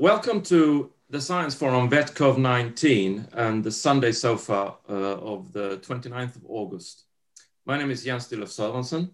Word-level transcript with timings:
welcome 0.00 0.40
to 0.40 0.90
the 1.10 1.20
Science 1.20 1.54
Forum 1.54 1.90
VetCov 1.90 2.38
19 2.38 3.28
and 3.34 3.62
the 3.62 3.70
Sunday 3.70 4.12
Sofa 4.12 4.76
uh, 4.88 4.92
of 4.92 5.52
the 5.52 5.76
29th 5.86 6.36
of 6.36 6.42
August. 6.48 7.04
My 7.66 7.76
name 7.76 7.90
is 7.90 8.02
Jens 8.02 8.26
Stilhoff 8.26 8.48
Sørensen, 8.48 9.10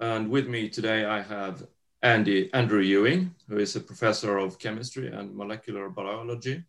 and 0.00 0.30
with 0.30 0.48
me 0.48 0.70
today 0.70 1.04
I 1.04 1.20
have 1.20 1.66
Andy, 2.00 2.48
Andrew 2.54 2.80
Ewing, 2.80 3.34
who 3.46 3.58
is 3.58 3.76
a 3.76 3.80
professor 3.80 4.38
of 4.38 4.58
chemistry 4.58 5.08
and 5.08 5.36
molecular 5.36 5.90
biology, 5.90 6.64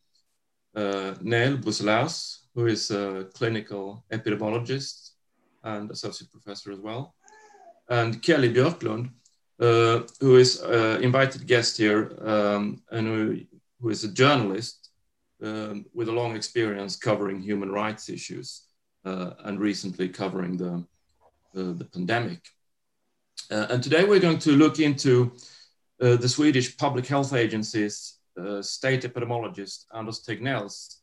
uh, 0.76 1.16
Nele 1.22 1.56
Brusselaers, 1.56 2.48
who 2.54 2.66
is 2.66 2.92
a 2.92 3.30
clinical 3.34 4.04
epidemiologist 4.12 5.12
and 5.64 5.90
associate 5.90 6.30
professor 6.34 6.74
as 6.74 6.80
well, 6.80 7.16
and 7.88 8.22
Kelly 8.22 8.54
Björklund, 8.54 9.10
uh, 9.60 10.02
who 10.20 10.38
is 10.38 10.62
uh, 10.62 11.00
invited 11.02 11.48
guest 11.48 11.78
here 11.78 12.12
um, 12.22 12.82
and 12.92 13.08
who, 13.08 13.40
who 13.82 13.90
is 13.90 14.04
a 14.04 14.12
journalist 14.12 14.90
um, 15.44 15.86
with 15.94 16.10
a 16.10 16.12
long 16.12 16.36
experience 16.36 16.96
covering 16.96 17.42
human 17.42 17.72
rights 17.72 18.10
issues 18.10 18.64
uh, 19.06 19.32
and 19.46 19.60
recently 19.60 20.10
covering 20.10 20.58
the, 20.58 20.84
the 21.54 21.86
pandemic. 21.86 22.42
Uh, 23.50 23.68
and 23.70 23.82
today 23.82 24.04
we're 24.04 24.20
going 24.20 24.40
to 24.40 24.52
look 24.52 24.80
into 24.80 25.32
uh, 26.02 26.16
the 26.16 26.30
Swedish 26.30 26.78
Public 26.78 27.08
Health 27.08 27.34
Agency's 27.34 28.20
uh, 28.40 28.62
state 28.62 29.02
epidemiologist 29.04 29.86
Anders 29.96 30.24
Tegnell's 30.24 31.02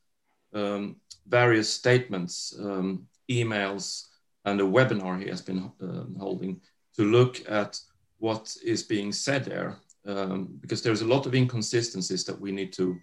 um, 0.54 0.96
various 1.26 1.72
statements, 1.72 2.54
um, 2.60 3.06
emails, 3.30 4.08
and 4.44 4.60
a 4.60 4.64
webinar 4.64 5.20
he 5.20 5.28
has 5.28 5.40
been 5.40 5.72
um, 5.80 6.16
holding 6.18 6.60
to 6.96 7.02
look 7.02 7.40
at 7.50 7.78
what 8.24 8.56
is 8.64 8.82
being 8.82 9.12
said 9.12 9.44
there, 9.44 9.76
um, 10.06 10.58
because 10.62 10.80
there's 10.82 11.02
a 11.02 11.12
lot 11.14 11.26
of 11.26 11.34
inconsistencies 11.34 12.24
that 12.24 12.40
we 12.40 12.50
need 12.52 12.72
to, 12.72 12.96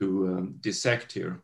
to 0.00 0.06
um, 0.28 0.54
dissect 0.62 1.12
here. 1.12 1.42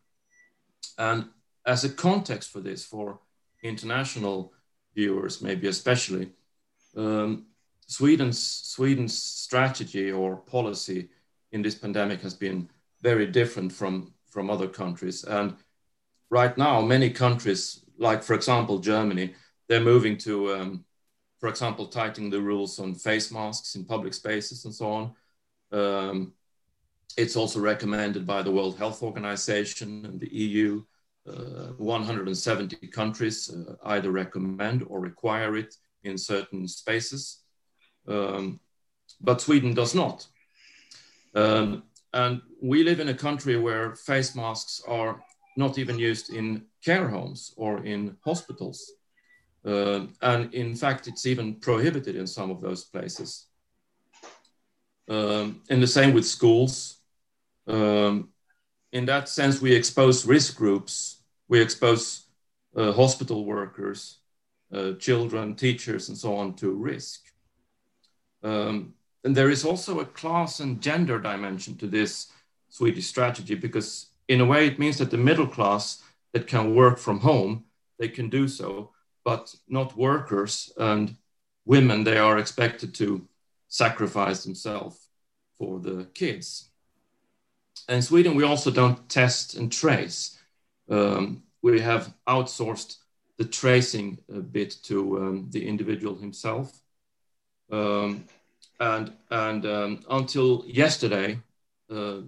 And 0.96 1.28
as 1.66 1.84
a 1.84 1.90
context 1.90 2.50
for 2.50 2.60
this, 2.60 2.86
for 2.86 3.20
international 3.62 4.54
viewers, 4.94 5.42
maybe 5.42 5.68
especially, 5.68 6.30
um, 6.96 7.44
Sweden's, 7.86 8.40
Sweden's 8.74 9.22
strategy 9.22 10.10
or 10.10 10.36
policy 10.36 11.10
in 11.50 11.60
this 11.60 11.74
pandemic 11.74 12.22
has 12.22 12.34
been 12.34 12.70
very 13.02 13.26
different 13.26 13.72
from, 13.72 14.14
from 14.30 14.48
other 14.48 14.68
countries. 14.68 15.24
And 15.24 15.56
right 16.30 16.56
now, 16.56 16.80
many 16.80 17.10
countries, 17.10 17.84
like 17.98 18.22
for 18.22 18.32
example, 18.32 18.78
Germany, 18.78 19.34
they're 19.68 19.90
moving 19.92 20.16
to, 20.18 20.54
um, 20.54 20.84
for 21.42 21.48
example, 21.48 21.88
tightening 21.88 22.30
the 22.30 22.40
rules 22.40 22.78
on 22.78 22.94
face 22.94 23.32
masks 23.32 23.74
in 23.74 23.84
public 23.84 24.14
spaces 24.14 24.64
and 24.64 24.72
so 24.72 24.92
on. 24.92 25.12
Um, 25.72 26.34
it's 27.16 27.34
also 27.34 27.58
recommended 27.58 28.24
by 28.24 28.42
the 28.42 28.50
World 28.52 28.78
Health 28.78 29.02
Organization 29.02 30.04
and 30.04 30.20
the 30.20 30.32
EU. 30.32 30.84
Uh, 31.26 31.72
170 31.78 32.86
countries 32.88 33.50
uh, 33.50 33.74
either 33.86 34.12
recommend 34.12 34.84
or 34.86 35.00
require 35.00 35.56
it 35.56 35.74
in 36.04 36.16
certain 36.16 36.68
spaces, 36.68 37.42
um, 38.06 38.60
but 39.20 39.40
Sweden 39.40 39.74
does 39.74 39.96
not. 39.96 40.24
Um, 41.34 41.82
and 42.12 42.40
we 42.62 42.84
live 42.84 43.00
in 43.00 43.08
a 43.08 43.14
country 43.14 43.56
where 43.56 43.96
face 43.96 44.36
masks 44.36 44.80
are 44.86 45.24
not 45.56 45.76
even 45.76 45.98
used 45.98 46.32
in 46.32 46.66
care 46.84 47.08
homes 47.08 47.52
or 47.56 47.84
in 47.84 48.16
hospitals. 48.24 48.92
Uh, 49.64 50.06
and 50.20 50.52
in 50.54 50.74
fact, 50.74 51.06
it's 51.06 51.26
even 51.26 51.54
prohibited 51.54 52.16
in 52.16 52.26
some 52.26 52.50
of 52.50 52.60
those 52.60 52.84
places. 52.84 53.46
Um, 55.08 55.62
and 55.68 55.82
the 55.82 55.86
same 55.86 56.12
with 56.12 56.26
schools. 56.26 56.98
Um, 57.66 58.30
in 58.92 59.06
that 59.06 59.28
sense, 59.28 59.60
we 59.60 59.74
expose 59.74 60.26
risk 60.26 60.56
groups, 60.56 61.22
we 61.48 61.60
expose 61.60 62.26
uh, 62.76 62.92
hospital 62.92 63.44
workers, 63.44 64.18
uh, 64.72 64.92
children, 64.94 65.54
teachers, 65.54 66.08
and 66.08 66.18
so 66.18 66.36
on 66.36 66.54
to 66.54 66.72
risk. 66.72 67.20
Um, 68.42 68.94
and 69.24 69.36
there 69.36 69.50
is 69.50 69.64
also 69.64 70.00
a 70.00 70.04
class 70.04 70.60
and 70.60 70.80
gender 70.80 71.18
dimension 71.18 71.76
to 71.76 71.86
this 71.86 72.32
Swedish 72.68 73.06
strategy 73.06 73.54
because, 73.54 74.06
in 74.28 74.40
a 74.40 74.46
way, 74.46 74.66
it 74.66 74.78
means 74.78 74.98
that 74.98 75.10
the 75.10 75.18
middle 75.18 75.46
class 75.46 76.02
that 76.32 76.46
can 76.46 76.74
work 76.74 76.98
from 76.98 77.20
home, 77.20 77.64
they 77.98 78.08
can 78.08 78.28
do 78.28 78.48
so, 78.48 78.90
but 79.24 79.54
not 79.68 79.96
workers 79.96 80.72
and 80.76 81.16
women, 81.64 82.04
they 82.04 82.18
are 82.18 82.38
expected 82.38 82.94
to 82.94 83.26
sacrifice 83.68 84.44
themselves 84.44 85.08
for 85.58 85.80
the 85.80 86.04
kids. 86.14 86.70
In 87.88 88.02
Sweden, 88.02 88.34
we 88.34 88.44
also 88.44 88.70
don't 88.70 89.08
test 89.08 89.54
and 89.54 89.72
trace. 89.72 90.38
Um, 90.88 91.42
we 91.62 91.80
have 91.80 92.12
outsourced 92.28 92.98
the 93.38 93.44
tracing 93.44 94.18
a 94.32 94.40
bit 94.40 94.76
to 94.84 95.18
um, 95.18 95.46
the 95.50 95.66
individual 95.66 96.14
himself. 96.14 96.80
Um, 97.70 98.24
and 98.78 99.12
and 99.30 99.64
um, 99.66 100.04
until 100.10 100.64
yesterday, 100.66 101.38
uh, 101.90 102.20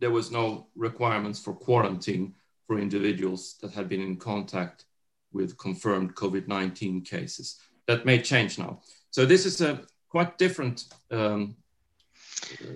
there 0.00 0.10
was 0.10 0.30
no 0.30 0.68
requirements 0.74 1.38
for 1.40 1.52
quarantine 1.52 2.34
for 2.66 2.78
individuals 2.78 3.56
that 3.60 3.72
had 3.72 3.88
been 3.88 4.00
in 4.00 4.16
contact 4.16 4.85
with 5.36 5.58
confirmed 5.58 6.14
COVID-19 6.14 7.04
cases. 7.04 7.60
That 7.86 8.04
may 8.04 8.20
change 8.20 8.58
now. 8.58 8.80
So 9.10 9.24
this 9.24 9.46
is 9.46 9.60
a 9.60 9.82
quite 10.08 10.38
different 10.38 10.84
um, 11.10 11.56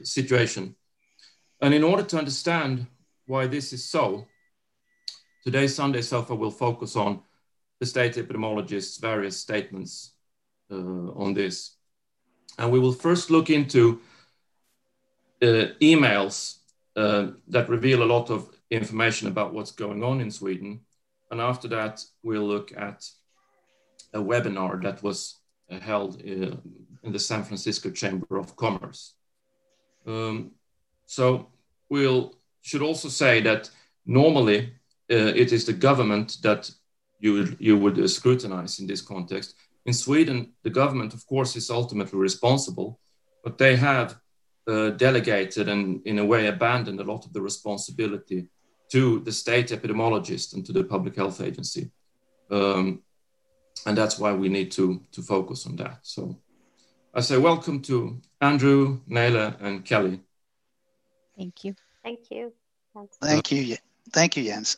situation. 0.02 0.76
And 1.60 1.74
in 1.74 1.82
order 1.82 2.02
to 2.04 2.18
understand 2.18 2.86
why 3.26 3.46
this 3.46 3.72
is 3.72 3.84
so, 3.84 4.26
today's 5.44 5.74
Sunday 5.74 6.02
Sofa 6.02 6.34
will 6.34 6.50
focus 6.50 6.96
on 6.96 7.20
the 7.80 7.86
state 7.86 8.16
epidemiologist's 8.16 8.98
various 8.98 9.36
statements 9.38 10.12
uh, 10.70 11.12
on 11.14 11.34
this. 11.34 11.76
And 12.58 12.70
we 12.70 12.78
will 12.78 12.92
first 12.92 13.30
look 13.30 13.50
into 13.50 14.00
uh, 15.42 15.72
emails 15.80 16.58
uh, 16.96 17.28
that 17.48 17.68
reveal 17.68 18.02
a 18.02 18.12
lot 18.14 18.30
of 18.30 18.50
information 18.70 19.28
about 19.28 19.54
what's 19.54 19.72
going 19.72 20.04
on 20.04 20.20
in 20.20 20.30
Sweden. 20.30 20.80
And 21.30 21.40
after 21.40 21.68
that, 21.68 22.04
we'll 22.22 22.46
look 22.46 22.72
at 22.76 23.04
a 24.12 24.18
webinar 24.18 24.82
that 24.82 25.02
was 25.02 25.40
uh, 25.70 25.78
held 25.78 26.20
uh, 26.20 26.56
in 27.02 27.12
the 27.12 27.18
San 27.18 27.44
Francisco 27.44 27.90
Chamber 27.90 28.36
of 28.38 28.56
Commerce. 28.56 29.14
Um, 30.06 30.52
so 31.06 31.48
we'll 31.88 32.34
should 32.62 32.82
also 32.82 33.08
say 33.08 33.40
that 33.40 33.70
normally 34.04 34.74
uh, 35.10 35.32
it 35.34 35.52
is 35.52 35.64
the 35.64 35.72
government 35.72 36.38
that 36.42 36.70
you 37.20 37.32
would, 37.32 37.56
you 37.58 37.78
would 37.78 37.98
uh, 37.98 38.08
scrutinize 38.08 38.80
in 38.80 38.86
this 38.86 39.00
context. 39.00 39.54
In 39.86 39.94
Sweden, 39.94 40.52
the 40.62 40.70
government, 40.70 41.14
of 41.14 41.26
course, 41.26 41.56
is 41.56 41.70
ultimately 41.70 42.18
responsible, 42.18 43.00
but 43.42 43.56
they 43.56 43.76
have 43.76 44.16
uh, 44.66 44.90
delegated 44.90 45.68
and, 45.68 46.02
in 46.04 46.18
a 46.18 46.24
way, 46.24 46.46
abandoned 46.46 47.00
a 47.00 47.04
lot 47.04 47.24
of 47.24 47.32
the 47.32 47.40
responsibility 47.40 48.48
to 48.90 49.20
the 49.20 49.32
state 49.32 49.68
epidemiologist 49.68 50.54
and 50.54 50.64
to 50.66 50.72
the 50.72 50.84
public 50.84 51.16
health 51.16 51.40
agency. 51.40 51.90
Um, 52.50 53.02
and 53.86 53.96
that's 53.96 54.18
why 54.18 54.32
we 54.32 54.48
need 54.48 54.70
to, 54.72 55.02
to 55.12 55.22
focus 55.22 55.66
on 55.66 55.76
that. 55.76 56.00
So 56.02 56.36
I 57.14 57.20
say 57.20 57.38
welcome 57.38 57.80
to 57.82 58.20
Andrew, 58.40 59.00
Nele, 59.06 59.54
and 59.60 59.84
Kelly. 59.84 60.20
Thank 61.36 61.64
you. 61.64 61.74
Thank 62.02 62.30
you. 62.30 62.52
Thank 63.22 63.52
you. 63.52 63.76
Thank 64.12 64.36
you, 64.36 64.44
Jens. 64.44 64.76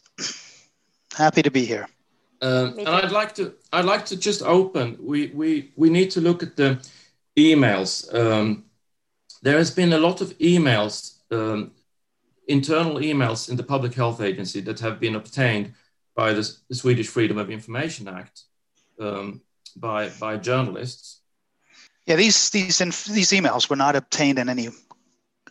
Happy 1.14 1.42
to 1.42 1.50
be 1.50 1.64
here. 1.64 1.88
Um, 2.40 2.78
and 2.78 2.88
I'd 2.88 3.12
like 3.12 3.34
to 3.36 3.54
I'd 3.72 3.84
like 3.84 4.04
to 4.06 4.16
just 4.16 4.42
open. 4.42 4.96
We 5.00 5.28
we 5.28 5.72
we 5.76 5.90
need 5.90 6.10
to 6.12 6.20
look 6.20 6.42
at 6.42 6.56
the 6.56 6.78
emails. 7.36 8.12
Um, 8.12 8.64
there 9.42 9.58
has 9.58 9.70
been 9.70 9.92
a 9.92 9.98
lot 9.98 10.20
of 10.20 10.36
emails, 10.38 11.18
um, 11.30 11.72
internal 12.48 12.96
emails 12.96 13.48
in 13.48 13.56
the 13.56 13.62
Public 13.62 13.94
Health 13.94 14.20
Agency 14.20 14.60
that 14.62 14.80
have 14.80 15.00
been 15.00 15.14
obtained 15.14 15.72
by 16.14 16.32
the, 16.32 16.42
Swedish 16.72 17.08
Freedom 17.08 17.38
of 17.38 17.50
Information 17.50 18.08
Act 18.08 18.42
um, 19.00 19.40
by 19.76 20.10
by 20.20 20.36
journalists. 20.36 21.20
Yeah, 22.06 22.16
these 22.16 22.50
these 22.50 22.78
these 22.78 23.30
emails 23.30 23.70
were 23.70 23.76
not 23.76 23.96
obtained 23.96 24.38
in 24.38 24.48
any 24.48 24.68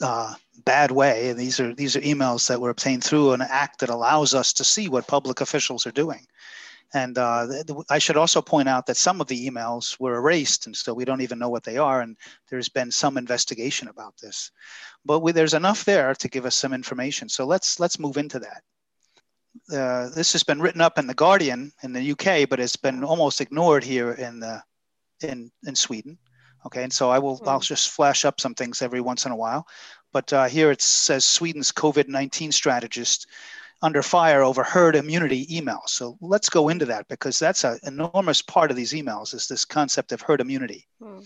uh, 0.01 0.35
bad 0.65 0.91
way. 0.91 1.29
And 1.29 1.39
these 1.39 1.59
are 1.59 1.73
these 1.73 1.95
are 1.95 2.01
emails 2.01 2.47
that 2.47 2.61
were 2.61 2.69
obtained 2.69 3.03
through 3.03 3.33
an 3.33 3.41
act 3.41 3.79
that 3.79 3.89
allows 3.89 4.33
us 4.33 4.53
to 4.53 4.63
see 4.63 4.89
what 4.89 5.07
public 5.07 5.41
officials 5.41 5.85
are 5.87 5.91
doing. 5.91 6.27
And 6.93 7.17
uh, 7.17 7.47
I 7.89 7.99
should 7.99 8.17
also 8.17 8.41
point 8.41 8.67
out 8.67 8.85
that 8.87 8.97
some 8.97 9.21
of 9.21 9.27
the 9.27 9.49
emails 9.49 9.97
were 9.99 10.15
erased, 10.15 10.65
and 10.65 10.75
so 10.75 10.93
we 10.93 11.05
don't 11.05 11.21
even 11.21 11.39
know 11.39 11.49
what 11.49 11.63
they 11.63 11.77
are. 11.77 12.01
And 12.01 12.17
there's 12.49 12.67
been 12.67 12.91
some 12.91 13.17
investigation 13.17 13.87
about 13.87 14.15
this, 14.21 14.51
but 15.05 15.19
we, 15.19 15.31
there's 15.31 15.53
enough 15.53 15.85
there 15.85 16.13
to 16.15 16.27
give 16.27 16.45
us 16.45 16.55
some 16.55 16.73
information. 16.73 17.29
So 17.29 17.45
let's 17.45 17.79
let's 17.79 17.97
move 17.99 18.17
into 18.17 18.39
that. 18.39 18.63
Uh, 19.73 20.09
this 20.09 20.33
has 20.33 20.43
been 20.43 20.61
written 20.61 20.81
up 20.81 20.99
in 20.99 21.07
the 21.07 21.13
Guardian 21.13 21.71
in 21.83 21.93
the 21.93 22.11
UK, 22.11 22.49
but 22.49 22.59
it's 22.59 22.75
been 22.75 23.05
almost 23.05 23.39
ignored 23.39 23.85
here 23.85 24.11
in 24.11 24.41
the 24.41 24.61
in 25.21 25.49
in 25.65 25.75
Sweden. 25.75 26.17
Okay, 26.65 26.83
and 26.83 26.91
so 26.93 27.09
I 27.09 27.19
will 27.19 27.41
I'll 27.47 27.59
hmm. 27.59 27.63
just 27.63 27.91
flash 27.91 28.25
up 28.25 28.41
some 28.41 28.53
things 28.53 28.81
every 28.81 29.01
once 29.01 29.25
in 29.25 29.31
a 29.31 29.35
while. 29.35 29.65
but 30.13 30.31
uh, 30.33 30.45
here 30.45 30.71
it 30.71 30.81
says 30.81 31.25
Sweden's 31.25 31.71
COVID 31.71 32.09
19 32.09 32.51
strategist 32.51 33.27
under 33.81 34.03
fire 34.03 34.43
over 34.43 34.63
herd 34.63 34.95
immunity 34.95 35.45
emails. 35.47 35.89
So 35.89 36.17
let's 36.21 36.49
go 36.49 36.69
into 36.69 36.85
that 36.85 37.07
because 37.07 37.39
that's 37.39 37.63
an 37.63 37.79
enormous 37.83 38.41
part 38.41 38.69
of 38.69 38.77
these 38.77 38.93
emails 38.93 39.33
is 39.33 39.47
this 39.47 39.65
concept 39.65 40.11
of 40.11 40.21
herd 40.21 40.41
immunity. 40.41 40.87
Hmm. 41.01 41.19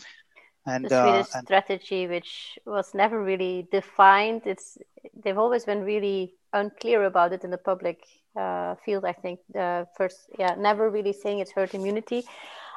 And 0.67 0.85
the 0.85 1.03
Swedish 1.03 1.27
uh, 1.27 1.37
and, 1.37 1.47
strategy, 1.47 2.07
which 2.07 2.57
was 2.65 2.93
never 2.95 3.21
really 3.21 3.67
defined, 3.71 4.41
it's 4.45 4.77
they've 5.23 5.37
always 5.37 5.63
been 5.63 5.83
really 5.83 6.33
unclear 6.53 7.03
about 7.03 7.33
it 7.33 7.43
in 7.43 7.51
the 7.51 7.57
public 7.57 7.99
uh, 8.35 8.73
field. 8.83 9.05
I 9.05 9.13
think 9.13 9.41
the 9.53 9.87
first, 9.95 10.17
yeah, 10.39 10.55
never 10.57 10.89
really 10.89 11.13
saying 11.13 11.39
it's 11.39 11.51
herd 11.51 11.75
immunity. 11.75 12.25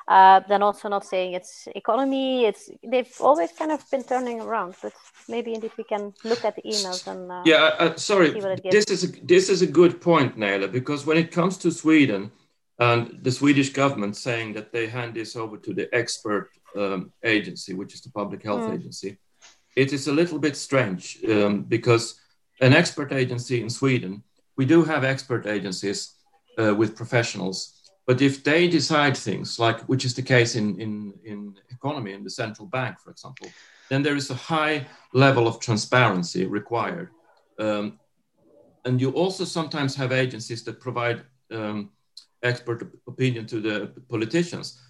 Uh, 0.09 0.41
then 0.49 0.63
also 0.63 0.89
not 0.89 1.05
saying 1.05 1.35
it's 1.35 1.69
economy. 1.75 2.47
It's 2.47 2.71
they've 2.83 3.15
always 3.21 3.53
kind 3.53 3.71
of 3.71 3.85
been 3.91 4.03
turning 4.03 4.41
around, 4.41 4.75
but 4.81 4.95
maybe 5.29 5.53
indeed 5.53 5.73
we 5.77 5.85
can 5.85 6.15
look 6.25 6.47
at 6.47 6.57
the 6.57 6.63
emails 6.63 7.07
and 7.07 7.31
uh, 7.31 7.43
yeah. 7.45 7.75
Uh, 7.79 7.95
sorry, 7.97 8.31
this 8.71 8.87
is 8.87 9.05
a, 9.05 9.09
this 9.23 9.51
is 9.51 9.61
a 9.61 9.67
good 9.67 10.01
point, 10.01 10.39
Nele, 10.39 10.67
because 10.67 11.05
when 11.05 11.19
it 11.19 11.31
comes 11.31 11.59
to 11.59 11.71
Sweden 11.71 12.31
and 12.79 13.19
the 13.23 13.31
Swedish 13.31 13.71
government 13.75 14.17
saying 14.17 14.55
that 14.55 14.73
they 14.73 14.87
hand 14.87 15.13
this 15.13 15.37
over 15.37 15.59
to 15.59 15.75
the 15.75 15.95
expert 15.95 16.49
um, 16.75 17.13
agency, 17.23 17.75
which 17.75 17.93
is 17.93 18.01
the 18.01 18.11
public 18.11 18.43
health 18.43 18.63
mm. 18.63 18.77
agency, 18.77 19.19
it 19.77 19.93
is 19.93 20.09
a 20.09 20.13
little 20.13 20.39
bit 20.39 20.57
strange 20.57 21.19
um, 21.29 21.65
because 21.65 22.19
an 22.63 22.73
expert 22.73 23.13
agency 23.13 23.61
in 23.61 23.69
Sweden, 23.69 24.23
we 24.57 24.65
do 24.65 24.85
have 24.85 25.05
expert 25.05 25.47
agencies 25.47 26.15
uh, 26.59 26.75
with 26.75 26.97
professionals 26.97 27.78
but 28.09 28.23
if 28.23 28.43
they 28.43 28.67
decide 28.69 29.15
things, 29.15 29.59
like 29.59 29.83
which 29.83 30.07
is 30.07 30.15
the 30.15 30.23
case 30.23 30.55
in, 30.55 30.81
in, 30.81 31.13
in 31.25 31.55
economy, 31.69 32.15
in 32.15 32.25
the 32.25 32.31
central 32.31 32.67
bank, 32.67 32.99
for 32.99 33.11
example, 33.11 33.49
then 33.91 34.03
there 34.03 34.17
is 34.17 34.31
a 34.31 34.35
high 34.35 34.87
level 35.13 35.47
of 35.47 35.61
transparency 35.61 36.47
required. 36.47 37.11
Um, 37.59 37.99
and 38.87 38.99
you 38.99 39.11
also 39.11 39.45
sometimes 39.45 39.95
have 39.97 40.11
agencies 40.11 40.65
that 40.65 40.81
provide 40.81 41.23
um, 41.51 41.91
expert 42.43 42.91
opinion 43.07 43.45
to 43.49 43.61
the 43.61 43.93
politicians, 44.09 44.81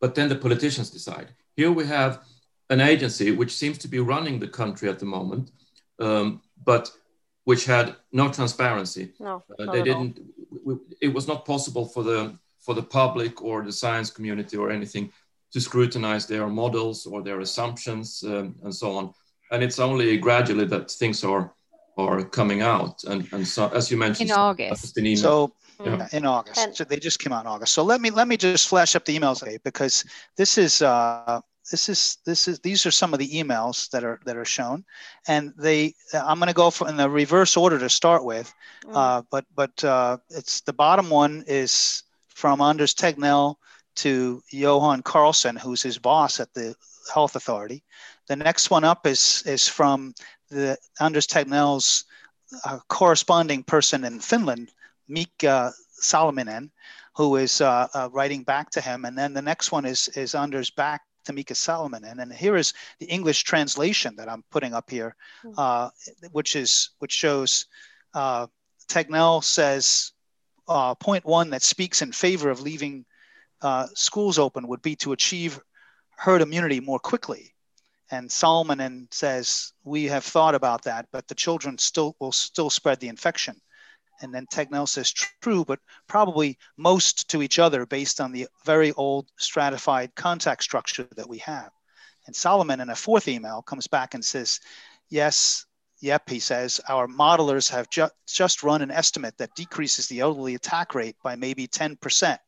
but 0.00 0.14
then 0.14 0.28
the 0.28 0.36
politicians 0.36 0.90
decide. 0.90 1.34
Here 1.56 1.72
we 1.72 1.86
have 1.86 2.20
an 2.70 2.80
agency 2.80 3.32
which 3.32 3.56
seems 3.56 3.78
to 3.78 3.88
be 3.88 3.98
running 3.98 4.38
the 4.38 4.46
country 4.46 4.88
at 4.88 5.00
the 5.00 5.06
moment, 5.06 5.50
um, 5.98 6.40
but 6.64 6.88
which 7.48 7.64
had 7.64 7.96
no 8.12 8.30
transparency. 8.30 9.04
No, 9.18 9.42
uh, 9.58 9.72
they 9.72 9.82
didn't. 9.82 10.20
All. 10.66 10.78
It 11.00 11.12
was 11.16 11.26
not 11.26 11.46
possible 11.46 11.86
for 11.94 12.02
the 12.02 12.20
for 12.64 12.74
the 12.74 12.82
public 12.82 13.40
or 13.48 13.56
the 13.64 13.72
science 13.72 14.10
community 14.16 14.56
or 14.58 14.70
anything 14.70 15.10
to 15.54 15.58
scrutinize 15.58 16.26
their 16.26 16.46
models 16.62 17.06
or 17.06 17.22
their 17.22 17.40
assumptions 17.40 18.22
um, 18.22 18.54
and 18.64 18.74
so 18.74 18.88
on. 18.98 19.14
And 19.50 19.62
it's 19.62 19.78
only 19.78 20.18
gradually 20.18 20.66
that 20.66 20.90
things 20.90 21.24
are 21.24 21.44
are 21.96 22.22
coming 22.38 22.60
out. 22.60 22.96
And 23.04 23.20
and 23.32 23.48
so 23.54 23.62
as 23.78 23.90
you 23.90 23.96
mentioned, 23.96 24.28
in 24.28 24.36
August. 24.36 24.98
In 24.98 25.16
so 25.16 25.50
yeah. 25.82 26.06
in 26.12 26.26
August, 26.26 26.76
so 26.76 26.84
they 26.84 27.00
just 27.08 27.18
came 27.18 27.32
out 27.32 27.44
in 27.46 27.50
August. 27.54 27.72
So 27.72 27.82
let 27.82 28.02
me 28.02 28.10
let 28.10 28.28
me 28.28 28.36
just 28.36 28.68
flash 28.68 28.94
up 28.94 29.06
the 29.06 29.18
emails 29.18 29.42
okay, 29.42 29.58
because 29.64 30.04
this 30.36 30.58
is. 30.58 30.82
Uh, 30.82 31.40
this 31.70 31.88
is 31.88 32.18
this 32.24 32.48
is 32.48 32.58
these 32.60 32.86
are 32.86 32.90
some 32.90 33.12
of 33.12 33.18
the 33.18 33.28
emails 33.28 33.88
that 33.90 34.04
are 34.04 34.20
that 34.24 34.36
are 34.36 34.44
shown. 34.44 34.84
And 35.26 35.52
they 35.56 35.94
i'm 36.14 36.38
going 36.38 36.48
to 36.48 36.54
go 36.54 36.72
in 36.86 36.96
the 36.96 37.08
reverse 37.08 37.56
order 37.56 37.78
to 37.78 37.88
start 37.88 38.24
with 38.24 38.52
mm. 38.84 38.94
uh, 38.94 39.22
but 39.30 39.44
but 39.54 39.84
uh, 39.84 40.18
it's 40.30 40.60
the 40.62 40.72
bottom 40.72 41.10
one 41.10 41.44
is 41.46 42.02
from 42.28 42.60
anders 42.60 42.94
tegnell 42.94 43.56
to 43.96 44.42
johan 44.50 45.02
carlson 45.02 45.56
who's 45.56 45.82
his 45.82 45.98
boss 45.98 46.40
at 46.40 46.52
the 46.54 46.74
health 47.12 47.36
authority. 47.36 47.82
The 48.28 48.36
next 48.36 48.70
one 48.70 48.84
up 48.84 49.06
is 49.06 49.42
is 49.46 49.68
from 49.68 50.14
the 50.50 50.78
anders 51.00 51.26
tegnell's 51.26 52.04
uh, 52.64 52.78
corresponding 52.88 53.62
person 53.62 54.04
in 54.04 54.20
finland 54.20 54.72
mika 55.08 55.72
salminen 56.00 56.70
who 57.18 57.34
is 57.34 57.60
uh, 57.60 57.88
uh, 57.94 58.08
writing 58.12 58.44
back 58.44 58.70
to 58.70 58.80
him. 58.80 59.04
And 59.04 59.18
then 59.18 59.32
the 59.34 59.42
next 59.42 59.72
one 59.72 59.84
is 59.84 60.08
is 60.08 60.36
anders 60.36 60.70
back 60.70 61.02
to 61.28 61.32
Mika 61.32 61.54
Salminen. 61.54 62.10
And 62.10 62.18
then 62.18 62.30
here 62.30 62.56
is 62.56 62.74
the 62.98 63.06
English 63.06 63.44
translation 63.44 64.16
that 64.16 64.28
I'm 64.28 64.42
putting 64.50 64.74
up 64.74 64.90
here, 64.90 65.14
hmm. 65.42 65.52
uh, 65.56 65.90
which 66.32 66.56
is 66.56 66.90
which 66.98 67.12
shows 67.12 67.66
uh, 68.14 68.46
Tegnell 68.88 69.44
says 69.44 70.12
uh, 70.66 70.94
point 70.94 71.24
one 71.24 71.50
that 71.50 71.62
speaks 71.62 72.02
in 72.02 72.12
favor 72.12 72.50
of 72.50 72.60
leaving 72.60 73.04
uh, 73.62 73.86
schools 73.94 74.38
open 74.38 74.68
would 74.68 74.82
be 74.82 74.96
to 74.96 75.12
achieve 75.12 75.60
herd 76.16 76.42
immunity 76.42 76.80
more 76.80 76.98
quickly. 76.98 77.54
And 78.10 78.30
Salminen 78.30 78.86
and 78.86 79.08
says 79.10 79.72
we 79.84 80.04
have 80.04 80.24
thought 80.24 80.54
about 80.54 80.84
that, 80.84 81.06
but 81.12 81.28
the 81.28 81.34
children 81.34 81.76
still 81.76 82.16
will 82.18 82.32
still 82.32 82.70
spread 82.70 83.00
the 83.00 83.08
infection. 83.08 83.60
And 84.20 84.34
then 84.34 84.46
says 84.86 85.12
true, 85.12 85.64
but 85.64 85.78
probably 86.08 86.58
most 86.76 87.30
to 87.30 87.42
each 87.42 87.58
other 87.58 87.86
based 87.86 88.20
on 88.20 88.32
the 88.32 88.48
very 88.64 88.92
old 88.92 89.28
stratified 89.36 90.14
contact 90.14 90.62
structure 90.62 91.06
that 91.16 91.28
we 91.28 91.38
have. 91.38 91.70
And 92.26 92.34
Salminen 92.34 92.82
in 92.82 92.90
a 92.90 92.96
fourth 92.96 93.28
email 93.28 93.62
comes 93.62 93.86
back 93.86 94.14
and 94.14 94.24
says, 94.24 94.60
yes, 95.08 95.64
yep, 96.00 96.28
he 96.28 96.40
says, 96.40 96.80
our 96.88 97.06
modelers 97.06 97.70
have 97.70 97.88
ju- 97.90 98.10
just 98.26 98.62
run 98.62 98.82
an 98.82 98.90
estimate 98.90 99.36
that 99.38 99.54
decreases 99.54 100.08
the 100.08 100.20
elderly 100.20 100.54
attack 100.54 100.94
rate 100.94 101.16
by 101.22 101.36
maybe 101.36 101.66
10%, 101.66 102.38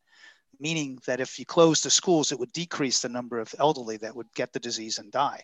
meaning 0.59 0.99
that 1.07 1.19
if 1.19 1.39
you 1.39 1.45
close 1.45 1.81
the 1.81 1.89
schools, 1.89 2.31
it 2.31 2.39
would 2.39 2.51
decrease 2.51 3.01
the 3.01 3.09
number 3.09 3.39
of 3.39 3.53
elderly 3.57 3.97
that 3.97 4.15
would 4.15 4.31
get 4.35 4.53
the 4.53 4.59
disease 4.59 4.99
and 4.99 5.11
die. 5.11 5.43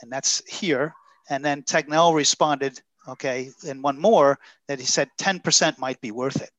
And 0.00 0.10
that's 0.10 0.42
here. 0.48 0.94
And 1.28 1.44
then 1.44 1.62
Tegnell 1.62 2.14
responded, 2.14 2.80
okay, 3.08 3.50
and 3.66 3.82
one 3.82 3.98
more 3.98 4.38
that 4.68 4.80
he 4.80 4.86
said 4.86 5.10
10% 5.18 5.78
might 5.78 6.00
be 6.00 6.10
worth 6.10 6.40
it. 6.40 6.50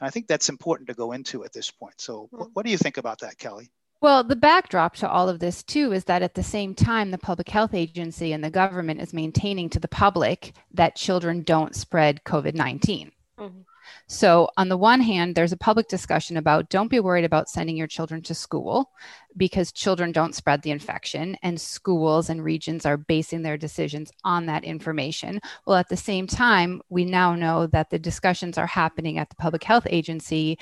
And 0.00 0.06
I 0.06 0.10
think 0.10 0.26
that's 0.26 0.48
important 0.48 0.88
to 0.88 0.94
go 0.94 1.12
into 1.12 1.44
at 1.44 1.52
this 1.52 1.70
point. 1.70 1.94
So, 1.98 2.28
what, 2.30 2.48
what 2.54 2.64
do 2.64 2.72
you 2.72 2.78
think 2.78 2.96
about 2.96 3.20
that, 3.20 3.38
Kelly? 3.38 3.70
Well, 4.00 4.24
the 4.24 4.34
backdrop 4.34 4.96
to 4.96 5.08
all 5.08 5.28
of 5.28 5.38
this, 5.38 5.62
too, 5.62 5.92
is 5.92 6.04
that 6.04 6.22
at 6.22 6.34
the 6.34 6.42
same 6.42 6.74
time, 6.74 7.12
the 7.12 7.18
public 7.18 7.48
health 7.48 7.72
agency 7.72 8.32
and 8.32 8.42
the 8.42 8.50
government 8.50 9.00
is 9.00 9.12
maintaining 9.12 9.70
to 9.70 9.78
the 9.78 9.86
public 9.86 10.54
that 10.74 10.96
children 10.96 11.42
don't 11.42 11.76
spread 11.76 12.24
COVID 12.24 12.54
19. 12.54 13.12
Mm-hmm. 13.38 13.60
So, 14.08 14.48
on 14.56 14.68
the 14.68 14.76
one 14.76 15.00
hand, 15.00 15.34
there's 15.34 15.52
a 15.52 15.56
public 15.56 15.88
discussion 15.88 16.36
about 16.36 16.70
don't 16.70 16.90
be 16.90 17.00
worried 17.00 17.24
about 17.24 17.48
sending 17.48 17.76
your 17.76 17.86
children 17.86 18.22
to 18.22 18.34
school 18.34 18.90
because 19.36 19.72
children 19.72 20.12
don't 20.12 20.34
spread 20.34 20.62
the 20.62 20.70
infection, 20.70 21.36
and 21.42 21.60
schools 21.60 22.30
and 22.30 22.44
regions 22.44 22.84
are 22.86 22.96
basing 22.96 23.42
their 23.42 23.56
decisions 23.56 24.12
on 24.24 24.46
that 24.46 24.64
information. 24.64 25.40
Well, 25.66 25.76
at 25.76 25.88
the 25.88 25.96
same 25.96 26.26
time, 26.26 26.82
we 26.88 27.04
now 27.04 27.34
know 27.34 27.66
that 27.68 27.90
the 27.90 27.98
discussions 27.98 28.58
are 28.58 28.66
happening 28.66 29.18
at 29.18 29.30
the 29.30 29.36
public 29.36 29.64
health 29.64 29.86
agency 29.88 30.58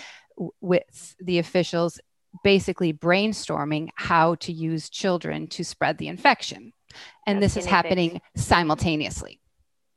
with 0.60 1.14
the 1.20 1.38
officials 1.38 2.00
basically 2.44 2.92
brainstorming 2.92 3.88
how 3.96 4.36
to 4.36 4.52
use 4.52 4.88
children 4.88 5.48
to 5.48 5.64
spread 5.64 5.98
the 5.98 6.08
infection. 6.08 6.72
And 7.26 7.42
That's 7.42 7.54
this 7.54 7.64
is 7.64 7.70
happening 7.70 8.20
simultaneously 8.36 9.40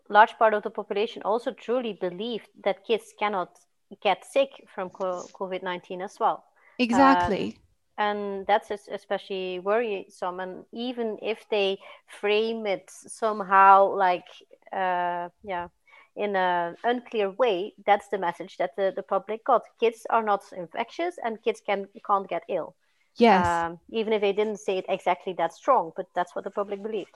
large 0.10 0.38
part 0.38 0.54
of 0.54 0.64
the 0.64 0.70
population 0.70 1.22
also 1.24 1.52
truly 1.52 1.94
believed 1.94 2.50
that 2.64 2.86
kids 2.86 3.14
cannot 3.18 3.58
get 4.02 4.26
sick 4.26 4.50
from 4.74 4.90
COVID 4.90 5.64
19 5.64 6.02
as 6.02 6.20
well. 6.20 6.44
Exactly. 6.80 7.56
Uh, 7.58 7.60
and 8.02 8.48
that's 8.48 8.72
especially 8.72 9.60
worrisome. 9.60 10.40
And 10.40 10.66
even 10.72 11.18
if 11.22 11.48
they 11.50 11.78
frame 12.20 12.66
it 12.66 12.90
somehow 12.90 13.96
like, 13.96 14.26
uh, 14.72 15.30
yeah, 15.44 15.68
in 16.16 16.36
an 16.36 16.76
unclear 16.84 17.30
way, 17.32 17.74
that's 17.86 18.08
the 18.08 18.18
message 18.18 18.58
that 18.58 18.76
the, 18.76 18.94
the 18.96 19.04
public 19.04 19.44
got. 19.46 19.64
Kids 19.80 20.06
are 20.10 20.24
not 20.24 20.42
infectious 20.56 21.16
and 21.24 21.42
kids 21.44 21.62
can, 21.66 21.88
can't 22.06 22.28
get 22.28 22.44
ill. 22.50 22.76
Yes. 23.18 23.46
Um, 23.46 23.80
even 23.92 24.12
if 24.14 24.22
they 24.22 24.34
didn't 24.34 24.58
say 24.58 24.80
it 24.80 24.86
exactly 24.90 25.34
that 25.34 25.54
strong, 25.54 25.92
but 25.96 26.08
that's 26.16 26.36
what 26.36 26.44
the 26.44 26.52
public 26.52 26.82
believed. 26.82 27.16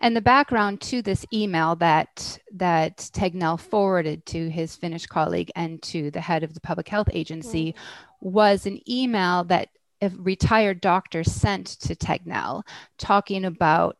And 0.00 0.16
the 0.16 0.20
background 0.20 0.80
to 0.82 1.02
this 1.02 1.24
email 1.32 1.76
that 1.76 2.38
that 2.54 2.98
Tegnell 3.12 3.58
forwarded 3.58 4.26
to 4.26 4.50
his 4.50 4.76
Finnish 4.76 5.06
colleague 5.06 5.50
and 5.54 5.80
to 5.82 6.10
the 6.10 6.20
head 6.20 6.42
of 6.42 6.54
the 6.54 6.60
public 6.60 6.88
health 6.88 7.08
agency 7.12 7.72
mm-hmm. 7.72 8.30
was 8.30 8.66
an 8.66 8.80
email 8.88 9.44
that 9.44 9.68
a 10.02 10.10
retired 10.16 10.80
doctor 10.80 11.22
sent 11.24 11.66
to 11.66 11.94
Tegnell 11.94 12.62
talking 12.98 13.44
about 13.44 13.96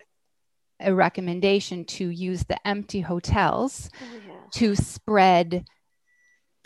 a 0.80 0.94
recommendation 0.94 1.84
to 1.84 2.08
use 2.08 2.44
the 2.44 2.66
empty 2.66 3.00
hotels 3.00 3.90
oh, 4.00 4.20
yeah. 4.26 4.34
to 4.52 4.74
spread 4.74 5.64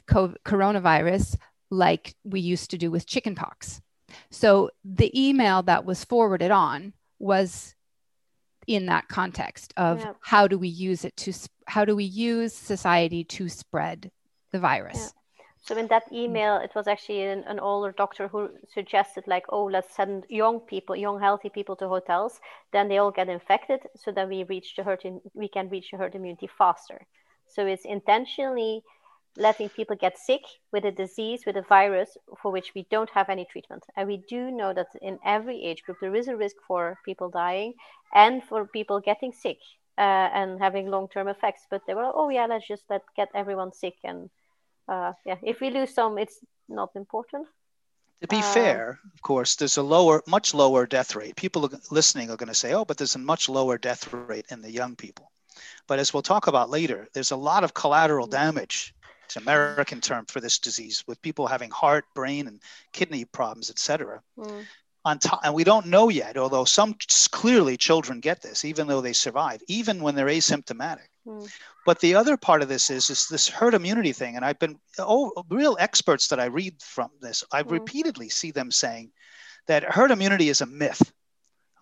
co- 0.06 0.34
coronavirus 0.44 1.36
like 1.70 2.14
we 2.24 2.40
used 2.40 2.70
to 2.70 2.78
do 2.78 2.90
with 2.90 3.06
chickenpox. 3.06 3.80
So 4.30 4.70
the 4.84 5.10
email 5.18 5.62
that 5.64 5.84
was 5.84 6.04
forwarded 6.04 6.50
on 6.50 6.92
was 7.18 7.74
in 8.66 8.86
that 8.86 9.08
context 9.08 9.72
of 9.76 10.00
yeah. 10.00 10.12
how 10.20 10.46
do 10.46 10.58
we 10.58 10.68
use 10.68 11.04
it 11.04 11.16
to 11.16 11.32
how 11.66 11.84
do 11.84 11.94
we 11.96 12.04
use 12.04 12.54
society 12.54 13.24
to 13.24 13.48
spread 13.48 14.10
the 14.52 14.58
virus 14.58 14.96
yeah. 14.96 15.20
So 15.66 15.78
in 15.78 15.86
that 15.86 16.12
email, 16.12 16.58
it 16.58 16.72
was 16.74 16.86
actually 16.86 17.22
an, 17.22 17.42
an, 17.44 17.58
older 17.58 17.90
doctor 17.90 18.28
who 18.28 18.50
suggested 18.68 19.24
like, 19.26 19.46
oh, 19.48 19.64
let's 19.64 19.96
send 19.96 20.26
young 20.28 20.60
people, 20.60 20.94
young 20.94 21.18
healthy 21.18 21.48
people 21.48 21.74
to 21.76 21.88
hotels. 21.88 22.38
Then 22.70 22.86
they 22.86 22.98
all 22.98 23.10
get 23.10 23.30
infected, 23.30 23.80
so 23.96 24.12
then 24.12 24.28
we 24.28 24.44
reach 24.44 24.76
the 24.76 24.82
herd, 24.82 25.00
in, 25.04 25.22
we 25.32 25.48
can 25.48 25.70
reach 25.70 25.90
the 25.90 25.96
herd 25.96 26.14
immunity 26.14 26.50
faster. 26.58 27.06
So 27.46 27.66
it's 27.66 27.86
intentionally 27.86 28.82
letting 29.36 29.68
people 29.68 29.96
get 29.96 30.18
sick 30.18 30.42
with 30.72 30.84
a 30.84 30.92
disease, 30.92 31.42
with 31.46 31.56
a 31.56 31.62
virus 31.62 32.16
for 32.40 32.52
which 32.52 32.72
we 32.74 32.86
don't 32.90 33.10
have 33.10 33.28
any 33.28 33.44
treatment. 33.44 33.84
And 33.96 34.06
we 34.06 34.18
do 34.28 34.50
know 34.50 34.72
that 34.72 34.88
in 35.02 35.18
every 35.24 35.62
age 35.64 35.82
group, 35.82 35.98
there 36.00 36.14
is 36.14 36.28
a 36.28 36.36
risk 36.36 36.56
for 36.66 36.98
people 37.04 37.30
dying 37.30 37.74
and 38.14 38.42
for 38.44 38.66
people 38.66 39.00
getting 39.00 39.32
sick 39.32 39.58
uh, 39.98 40.28
and 40.32 40.60
having 40.60 40.90
long-term 40.90 41.28
effects. 41.28 41.62
But 41.68 41.82
they 41.86 41.94
were, 41.94 42.10
oh 42.14 42.28
yeah, 42.28 42.46
let's 42.46 42.68
just 42.68 42.84
let 42.88 43.02
get 43.16 43.28
everyone 43.34 43.72
sick 43.72 43.96
and 44.04 44.30
uh, 44.88 45.12
yeah, 45.24 45.36
if 45.42 45.60
we 45.60 45.70
lose 45.70 45.94
some, 45.94 46.18
it's 46.18 46.38
not 46.68 46.90
important. 46.94 47.46
To 48.20 48.28
be 48.28 48.38
uh, 48.38 48.42
fair, 48.42 48.98
of 49.14 49.22
course, 49.22 49.56
there's 49.56 49.76
a 49.76 49.82
lower, 49.82 50.22
much 50.26 50.54
lower 50.54 50.86
death 50.86 51.16
rate. 51.16 51.36
People 51.36 51.70
listening 51.90 52.30
are 52.30 52.36
going 52.36 52.48
to 52.48 52.54
say, 52.54 52.72
"Oh, 52.74 52.84
but 52.84 52.96
there's 52.96 53.16
a 53.16 53.18
much 53.18 53.48
lower 53.48 53.78
death 53.78 54.12
rate 54.12 54.46
in 54.50 54.62
the 54.62 54.70
young 54.70 54.96
people." 54.96 55.30
But 55.86 55.98
as 55.98 56.12
we'll 56.12 56.22
talk 56.22 56.46
about 56.46 56.70
later, 56.70 57.08
there's 57.12 57.30
a 57.30 57.36
lot 57.36 57.64
of 57.64 57.74
collateral 57.74 58.26
damage. 58.26 58.94
It's 59.34 59.42
American 59.42 60.00
term 60.00 60.26
for 60.26 60.40
this 60.40 60.58
disease, 60.58 61.02
with 61.06 61.20
people 61.22 61.46
having 61.46 61.70
heart, 61.70 62.04
brain, 62.14 62.46
and 62.46 62.60
kidney 62.92 63.24
problems, 63.24 63.70
etc. 63.70 64.22
Mm 64.38 64.64
on 65.04 65.18
top, 65.18 65.40
and 65.44 65.54
we 65.54 65.64
don't 65.64 65.86
know 65.86 66.08
yet, 66.08 66.36
although 66.36 66.64
some 66.64 66.96
clearly 67.30 67.76
children 67.76 68.20
get 68.20 68.40
this, 68.40 68.64
even 68.64 68.86
though 68.86 69.00
they 69.00 69.12
survive, 69.12 69.60
even 69.68 70.02
when 70.02 70.14
they're 70.14 70.26
asymptomatic. 70.26 71.08
Mm. 71.26 71.50
But 71.84 72.00
the 72.00 72.14
other 72.14 72.36
part 72.36 72.62
of 72.62 72.68
this 72.68 72.90
is, 72.90 73.10
is 73.10 73.28
this 73.28 73.46
herd 73.46 73.74
immunity 73.74 74.12
thing. 74.12 74.36
And 74.36 74.44
I've 74.44 74.58
been, 74.58 74.78
oh, 74.98 75.32
real 75.50 75.76
experts 75.78 76.28
that 76.28 76.40
I 76.40 76.46
read 76.46 76.80
from 76.80 77.10
this, 77.20 77.44
I 77.52 77.62
mm. 77.62 77.72
repeatedly 77.72 78.30
see 78.30 78.50
them 78.50 78.70
saying 78.70 79.10
that 79.66 79.84
herd 79.84 80.10
immunity 80.10 80.48
is 80.48 80.62
a 80.62 80.66
myth. 80.66 81.12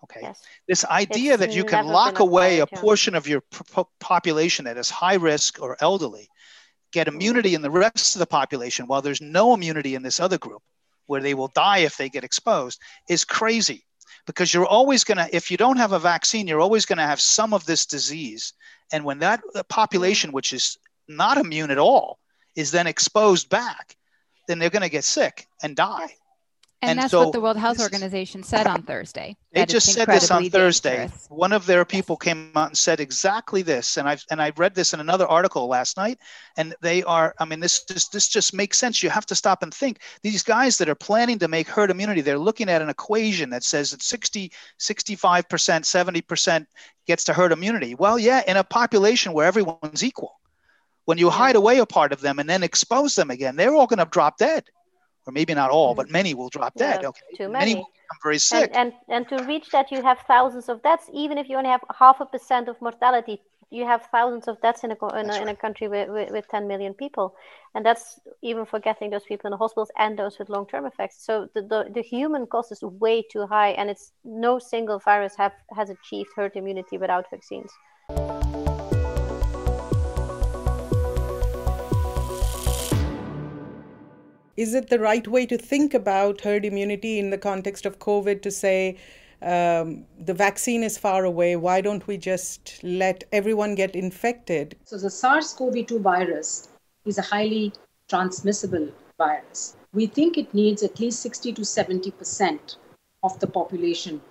Okay. 0.03 0.19
Yes. 0.21 0.41
This 0.67 0.85
idea 0.85 1.35
it's 1.35 1.39
that 1.39 1.55
you 1.55 1.63
can 1.63 1.87
lock 1.87 2.19
away 2.19 2.59
a 2.59 2.67
portion 2.67 3.15
of 3.15 3.25
your 3.25 3.41
population 4.01 4.65
that 4.65 4.77
is 4.77 4.89
high 4.89 5.15
risk 5.15 5.61
or 5.61 5.77
elderly, 5.79 6.27
get 6.93 7.07
immunity 7.07 7.55
in 7.55 7.61
the 7.61 7.69
rest 7.69 8.15
of 8.15 8.19
the 8.19 8.25
population 8.25 8.87
while 8.87 9.01
there's 9.01 9.21
no 9.21 9.53
immunity 9.53 9.95
in 9.95 10.03
this 10.03 10.19
other 10.19 10.37
group 10.37 10.61
where 11.07 11.21
they 11.21 11.33
will 11.33 11.49
die 11.49 11.79
if 11.79 11.97
they 11.97 12.07
get 12.07 12.23
exposed 12.23 12.79
is 13.09 13.25
crazy. 13.25 13.83
Because 14.25 14.53
you're 14.53 14.65
always 14.65 15.03
going 15.03 15.17
to 15.17 15.35
if 15.35 15.51
you 15.51 15.57
don't 15.57 15.77
have 15.77 15.91
a 15.91 15.99
vaccine 15.99 16.47
you're 16.47 16.61
always 16.61 16.85
going 16.85 16.97
to 16.97 17.03
have 17.03 17.19
some 17.19 17.53
of 17.53 17.65
this 17.65 17.85
disease. 17.85 18.53
And 18.93 19.03
when 19.03 19.19
that 19.19 19.41
population 19.67 20.31
which 20.31 20.53
is 20.53 20.77
not 21.09 21.37
immune 21.37 21.71
at 21.71 21.77
all 21.77 22.19
is 22.55 22.71
then 22.71 22.87
exposed 22.87 23.49
back 23.49 23.97
then 24.47 24.59
they're 24.59 24.69
going 24.69 24.83
to 24.83 24.89
get 24.89 25.03
sick 25.03 25.47
and 25.61 25.75
die 25.75 26.15
and, 26.83 26.91
and 26.91 26.99
that's 26.99 27.11
so 27.11 27.23
what 27.23 27.31
the 27.31 27.39
World 27.39 27.55
Health 27.55 27.79
Organization 27.79 28.43
said 28.43 28.67
on 28.67 28.83
Thursday. 28.83 29.37
They 29.53 29.65
just 29.65 29.93
said 29.93 30.05
this 30.09 30.29
on 30.29 30.49
Thursday. 30.49 30.97
Dangerous. 30.97 31.27
One 31.29 31.53
of 31.53 31.65
their 31.65 31.85
people 31.85 32.17
came 32.17 32.51
out 32.55 32.67
and 32.67 32.77
said 32.77 32.99
exactly 32.99 33.61
this, 33.61 33.97
and 33.97 34.05
I've 34.07 34.25
and 34.29 34.41
I 34.41 34.51
read 34.57 34.75
this 34.75 34.93
in 34.93 34.99
another 34.99 35.25
article 35.25 35.67
last 35.67 35.95
night. 35.95 36.19
And 36.57 36.75
they 36.81 37.01
are, 37.03 37.35
I 37.39 37.45
mean, 37.45 37.61
this 37.61 37.85
just 37.85 38.11
this 38.11 38.27
just 38.27 38.53
makes 38.53 38.77
sense. 38.77 39.01
You 39.01 39.09
have 39.09 39.25
to 39.27 39.35
stop 39.35 39.63
and 39.63 39.73
think. 39.73 39.99
These 40.23 40.43
guys 40.43 40.77
that 40.79 40.89
are 40.89 40.95
planning 40.95 41.39
to 41.39 41.47
make 41.47 41.69
herd 41.69 41.89
immunity, 41.89 42.19
they're 42.19 42.37
looking 42.37 42.67
at 42.67 42.81
an 42.81 42.89
equation 42.89 43.49
that 43.51 43.63
says 43.63 43.91
that 43.91 44.01
60, 44.01 44.51
65 44.77 45.47
percent, 45.47 45.85
70 45.85 46.21
percent 46.21 46.67
gets 47.07 47.23
to 47.25 47.33
herd 47.33 47.53
immunity. 47.53 47.95
Well, 47.95 48.19
yeah, 48.19 48.41
in 48.45 48.57
a 48.57 48.63
population 48.63 49.31
where 49.31 49.47
everyone's 49.47 50.03
equal, 50.03 50.37
when 51.05 51.17
you 51.17 51.29
hide 51.29 51.55
away 51.55 51.77
a 51.77 51.85
part 51.85 52.11
of 52.11 52.19
them 52.19 52.39
and 52.39 52.49
then 52.49 52.61
expose 52.61 53.15
them 53.15 53.29
again, 53.31 53.55
they're 53.55 53.73
all 53.73 53.87
going 53.87 53.99
to 53.99 54.05
drop 54.05 54.37
dead 54.37 54.65
or 55.25 55.33
maybe 55.33 55.53
not 55.53 55.69
all, 55.69 55.95
but 55.95 56.07
mm. 56.07 56.11
many 56.11 56.33
will 56.33 56.49
drop 56.49 56.73
dead. 56.75 56.99
Yeah, 57.01 57.09
okay, 57.09 57.21
too 57.37 57.49
many. 57.49 57.73
become 57.75 57.87
very 58.23 58.39
sick. 58.39 58.71
And, 58.73 58.93
and, 59.07 59.27
and 59.27 59.39
to 59.39 59.45
reach 59.45 59.69
that, 59.71 59.91
you 59.91 60.01
have 60.01 60.19
thousands 60.27 60.69
of 60.69 60.83
deaths. 60.83 61.09
Even 61.13 61.37
if 61.37 61.49
you 61.49 61.57
only 61.57 61.69
have 61.69 61.83
half 61.97 62.19
a 62.19 62.25
percent 62.25 62.67
of 62.67 62.81
mortality, 62.81 63.41
you 63.73 63.85
have 63.85 64.03
thousands 64.11 64.47
of 64.47 64.61
deaths 64.61 64.83
in 64.83 64.91
a 64.91 64.93
in, 64.93 65.25
a, 65.25 65.33
right. 65.33 65.41
in 65.41 65.47
a, 65.47 65.55
country 65.55 65.87
with, 65.87 66.07
with, 66.09 66.29
with, 66.29 66.47
10 66.47 66.67
million 66.67 66.93
people, 66.93 67.35
and 67.73 67.83
that's 67.83 68.19
even 68.43 68.65
forgetting 68.65 69.09
those 69.09 69.23
people 69.23 69.47
in 69.47 69.51
the 69.51 69.57
hospitals 69.57 69.89
and 69.97 70.17
those 70.19 70.37
with 70.37 70.47
long-term 70.47 70.85
effects. 70.85 71.25
So 71.25 71.49
the, 71.55 71.63
the, 71.63 71.89
the 71.91 72.03
human 72.03 72.45
cost 72.45 72.71
is 72.71 72.83
way 72.83 73.23
too 73.23 73.47
high, 73.47 73.69
and 73.69 73.89
it's 73.89 74.11
no 74.23 74.59
single 74.59 74.99
virus 74.99 75.35
have 75.37 75.53
has 75.75 75.89
achieved 75.89 76.29
herd 76.35 76.55
immunity 76.55 76.99
without 76.99 77.25
vaccines. 77.31 77.71
Is 84.55 84.75
it 84.75 84.89
the 84.89 84.99
right 84.99 85.27
way 85.27 85.47
to 85.47 85.57
think 85.57 85.95
about 85.95 86.41
herd 86.41 86.63
immunity 86.63 87.17
in 87.17 87.31
the 87.31 87.39
context 87.39 87.87
of 87.87 87.97
COVID 87.97 88.43
to 88.43 88.51
say 88.51 88.97
um, 89.41 90.05
the 90.19 90.33
vaccine 90.35 90.83
is 90.83 90.95
far 90.95 91.25
away? 91.25 91.55
Why 91.55 91.81
don't 91.81 92.05
we 92.05 92.17
just 92.17 92.79
let 92.83 93.23
everyone 93.31 93.73
get 93.73 93.95
infected? 93.95 94.75
So, 94.83 94.99
the 94.99 95.09
SARS 95.09 95.53
CoV 95.53 95.87
2 95.87 95.99
virus 95.99 96.69
is 97.05 97.17
a 97.17 97.23
highly 97.23 97.73
transmissible 98.07 98.89
virus. 99.17 99.75
We 99.91 100.05
think 100.05 100.37
it 100.37 100.53
needs 100.53 100.83
at 100.83 100.99
least 100.99 101.21
60 101.21 101.53
to 101.53 101.61
70% 101.61 102.77
of 103.23 103.39
the 103.39 103.47
population 103.47 104.21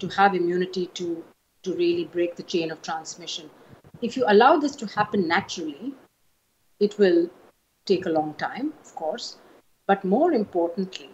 to 0.00 0.08
have 0.08 0.34
immunity 0.34 0.86
to, 0.94 1.24
to 1.62 1.74
really 1.74 2.04
break 2.04 2.36
the 2.36 2.42
chain 2.42 2.70
of 2.70 2.82
transmission. 2.82 3.48
If 4.02 4.18
you 4.18 4.24
allow 4.28 4.58
this 4.58 4.76
to 4.76 4.86
happen 4.86 5.26
naturally, 5.26 5.94
it 6.78 6.98
will 6.98 7.30
take 7.86 8.04
a 8.04 8.10
long 8.10 8.34
time, 8.34 8.74
of 8.84 8.94
course, 8.94 9.38
but 9.86 10.04
more 10.04 10.32
importantly, 10.32 11.10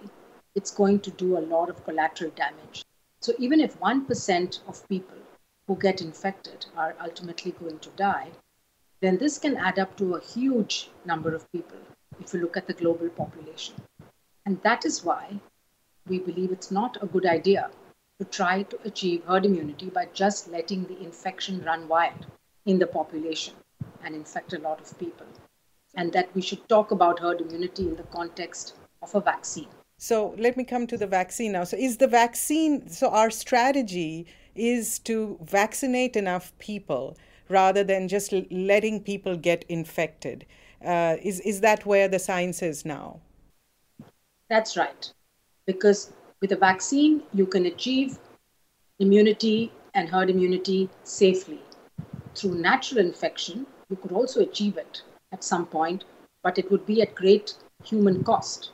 it's 0.55 0.71
going 0.71 1.01
to 1.01 1.11
do 1.11 1.37
a 1.39 1.47
lot 1.55 1.71
of 1.71 1.85
collateral 1.85 2.31
damage. 2.33 2.85
So 3.21 3.33
even 3.39 3.61
if 3.61 3.81
1% 3.81 4.61
of 4.69 4.89
people 4.89 5.19
who 5.67 5.77
get 5.77 6.01
infected 6.01 6.67
are 6.77 6.95
ultimately 7.01 7.53
going 7.53 7.79
to 7.81 7.91
die, 7.91 8.31
then 9.01 9.19
this 9.19 9.39
can 9.39 9.57
add 9.57 9.79
up 9.79 9.97
to 9.97 10.15
a 10.15 10.21
huge 10.21 10.91
number 11.05 11.35
of 11.35 11.51
people 11.53 11.79
if 12.21 12.35
you 12.35 12.41
look 12.41 12.57
at 12.57 12.67
the 12.67 12.73
global 12.73 13.09
population. 13.09 13.75
And 14.45 14.61
that 14.63 14.85
is 14.85 15.05
why 15.05 15.41
we 16.07 16.19
believe 16.19 16.51
it's 16.51 16.71
not 16.71 17.03
a 17.03 17.07
good 17.07 17.27
idea 17.27 17.71
to 18.19 18.25
try 18.25 18.65
to 18.65 18.79
achieve 18.85 19.25
herd 19.25 19.47
immunity 19.47 19.91
by 19.91 20.07
just 20.13 20.49
letting 20.51 20.85
the 20.85 21.01
infection 21.03 21.63
run 21.63 21.87
wild 21.87 22.27
in 22.67 22.79
the 22.79 22.87
population 22.87 23.55
and 24.03 24.15
infect 24.15 24.53
a 24.53 24.59
lot 24.59 24.81
of 24.81 24.99
people 24.99 25.27
and 25.99 26.13
that 26.13 26.35
we 26.35 26.41
should 26.41 26.67
talk 26.69 26.93
about 26.93 27.19
herd 27.19 27.41
immunity 27.41 27.83
in 27.83 27.97
the 27.97 28.05
context 28.05 28.75
of 29.03 29.15
a 29.15 29.21
vaccine. 29.21 29.69
So 29.99 30.35
let 30.39 30.57
me 30.57 30.63
come 30.63 30.87
to 30.87 30.97
the 30.97 31.09
vaccine 31.09 31.53
now. 31.53 31.65
So 31.65 31.77
is 31.77 31.97
the 31.97 32.07
vaccine 32.07 32.89
so 32.89 33.11
our 33.11 33.31
strategy 33.31 34.27
is 34.55 35.01
to 35.01 35.39
vaccinate 35.43 36.15
enough 36.17 36.53
people 36.59 37.17
rather 37.49 37.83
than 37.83 38.07
just 38.07 38.33
letting 38.51 39.03
people 39.03 39.37
get 39.37 39.65
infected. 39.69 40.47
Uh, 40.85 41.17
is 41.21 41.41
is 41.41 41.61
that 41.63 41.85
where 41.85 42.07
the 42.07 42.21
science 42.21 42.63
is 42.63 42.85
now? 42.85 43.21
That's 44.49 44.77
right, 44.77 45.13
because 45.67 46.13
with 46.41 46.53
a 46.53 46.57
vaccine 46.57 47.23
you 47.35 47.47
can 47.47 47.67
achieve 47.67 48.19
immunity 49.01 49.73
and 49.95 50.09
herd 50.09 50.31
immunity 50.31 50.89
safely. 51.03 51.61
Through 52.37 52.55
natural 52.55 53.05
infection, 53.05 53.67
you 53.91 53.97
could 53.97 54.13
also 54.13 54.41
achieve 54.43 54.77
it 54.77 55.03
at 55.33 55.45
some 55.45 55.67
point, 55.67 56.05
but 56.43 56.59
it 56.59 56.71
would 56.71 56.87
be 56.87 57.03
at 57.03 57.15
great 57.15 57.55
human 57.85 58.25
cost. 58.25 58.71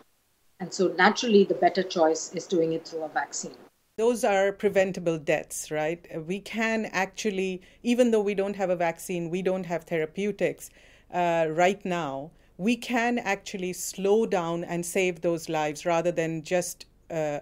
And 0.60 0.72
so, 0.72 0.88
naturally, 0.88 1.44
the 1.44 1.54
better 1.54 1.82
choice 1.82 2.32
is 2.34 2.46
doing 2.46 2.72
it 2.72 2.86
through 2.86 3.02
a 3.02 3.08
vaccine. 3.08 3.56
Those 3.96 4.24
are 4.24 4.50
preventable 4.50 5.18
deaths, 5.18 5.70
right? 5.70 6.06
We 6.26 6.40
can 6.40 6.86
actually, 6.86 7.62
even 7.82 8.10
though 8.10 8.20
we 8.20 8.34
don't 8.34 8.56
have 8.56 8.70
a 8.70 8.76
vaccine, 8.76 9.30
we 9.30 9.42
don't 9.42 9.66
have 9.66 9.84
therapeutics 9.84 10.70
uh, 11.12 11.46
right 11.50 11.84
now, 11.84 12.30
we 12.56 12.76
can 12.76 13.18
actually 13.18 13.72
slow 13.72 14.26
down 14.26 14.64
and 14.64 14.84
save 14.86 15.20
those 15.20 15.48
lives 15.48 15.84
rather 15.84 16.12
than 16.12 16.42
just 16.42 16.86
uh, 17.10 17.40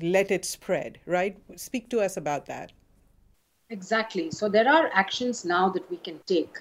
let 0.00 0.30
it 0.30 0.44
spread, 0.44 0.98
right? 1.06 1.36
Speak 1.56 1.88
to 1.90 2.00
us 2.00 2.16
about 2.16 2.46
that. 2.46 2.72
Exactly. 3.68 4.30
So, 4.30 4.48
there 4.48 4.68
are 4.68 4.90
actions 4.92 5.44
now 5.44 5.68
that 5.70 5.88
we 5.90 5.98
can 5.98 6.20
take 6.26 6.58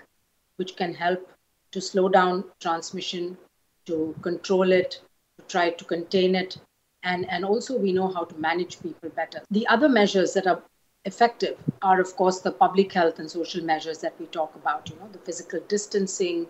which 0.57 0.75
can 0.75 0.93
help 0.93 1.31
to 1.71 1.81
slow 1.81 2.09
down 2.09 2.43
transmission, 2.59 3.38
to 3.85 4.15
control 4.21 4.71
it, 4.71 5.01
to 5.38 5.45
try 5.47 5.69
to 5.69 5.85
contain 5.85 6.35
it. 6.35 6.57
And, 7.03 7.29
and 7.29 7.45
also, 7.45 7.77
we 7.77 7.93
know 7.93 8.07
how 8.07 8.25
to 8.25 8.35
manage 8.38 8.81
people 8.81 9.09
better. 9.09 9.41
The 9.51 9.67
other 9.67 9.88
measures 9.88 10.33
that 10.33 10.47
are 10.47 10.61
effective 11.05 11.57
are, 11.81 12.01
of 12.01 12.15
course, 12.15 12.41
the 12.41 12.51
public 12.51 12.91
health 12.91 13.19
and 13.19 13.31
social 13.31 13.63
measures 13.63 13.99
that 13.99 14.19
we 14.19 14.25
talk 14.27 14.53
about, 14.55 14.89
you 14.89 14.95
know, 14.97 15.07
the 15.11 15.19
physical 15.19 15.61
distancing, 15.67 16.47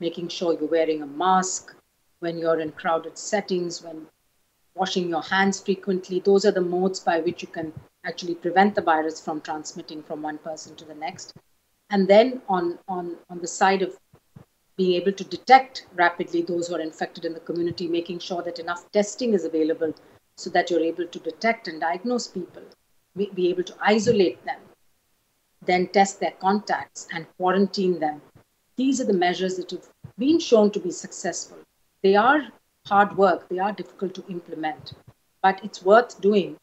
making 0.00 0.28
sure 0.28 0.54
you're 0.54 0.68
wearing 0.68 1.02
a 1.02 1.06
mask 1.06 1.74
when 2.20 2.38
you're 2.38 2.60
in 2.60 2.72
crowded 2.72 3.18
settings, 3.18 3.82
when 3.82 4.06
washing 4.74 5.08
your 5.08 5.22
hands 5.22 5.60
frequently. 5.60 6.20
Those 6.20 6.46
are 6.46 6.52
the 6.52 6.60
modes 6.60 7.00
by 7.00 7.20
which 7.20 7.42
you 7.42 7.48
can 7.48 7.72
actually 8.04 8.34
prevent 8.34 8.74
the 8.74 8.82
virus 8.82 9.20
from 9.20 9.40
transmitting 9.40 10.02
from 10.02 10.22
one 10.22 10.38
person 10.38 10.74
to 10.76 10.84
the 10.84 10.94
next. 10.94 11.34
And 11.90 12.08
then 12.08 12.40
on, 12.48 12.78
on, 12.88 13.16
on 13.28 13.40
the 13.40 13.46
side 13.46 13.82
of 13.82 13.98
being 14.76 14.94
able 15.00 15.12
to 15.12 15.24
detect 15.24 15.86
rapidly 15.94 16.42
those 16.42 16.68
who 16.68 16.74
are 16.74 16.80
infected 16.80 17.24
in 17.24 17.34
the 17.34 17.40
community, 17.40 17.86
making 17.88 18.18
sure 18.18 18.42
that 18.42 18.58
enough 18.58 18.90
testing 18.92 19.34
is 19.34 19.44
available 19.44 19.94
so 20.36 20.50
that 20.50 20.70
you're 20.70 20.80
able 20.80 21.06
to 21.06 21.18
detect 21.18 21.68
and 21.68 21.80
diagnose 21.80 22.26
people, 22.26 22.62
be 23.16 23.48
able 23.48 23.62
to 23.62 23.74
isolate 23.80 24.42
them, 24.44 24.58
then 25.64 25.86
test 25.88 26.20
their 26.20 26.32
contacts 26.32 27.06
and 27.12 27.26
quarantine 27.36 28.00
them. 28.00 28.20
These 28.76 29.00
are 29.00 29.04
the 29.04 29.12
measures 29.12 29.56
that 29.56 29.70
have 29.70 29.88
been 30.18 30.40
shown 30.40 30.70
to 30.72 30.80
be 30.80 30.90
successful. 30.90 31.58
They 32.02 32.16
are 32.16 32.48
hard 32.86 33.16
work, 33.16 33.48
they 33.48 33.58
are 33.58 33.72
difficult 33.72 34.14
to 34.14 34.24
implement, 34.28 34.94
but 35.42 35.60
it's 35.62 35.84
worth 35.84 36.20
doing 36.20 36.56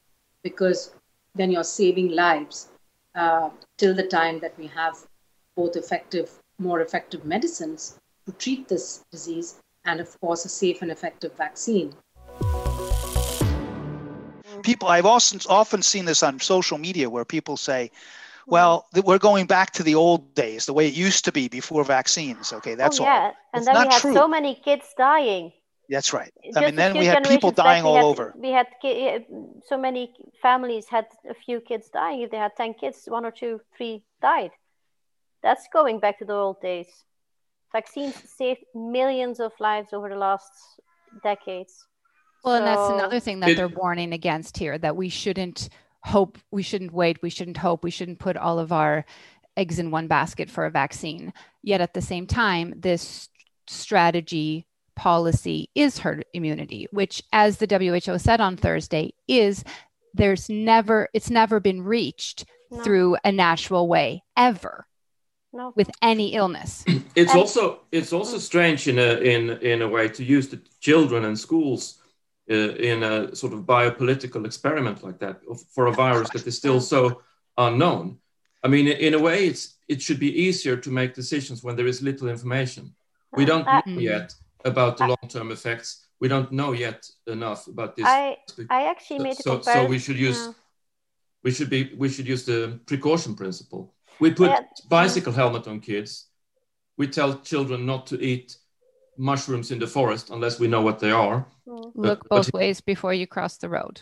because 0.44 0.92
then 1.36 1.52
you're 1.52 1.64
saving 1.64 2.10
lives 2.12 2.70
uh, 3.16 3.50
till 3.78 3.94
the 3.94 4.08
time 4.08 4.40
that 4.40 4.58
we 4.58 4.68
have 4.68 4.96
both 5.56 5.76
effective, 5.76 6.32
more 6.60 6.82
effective 6.82 7.26
medicines 7.26 7.98
to 8.26 8.32
treat 8.34 8.68
this 8.68 9.04
disease 9.12 9.60
and, 9.86 10.00
of 10.00 10.20
course, 10.20 10.46
a 10.46 10.50
safe 10.50 10.82
and 10.82 10.92
effective 10.92 11.34
vaccine. 11.36 11.94
People, 14.64 14.90
I've 14.90 15.06
often, 15.06 15.40
often 15.50 15.82
seen 15.82 16.06
this 16.06 16.22
on 16.22 16.40
social 16.40 16.78
media 16.78 17.10
where 17.10 17.26
people 17.26 17.56
say, 17.58 17.92
hmm. 18.46 18.52
well, 18.52 18.88
we're 19.06 19.18
going 19.18 19.46
back 19.46 19.72
to 19.74 19.84
the 19.84 19.96
old 19.96 20.36
days, 20.36 20.66
the 20.66 20.74
way 20.74 20.88
it 20.88 20.94
used 20.94 21.26
to 21.26 21.32
be 21.32 21.48
before 21.48 21.84
vaccines. 21.84 22.52
Okay, 22.54 22.76
that's 22.76 23.00
oh, 23.00 23.04
yeah. 23.04 23.20
all. 23.20 23.34
And 23.54 23.62
it's 23.62 23.66
then 23.66 23.88
we 23.88 23.94
had 23.94 24.02
true. 24.02 24.14
so 24.14 24.28
many 24.28 24.56
kids 24.56 24.94
dying. 24.98 25.54
That's 25.90 26.14
right. 26.14 26.32
Just 26.46 26.58
I 26.58 26.66
mean, 26.66 26.76
then 26.76 26.96
we 26.96 27.06
had 27.06 27.24
people 27.28 27.50
dying 27.52 27.84
all 27.84 27.96
had, 27.96 28.06
over. 28.06 28.34
We 28.38 28.52
had 28.52 28.68
so 29.66 29.76
many 29.78 30.14
families 30.40 30.88
had 30.88 31.08
a 31.28 31.34
few 31.34 31.60
kids 31.62 31.90
dying. 31.90 32.22
If 32.22 32.30
they 32.30 32.38
had 32.38 32.56
10 32.56 32.76
kids, 32.76 33.06
one 33.08 33.26
or 33.26 33.32
two, 33.32 33.60
three 33.76 34.04
died. 34.22 34.52
That's 35.42 35.68
going 35.72 36.00
back 36.00 36.20
to 36.20 36.26
the 36.26 36.34
old 36.34 36.62
days. 36.62 36.88
Vaccines 37.72 38.16
saved 38.38 38.62
millions 38.74 39.40
of 39.40 39.52
lives 39.60 39.94
over 39.94 40.10
the 40.10 40.16
last 40.16 40.52
decades. 41.24 41.86
Well, 42.44 42.56
so, 42.56 42.58
and 42.58 42.68
that's 42.68 42.90
another 42.90 43.20
thing 43.20 43.40
that 43.42 43.56
they're 43.56 43.68
warning 43.68 44.14
against 44.14 44.58
here 44.58 44.78
that 44.78 44.96
we 44.96 45.10
shouldn't 45.10 45.70
hope, 46.04 46.38
we 46.52 46.64
shouldn't 46.64 46.94
wait, 46.94 47.22
we 47.22 47.30
shouldn't 47.30 47.58
hope, 47.58 47.84
we 47.84 47.92
shouldn't 47.92 48.20
put 48.20 48.38
all 48.38 48.60
of 48.60 48.72
our 48.72 49.06
eggs 49.58 49.80
in 49.80 49.92
one 49.92 50.08
basket 50.08 50.50
for 50.50 50.66
a 50.66 50.72
vaccine. 50.72 51.34
Yet 51.62 51.82
at 51.82 51.94
the 51.94 52.02
same 52.02 52.26
time, 52.26 52.74
this 52.78 53.30
strategy 53.68 54.66
policy 54.96 55.70
is 55.76 56.00
herd 56.00 56.26
immunity, 56.34 56.88
which, 56.92 57.22
as 57.32 57.58
the 57.58 57.68
WHO 57.68 58.18
said 58.18 58.42
on 58.42 58.58
Thursday, 58.58 59.14
is 59.28 59.64
there's 60.14 60.50
never, 60.50 61.08
it's 61.14 61.30
never 61.30 61.60
been 61.60 61.84
reached 61.84 62.46
no. 62.72 62.84
through 62.84 63.18
a 63.24 63.32
natural 63.32 63.88
way 63.88 64.24
ever. 64.36 64.88
No. 65.52 65.74
with 65.76 65.90
any 66.02 66.36
illness. 66.36 66.86
It's 67.16 67.32
and, 67.32 67.40
also 67.40 67.82
it's 67.92 68.14
also 68.14 68.38
strange 68.38 68.88
in 68.88 69.00
a 69.00 69.12
in 69.34 69.50
in 69.62 69.82
a 69.82 69.88
way 69.88 70.08
to 70.08 70.24
use 70.24 70.48
the 70.48 70.62
children 70.80 71.26
and 71.26 71.38
schools 71.38 72.00
uh, 72.50 72.54
in 72.54 73.04
a 73.04 73.36
sort 73.36 73.54
of 73.54 73.60
biopolitical 73.66 74.46
experiment 74.46 75.04
like 75.04 75.20
that 75.20 75.42
for 75.74 75.88
a 75.88 75.92
virus 75.92 76.30
that 76.30 76.48
is 76.48 76.58
still 76.58 76.80
so 76.80 77.22
unknown. 77.58 78.20
I 78.64 78.68
mean, 78.68 78.88
in 78.88 79.14
a 79.14 79.20
way, 79.20 79.48
it's 79.48 79.76
it 79.88 80.02
should 80.02 80.20
be 80.20 80.32
easier 80.48 80.78
to 80.78 80.90
make 80.92 81.14
decisions 81.14 81.64
when 81.64 81.76
there 81.76 81.88
is 81.88 82.02
little 82.02 82.30
information. 82.30 82.94
We 83.34 83.46
don't 83.46 83.68
uh, 83.68 83.82
know 83.86 84.00
yet 84.00 84.34
about 84.66 84.98
the 84.98 85.08
long-term 85.08 85.52
effects. 85.52 86.08
We 86.20 86.28
don't 86.28 86.52
know 86.52 86.74
yet 86.74 87.10
enough 87.28 87.68
about 87.68 87.96
this. 87.96 88.06
I, 88.06 88.38
I 88.70 88.90
actually 88.90 89.20
made 89.20 89.40
a 89.40 89.44
so, 89.44 89.62
so 89.62 89.86
we 89.86 90.00
should 90.00 90.18
use 90.18 90.38
yeah. 90.38 90.54
we 91.44 91.52
should 91.52 91.70
be 91.70 91.94
we 91.98 92.10
should 92.10 92.28
use 92.28 92.46
the 92.46 92.80
precaution 92.86 93.36
principle. 93.36 93.94
We 94.20 94.32
put 94.32 94.50
yeah. 94.50 94.62
bicycle 94.90 95.34
helmet 95.34 95.68
on 95.68 95.80
kids. 95.80 96.28
We 96.98 97.08
tell 97.08 97.40
children 97.40 97.86
not 97.86 98.08
to 98.08 98.22
eat 98.22 98.58
mushrooms 99.18 99.72
in 99.72 99.80
the 99.80 99.88
forest 99.88 100.30
unless 100.30 100.60
we 100.60 100.68
know 100.68 100.82
what 100.82 101.00
they 101.00 101.12
are. 101.12 101.46
Mm. 101.68 101.92
Look 101.96 102.20
but, 102.24 102.30
both 102.30 102.52
but, 102.52 102.60
ways 102.60 102.82
before 102.82 103.14
you 103.14 103.28
cross 103.28 103.58
the 103.58 103.70
road. 103.70 104.02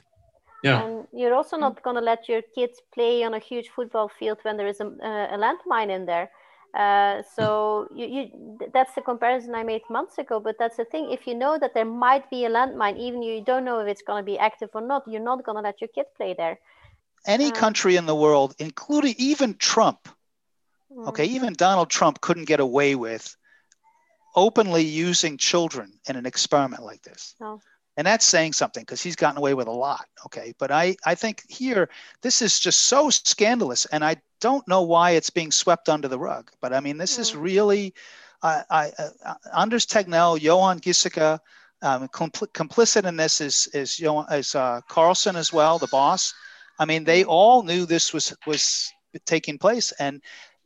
Yeah. 0.63 0.83
And 0.83 1.07
you're 1.13 1.35
also 1.35 1.57
not 1.57 1.83
going 1.83 1.95
to 1.95 2.01
let 2.01 2.27
your 2.27 2.41
kids 2.55 2.81
play 2.93 3.23
on 3.23 3.33
a 3.33 3.39
huge 3.39 3.69
football 3.69 4.09
field 4.09 4.39
when 4.41 4.57
there 4.57 4.67
is 4.67 4.79
a, 4.79 4.87
a 4.87 5.37
landmine 5.37 5.89
in 5.89 6.05
there 6.05 6.29
uh, 6.77 7.23
so 7.35 7.87
you, 7.95 8.05
you, 8.05 8.57
that's 8.73 8.93
the 8.93 9.01
comparison 9.01 9.55
I 9.55 9.63
made 9.63 9.81
months 9.89 10.17
ago. 10.17 10.39
But 10.39 10.55
that's 10.59 10.77
the 10.77 10.85
thing. 10.85 11.11
If 11.11 11.27
you 11.27 11.35
know 11.35 11.57
that 11.59 11.73
there 11.73 11.85
might 11.85 12.29
be 12.29 12.45
a 12.45 12.49
landmine, 12.49 12.97
even 12.97 13.21
you 13.21 13.43
don't 13.43 13.65
know 13.65 13.79
if 13.79 13.87
it's 13.87 14.01
going 14.01 14.21
to 14.21 14.25
be 14.25 14.37
active 14.37 14.69
or 14.73 14.81
not, 14.81 15.03
you're 15.07 15.21
not 15.21 15.43
going 15.43 15.57
to 15.57 15.61
let 15.61 15.81
your 15.81 15.89
kid 15.89 16.05
play 16.15 16.33
there. 16.37 16.59
Any 17.25 17.47
uh, 17.47 17.51
country 17.51 17.95
in 17.95 18.05
the 18.05 18.15
world, 18.15 18.55
including 18.59 19.15
even 19.17 19.55
Trump, 19.55 20.07
mm. 20.91 21.07
okay, 21.07 21.25
even 21.25 21.53
Donald 21.53 21.89
Trump 21.89 22.21
couldn't 22.21 22.45
get 22.45 22.59
away 22.59 22.95
with 22.95 23.35
openly 24.35 24.83
using 24.83 25.37
children 25.37 25.91
in 26.07 26.15
an 26.15 26.25
experiment 26.25 26.83
like 26.83 27.01
this. 27.01 27.35
No 27.39 27.61
and 27.97 28.05
that's 28.05 28.25
saying 28.25 28.53
something 28.53 28.83
because 28.83 29.01
he's 29.01 29.15
gotten 29.15 29.39
away 29.39 29.55
with 29.55 29.67
a 29.67 29.71
lot 29.71 30.05
okay 30.23 30.53
but 30.59 30.71
i 30.71 30.95
i 31.05 31.15
think 31.15 31.43
here 31.49 31.89
this 32.21 32.41
is 32.41 32.59
just 32.59 32.81
so 32.83 33.09
scandalous 33.09 33.85
and 33.87 34.05
i 34.05 34.15
don't 34.39 34.67
know 34.67 34.83
why 34.83 35.11
it's 35.11 35.31
being 35.31 35.51
swept 35.51 35.89
under 35.89 36.07
the 36.07 36.19
rug 36.19 36.51
but 36.61 36.73
i 36.73 36.79
mean 36.79 36.97
this 36.97 37.17
is 37.17 37.35
really 37.35 37.93
uh, 38.43 38.61
I, 38.69 38.91
uh, 39.25 39.33
Anders 39.57 39.85
Tegnell, 39.85 40.39
Johan 40.39 40.79
Giesecke, 40.79 41.39
um, 41.81 42.07
compl- 42.09 42.51
complicit 42.53 43.05
in 43.05 43.17
this 43.17 43.41
is 43.41 43.67
is, 43.73 43.99
Johan, 43.99 44.31
is 44.31 44.55
uh, 44.55 44.81
Carlson 44.87 45.35
as 45.35 45.51
well, 45.51 45.79
the 45.79 45.87
boss. 45.87 46.33
I 46.79 46.85
mean, 46.85 47.03
they 47.03 47.23
all 47.23 47.63
knew 47.63 47.85
this 47.85 48.13
was 48.13 48.35
was 48.45 48.91
taking 49.25 49.57
place, 49.57 49.91
and 49.99 50.21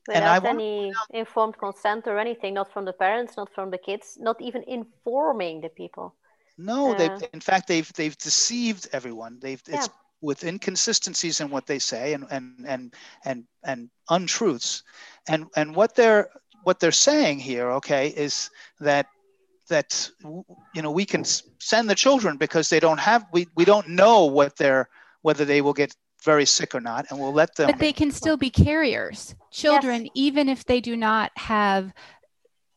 without 0.07 0.45
and 0.45 0.59
any 0.59 0.93
informed 1.11 1.57
consent 1.57 2.07
or 2.07 2.17
anything, 2.17 2.53
not 2.53 2.71
from 2.71 2.85
the 2.85 2.93
parents, 2.93 3.37
not 3.37 3.49
from 3.53 3.71
the 3.71 3.77
kids, 3.77 4.17
not 4.19 4.41
even 4.41 4.63
informing 4.63 5.61
the 5.61 5.69
people. 5.69 6.15
No, 6.57 6.93
uh, 6.93 6.97
they 6.97 7.27
in 7.33 7.39
fact 7.39 7.67
they've 7.67 7.91
they've 7.93 8.17
deceived 8.17 8.89
everyone. 8.91 9.39
They've 9.39 9.61
yeah. 9.67 9.77
it's 9.77 9.89
with 10.21 10.43
inconsistencies 10.43 11.41
in 11.41 11.49
what 11.49 11.65
they 11.65 11.79
say 11.79 12.13
and 12.13 12.25
and 12.29 12.65
and 12.67 12.93
and 13.25 13.45
and 13.63 13.89
untruths. 14.09 14.83
And 15.27 15.45
and 15.55 15.75
what 15.75 15.95
they're 15.95 16.29
what 16.63 16.79
they're 16.79 16.91
saying 16.91 17.39
here, 17.39 17.71
okay, 17.71 18.09
is 18.09 18.49
that 18.79 19.07
that 19.69 20.09
you 20.23 20.81
know 20.81 20.91
we 20.91 21.05
can 21.05 21.23
send 21.23 21.89
the 21.89 21.95
children 21.95 22.37
because 22.37 22.69
they 22.69 22.79
don't 22.79 22.99
have 22.99 23.25
we 23.31 23.47
we 23.55 23.65
don't 23.65 23.87
know 23.89 24.25
what 24.25 24.57
they're 24.57 24.89
whether 25.21 25.45
they 25.45 25.61
will 25.61 25.73
get 25.73 25.95
very 26.23 26.45
sick 26.45 26.75
or 26.75 26.81
not 26.81 27.05
and 27.09 27.19
we'll 27.19 27.33
let 27.33 27.55
them 27.55 27.67
but 27.67 27.79
they 27.79 27.93
can 27.93 28.11
still 28.11 28.37
be 28.37 28.49
carriers 28.49 29.35
children 29.51 30.03
yes. 30.03 30.11
even 30.13 30.47
if 30.47 30.65
they 30.65 30.79
do 30.79 30.95
not 30.95 31.31
have 31.35 31.91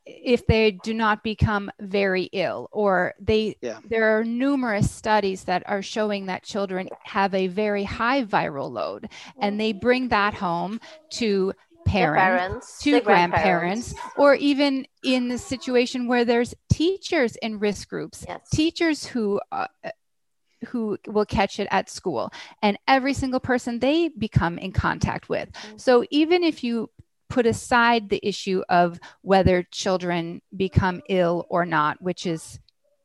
if 0.07 0.47
they 0.47 0.71
do 0.71 0.93
not 0.93 1.23
become 1.23 1.71
very 1.81 2.25
ill 2.33 2.69
or 2.73 3.15
they 3.21 3.57
yeah. 3.61 3.79
there 3.89 4.19
are 4.19 4.25
numerous 4.25 4.91
studies 4.91 5.45
that 5.45 5.63
are 5.67 5.83
showing 5.83 6.27
that 6.27 6.43
children 6.43 6.89
have 7.03 7.35
a 7.35 7.47
very 7.47 7.85
high 7.85 8.25
viral 8.25 8.71
load 8.71 9.09
and 9.39 9.59
they 9.59 9.73
bring 9.73 10.09
that 10.09 10.35
home 10.35 10.79
to 11.11 11.53
parents, 11.87 12.23
parents 12.23 12.83
to 12.83 13.01
grandparents, 13.01 13.95
or 14.17 14.35
even 14.35 14.87
in 15.03 15.29
the 15.29 15.39
situation 15.39 16.07
where 16.07 16.25
there's 16.25 16.55
teachers 16.71 17.37
in 17.37 17.59
risk 17.59 17.89
groups 17.89 18.25
yes. 18.27 18.49
teachers 18.51 19.07
who 19.07 19.41
uh, 19.53 19.67
who 20.65 20.99
will 21.07 21.27
catch 21.27 21.61
it 21.61 21.69
at 21.71 21.91
school 21.91 22.31
and 22.63 22.79
every 22.89 23.15
single 23.15 23.41
person 23.41 23.79
they 23.79 24.09
become 24.09 24.59
in 24.59 24.73
contact 24.73 25.29
with. 25.29 25.51
Mm-hmm. 25.53 25.77
So 25.79 26.05
even 26.11 26.43
if 26.45 26.65
you 26.65 26.91
put 27.31 27.47
aside 27.47 28.09
the 28.09 28.21
issue 28.23 28.63
of 28.69 29.01
whether 29.23 29.63
children 29.71 30.41
become 30.57 31.03
ill 31.09 31.47
or 31.49 31.67
not, 31.67 32.01
which 32.01 32.27
is 32.27 32.61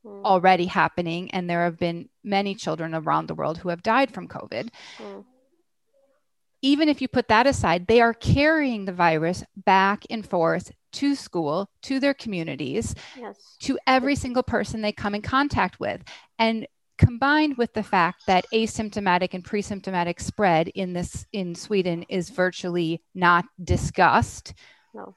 mm. 0.06 0.24
already 0.24 0.66
happening. 0.66 1.32
And 1.32 1.50
there 1.50 1.64
have 1.64 1.78
been 1.78 2.10
many 2.24 2.56
children 2.56 2.94
around 2.94 3.28
the 3.28 3.36
world 3.36 3.58
who 3.58 3.70
have 3.70 3.84
died 3.84 4.12
from 4.12 4.28
COVID. 4.28 4.70
Mm. 4.98 5.26
Even 6.62 6.90
if 6.90 7.02
you 7.02 7.08
put 7.08 7.30
that 7.30 7.48
aside, 7.48 7.88
they 7.88 8.02
are 8.02 8.14
carrying 8.14 8.86
the 8.86 8.92
virus 8.92 9.44
back 9.56 10.04
and 10.10 10.28
forth 10.28 10.72
to 10.92 11.16
school, 11.16 11.70
to 11.84 12.00
their 12.00 12.14
communities, 12.14 12.94
yes. 13.18 13.56
to 13.60 13.80
every 13.88 14.16
single 14.16 14.44
person 14.44 14.82
they 14.82 14.92
come 14.92 15.16
in 15.16 15.22
contact 15.22 15.80
with. 15.80 16.04
And 16.38 16.68
combined 17.00 17.58
with 17.58 17.74
the 17.74 17.82
fact 17.82 18.28
that 18.28 18.46
asymptomatic 18.54 19.34
and 19.34 19.44
pre-symptomatic 19.44 20.20
spread 20.20 20.68
in 20.68 20.94
this 20.94 21.26
in 21.32 21.56
Sweden 21.56 22.04
is 22.10 22.30
virtually 22.30 23.02
not 23.16 23.46
discussed. 23.64 24.54
No. 24.94 25.16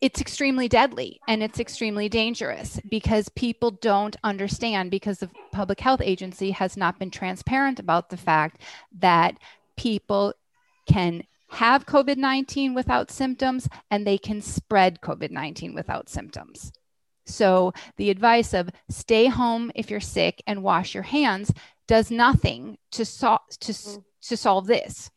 It's 0.00 0.20
extremely 0.20 0.68
deadly 0.68 1.20
and 1.26 1.42
it's 1.42 1.60
extremely 1.60 2.08
dangerous 2.08 2.80
because 2.88 3.28
people 3.30 3.70
don't 3.70 4.16
understand 4.22 4.90
because 4.90 5.18
the 5.18 5.30
public 5.52 5.80
health 5.80 6.02
agency 6.02 6.50
has 6.50 6.76
not 6.76 6.98
been 6.98 7.10
transparent 7.10 7.78
about 7.78 8.10
the 8.10 8.16
fact 8.16 8.60
that 8.98 9.38
people 9.76 10.34
can 10.86 11.22
have 11.50 11.86
COVID 11.86 12.16
19 12.16 12.74
without 12.74 13.10
symptoms 13.10 13.68
and 13.90 14.06
they 14.06 14.18
can 14.18 14.40
spread 14.40 15.00
COVID 15.00 15.30
19 15.30 15.74
without 15.74 16.08
symptoms. 16.08 16.72
So 17.28 17.72
the 17.96 18.10
advice 18.10 18.54
of 18.54 18.70
stay 18.88 19.26
home 19.26 19.70
if 19.74 19.90
you're 19.90 20.00
sick 20.00 20.42
and 20.46 20.62
wash 20.62 20.94
your 20.94 21.04
hands 21.04 21.52
does 21.86 22.10
nothing 22.10 22.78
to 22.92 23.04
solve 23.04 23.40
to 23.60 23.72
mm. 23.72 24.04
to 24.22 24.36
solve 24.36 24.66
this. 24.66 25.10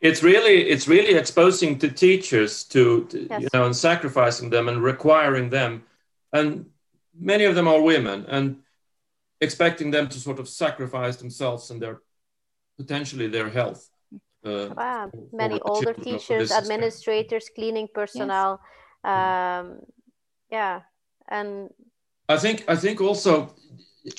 it's 0.00 0.22
really 0.22 0.68
it's 0.68 0.88
really 0.88 1.14
exposing 1.14 1.78
the 1.78 1.88
teachers 1.88 2.64
to, 2.64 3.04
to 3.06 3.26
yes. 3.30 3.42
you 3.42 3.48
know 3.54 3.64
and 3.64 3.74
sacrificing 3.74 4.50
them 4.50 4.68
and 4.68 4.82
requiring 4.82 5.50
them 5.50 5.82
and 6.32 6.66
many 7.18 7.44
of 7.44 7.54
them 7.54 7.66
are 7.66 7.80
women 7.80 8.26
and 8.28 8.58
expecting 9.40 9.90
them 9.90 10.08
to 10.08 10.18
sort 10.20 10.38
of 10.38 10.48
sacrifice 10.48 11.16
themselves 11.16 11.70
and 11.70 11.80
their 11.80 12.00
potentially 12.76 13.28
their 13.28 13.48
health 13.48 13.88
uh, 14.44 14.68
wow. 14.76 15.10
many 15.32 15.58
older 15.62 15.94
teachers 15.94 16.52
administrators 16.52 17.48
cleaning 17.54 17.88
personnel 17.92 18.60
yes. 19.04 19.64
um, 19.64 19.78
yeah 20.50 20.80
and 21.28 21.70
i 22.28 22.36
think 22.36 22.64
i 22.68 22.76
think 22.76 23.00
also 23.00 23.54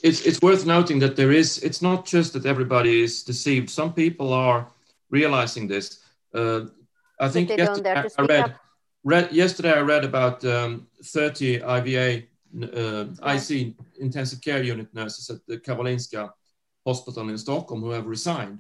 it's 0.04 0.22
it's 0.26 0.42
worth 0.42 0.66
noting 0.66 1.00
that 1.00 1.16
there 1.16 1.32
is 1.32 1.60
it's 1.60 1.82
not 1.82 2.06
just 2.06 2.34
that 2.34 2.46
everybody 2.46 3.04
is 3.04 3.24
deceived 3.24 3.70
some 3.70 3.94
people 3.94 4.34
are 4.34 4.68
realizing 5.10 5.68
this. 5.68 6.00
Uh, 6.34 6.62
I 7.20 7.30
think 7.30 7.50
yesterday 7.50 8.04
I 8.18 8.22
read, 8.24 8.56
read, 9.04 9.32
yesterday 9.32 9.74
I 9.74 9.82
read 9.82 10.04
about 10.04 10.44
um, 10.46 10.88
30 11.04 11.64
IVA 11.64 12.24
uh, 12.62 13.06
IC 13.24 13.76
intensive 14.00 14.42
care 14.42 14.64
unit 14.64 14.94
nurses 14.94 15.30
at 15.30 15.46
the 15.48 15.58
Karolinska 15.58 16.30
Hospital 16.86 17.30
in 17.30 17.38
Stockholm 17.38 17.82
who 17.82 17.92
have 17.92 18.06
resigned. 18.06 18.60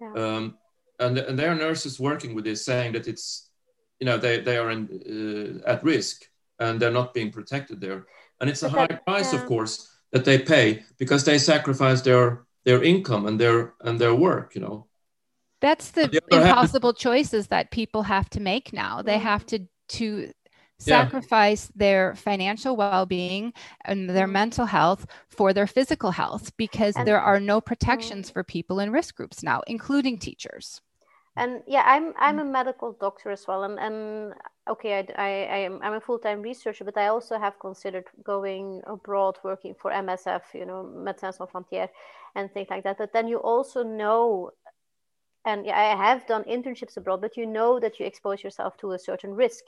Yeah. 0.00 0.12
Um, 0.12 0.58
and, 1.00 1.18
and 1.18 1.38
there 1.38 1.50
are 1.50 1.56
nurses 1.56 1.98
working 1.98 2.34
with 2.34 2.44
this 2.44 2.64
saying 2.64 2.92
that 2.92 3.08
it's, 3.08 3.50
you 3.98 4.06
know, 4.06 4.18
they, 4.18 4.40
they 4.40 4.56
are 4.58 4.70
in, 4.70 5.62
uh, 5.66 5.68
at 5.68 5.82
risk 5.82 6.24
and 6.64 6.80
they're 6.80 6.90
not 6.90 7.14
being 7.14 7.30
protected 7.30 7.80
there. 7.80 8.06
And 8.40 8.50
it's 8.50 8.62
a 8.62 8.68
high 8.68 8.86
price, 8.86 9.32
of 9.32 9.46
course, 9.46 9.88
that 10.12 10.24
they 10.24 10.38
pay 10.38 10.82
because 10.98 11.24
they 11.24 11.38
sacrifice 11.38 12.00
their 12.02 12.44
their 12.64 12.82
income 12.82 13.26
and 13.26 13.38
their 13.38 13.74
and 13.80 13.98
their 13.98 14.14
work, 14.14 14.54
you 14.54 14.60
know. 14.60 14.86
That's 15.60 15.92
the 15.92 16.20
impossible 16.30 16.92
choices 16.92 17.46
that 17.48 17.70
people 17.70 18.02
have 18.02 18.28
to 18.30 18.40
make 18.40 18.72
now. 18.72 19.02
They 19.02 19.14
mm-hmm. 19.14 19.22
have 19.22 19.46
to 19.46 19.60
to 19.90 20.32
sacrifice 20.78 21.70
yeah. 21.70 21.78
their 21.78 22.14
financial 22.14 22.76
well-being 22.76 23.52
and 23.84 24.10
their 24.10 24.24
mm-hmm. 24.24 24.32
mental 24.32 24.66
health 24.66 25.06
for 25.28 25.52
their 25.52 25.66
physical 25.66 26.10
health 26.10 26.54
because 26.56 26.94
there 27.04 27.20
are 27.20 27.40
no 27.40 27.60
protections 27.60 28.28
for 28.30 28.42
people 28.42 28.80
in 28.80 28.90
risk 28.90 29.14
groups 29.14 29.42
now 29.42 29.62
including 29.66 30.18
teachers 30.18 30.80
and 31.36 31.62
yeah 31.66 31.82
i'm 31.86 32.12
i'm 32.18 32.36
mm. 32.36 32.42
a 32.42 32.44
medical 32.44 32.92
doctor 32.92 33.30
as 33.30 33.46
well. 33.46 33.64
And 33.64 33.78
and 33.78 34.34
okay 34.68 34.94
i 34.94 35.22
i, 35.22 35.28
I 35.28 35.58
am 35.58 35.80
i'm 35.82 35.94
a 35.94 36.00
full-time 36.00 36.42
researcher 36.42 36.84
but 36.84 36.96
i 36.96 37.08
also 37.08 37.38
have 37.38 37.58
considered 37.58 38.06
going 38.22 38.82
abroad 38.86 39.36
working 39.42 39.74
for 39.74 39.90
msf 39.90 40.42
you 40.54 40.64
know 40.64 40.84
médecins 40.84 41.34
sans 41.34 41.50
frontières 41.50 41.90
and 42.34 42.52
things 42.52 42.68
like 42.70 42.84
that. 42.84 42.98
But 42.98 43.12
then 43.12 43.28
you 43.28 43.38
also 43.38 43.82
know 43.82 44.50
and 45.46 45.70
I 45.70 45.94
have 45.94 46.26
done 46.26 46.44
internships 46.44 46.96
abroad, 46.96 47.20
but 47.20 47.36
you 47.36 47.46
know 47.46 47.78
that 47.78 48.00
you 48.00 48.06
expose 48.06 48.42
yourself 48.42 48.78
to 48.78 48.92
a 48.92 48.98
certain 48.98 49.34
risk, 49.34 49.64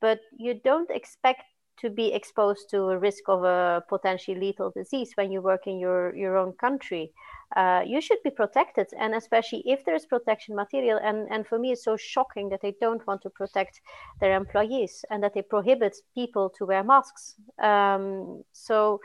but 0.00 0.20
you 0.36 0.60
don't 0.62 0.90
expect 0.90 1.42
to 1.78 1.90
be 1.90 2.12
exposed 2.12 2.70
to 2.70 2.88
a 2.90 2.98
risk 2.98 3.24
of 3.28 3.44
a 3.44 3.82
potentially 3.88 4.38
lethal 4.38 4.70
disease 4.70 5.12
when 5.14 5.30
you 5.30 5.40
work 5.40 5.66
in 5.66 5.78
your, 5.78 6.14
your 6.16 6.36
own 6.36 6.52
country. 6.52 7.12
Uh, 7.54 7.82
you 7.86 8.00
should 8.00 8.18
be 8.24 8.30
protected, 8.30 8.88
and 8.98 9.14
especially 9.14 9.62
if 9.66 9.84
there's 9.84 10.04
protection 10.04 10.56
material. 10.56 10.98
And, 11.02 11.28
and 11.30 11.46
for 11.46 11.58
me, 11.58 11.72
it's 11.72 11.84
so 11.84 11.96
shocking 11.96 12.48
that 12.48 12.60
they 12.60 12.74
don't 12.80 13.06
want 13.06 13.22
to 13.22 13.30
protect 13.30 13.80
their 14.20 14.36
employees 14.36 15.04
and 15.10 15.22
that 15.22 15.34
they 15.34 15.42
prohibit 15.42 15.96
people 16.14 16.50
to 16.58 16.66
wear 16.66 16.82
masks. 16.82 17.34
Um, 17.62 18.42
so 18.52 19.00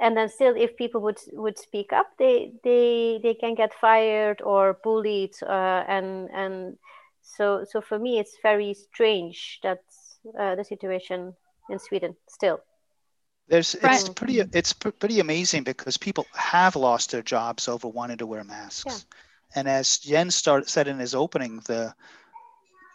and 0.00 0.16
then 0.16 0.28
still 0.28 0.54
if 0.56 0.76
people 0.76 1.00
would 1.00 1.18
would 1.32 1.58
speak 1.58 1.92
up 1.92 2.06
they 2.18 2.52
they 2.62 3.18
they 3.22 3.34
can 3.34 3.54
get 3.54 3.74
fired 3.74 4.40
or 4.42 4.78
bullied 4.84 5.34
uh, 5.42 5.82
and 5.88 6.28
and 6.32 6.78
so 7.22 7.64
so 7.68 7.80
for 7.80 7.98
me 7.98 8.18
it's 8.18 8.36
very 8.42 8.74
strange 8.74 9.58
that 9.62 9.80
uh, 10.38 10.54
the 10.54 10.64
situation 10.64 11.34
in 11.68 11.78
sweden 11.78 12.16
still 12.28 12.60
there's 13.48 13.74
it's 13.74 14.08
pretty 14.08 14.40
it's 14.40 14.72
pretty 14.72 15.20
amazing 15.20 15.64
because 15.64 15.96
people 15.96 16.26
have 16.34 16.76
lost 16.76 17.10
their 17.10 17.22
jobs 17.22 17.68
over 17.68 17.88
wanting 17.88 18.18
to 18.18 18.26
wear 18.26 18.44
masks 18.44 18.84
yeah. 18.86 19.60
and 19.60 19.68
as 19.68 19.98
jens 19.98 20.34
start, 20.34 20.68
said 20.68 20.88
in 20.88 20.98
his 20.98 21.14
opening 21.14 21.60
the 21.66 21.94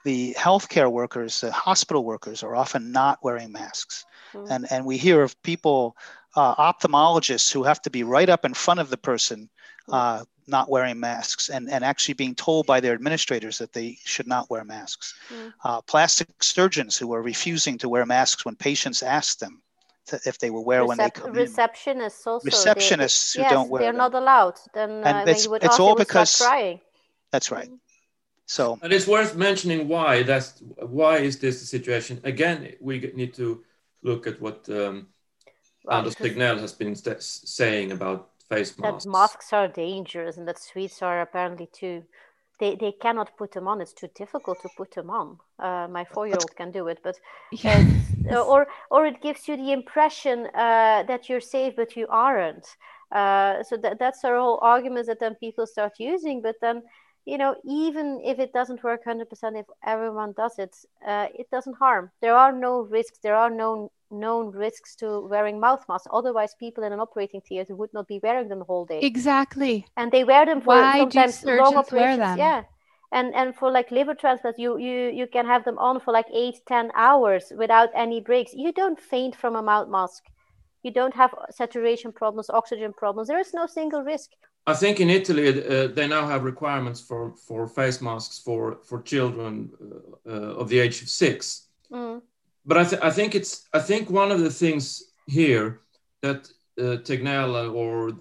the 0.05 0.35
healthcare 0.37 0.91
workers 0.91 1.41
the 1.41 1.51
hospital 1.51 2.03
workers 2.03 2.43
are 2.43 2.55
often 2.55 2.91
not 2.91 3.19
wearing 3.23 3.51
masks 3.51 4.05
mm. 4.33 4.47
and 4.49 4.71
and 4.71 4.85
we 4.85 4.97
hear 4.97 5.23
of 5.23 5.41
people 5.43 5.95
uh, 6.35 6.55
ophthalmologists 6.55 7.51
who 7.51 7.63
have 7.63 7.81
to 7.81 7.89
be 7.89 8.03
right 8.03 8.29
up 8.29 8.45
in 8.45 8.53
front 8.53 8.79
of 8.79 8.89
the 8.89 8.97
person 8.97 9.49
uh, 9.89 10.23
not 10.47 10.69
wearing 10.69 10.99
masks 10.99 11.49
and, 11.49 11.69
and 11.69 11.83
actually 11.83 12.13
being 12.13 12.35
told 12.35 12.65
by 12.65 12.79
their 12.79 12.93
administrators 12.93 13.57
that 13.57 13.73
they 13.73 13.97
should 14.03 14.27
not 14.27 14.49
wear 14.49 14.63
masks. 14.63 15.13
Mm. 15.33 15.53
Uh, 15.63 15.81
plastic 15.81 16.43
surgeons 16.43 16.97
who 16.97 17.13
are 17.13 17.21
refusing 17.21 17.77
to 17.77 17.89
wear 17.89 18.05
masks 18.05 18.45
when 18.45 18.55
patients 18.55 19.03
ask 19.03 19.39
them 19.39 19.61
to, 20.07 20.19
if 20.25 20.37
they 20.39 20.49
will 20.49 20.65
wear 20.65 20.81
Recep- 20.81 20.87
when 20.87 20.97
they 20.97 21.09
come 21.09 21.33
receptionists 21.33 22.25
in. 22.25 22.31
also 22.31 22.49
receptionists 22.49 23.35
they, 23.35 23.39
who 23.39 23.43
yes, 23.43 23.51
don't 23.51 23.69
wear 23.69 23.81
they're 23.81 23.91
them. 23.91 23.97
not 23.97 24.13
allowed 24.13 24.55
then 24.73 25.05
uh, 25.05 25.23
it's, 25.27 25.45
it's 25.45 25.65
ask, 25.65 25.79
all 25.79 25.95
because 25.95 26.41
crying. 26.41 26.79
that's 27.31 27.51
right 27.51 27.69
mm. 27.69 27.77
so 28.45 28.77
and 28.81 28.91
it's 28.91 29.07
worth 29.07 29.35
mentioning 29.35 29.87
why 29.87 30.23
that's 30.23 30.61
why 30.79 31.17
is 31.17 31.39
this 31.39 31.61
the 31.61 31.65
situation 31.65 32.19
again 32.23 32.73
we 32.81 32.99
need 33.15 33.33
to 33.33 33.63
look 34.01 34.27
at 34.27 34.41
what 34.41 34.67
um, 34.69 35.07
Anders 35.89 36.15
Tegnell 36.15 36.59
has 36.59 36.73
been 36.73 36.95
st- 36.95 37.21
saying 37.21 37.91
about 37.91 38.32
face 38.49 38.77
masks. 38.77 39.03
That 39.03 39.09
masks 39.09 39.53
are 39.53 39.67
dangerous 39.67 40.37
and 40.37 40.47
that 40.47 40.59
Swedes 40.59 41.01
are 41.01 41.21
apparently 41.21 41.67
too. 41.71 42.03
They, 42.59 42.75
they 42.75 42.91
cannot 42.91 43.35
put 43.35 43.51
them 43.51 43.67
on. 43.67 43.81
It's 43.81 43.93
too 43.93 44.09
difficult 44.15 44.61
to 44.61 44.69
put 44.77 44.93
them 44.93 45.09
on. 45.09 45.39
Uh, 45.59 45.87
my 45.89 46.05
four-year-old 46.05 46.55
can 46.55 46.71
do 46.71 46.87
it, 46.87 46.99
but 47.03 47.15
yes. 47.51 47.85
uh, 48.31 48.41
or 48.41 48.67
or 48.91 49.05
it 49.05 49.21
gives 49.21 49.47
you 49.47 49.57
the 49.57 49.71
impression 49.71 50.47
uh, 50.53 51.03
that 51.03 51.27
you're 51.27 51.41
safe, 51.41 51.73
but 51.75 51.95
you 51.95 52.07
aren't. 52.09 52.67
Uh, 53.11 53.61
so 53.63 53.77
that, 53.77 53.99
that's 53.99 54.23
our 54.23 54.37
whole 54.37 54.59
argument 54.61 55.07
that 55.07 55.19
then 55.19 55.35
people 55.35 55.67
start 55.67 55.93
using. 55.99 56.41
But 56.41 56.55
then, 56.61 56.83
you 57.25 57.37
know, 57.37 57.55
even 57.63 58.21
if 58.23 58.39
it 58.39 58.51
doesn't 58.51 58.83
work 58.83 59.05
100%, 59.05 59.25
if 59.59 59.65
everyone 59.85 60.33
does 60.35 60.59
it, 60.59 60.75
uh, 61.07 61.27
it 61.33 61.49
doesn't 61.51 61.75
harm. 61.75 62.11
There 62.21 62.35
are 62.35 62.51
no 62.51 62.81
risks. 62.81 63.19
There 63.19 63.35
are 63.35 63.49
no 63.49 63.91
known 64.11 64.51
risks 64.51 64.95
to 64.95 65.21
wearing 65.21 65.59
mouth 65.59 65.83
masks. 65.87 66.07
Otherwise, 66.11 66.55
people 66.59 66.83
in 66.83 66.93
an 66.93 66.99
operating 66.99 67.41
theater 67.41 67.75
would 67.75 67.93
not 67.93 68.07
be 68.07 68.19
wearing 68.21 68.49
them 68.49 68.59
the 68.59 68.65
whole 68.65 68.85
day. 68.85 68.99
Exactly. 68.99 69.85
And 69.97 70.11
they 70.11 70.23
wear 70.23 70.45
them 70.45 70.61
for 70.61 70.75
Why 70.75 70.99
sometimes 70.99 71.43
long 71.43 71.75
operations. 71.75 72.37
Yeah. 72.37 72.63
And 73.11 73.33
and 73.35 73.55
for 73.55 73.71
like 73.71 73.91
liver 73.91 74.15
transplants, 74.15 74.57
you 74.57 74.77
you 74.77 75.09
you 75.09 75.27
can 75.27 75.45
have 75.45 75.63
them 75.65 75.77
on 75.77 75.99
for 75.99 76.11
like 76.11 76.25
eight 76.33 76.55
ten 76.67 76.91
hours 76.95 77.53
without 77.55 77.89
any 77.95 78.19
breaks. 78.21 78.53
You 78.53 78.73
don't 78.73 78.99
faint 78.99 79.35
from 79.35 79.55
a 79.55 79.61
mouth 79.61 79.87
mask. 79.87 80.23
You 80.81 80.91
don't 80.91 81.15
have 81.15 81.33
saturation 81.51 82.11
problems, 82.11 82.49
oxygen 82.49 82.91
problems. 82.91 83.27
There 83.27 83.39
is 83.39 83.53
no 83.53 83.67
single 83.67 84.03
risk. 84.03 84.31
I 84.65 84.73
think 84.73 84.99
in 84.99 85.09
Italy 85.09 85.47
uh, 85.49 85.87
they 85.87 86.07
now 86.07 86.25
have 86.27 86.43
requirements 86.43 87.01
for, 87.01 87.33
for 87.47 87.67
face 87.67 88.01
masks 88.01 88.39
for 88.39 88.79
for 88.83 89.01
children 89.01 89.71
uh, 89.81 90.29
uh, 90.29 90.61
of 90.61 90.69
the 90.69 90.79
age 90.79 91.01
of 91.01 91.09
six. 91.09 91.67
Mm 91.91 92.21
but 92.65 92.77
I, 92.77 92.83
th- 92.83 93.01
I 93.01 93.09
think 93.09 93.35
it's 93.35 93.67
I 93.73 93.79
think 93.79 94.09
one 94.09 94.31
of 94.31 94.39
the 94.39 94.49
things 94.49 95.03
here 95.27 95.81
that 96.21 96.47
uh, 96.79 96.97
Tegnell 97.03 97.73
or 97.73 98.13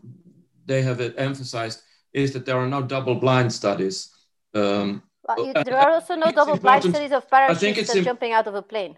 they 0.66 0.82
have 0.82 1.00
emphasized 1.16 1.82
is 2.12 2.32
that 2.32 2.44
there 2.44 2.56
are 2.56 2.68
no 2.68 2.82
double-blind 2.82 3.52
studies. 3.52 4.10
Um, 4.54 5.02
you, 5.38 5.52
there 5.52 5.78
are 5.78 5.92
also 5.92 6.14
no 6.14 6.30
double-blind 6.30 6.82
studies 6.84 7.12
of 7.12 7.28
parachutes 7.30 7.94
Im- 7.94 8.04
jumping 8.04 8.32
out 8.32 8.46
of 8.46 8.54
a 8.54 8.62
plane. 8.62 8.96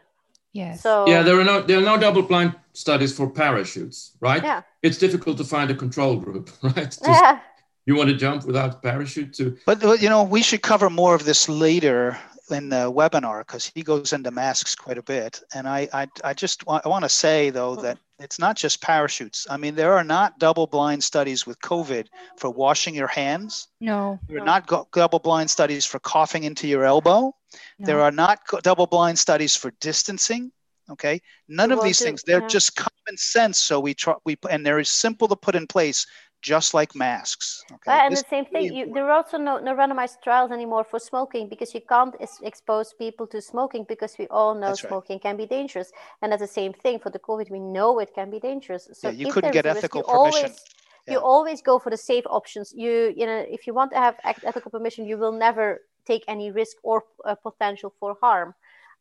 Yes. 0.54 0.82
So 0.82 1.06
yeah, 1.08 1.22
there 1.22 1.38
are 1.38 1.44
no 1.44 1.60
there 1.60 1.78
are 1.78 1.82
no 1.82 1.98
double-blind 1.98 2.54
studies 2.72 3.12
for 3.14 3.28
parachutes, 3.28 4.12
right? 4.20 4.42
Yeah. 4.42 4.62
It's 4.82 4.98
difficult 4.98 5.36
to 5.38 5.44
find 5.44 5.68
a 5.70 5.74
control 5.74 6.16
group, 6.16 6.48
right? 6.62 6.74
Just, 6.74 7.02
yeah. 7.04 7.40
You 7.86 7.96
want 7.96 8.08
to 8.08 8.16
jump 8.16 8.46
without 8.46 8.74
a 8.74 8.78
parachute 8.78 9.34
to. 9.34 9.58
But 9.66 9.82
you 10.00 10.08
know, 10.08 10.22
we 10.22 10.42
should 10.42 10.62
cover 10.62 10.88
more 10.88 11.14
of 11.14 11.24
this 11.24 11.48
later 11.48 12.16
in 12.50 12.68
the 12.68 12.90
webinar 12.92 13.40
because 13.40 13.70
he 13.74 13.82
goes 13.82 14.12
into 14.12 14.30
masks 14.30 14.74
quite 14.74 14.98
a 14.98 15.02
bit. 15.02 15.42
And 15.54 15.68
I, 15.68 15.88
I, 15.92 16.06
I 16.22 16.34
just 16.34 16.66
want, 16.66 16.84
I 16.84 16.88
want 16.88 17.04
to 17.04 17.08
say 17.08 17.50
though 17.50 17.76
that 17.76 17.98
it's 18.18 18.38
not 18.38 18.56
just 18.56 18.80
parachutes. 18.80 19.46
I 19.50 19.56
mean, 19.56 19.74
there 19.74 19.94
are 19.94 20.04
not 20.04 20.38
double-blind 20.38 21.02
studies 21.02 21.46
with 21.46 21.58
COVID 21.60 22.06
for 22.36 22.50
washing 22.50 22.94
your 22.94 23.08
hands. 23.08 23.68
No. 23.80 24.18
There 24.28 24.40
are 24.40 24.44
not 24.44 24.66
go- 24.66 24.86
double-blind 24.92 25.50
studies 25.50 25.84
for 25.84 25.98
coughing 25.98 26.44
into 26.44 26.68
your 26.68 26.84
elbow. 26.84 27.34
No. 27.78 27.86
There 27.86 28.00
are 28.00 28.12
not 28.12 28.46
co- 28.46 28.60
double-blind 28.60 29.18
studies 29.18 29.56
for 29.56 29.72
distancing. 29.80 30.52
Okay, 30.90 31.22
none 31.48 31.72
of 31.72 31.82
these 31.82 31.98
things. 31.98 32.22
They're 32.22 32.42
yeah. 32.42 32.46
just 32.46 32.76
common 32.76 33.16
sense. 33.16 33.58
So 33.58 33.80
we 33.80 33.94
try. 33.94 34.16
We 34.26 34.36
and 34.50 34.66
they're 34.66 34.84
simple 34.84 35.26
to 35.28 35.36
put 35.36 35.54
in 35.54 35.66
place 35.66 36.06
just 36.44 36.74
like 36.74 36.94
masks. 36.94 37.64
Okay? 37.72 37.98
and 38.04 38.12
this 38.12 38.22
the 38.22 38.28
same 38.28 38.44
thing, 38.44 38.64
you, 38.76 38.92
there 38.92 39.06
are 39.06 39.16
also 39.20 39.38
no, 39.38 39.58
no 39.58 39.74
randomized 39.74 40.18
trials 40.22 40.50
anymore 40.52 40.84
for 40.84 40.98
smoking 40.98 41.48
because 41.48 41.74
you 41.74 41.80
can't 41.80 42.14
expose 42.42 42.92
people 43.04 43.26
to 43.28 43.40
smoking 43.40 43.84
because 43.88 44.12
we 44.18 44.26
all 44.28 44.54
know 44.54 44.68
That's 44.68 44.82
smoking 44.82 45.16
right. 45.16 45.22
can 45.26 45.36
be 45.36 45.46
dangerous. 45.46 45.90
And 46.20 46.30
that's 46.30 46.42
the 46.42 46.54
same 46.60 46.74
thing 46.74 46.98
for 46.98 47.10
the 47.10 47.18
COVID. 47.18 47.50
We 47.50 47.60
know 47.60 47.98
it 47.98 48.14
can 48.14 48.30
be 48.30 48.38
dangerous. 48.38 48.88
So 48.92 49.08
yeah, 49.08 49.14
you 49.20 49.32
couldn't 49.32 49.52
get 49.52 49.64
ethical 49.64 50.02
risk, 50.02 50.12
permission. 50.12 50.50
Always, 50.50 50.60
you 51.08 51.18
always 51.18 51.60
go 51.62 51.78
for 51.78 51.90
the 51.90 51.96
safe 51.96 52.24
options 52.30 52.72
you 52.74 53.12
you 53.14 53.26
know 53.26 53.44
if 53.56 53.66
you 53.66 53.74
want 53.74 53.90
to 53.90 53.98
have 53.98 54.14
ethical 54.24 54.70
permission 54.70 55.04
you 55.04 55.18
will 55.18 55.32
never 55.46 55.82
take 56.06 56.24
any 56.28 56.50
risk 56.50 56.76
or 56.82 57.04
uh, 57.26 57.34
potential 57.34 57.92
for 58.00 58.16
harm 58.22 58.54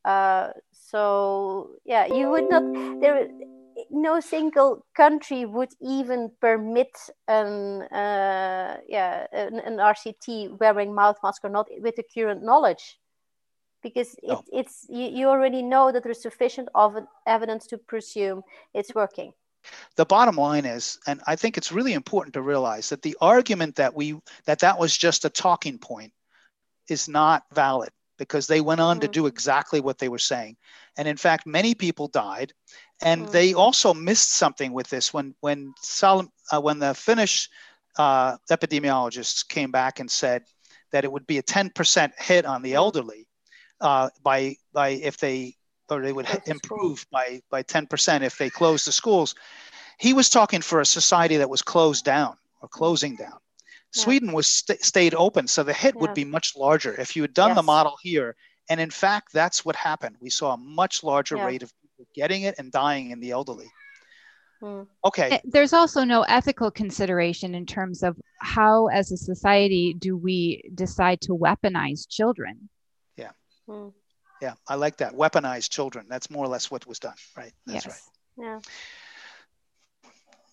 uh, 0.04 0.50
so 0.74 1.70
yeah 1.86 2.06
you 2.06 2.30
would 2.30 2.50
not 2.50 2.64
there 3.00 3.30
no 3.90 4.20
single 4.20 4.86
country 4.96 5.46
would 5.46 5.72
even 5.82 6.32
permit 6.42 6.96
an 7.28 7.84
uh, 7.84 8.78
yeah 8.88 9.28
an, 9.32 9.60
an, 9.60 9.78
RCT 9.78 10.60
wearing 10.60 10.94
mouth 10.94 11.18
mask 11.24 11.44
or 11.44 11.50
not 11.50 11.68
with 11.80 11.96
the 11.96 12.04
current 12.04 12.44
knowledge 12.44 12.98
because 13.84 14.14
it, 14.16 14.30
no. 14.30 14.44
it's 14.52 14.86
you, 14.90 15.06
you 15.06 15.28
already 15.28 15.62
know 15.62 15.92
that 15.92 16.04
there's 16.04 16.22
sufficient 16.22 16.70
of 16.74 16.96
evidence 17.28 17.68
to 17.68 17.78
presume 17.78 18.42
it's 18.74 18.96
working 18.96 19.34
the 19.96 20.06
bottom 20.06 20.36
line 20.36 20.66
is 20.66 21.00
and 21.08 21.22
i 21.28 21.36
think 21.36 21.58
it's 21.58 21.72
really 21.72 21.94
important 21.94 22.34
to 22.34 22.42
realize 22.42 22.90
that 22.90 23.02
the 23.02 23.16
argument 23.22 23.76
that 23.76 23.96
we 23.96 24.20
that 24.46 24.60
that 24.60 24.80
was 24.80 24.98
just 24.98 25.26
a 25.26 25.30
talking 25.30 25.78
point 25.78 26.12
is 26.90 27.08
not 27.08 27.44
valid 27.54 27.90
because 28.18 28.48
they 28.48 28.62
went 28.62 28.82
on 28.82 28.98
mm-hmm. 28.98 29.02
to 29.02 29.08
do 29.08 29.26
exactly 29.26 29.80
what 29.80 29.98
they 30.00 30.10
were 30.10 30.18
saying 30.18 30.56
and 30.98 31.08
in 31.08 31.18
fact 31.18 31.46
many 31.46 31.76
people 31.76 32.08
died 32.08 32.54
and 33.02 33.24
mm-hmm. 33.24 33.32
they 33.32 33.54
also 33.54 33.94
missed 33.94 34.32
something 34.32 34.74
with 34.74 34.90
this 34.90 35.14
when 35.14 35.36
when 35.42 35.74
Sol- 35.82 36.32
uh, 36.52 36.62
when 36.62 36.80
the 36.80 36.94
finnish 36.94 37.50
uh, 37.98 38.38
epidemiologists 38.50 39.48
came 39.48 39.72
back 39.72 40.00
and 40.00 40.10
said 40.10 40.44
that 40.92 41.04
it 41.04 41.12
would 41.12 41.28
be 41.28 41.38
a 41.38 41.44
10% 41.44 42.12
hit 42.20 42.46
on 42.46 42.62
the 42.62 42.70
mm-hmm. 42.70 42.78
elderly 42.78 43.28
uh, 43.82 44.10
by 44.24 44.56
by 44.74 44.90
if 44.90 45.18
they 45.18 45.56
or 45.90 46.02
they 46.02 46.14
would 46.14 46.28
improve 46.46 47.06
by 47.12 47.42
by 47.50 47.64
10% 47.64 48.22
if 48.22 48.38
they 48.38 48.50
closed 48.50 48.88
the 48.88 48.92
schools. 48.92 49.36
He 50.00 50.14
was 50.14 50.30
talking 50.30 50.62
for 50.62 50.80
a 50.80 50.86
society 50.86 51.38
that 51.38 51.50
was 51.50 51.62
closed 51.62 52.04
down 52.04 52.36
or 52.62 52.68
closing 52.68 53.16
down. 53.16 53.38
Yeah. 53.96 54.04
Sweden 54.04 54.32
was 54.32 54.48
st- 54.48 54.84
stayed 54.84 55.14
open, 55.14 55.48
so 55.48 55.62
the 55.62 55.74
hit 55.74 55.94
yeah. 55.96 56.02
would 56.02 56.14
be 56.16 56.26
much 56.26 56.56
larger 56.56 57.00
if 57.00 57.16
you 57.16 57.22
had 57.22 57.34
done 57.34 57.50
yes. 57.50 57.58
the 57.58 57.64
model 57.64 57.96
here. 58.02 58.36
And 58.70 58.80
in 58.80 58.90
fact, 58.90 59.34
that's 59.34 59.64
what 59.64 59.76
happened. 59.76 60.16
We 60.20 60.30
saw 60.30 60.54
a 60.54 60.58
much 60.58 61.04
larger 61.04 61.36
yeah. 61.36 61.46
rate 61.46 61.64
of 61.64 61.72
people 61.94 62.08
getting 62.16 62.44
it 62.44 62.56
and 62.58 62.72
dying 62.72 63.12
in 63.12 63.20
the 63.20 63.32
elderly. 63.32 63.72
Hmm. 64.62 64.84
Okay. 65.04 65.42
There's 65.44 65.74
also 65.74 66.04
no 66.04 66.22
ethical 66.24 66.72
consideration 66.72 67.56
in 67.56 67.66
terms 67.66 68.04
of 68.04 68.18
how, 68.40 68.88
as 68.88 69.12
a 69.12 69.18
society, 69.18 69.94
do 69.94 70.16
we 70.16 70.64
decide 70.74 71.22
to 71.22 71.34
weaponize 71.34 72.08
children? 72.10 72.70
Yeah. 73.18 73.32
Hmm. 73.68 73.90
Yeah, 74.42 74.54
I 74.68 74.76
like 74.76 74.98
that. 74.98 75.14
Weaponize 75.14 75.70
children. 75.70 76.06
That's 76.10 76.30
more 76.30 76.46
or 76.46 76.50
less 76.50 76.70
what 76.70 76.86
was 76.86 77.00
done, 77.00 77.16
right? 77.38 77.54
That's 77.66 77.86
yes. 77.86 78.10
right. 78.38 78.46
Yeah. 78.46 78.60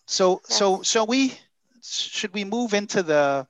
So, 0.07 0.41
yes. 0.49 0.59
so, 0.59 0.83
so 0.83 1.05
we 1.05 1.35
should 1.83 2.33
we 2.35 2.45
move 2.45 2.75
into 2.75 3.03
the 3.03 3.47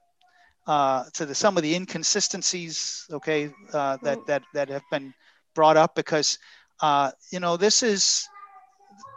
uh, 0.66 1.04
to 1.14 1.26
the 1.26 1.34
some 1.34 1.56
of 1.56 1.62
the 1.62 1.74
inconsistencies, 1.74 3.06
okay, 3.10 3.50
uh, 3.72 3.98
that 4.02 4.18
mm. 4.18 4.26
that 4.26 4.42
that 4.54 4.68
have 4.68 4.82
been 4.90 5.12
brought 5.54 5.76
up 5.76 5.94
because 5.94 6.38
uh, 6.82 7.10
you 7.30 7.40
know 7.40 7.56
this 7.56 7.82
is 7.82 8.28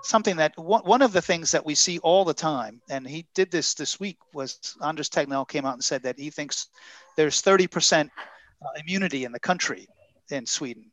something 0.04 0.38
that 0.38 0.58
one, 0.58 0.82
one 0.84 1.02
of 1.02 1.14
the 1.14 1.22
things 1.22 1.52
that 1.52 1.66
we 1.66 1.76
see 1.76 2.00
all 2.00 2.26
the 2.26 2.34
time, 2.34 2.82
and 2.90 3.08
he 3.08 3.26
did 3.34 3.50
this 3.52 3.74
this 3.74 4.00
week 4.00 4.18
was 4.34 4.76
Anders 4.84 5.10
Tegnell 5.10 5.48
came 5.48 5.66
out 5.66 5.74
and 5.74 5.84
said 5.84 6.04
that 6.04 6.20
he 6.20 6.30
thinks 6.30 6.68
there's 7.16 7.42
30% 7.42 8.06
uh, 8.06 8.68
immunity 8.82 9.24
in 9.24 9.32
the 9.32 9.40
country 9.40 9.88
in 10.30 10.46
Sweden, 10.46 10.92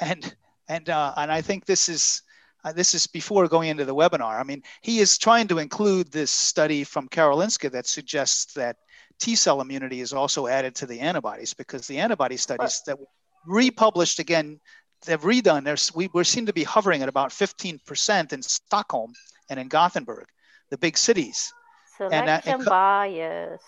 and 0.00 0.34
and 0.68 0.88
uh, 0.90 1.14
and 1.16 1.32
I 1.32 1.40
think 1.40 1.66
this 1.66 1.88
is 1.88 2.22
uh, 2.64 2.72
this 2.72 2.94
is 2.94 3.06
before 3.06 3.48
going 3.48 3.68
into 3.68 3.84
the 3.84 3.94
webinar. 3.94 4.38
I 4.38 4.42
mean, 4.42 4.62
he 4.82 4.98
is 4.98 5.18
trying 5.18 5.48
to 5.48 5.58
include 5.58 6.10
this 6.10 6.30
study 6.30 6.84
from 6.84 7.08
Karolinska 7.08 7.70
that 7.72 7.86
suggests 7.86 8.54
that 8.54 8.76
T 9.18 9.34
cell 9.34 9.60
immunity 9.60 10.00
is 10.00 10.12
also 10.12 10.46
added 10.46 10.74
to 10.76 10.86
the 10.86 11.00
antibodies 11.00 11.54
because 11.54 11.86
the 11.86 11.98
antibody 11.98 12.36
studies 12.36 12.82
that 12.86 12.98
were 12.98 13.06
republished 13.46 14.18
again, 14.18 14.60
they've 15.06 15.20
redone. 15.20 15.64
There's 15.64 15.94
we 15.94 16.08
we 16.12 16.24
seem 16.24 16.46
to 16.46 16.52
be 16.52 16.64
hovering 16.64 17.02
at 17.02 17.08
about 17.08 17.30
15% 17.30 18.32
in 18.32 18.42
Stockholm 18.42 19.12
and 19.48 19.60
in 19.60 19.68
Gothenburg, 19.68 20.26
the 20.70 20.78
big 20.78 20.96
cities. 20.96 21.52
Selection 21.96 22.28
and, 22.28 22.28
uh, 22.28 22.40
and, 22.44 22.64
bias 22.64 23.60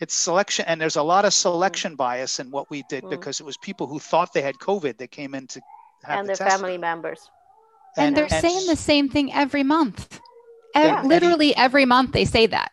it's 0.00 0.14
selection 0.14 0.64
and 0.66 0.80
there's 0.80 0.96
a 0.96 1.02
lot 1.02 1.24
of 1.24 1.32
selection 1.32 1.94
bias 1.94 2.40
in 2.40 2.50
what 2.50 2.68
we 2.70 2.82
did 2.88 3.04
mm. 3.04 3.10
because 3.10 3.40
it 3.40 3.46
was 3.46 3.56
people 3.56 3.86
who 3.86 3.98
thought 3.98 4.32
they 4.32 4.42
had 4.42 4.56
covid 4.56 4.96
that 4.98 5.10
came 5.10 5.34
in 5.34 5.46
to 5.46 5.60
have 6.02 6.20
and 6.20 6.28
the 6.28 6.34
their 6.34 6.48
family 6.48 6.78
members 6.78 7.30
and, 7.96 8.08
and 8.08 8.16
they're 8.16 8.24
and, 8.24 8.32
saying 8.32 8.66
the 8.66 8.76
same 8.76 9.08
thing 9.08 9.32
every 9.32 9.62
month 9.62 10.20
yeah. 10.74 11.02
literally 11.02 11.48
he, 11.48 11.56
every 11.56 11.84
month 11.84 12.12
they 12.12 12.24
say 12.24 12.46
that 12.46 12.72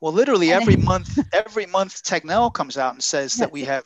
well 0.00 0.12
literally 0.12 0.52
every 0.52 0.76
month 0.76 1.18
every 1.32 1.66
month 1.66 2.02
Tegnell 2.02 2.52
comes 2.52 2.76
out 2.76 2.94
and 2.94 3.02
says 3.02 3.34
that 3.34 3.52
we 3.52 3.64
have 3.64 3.84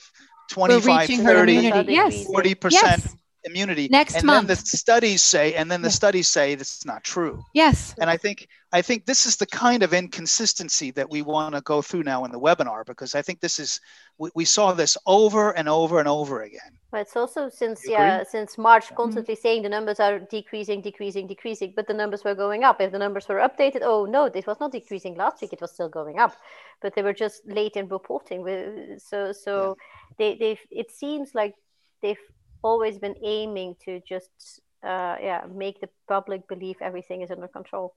25 0.53 1.07
30 1.09 1.53
yes. 1.89 2.27
40 2.27 2.55
percent 2.55 3.03
yes 3.03 3.17
immunity 3.45 3.89
next 3.89 4.17
and 4.17 4.25
month. 4.25 4.47
then 4.47 4.57
the 4.57 4.57
studies 4.57 5.23
say 5.23 5.55
and 5.55 5.71
then 5.71 5.83
the 5.83 5.91
studies 5.91 6.29
say 6.29 6.55
that's 6.55 6.85
not 6.87 7.03
true 7.03 7.43
yes 7.55 7.95
and 8.01 8.09
i 8.09 8.17
think 8.17 8.47
i 8.73 8.81
think 8.81 9.05
this 9.05 9.27
is 9.27 9.37
the 9.37 9.47
kind 9.47 9.83
of 9.83 9.93
inconsistency 9.93 10.91
that 10.91 11.11
we 11.11 11.23
want 11.23 11.55
to 11.55 11.61
go 11.63 11.83
through 11.83 12.03
now 12.03 12.25
in 12.25 12.31
the 12.31 12.39
webinar 12.39 12.85
because 12.87 13.15
i 13.15 13.23
think 13.23 13.41
this 13.41 13.59
is 13.59 13.81
we, 14.19 14.31
we 14.35 14.45
saw 14.45 14.73
this 14.73 14.97
over 15.07 15.51
and 15.57 15.69
over 15.69 15.99
and 15.99 16.09
over 16.09 16.43
again 16.43 16.79
but 16.91 17.01
it's 17.01 17.17
also 17.17 17.49
since 17.49 17.83
yeah 17.87 18.23
since 18.23 18.57
march 18.57 18.87
mm-hmm. 18.87 18.97
constantly 18.97 19.35
mm-hmm. 19.35 19.43
saying 19.43 19.63
the 19.63 19.69
numbers 19.69 19.99
are 19.99 20.21
decreasing 20.21 20.81
decreasing 20.81 21.27
decreasing 21.27 21.73
but 21.75 21.87
the 21.87 21.95
numbers 21.95 22.23
were 22.23 22.35
going 22.35 22.63
up 22.63 22.81
if 22.81 22.93
the 22.93 22.99
numbers 22.99 23.29
were 23.29 23.37
updated 23.37 23.81
oh 23.83 24.05
no 24.05 24.29
this 24.29 24.47
was 24.47 24.61
not 24.61 24.71
decreasing 24.71 25.17
last 25.17 25.41
week 25.43 25.53
it 25.53 25.61
was 25.61 25.73
still 25.73 25.89
going 25.89 26.19
up 26.19 26.37
but 26.81 26.95
they 26.95 27.03
were 27.03 27.13
just 27.13 27.47
late 27.47 27.77
in 27.77 27.89
reporting 27.89 28.99
so 28.99 29.33
so 29.33 29.77
yeah. 29.77 30.15
they 30.19 30.39
they 30.39 30.59
it 30.71 30.91
seems 30.91 31.35
like 31.35 31.55
they've 32.03 32.19
always 32.63 32.99
been 32.99 33.17
aiming 33.23 33.77
to 33.85 34.01
just 34.09 34.61
uh, 34.85 35.17
yeah 35.21 35.45
make 35.53 35.81
the 35.81 35.89
public 36.09 36.49
believe 36.49 36.77
everything 36.81 37.23
is 37.23 37.31
under 37.31 37.49
control. 37.49 37.95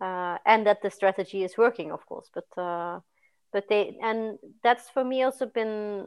Uh, 0.00 0.36
and 0.44 0.66
that 0.66 0.82
the 0.82 0.90
strategy 0.90 1.44
is 1.44 1.56
working 1.56 1.92
of 1.92 2.04
course 2.06 2.28
but 2.34 2.60
uh, 2.60 2.98
but 3.52 3.68
they 3.68 3.96
and 4.02 4.36
that's 4.64 4.90
for 4.90 5.04
me 5.04 5.22
also 5.22 5.46
been 5.46 6.06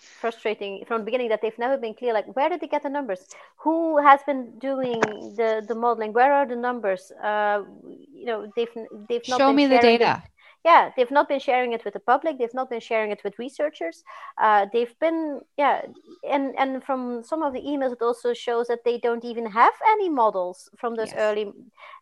frustrating 0.00 0.84
from 0.86 1.00
the 1.00 1.04
beginning 1.04 1.28
that 1.28 1.42
they've 1.42 1.58
never 1.58 1.76
been 1.76 1.94
clear 1.94 2.14
like 2.14 2.34
where 2.34 2.48
did 2.48 2.60
they 2.60 2.66
get 2.66 2.82
the 2.82 2.88
numbers? 2.88 3.26
Who 3.58 3.98
has 3.98 4.20
been 4.24 4.58
doing 4.58 5.00
the 5.36 5.62
the 5.66 5.74
modeling? 5.74 6.12
Where 6.12 6.32
are 6.32 6.46
the 6.46 6.56
numbers? 6.56 7.12
Uh, 7.22 7.64
you 8.12 8.24
know 8.24 8.50
they've 8.56 8.74
they've 9.08 9.28
not 9.28 9.38
show 9.38 9.52
me 9.52 9.66
the 9.66 9.78
data 9.78 10.22
yeah 10.64 10.90
they've 10.96 11.10
not 11.10 11.28
been 11.28 11.40
sharing 11.40 11.72
it 11.72 11.84
with 11.84 11.94
the 11.94 12.00
public 12.00 12.38
they've 12.38 12.54
not 12.54 12.70
been 12.70 12.80
sharing 12.80 13.10
it 13.10 13.22
with 13.24 13.38
researchers. 13.38 14.02
Uh, 14.40 14.66
they've 14.72 14.98
been 14.98 15.40
yeah 15.56 15.82
and 16.28 16.54
and 16.58 16.84
from 16.84 17.22
some 17.22 17.42
of 17.42 17.52
the 17.52 17.60
emails 17.60 17.92
it 17.92 18.02
also 18.02 18.34
shows 18.34 18.66
that 18.66 18.84
they 18.84 18.98
don't 18.98 19.24
even 19.24 19.46
have 19.46 19.72
any 19.88 20.08
models 20.08 20.68
from 20.78 20.94
those 20.96 21.08
yes. 21.08 21.18
early 21.18 21.52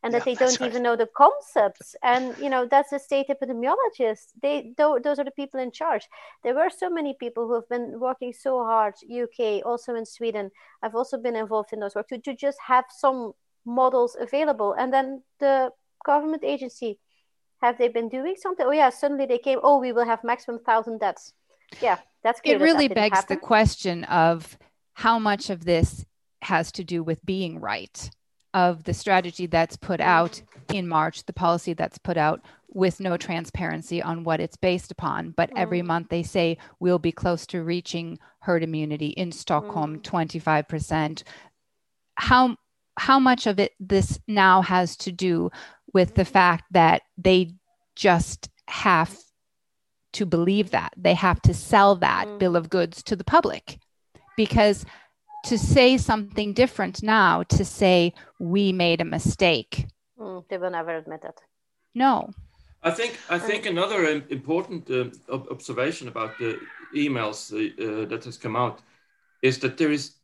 and 0.03 0.13
that 0.13 0.19
yeah, 0.19 0.25
they 0.25 0.35
don't 0.35 0.61
right. 0.61 0.71
even 0.71 0.83
know 0.83 0.97
the 0.97 1.09
concepts. 1.17 1.95
And 2.03 2.37
you 2.39 2.51
know 2.51 2.67
that's 2.67 2.91
the 2.91 2.99
state 2.99 3.27
epidemiologist 3.29 4.33
they 4.43 4.73
those 4.77 5.19
are 5.19 5.25
the 5.25 5.31
people 5.33 5.61
in 5.61 5.71
charge. 5.71 6.09
There 6.43 6.55
were 6.55 6.71
so 6.71 6.91
many 6.91 7.15
people 7.19 7.47
who 7.47 7.55
have 7.55 7.69
been 7.69 8.01
working 8.01 8.33
so 8.33 8.65
hard 8.65 8.95
uk 9.23 9.65
also 9.65 9.95
in 9.95 10.07
sweden. 10.07 10.51
I've 10.83 10.95
also 10.95 11.19
been 11.19 11.37
involved 11.37 11.73
in 11.73 11.81
those 11.81 11.95
work 11.95 12.09
to, 12.09 12.19
to 12.19 12.35
just 12.35 12.59
have 12.67 12.85
some 12.91 13.33
models 13.65 14.17
available. 14.19 14.73
And 14.73 14.93
then 14.93 15.23
the 15.39 15.71
government 16.05 16.45
agency 16.45 16.99
have 17.61 17.79
they 17.79 17.89
been 17.89 18.09
doing 18.09 18.35
something? 18.37 18.67
Oh 18.67 18.73
yeah, 18.73 18.91
suddenly 18.91 19.27
they 19.27 19.39
came. 19.39 19.59
Oh, 19.63 19.79
we 19.79 19.93
will 19.93 20.05
have 20.05 20.25
maximum 20.25 20.61
thousand 20.61 21.01
deaths. 21.01 21.33
Yeah, 21.81 21.99
that's 22.23 22.41
good. 22.41 22.53
It 22.53 22.61
really 22.61 22.89
that 22.89 22.95
begs 22.95 23.19
happen. 23.19 23.37
the 23.37 23.41
question 23.41 24.05
of 24.05 24.57
how 24.95 25.19
much 25.19 25.51
of 25.51 25.65
this 25.65 26.05
has 26.43 26.73
to 26.73 26.85
do 26.85 27.03
with 27.03 27.25
being 27.25 27.61
right, 27.61 28.11
of 28.55 28.85
the 28.85 28.95
strategy 28.95 29.47
that's 29.47 29.77
put 29.77 30.01
out 30.01 30.41
in 30.73 30.89
March, 30.89 31.25
the 31.25 31.33
policy 31.33 31.75
that's 31.75 31.99
put 31.99 32.17
out 32.17 32.41
with 32.69 33.01
no 33.01 33.17
transparency 33.17 34.03
on 34.03 34.25
what 34.25 34.41
it's 34.41 34.57
based 34.57 34.91
upon. 34.91 35.31
But 35.31 35.51
mm. 35.51 35.59
every 35.59 35.83
month 35.83 36.09
they 36.11 36.23
say 36.23 36.59
we'll 36.81 36.99
be 36.99 37.13
close 37.13 37.47
to 37.47 37.63
reaching 37.63 38.19
herd 38.41 38.63
immunity 38.63 39.09
in 39.09 39.33
Stockholm, 39.33 39.99
mm. 39.99 40.03
25%. 40.03 41.23
How 42.17 42.57
how 42.99 43.21
much 43.21 43.47
of 43.47 43.61
it 43.61 43.75
this 43.79 44.19
now 44.27 44.61
has 44.61 44.97
to 44.97 45.13
do 45.13 45.51
with 45.95 46.15
the 46.15 46.25
fact 46.25 46.65
that 46.73 47.03
they 47.17 47.55
just 47.97 48.49
have 48.69 49.17
to 50.13 50.27
believe 50.27 50.71
that. 50.71 50.93
They 50.97 51.15
have 51.15 51.41
to 51.43 51.55
sell 51.55 51.97
that 51.97 52.27
mm. 52.27 52.39
bill 52.39 52.57
of 52.57 52.71
goods 52.71 53.03
to 53.05 53.17
the 53.17 53.25
public. 53.25 53.79
Because 54.37 54.85
to 55.45 55.59
say 55.59 55.97
something 55.97 56.53
different 56.53 57.03
now 57.03 57.43
to 57.45 57.65
say 57.65 58.13
we 58.39 58.73
made 58.73 59.01
a 59.01 59.05
mistake. 59.05 59.87
Mm, 60.19 60.45
they 60.49 60.59
will 60.59 60.71
never 60.71 60.97
admit 60.97 61.25
it. 61.25 61.41
No. 61.95 62.31
I 62.83 62.93
think 62.93 63.19
i 63.29 63.39
think 63.39 63.67
another 63.67 64.23
important 64.31 64.89
uh, 64.89 65.11
observation 65.51 66.07
about 66.07 66.39
the 66.39 66.59
emails 66.95 67.53
uh, 67.53 68.07
that 68.09 68.25
has 68.25 68.39
come 68.39 68.55
out 68.55 68.81
is 69.43 69.59
that 69.59 69.77
there 69.79 69.91
is 69.91 70.18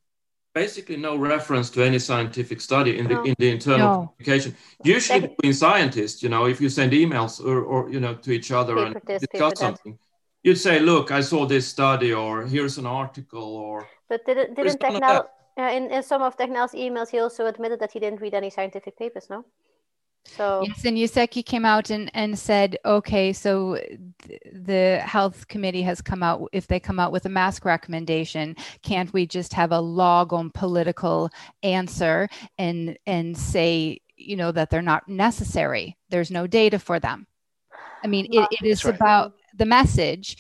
basically 0.54 0.96
no 0.96 1.16
reference 1.16 1.68
to 1.68 1.82
any 1.82 1.98
scientific 1.98 2.60
study 2.60 2.98
in 2.98 3.08
the 3.08 3.14
no. 3.14 3.24
in 3.24 3.34
the 3.38 3.50
internal 3.50 3.78
no. 3.78 4.12
communication. 4.16 4.56
Usually 4.84 5.20
between 5.20 5.52
scientists, 5.52 6.22
you 6.22 6.30
know, 6.30 6.46
if 6.46 6.60
you 6.60 6.68
send 6.68 6.92
emails 6.92 7.44
or, 7.44 7.62
or 7.62 7.90
you 7.90 8.00
know 8.00 8.14
to 8.14 8.30
each 8.30 8.50
other 8.52 8.78
and 8.78 8.96
this, 9.06 9.20
discuss 9.26 9.58
something, 9.58 9.98
you'd 10.42 10.62
say, 10.66 10.78
"Look, 10.80 11.10
I 11.10 11.20
saw 11.20 11.44
this 11.46 11.66
study," 11.66 12.14
or 12.14 12.46
"Here's 12.46 12.78
an 12.78 12.86
article," 12.86 13.56
or. 13.56 13.86
But 14.08 14.24
didn't 14.24 14.54
didn't 14.54 14.80
Tegnell, 14.80 15.26
uh, 15.58 15.62
in 15.76 15.90
in 15.90 16.02
some 16.02 16.22
of 16.22 16.36
Tegnell's 16.36 16.74
emails, 16.74 17.10
he 17.10 17.18
also 17.18 17.46
admitted 17.46 17.78
that 17.80 17.92
he 17.92 17.98
didn't 18.00 18.20
read 18.20 18.34
any 18.34 18.50
scientific 18.50 18.96
papers. 18.96 19.28
No. 19.28 19.44
So 20.26 20.64
yes, 20.66 20.84
and 20.84 20.96
Giesecke 20.96 21.44
came 21.44 21.64
out 21.64 21.90
and, 21.90 22.10
and 22.14 22.38
said, 22.38 22.78
okay, 22.84 23.32
so 23.32 23.76
th- 24.26 24.40
the 24.52 25.00
health 25.04 25.46
committee 25.48 25.82
has 25.82 26.00
come 26.00 26.22
out. 26.22 26.48
If 26.52 26.66
they 26.66 26.80
come 26.80 26.98
out 26.98 27.12
with 27.12 27.26
a 27.26 27.28
mask 27.28 27.64
recommendation, 27.64 28.56
can't 28.82 29.12
we 29.12 29.26
just 29.26 29.52
have 29.52 29.72
a 29.72 29.80
log 29.80 30.32
on 30.32 30.50
political 30.50 31.30
answer 31.62 32.28
and 32.58 32.98
and 33.06 33.36
say, 33.36 34.00
you 34.16 34.36
know, 34.36 34.50
that 34.52 34.70
they're 34.70 34.82
not 34.82 35.08
necessary? 35.08 35.96
There's 36.08 36.30
no 36.30 36.46
data 36.46 36.78
for 36.78 36.98
them. 36.98 37.26
I 38.02 38.06
mean, 38.06 38.26
it, 38.30 38.38
uh, 38.38 38.46
it 38.50 38.66
is 38.66 38.84
right. 38.84 38.94
about 38.94 39.34
the 39.56 39.66
message. 39.66 40.36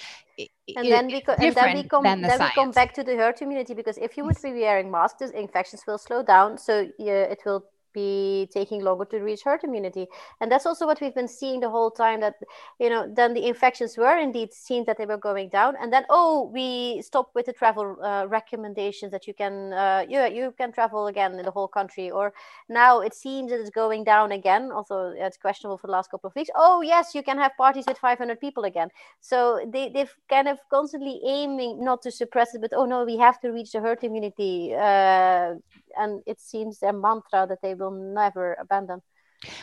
And 0.76 0.90
then, 0.90 1.06
we 1.06 1.20
co- 1.20 1.32
and 1.32 1.54
then 1.54 1.76
we 1.76 1.82
come 1.84 2.02
then 2.02 2.22
the 2.22 2.38
we 2.40 2.50
come 2.54 2.70
back 2.70 2.94
to 2.94 3.04
the 3.04 3.14
herd 3.16 3.40
immunity 3.42 3.74
because 3.74 3.98
if 3.98 4.16
you 4.16 4.24
would 4.24 4.36
be 4.42 4.52
wearing 4.52 4.90
masks, 4.90 5.30
infections 5.30 5.82
will 5.86 5.98
slow 5.98 6.22
down. 6.22 6.58
So 6.58 6.88
yeah, 6.98 7.22
it 7.24 7.42
will 7.44 7.64
be 7.94 8.48
taking 8.52 8.82
longer 8.82 9.04
to 9.06 9.20
reach 9.20 9.42
herd 9.44 9.62
immunity 9.64 10.06
and 10.40 10.50
that's 10.50 10.66
also 10.66 10.86
what 10.86 11.00
we've 11.00 11.14
been 11.14 11.28
seeing 11.28 11.60
the 11.60 11.70
whole 11.70 11.90
time 11.90 12.20
that 12.20 12.34
you 12.78 12.90
know 12.90 13.10
then 13.14 13.34
the 13.34 13.46
infections 13.46 13.96
were 13.96 14.18
indeed 14.18 14.52
seen 14.52 14.84
that 14.86 14.98
they 14.98 15.06
were 15.06 15.16
going 15.16 15.48
down. 15.48 15.74
And 15.80 15.92
then 15.92 16.04
oh 16.10 16.50
we 16.52 17.02
stopped 17.02 17.34
with 17.34 17.46
the 17.46 17.52
travel 17.52 17.96
uh, 18.02 18.26
recommendations 18.28 19.12
that 19.12 19.26
you 19.26 19.34
can 19.34 19.72
uh, 19.72 20.04
yeah 20.08 20.26
you 20.26 20.54
can 20.58 20.72
travel 20.72 21.06
again 21.06 21.38
in 21.38 21.44
the 21.44 21.50
whole 21.50 21.68
country. 21.68 22.10
Or 22.10 22.32
now 22.68 23.00
it 23.00 23.14
seems 23.14 23.50
that 23.50 23.60
it's 23.60 23.70
going 23.70 24.04
down 24.04 24.32
again. 24.32 24.70
Although 24.72 25.14
it's 25.16 25.36
questionable 25.36 25.78
for 25.78 25.86
the 25.86 25.92
last 25.92 26.10
couple 26.10 26.28
of 26.28 26.36
weeks. 26.36 26.50
Oh 26.54 26.82
yes 26.82 27.14
you 27.14 27.22
can 27.22 27.38
have 27.38 27.52
parties 27.56 27.84
with 27.86 27.98
500 27.98 28.40
people 28.40 28.64
again. 28.64 28.88
So 29.20 29.60
they, 29.72 29.88
they've 29.88 30.14
kind 30.28 30.48
of 30.48 30.58
constantly 30.70 31.20
aiming 31.26 31.84
not 31.84 32.02
to 32.02 32.10
suppress 32.10 32.54
it 32.54 32.60
but 32.60 32.72
oh 32.74 32.86
no 32.86 33.04
we 33.04 33.16
have 33.18 33.40
to 33.40 33.50
reach 33.50 33.72
the 33.72 33.80
herd 33.80 34.02
immunity 34.02 34.74
uh, 34.74 35.54
and 35.96 36.22
it 36.26 36.40
seems 36.40 36.80
their 36.80 36.92
mantra 36.92 37.46
that 37.48 37.62
they 37.62 37.74
will 37.84 38.14
never 38.14 38.54
abandon. 38.60 39.02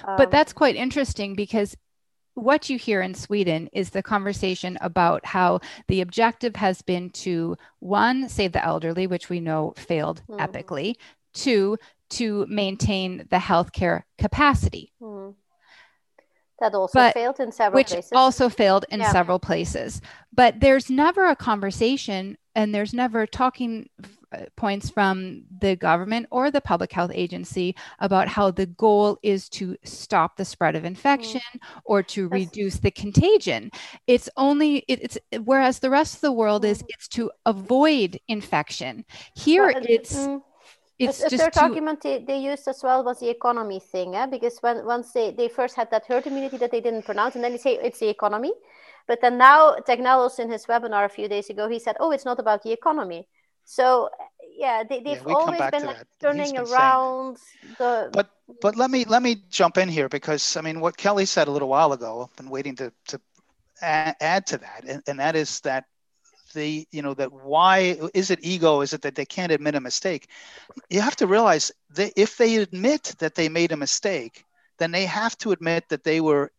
Um, 0.06 0.18
but 0.18 0.32
that's 0.32 0.54
quite 0.54 0.76
interesting 0.76 1.36
because 1.36 1.76
what 2.34 2.70
you 2.70 2.78
hear 2.78 3.02
in 3.02 3.14
Sweden 3.14 3.70
is 3.74 3.90
the 3.90 4.04
conversation 4.04 4.78
about 4.82 5.26
how 5.26 5.60
the 5.88 6.02
objective 6.02 6.56
has 6.56 6.82
been 6.82 7.10
to 7.10 7.58
one, 7.80 8.30
save 8.30 8.54
the 8.54 8.64
elderly, 8.64 9.08
which 9.08 9.30
we 9.30 9.40
know 9.40 9.74
failed 9.76 10.22
mm-hmm. 10.30 10.42
epically, 10.42 10.96
two, 11.34 11.78
to 12.12 12.46
maintain 12.48 13.28
the 13.30 13.38
healthcare 13.38 14.04
capacity. 14.18 14.94
Mm-hmm. 15.02 15.32
That 16.60 16.76
also 16.76 17.00
but, 17.00 17.14
failed 17.16 17.40
in 17.40 17.52
several 17.52 17.80
which 17.80 17.88
places. 17.88 18.12
also 18.14 18.48
failed 18.48 18.86
in 18.90 19.00
yeah. 19.00 19.12
several 19.12 19.40
places. 19.40 20.00
But 20.32 20.60
there's 20.60 20.92
never 20.92 21.26
a 21.26 21.36
conversation 21.36 22.38
and 22.54 22.74
there's 22.74 22.94
never 22.94 23.26
talking 23.26 23.90
points 24.56 24.90
from 24.90 25.44
the 25.60 25.76
government 25.76 26.28
or 26.32 26.52
the 26.52 26.62
public 26.62 26.92
health 26.92 27.12
agency 27.14 27.76
about 28.00 28.28
how 28.28 28.52
the 28.52 28.66
goal 28.66 29.20
is 29.24 29.50
to 29.50 29.76
stop 29.84 30.38
the 30.38 30.46
spread 30.46 30.76
of 30.76 30.86
infection 30.86 31.42
mm. 31.56 31.60
or 31.86 32.04
to 32.04 32.30
That's... 32.30 32.46
reduce 32.46 32.80
the 32.80 32.92
contagion. 32.92 33.72
It's 34.08 34.30
only 34.38 34.78
it, 34.88 35.00
it's 35.04 35.18
whereas 35.44 35.80
the 35.80 35.90
rest 35.90 36.16
of 36.16 36.22
the 36.22 36.32
world 36.32 36.66
is 36.66 36.84
it's 36.88 37.08
to 37.10 37.32
avoid 37.46 38.20
infection. 38.28 39.06
Here 39.36 39.68
well, 39.68 39.84
it's 39.88 40.16
mm. 40.16 40.42
It's 41.00 41.24
a, 41.24 41.36
third 41.36 41.54
to... 41.54 41.62
argument 41.64 42.02
they, 42.02 42.24
they, 42.24 42.38
used 42.38 42.68
as 42.68 42.84
well 42.84 43.04
was 43.04 43.20
the 43.20 43.30
economy 43.30 43.80
thing, 43.80 44.16
eh? 44.16 44.28
because 44.28 44.60
when 44.62 44.86
once 44.86 45.12
they, 45.14 45.32
they 45.32 45.48
first 45.48 45.76
had 45.76 45.90
that 45.90 46.06
herd 46.06 46.28
immunity 46.28 46.58
that 46.58 46.70
they 46.70 46.80
didn't 46.80 47.06
pronounce, 47.06 47.34
and 47.34 47.44
then 47.44 47.54
they 47.54 47.58
say 47.58 47.80
it's 47.82 47.98
the 47.98 48.10
economy. 48.10 48.54
But 49.08 49.20
then 49.22 49.38
now 49.38 49.76
Tegnell 49.88 50.40
in 50.40 50.52
his 50.52 50.66
webinar 50.68 51.06
a 51.06 51.10
few 51.10 51.28
days 51.28 51.50
ago, 51.50 51.68
he 51.68 51.80
said, 51.80 51.98
Oh, 52.00 52.12
it's 52.12 52.26
not 52.26 52.40
about 52.40 52.62
the 52.64 52.72
economy. 52.72 53.28
So 53.72 54.10
yeah, 54.58 54.84
they, 54.84 54.98
have 54.98 55.06
yeah, 55.06 55.34
always 55.34 55.72
been 55.72 55.96
turning 56.20 56.56
been 56.56 56.68
around 56.68 57.38
the. 57.78 58.10
But 58.12 58.30
but 58.62 58.76
let 58.76 58.92
me 58.92 59.06
let 59.06 59.24
me 59.24 59.38
jump 59.50 59.78
in 59.78 59.88
here 59.88 60.10
because 60.10 60.58
I 60.58 60.62
mean 60.62 60.82
what 60.82 60.98
Kelly 60.98 61.26
said 61.26 61.48
a 61.48 61.52
little 61.52 61.70
while 61.70 61.94
ago. 61.94 62.28
I've 62.30 62.36
been 62.36 62.50
waiting 62.50 62.76
to 62.76 62.92
to 63.08 63.22
add 63.82 64.46
to 64.48 64.58
that, 64.58 64.84
and, 64.86 65.02
and 65.08 65.20
that 65.20 65.38
is 65.38 65.62
that 65.62 65.86
the 66.54 66.86
you 66.92 67.02
know 67.02 67.14
that 67.14 67.32
why 67.32 67.98
is 68.14 68.30
it 68.30 68.40
ego 68.42 68.82
is 68.82 68.92
it 68.92 69.04
that 69.04 69.16
they 69.16 69.24
can't 69.24 69.54
admit 69.54 69.74
a 69.74 69.80
mistake 69.80 70.28
you 70.90 71.00
have 71.00 71.16
to 71.16 71.26
realize 71.26 71.72
that 71.92 72.12
if 72.18 72.36
they 72.36 72.58
admit 72.58 73.16
that 73.20 73.36
they 73.36 73.48
made 73.48 73.72
a 73.72 73.78
mistake 73.78 74.44
then 74.80 74.92
they 74.92 75.06
have 75.06 75.38
to 75.38 75.54
admit 75.54 75.88
that 75.88 76.04
they 76.04 76.20
were 76.20 76.52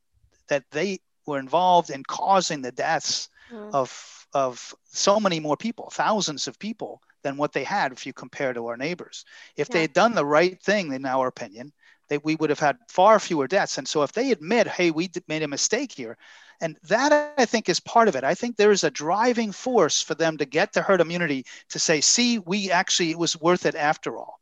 that 0.49 0.65
they 0.71 0.99
were 1.27 1.39
involved 1.39 1.91
in 1.91 2.03
causing 2.05 2.63
the 2.63 2.73
deaths 2.73 3.29
mm. 3.51 3.71
of 3.75 4.22
of 4.35 4.75
so 4.85 5.21
many 5.21 5.41
more 5.41 5.57
people, 5.57 5.91
thousands 5.91 6.49
of 6.49 6.59
people 6.59 7.03
than 7.23 7.37
what 7.37 7.53
they 7.53 7.65
had 7.65 7.93
if 7.93 8.07
you 8.07 8.13
compare 8.13 8.53
to 8.53 8.67
our 8.67 8.77
neighbors. 8.77 9.25
If 9.57 9.69
yeah. 9.69 9.75
they 9.75 9.81
had 9.83 9.93
done 9.93 10.15
the 10.15 10.25
right 10.25 10.61
thing, 10.63 10.93
in 10.93 11.05
our 11.07 11.29
opinion, 11.29 11.73
they, 12.09 12.19
we 12.19 12.37
would 12.37 12.51
have 12.51 12.61
had 12.61 12.79
far 12.89 13.19
fewer 13.19 13.47
deaths. 13.47 13.79
And 13.79 13.87
so 13.87 14.03
if 14.03 14.13
they 14.13 14.33
admit, 14.33 14.67
hey, 14.67 14.91
we 14.91 15.11
made 15.29 15.43
a 15.43 15.49
mistake 15.49 15.93
here, 15.93 16.17
and 16.61 16.79
that 16.85 17.35
I 17.37 17.45
think 17.45 17.69
is 17.69 17.81
part 17.81 18.09
of 18.09 18.15
it. 18.15 18.23
I 18.23 18.35
think 18.35 18.57
there 18.57 18.71
is 18.71 18.85
a 18.85 18.91
driving 18.91 19.51
force 19.51 20.01
for 20.01 20.15
them 20.15 20.37
to 20.39 20.45
get 20.45 20.73
to 20.75 20.83
herd 20.83 21.01
immunity 21.01 21.45
to 21.71 21.79
say, 21.79 22.01
see, 22.01 22.39
we 22.39 22.71
actually, 22.71 23.11
it 23.11 23.19
was 23.19 23.41
worth 23.41 23.67
it 23.67 23.75
after 23.75 24.17
all, 24.17 24.39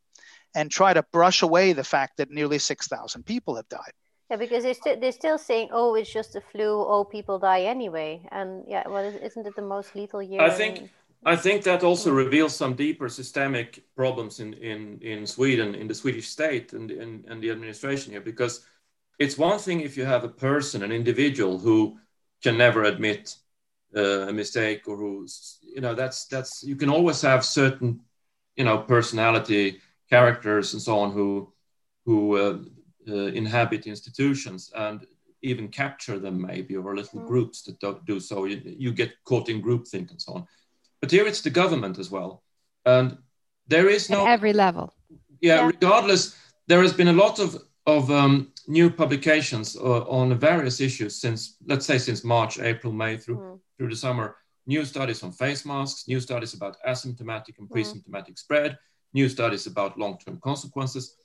and 0.55 0.71
try 0.71 0.93
to 0.93 1.03
brush 1.13 1.43
away 1.43 1.73
the 1.73 1.85
fact 1.85 2.19
that 2.19 2.31
nearly 2.31 2.59
6,000 2.59 3.25
people 3.25 3.57
have 3.57 3.69
died. 3.69 3.93
Yeah, 4.31 4.37
because 4.37 4.63
they're, 4.63 4.75
st- 4.75 5.01
they're 5.01 5.13
still 5.13 5.39
saying, 5.39 5.71
"Oh, 5.73 5.95
it's 5.97 6.13
just 6.13 6.37
a 6.37 6.41
flu. 6.41 6.85
Oh, 6.87 7.05
people 7.05 7.39
die 7.39 7.63
anyway." 7.63 8.23
And 8.31 8.65
yeah, 8.69 8.87
well, 8.87 9.05
isn't 9.05 9.47
it 9.47 9.57
the 9.57 9.63
most 9.63 9.97
lethal 9.97 10.23
year? 10.23 10.41
I 10.41 10.51
think 10.51 10.79
in... 10.79 10.91
I 11.25 11.37
think 11.37 11.65
that 11.65 11.83
also 11.83 12.13
reveals 12.13 12.55
some 12.55 12.75
deeper 12.75 13.09
systemic 13.09 13.83
problems 13.97 14.39
in 14.39 14.55
in 14.55 14.99
in 15.03 15.27
Sweden, 15.27 15.75
in 15.75 15.89
the 15.89 15.95
Swedish 15.95 16.29
state, 16.29 16.73
and 16.73 16.91
and, 16.91 17.25
and 17.27 17.43
the 17.43 17.51
administration 17.51 18.13
here. 18.13 18.21
Because 18.21 18.65
it's 19.19 19.37
one 19.37 19.59
thing 19.59 19.81
if 19.81 19.97
you 19.97 20.05
have 20.05 20.25
a 20.25 20.29
person, 20.29 20.83
an 20.83 20.93
individual 20.93 21.59
who 21.59 21.99
can 22.43 22.57
never 22.57 22.85
admit 22.85 23.37
uh, 23.97 24.29
a 24.29 24.33
mistake, 24.33 24.87
or 24.87 24.97
who's 24.97 25.59
you 25.63 25.81
know 25.81 25.95
that's 25.95 26.27
that's 26.27 26.63
you 26.63 26.77
can 26.77 26.89
always 26.89 27.21
have 27.23 27.45
certain 27.45 28.01
you 28.55 28.65
know 28.65 28.79
personality 28.79 29.81
characters 30.09 30.73
and 30.73 30.83
so 30.83 30.99
on 30.99 31.11
who 31.11 31.53
who 32.07 32.37
uh, 32.37 32.59
inhabit 33.07 33.87
institutions 33.87 34.73
and 34.77 35.07
even 35.43 35.69
capture 35.69 36.19
them 36.19 36.41
maybe 36.41 36.77
or 36.77 36.95
little 36.95 37.21
mm. 37.21 37.27
groups 37.27 37.63
that 37.63 37.79
do, 37.81 38.01
do 38.05 38.21
so 38.21 38.45
you, 38.45 38.61
you, 38.65 38.93
get 38.93 39.13
caught 39.25 39.49
in 39.49 39.63
groupthink 39.63 40.11
and 40.11 40.21
so 40.21 40.35
on 40.35 40.47
but 41.01 41.11
here 41.11 41.27
it's 41.27 41.41
the 41.41 41.51
government 41.51 41.99
as 41.99 42.11
well 42.11 42.43
and 42.85 43.17
there 43.67 43.89
is 43.89 44.11
no 44.11 44.27
At 44.27 44.33
every 44.33 44.53
level 44.53 44.93
yeah, 45.41 45.57
yeah, 45.57 45.67
regardless 45.67 46.37
there 46.67 46.83
has 46.83 46.93
been 46.93 47.09
a 47.09 47.13
lot 47.13 47.39
of 47.39 47.63
of 47.87 48.11
um, 48.11 48.53
new 48.69 48.91
publications 48.91 49.77
uh, 49.77 50.03
on 50.03 50.39
various 50.39 50.81
issues 50.81 51.21
since 51.21 51.57
let's 51.67 51.87
say 51.87 51.99
since 51.99 52.23
march 52.23 52.59
april 52.59 52.93
may 52.93 53.17
through 53.17 53.39
mm. 53.39 53.61
through 53.77 53.89
the 53.89 53.97
summer 53.97 54.37
new 54.67 54.85
studies 54.85 55.23
on 55.23 55.33
face 55.33 55.65
masks 55.65 56.07
new 56.07 56.21
studies 56.21 56.55
about 56.55 56.77
asymptomatic 56.87 57.59
and 57.59 57.69
mm. 57.69 57.73
pre-symptomatic 57.73 58.35
mm. 58.35 58.39
spread 58.39 58.79
new 59.15 59.29
studies 59.29 59.67
about 59.67 59.99
long-term 59.99 60.39
consequences 60.43 61.17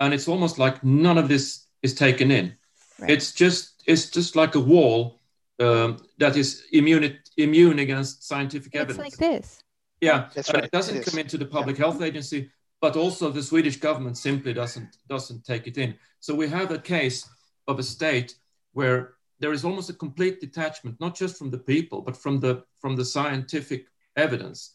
and 0.00 0.14
it's 0.14 0.28
almost 0.28 0.58
like 0.58 0.82
none 0.84 1.18
of 1.18 1.28
this 1.28 1.66
is 1.82 1.94
taken 1.94 2.30
in. 2.30 2.54
Right. 2.98 3.10
It's 3.10 3.32
just 3.32 3.82
it's 3.86 4.10
just 4.10 4.36
like 4.36 4.54
a 4.54 4.60
wall 4.60 5.20
um, 5.60 5.98
that 6.18 6.36
is 6.36 6.64
immune 6.72 7.18
immune 7.36 7.78
against 7.78 8.26
scientific 8.26 8.74
it's 8.74 8.80
evidence. 8.80 9.08
It's 9.08 9.20
like 9.20 9.30
this. 9.32 9.62
Yeah, 10.00 10.28
That's 10.34 10.52
right. 10.52 10.64
it 10.64 10.70
doesn't 10.70 10.98
it 10.98 11.06
come 11.06 11.18
into 11.18 11.38
the 11.38 11.46
public 11.46 11.78
yeah. 11.78 11.84
health 11.84 12.02
agency, 12.02 12.50
but 12.80 12.96
also 12.96 13.30
the 13.30 13.42
Swedish 13.42 13.76
government 13.76 14.18
simply 14.18 14.52
doesn't 14.52 14.96
doesn't 15.08 15.44
take 15.44 15.66
it 15.66 15.78
in. 15.78 15.94
So 16.20 16.34
we 16.34 16.48
have 16.48 16.70
a 16.70 16.78
case 16.78 17.28
of 17.68 17.78
a 17.78 17.82
state 17.82 18.34
where 18.72 19.14
there 19.40 19.52
is 19.52 19.64
almost 19.64 19.90
a 19.90 19.94
complete 19.94 20.40
detachment, 20.40 21.00
not 21.00 21.14
just 21.14 21.36
from 21.38 21.50
the 21.50 21.58
people, 21.58 22.02
but 22.02 22.16
from 22.16 22.40
the 22.40 22.64
from 22.80 22.96
the 22.96 23.04
scientific 23.04 23.86
evidence, 24.16 24.74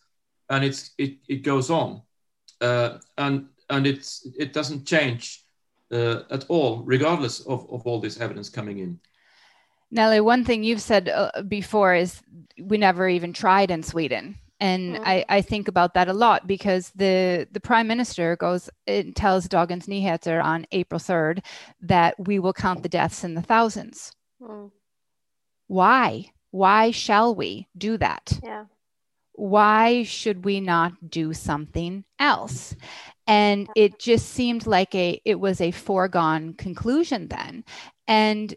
and 0.50 0.64
it's 0.64 0.92
it, 0.98 1.18
it 1.28 1.44
goes 1.44 1.70
on, 1.70 2.02
uh, 2.62 2.98
and 3.18 3.48
and 3.70 3.88
it's 3.88 4.28
it 4.38 4.54
doesn't 4.54 4.86
change 4.86 5.44
uh, 5.92 6.22
at 6.30 6.46
all, 6.50 6.84
regardless 6.84 7.42
of, 7.42 7.68
of 7.72 7.86
all 7.86 8.00
this 8.00 8.20
evidence 8.20 8.50
coming 8.50 8.80
in. 8.80 9.00
Nele, 9.92 10.24
one 10.24 10.46
thing 10.46 10.64
you've 10.64 10.82
said 10.82 11.10
uh, 11.10 11.42
before 11.48 11.96
is 11.96 12.22
we 12.62 12.78
never 12.78 13.08
even 13.10 13.34
tried 13.34 13.72
in 13.72 13.82
Sweden. 13.82 14.38
And 14.60 14.96
mm-hmm. 14.96 15.04
I, 15.06 15.26
I 15.30 15.42
think 15.42 15.68
about 15.68 15.94
that 15.94 16.10
a 16.10 16.14
lot 16.14 16.46
because 16.46 16.92
the, 16.92 17.48
the 17.52 17.62
prime 17.62 17.88
minister 17.88 18.36
goes 18.36 18.70
and 18.86 19.16
tells 19.16 19.48
Dagens 19.48 19.88
Nyheter 19.88 20.44
on 20.44 20.68
April 20.72 21.00
3rd 21.00 21.44
that 21.82 22.20
we 22.20 22.40
will 22.40 22.54
count 22.54 22.84
the 22.84 22.90
deaths 22.90 23.24
in 23.24 23.36
the 23.36 23.42
thousands. 23.42 24.12
Mm. 24.42 24.72
Why? 25.68 26.26
Why 26.52 26.92
shall 26.92 27.34
we 27.34 27.68
do 27.78 27.98
that? 27.98 28.40
Yeah 28.44 28.66
why 29.40 30.04
should 30.04 30.44
we 30.44 30.60
not 30.60 31.10
do 31.10 31.34
something 31.34 32.04
else? 32.20 32.76
And 33.30 33.70
it 33.76 34.00
just 34.00 34.30
seemed 34.30 34.66
like 34.66 34.94
a 34.96 35.22
it 35.24 35.40
was 35.40 35.62
a 35.62 35.72
foregone 35.72 36.54
conclusion 36.56 37.28
then. 37.28 37.64
And 38.08 38.56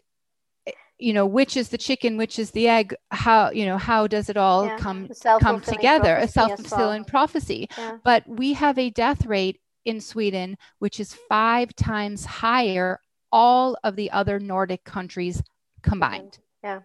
you 0.99 1.11
know 1.11 1.25
which 1.25 1.57
is 1.57 1.69
the 1.69 1.77
chicken 1.77 2.17
which 2.17 2.39
is 2.39 2.51
the 2.51 2.67
egg 2.67 2.95
how 3.11 3.51
you 3.51 3.65
know 3.65 3.77
how 3.77 4.07
does 4.07 4.29
it 4.29 4.37
all 4.37 4.65
yeah. 4.65 4.77
come 4.77 5.09
come 5.41 5.59
together 5.59 6.15
a 6.15 6.27
self-fulfilling 6.27 7.01
well. 7.01 7.09
prophecy 7.09 7.67
yeah. 7.77 7.97
but 8.03 8.23
we 8.27 8.53
have 8.53 8.77
a 8.77 8.89
death 8.89 9.25
rate 9.25 9.59
in 9.85 9.99
sweden 9.99 10.55
which 10.79 10.99
is 10.99 11.13
five 11.27 11.75
times 11.75 12.25
higher 12.25 12.99
all 13.31 13.75
of 13.83 13.95
the 13.95 14.09
other 14.11 14.39
nordic 14.39 14.83
countries 14.83 15.41
combined 15.81 16.39
yeah 16.63 16.79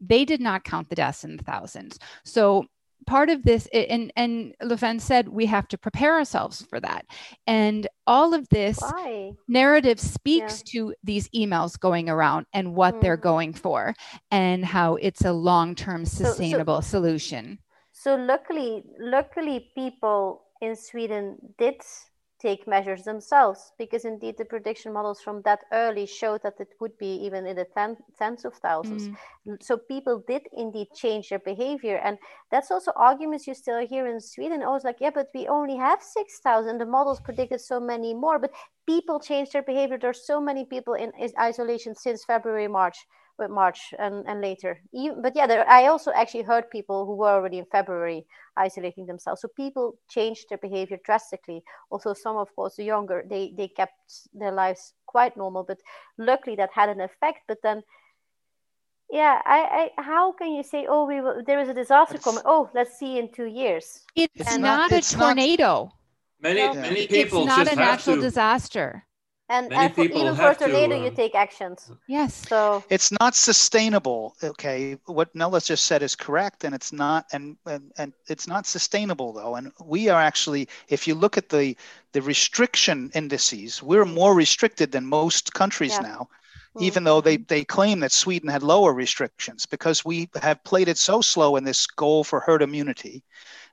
they 0.00 0.24
did 0.24 0.40
not 0.40 0.62
count 0.62 0.88
the 0.88 0.94
deaths 0.94 1.24
in 1.24 1.36
the 1.36 1.42
thousands 1.42 1.98
so 2.24 2.66
part 3.06 3.30
of 3.30 3.42
this 3.42 3.68
and 3.72 4.12
and 4.16 4.54
Löfven 4.62 5.00
said 5.00 5.28
we 5.28 5.46
have 5.46 5.68
to 5.68 5.78
prepare 5.78 6.14
ourselves 6.14 6.62
for 6.62 6.80
that 6.80 7.06
and 7.46 7.86
all 8.06 8.34
of 8.34 8.48
this 8.48 8.78
Why? 8.80 9.32
narrative 9.48 10.00
speaks 10.00 10.62
yeah. 10.66 10.72
to 10.72 10.94
these 11.02 11.28
emails 11.30 11.78
going 11.78 12.08
around 12.08 12.46
and 12.52 12.74
what 12.74 12.96
mm. 12.96 13.00
they're 13.00 13.16
going 13.16 13.52
for 13.52 13.94
and 14.30 14.64
how 14.64 14.96
it's 14.96 15.24
a 15.24 15.32
long-term 15.32 16.04
sustainable 16.04 16.82
so, 16.82 16.86
so, 16.86 16.90
solution 16.98 17.58
so 17.92 18.14
luckily 18.16 18.84
luckily 18.98 19.70
people 19.74 20.42
in 20.60 20.76
sweden 20.76 21.36
did 21.58 21.80
take 22.44 22.68
measures 22.68 23.04
themselves 23.04 23.72
because 23.78 24.04
indeed 24.04 24.34
the 24.36 24.44
prediction 24.44 24.92
models 24.92 25.20
from 25.20 25.40
that 25.42 25.60
early 25.72 26.04
showed 26.04 26.42
that 26.42 26.60
it 26.60 26.72
would 26.80 26.96
be 26.98 27.12
even 27.26 27.46
in 27.46 27.56
the 27.56 27.66
ten, 27.76 27.96
tens 28.18 28.44
of 28.44 28.52
1000s 28.60 29.08
mm. 29.46 29.62
so 29.62 29.78
people 29.78 30.22
did 30.28 30.42
indeed 30.52 30.88
change 30.94 31.30
their 31.30 31.44
behavior 31.52 31.96
and 32.04 32.18
that's 32.50 32.70
also 32.70 32.92
arguments 32.96 33.46
you 33.46 33.54
still 33.54 33.80
hear 33.86 34.06
in 34.06 34.20
sweden. 34.20 34.62
I 34.62 34.68
was 34.68 34.84
like 34.84 35.00
yeah 35.00 35.14
but 35.18 35.28
we 35.34 35.48
only 35.48 35.76
have 35.76 36.02
6000 36.02 36.78
the 36.78 36.86
models 36.86 37.20
predicted 37.20 37.60
so 37.60 37.80
many 37.80 38.12
more 38.12 38.38
but 38.38 38.52
people 38.86 39.18
change 39.18 39.48
their 39.50 39.62
behavior. 39.62 39.98
There's 39.98 40.26
so 40.26 40.40
many 40.40 40.66
people 40.66 40.94
in 40.94 41.12
isolation 41.40 41.94
since 41.94 42.24
february 42.24 42.68
march 42.68 42.98
with 43.38 43.50
March 43.50 43.94
and, 43.98 44.24
and 44.26 44.40
later. 44.40 44.80
Even, 44.92 45.22
but 45.22 45.34
yeah, 45.34 45.46
there, 45.46 45.68
I 45.68 45.86
also 45.86 46.12
actually 46.12 46.42
heard 46.42 46.70
people 46.70 47.06
who 47.06 47.16
were 47.16 47.30
already 47.30 47.58
in 47.58 47.66
February 47.66 48.26
isolating 48.56 49.06
themselves. 49.06 49.40
So 49.40 49.48
people 49.48 49.98
changed 50.08 50.46
their 50.48 50.58
behavior 50.58 50.98
drastically. 51.04 51.62
Also, 51.90 52.14
some, 52.14 52.36
of 52.36 52.54
course, 52.54 52.76
the 52.76 52.84
younger, 52.84 53.24
they, 53.28 53.52
they 53.56 53.68
kept 53.68 53.94
their 54.32 54.52
lives 54.52 54.94
quite 55.06 55.36
normal. 55.36 55.64
But 55.64 55.78
luckily, 56.18 56.56
that 56.56 56.70
had 56.72 56.88
an 56.88 57.00
effect. 57.00 57.40
But 57.48 57.58
then, 57.62 57.82
yeah, 59.10 59.40
I, 59.44 59.90
I 59.98 60.02
how 60.02 60.32
can 60.32 60.52
you 60.52 60.62
say, 60.62 60.86
oh, 60.88 61.06
we 61.06 61.20
will, 61.20 61.42
there 61.46 61.60
is 61.60 61.68
a 61.68 61.74
disaster 61.74 62.16
it's, 62.16 62.24
coming? 62.24 62.42
Oh, 62.44 62.70
let's 62.74 62.98
see 62.98 63.18
in 63.18 63.32
two 63.32 63.46
years. 63.46 64.00
It's, 64.14 64.32
it's 64.34 64.58
not, 64.58 64.90
not, 64.90 64.92
a 64.92 65.16
tornado. 65.16 65.92
Not, 66.40 66.54
many, 66.54 66.78
many 66.78 67.06
people 67.06 67.46
it's 67.46 67.56
not 67.56 67.72
a 67.72 67.76
natural 67.76 68.16
to, 68.16 68.22
disaster 68.22 69.06
and, 69.48 69.72
and 69.72 69.94
for, 69.94 70.04
even 70.04 70.34
further 70.34 70.68
later 70.68 70.94
uh, 70.94 71.04
you 71.04 71.10
take 71.10 71.34
actions 71.34 71.90
yes 72.08 72.34
so 72.48 72.82
it's 72.88 73.12
not 73.20 73.34
sustainable 73.34 74.34
okay 74.42 74.96
what 75.06 75.34
Nele 75.34 75.60
just 75.60 75.84
said 75.84 76.02
is 76.02 76.14
correct 76.14 76.64
and 76.64 76.74
it's 76.74 76.92
not 76.92 77.26
and, 77.32 77.56
and 77.66 77.92
and 77.98 78.12
it's 78.28 78.46
not 78.46 78.66
sustainable 78.66 79.32
though 79.32 79.56
and 79.56 79.70
we 79.84 80.08
are 80.08 80.20
actually 80.20 80.68
if 80.88 81.06
you 81.06 81.14
look 81.14 81.36
at 81.36 81.50
the 81.50 81.76
the 82.12 82.22
restriction 82.22 83.10
indices 83.14 83.82
we're 83.82 84.06
more 84.06 84.34
restricted 84.34 84.92
than 84.92 85.06
most 85.06 85.52
countries 85.52 85.92
yeah. 85.92 86.08
now 86.08 86.28
mm-hmm. 86.74 86.84
even 86.84 87.04
though 87.04 87.20
they, 87.20 87.36
they 87.36 87.64
claim 87.64 88.00
that 88.00 88.12
Sweden 88.12 88.48
had 88.48 88.62
lower 88.62 88.92
restrictions 88.92 89.66
because 89.66 90.04
we 90.04 90.28
have 90.40 90.62
played 90.64 90.88
it 90.88 90.98
so 90.98 91.20
slow 91.20 91.56
in 91.56 91.64
this 91.64 91.86
goal 91.86 92.24
for 92.24 92.40
herd 92.40 92.62
immunity. 92.62 93.22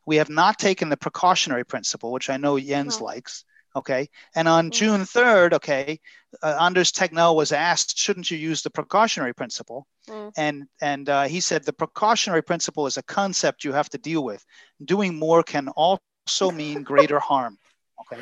We 0.05 0.15
have 0.17 0.29
not 0.29 0.57
taken 0.57 0.89
the 0.89 0.97
precautionary 0.97 1.63
principle, 1.63 2.11
which 2.11 2.29
I 2.29 2.37
know 2.37 2.59
Jens 2.59 2.97
oh. 2.99 3.05
likes, 3.05 3.45
Okay. 3.75 4.09
And 4.35 4.47
on 4.47 4.65
mm-hmm. 4.65 4.71
June 4.71 5.01
3rd, 5.01 5.53
okay, 5.53 5.99
uh, 6.43 6.57
Anders 6.59 6.91
Tegnell 6.91 7.35
was 7.35 7.51
asked, 7.51 7.97
shouldn't 7.97 8.29
you 8.29 8.37
use 8.37 8.61
the 8.61 8.69
precautionary 8.69 9.33
principle? 9.33 9.87
Mm. 10.07 10.31
And, 10.37 10.63
and 10.81 11.09
uh, 11.09 11.23
he 11.23 11.39
said, 11.39 11.63
the 11.63 11.73
precautionary 11.73 12.43
principle 12.43 12.87
is 12.87 12.97
a 12.97 13.03
concept 13.03 13.63
you 13.63 13.73
have 13.73 13.89
to 13.89 13.97
deal 13.97 14.23
with. 14.23 14.45
Doing 14.83 15.17
more 15.17 15.43
can 15.43 15.69
also 15.69 16.51
mean 16.51 16.83
greater 16.91 17.19
harm. 17.19 17.57
Okay. 18.01 18.21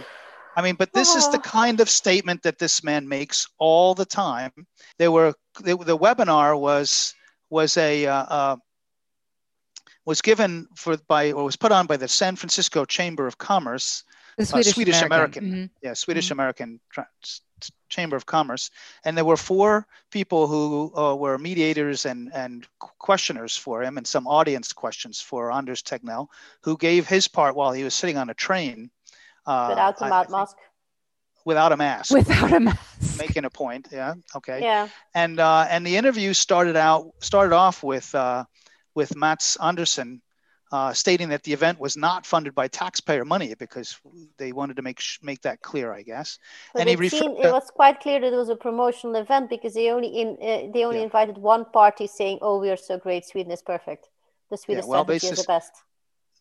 I 0.56 0.62
mean, 0.62 0.76
but 0.76 0.92
this 0.94 1.16
is 1.16 1.30
the 1.30 1.40
kind 1.40 1.80
of 1.80 1.90
statement 1.90 2.44
that 2.44 2.58
this 2.58 2.84
man 2.84 3.08
makes 3.08 3.48
all 3.60 3.96
the 3.96 4.06
time. 4.06 4.52
There 4.98 5.12
were 5.12 5.34
the, 5.62 5.78
the 5.78 5.98
webinar 5.98 6.60
was 6.60 7.14
was 7.50 7.78
a 7.78 8.06
uh, 8.06 8.24
uh, 8.24 8.56
was 10.06 10.22
given 10.22 10.68
for 10.76 10.98
by 11.08 11.32
or 11.32 11.46
was 11.46 11.56
put 11.56 11.72
on 11.72 11.86
by 11.86 11.96
the 11.98 12.08
San 12.08 12.36
Francisco 12.36 12.84
Chamber 12.84 13.26
of 13.26 13.38
Commerce 13.38 14.04
the 14.40 14.46
Swedish, 14.46 14.68
uh, 14.68 14.74
Swedish 14.74 15.02
American, 15.02 15.44
American. 15.44 15.70
Mm-hmm. 15.70 15.86
yeah, 15.86 15.94
Swedish 15.94 16.26
mm-hmm. 16.26 16.34
American 16.34 16.80
Chamber 17.90 18.16
of 18.16 18.26
Commerce, 18.26 18.72
and 19.04 19.18
there 19.18 19.26
were 19.26 19.36
four 19.36 19.86
people 20.12 20.48
who 20.48 20.96
uh, 20.96 21.14
were 21.14 21.38
mediators 21.38 22.06
and 22.06 22.32
and 22.34 22.66
questioners 22.80 23.58
for 23.58 23.84
him, 23.84 23.98
and 23.98 24.08
some 24.08 24.28
audience 24.28 24.72
questions 24.72 25.20
for 25.20 25.52
Anders 25.52 25.82
Tegnell, 25.82 26.28
who 26.62 26.78
gave 26.78 27.06
his 27.06 27.28
part 27.28 27.56
while 27.56 27.74
he 27.74 27.84
was 27.84 27.94
sitting 27.94 28.18
on 28.18 28.30
a 28.30 28.34
train. 28.34 28.90
Uh, 29.46 29.68
without 29.70 30.02
a 30.02 30.06
I, 30.06 30.28
mask. 30.30 30.58
Without 31.44 31.72
a 31.74 31.78
mask. 31.78 32.14
Without 32.14 32.54
a 32.54 32.60
mask. 32.62 33.20
Making 33.20 33.44
a 33.44 33.50
point, 33.50 33.90
yeah, 33.92 34.14
okay. 34.38 34.62
Yeah. 34.62 34.88
And 35.14 35.42
uh, 35.42 35.68
and 35.70 35.86
the 35.86 35.98
interview 35.98 36.34
started 36.34 36.78
out 36.78 37.12
started 37.20 37.54
off 37.54 37.84
with 37.84 38.16
uh, 38.16 38.46
with 38.96 39.18
Mats 39.18 39.58
Andersson 39.58 40.22
uh, 40.72 40.94
stating 40.94 41.30
that 41.30 41.44
the 41.44 41.54
event 41.54 41.80
was 41.80 41.98
not 41.98 42.26
funded 42.26 42.54
by 42.54 42.68
taxpayer 42.68 43.26
money 43.26 43.54
because 43.58 44.00
they 44.38 44.52
wanted 44.52 44.76
to 44.76 44.82
make 44.82 45.00
sh- 45.00 45.18
make 45.22 45.42
that 45.42 45.62
clear, 45.62 45.92
I 45.92 46.04
guess. 46.04 46.38
But 46.74 46.82
and 46.82 46.90
it, 46.90 47.00
refer- 47.00 47.18
seemed, 47.18 47.38
it 47.40 47.52
was 47.52 47.72
quite 47.74 48.00
clear 48.00 48.20
that 48.20 48.32
it 48.32 48.36
was 48.36 48.50
a 48.50 48.56
promotional 48.56 49.16
event 49.16 49.50
because 49.50 49.74
they 49.74 49.90
only 49.90 50.10
in 50.10 50.38
uh, 50.42 50.72
they 50.72 50.86
only 50.86 51.00
yeah. 51.00 51.06
invited 51.06 51.38
one 51.38 51.66
party 51.66 52.08
saying, 52.08 52.40
"Oh, 52.42 52.60
we 52.60 52.70
are 52.70 52.78
so 52.78 52.98
great, 52.98 53.26
Sweden 53.26 53.52
is 53.52 53.62
perfect. 53.62 54.10
The 54.52 54.58
Swedish 54.58 54.86
yeah, 54.86 54.90
well, 54.90 55.04
strategy 55.04 55.28
is 55.28 55.40
the 55.40 55.46
best." 55.48 55.72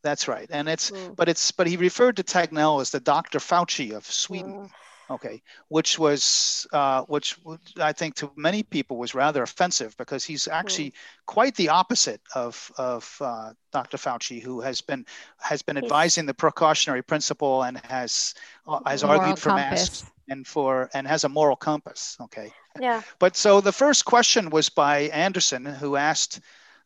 That's 0.02 0.28
right, 0.28 0.48
and 0.50 0.68
it's 0.68 0.90
mm. 0.90 1.16
but 1.16 1.28
it's 1.28 1.50
but 1.50 1.66
he 1.66 1.76
referred 1.76 2.16
to 2.16 2.22
Tegnell 2.22 2.80
as 2.80 2.90
the 2.90 3.00
Dr. 3.00 3.38
Fauci 3.38 3.92
of 3.92 4.04
Sweden. 4.06 4.52
Mm 4.52 4.70
okay. 5.10 5.42
Which 5.68 5.98
was 5.98 6.66
uh, 6.72 7.02
which 7.02 7.36
i 7.80 7.92
think 7.92 8.14
to 8.16 8.30
many 8.36 8.62
people 8.62 8.96
was 8.96 9.14
rather 9.14 9.42
offensive 9.42 9.96
because 9.96 10.24
he's 10.24 10.48
actually 10.48 10.90
mm. 10.90 10.94
quite 11.26 11.54
the 11.56 11.70
opposite 11.70 12.20
of 12.34 12.70
of 12.78 13.16
uh, 13.20 13.52
dr 13.72 13.96
fauci 13.96 14.42
who 14.42 14.60
has 14.60 14.80
been 14.80 15.04
has 15.38 15.62
been 15.62 15.76
advising 15.76 16.26
the 16.26 16.34
precautionary 16.34 17.02
principle 17.02 17.62
and 17.62 17.78
has 17.84 18.34
uh, 18.66 18.80
has 18.86 19.02
moral 19.02 19.20
argued 19.20 19.38
for 19.38 19.50
compass. 19.50 19.70
masks 19.70 20.10
and 20.28 20.46
for 20.46 20.90
and 20.94 21.06
has 21.06 21.24
a 21.24 21.28
moral 21.28 21.56
compass. 21.56 22.16
Okay. 22.20 22.52
Yeah. 22.78 23.02
But 23.18 23.36
so 23.36 23.60
the 23.60 23.72
first 23.72 24.04
question 24.04 24.50
was 24.50 24.68
by 24.68 25.08
anderson 25.08 25.64
who 25.64 25.96
asked 25.96 26.40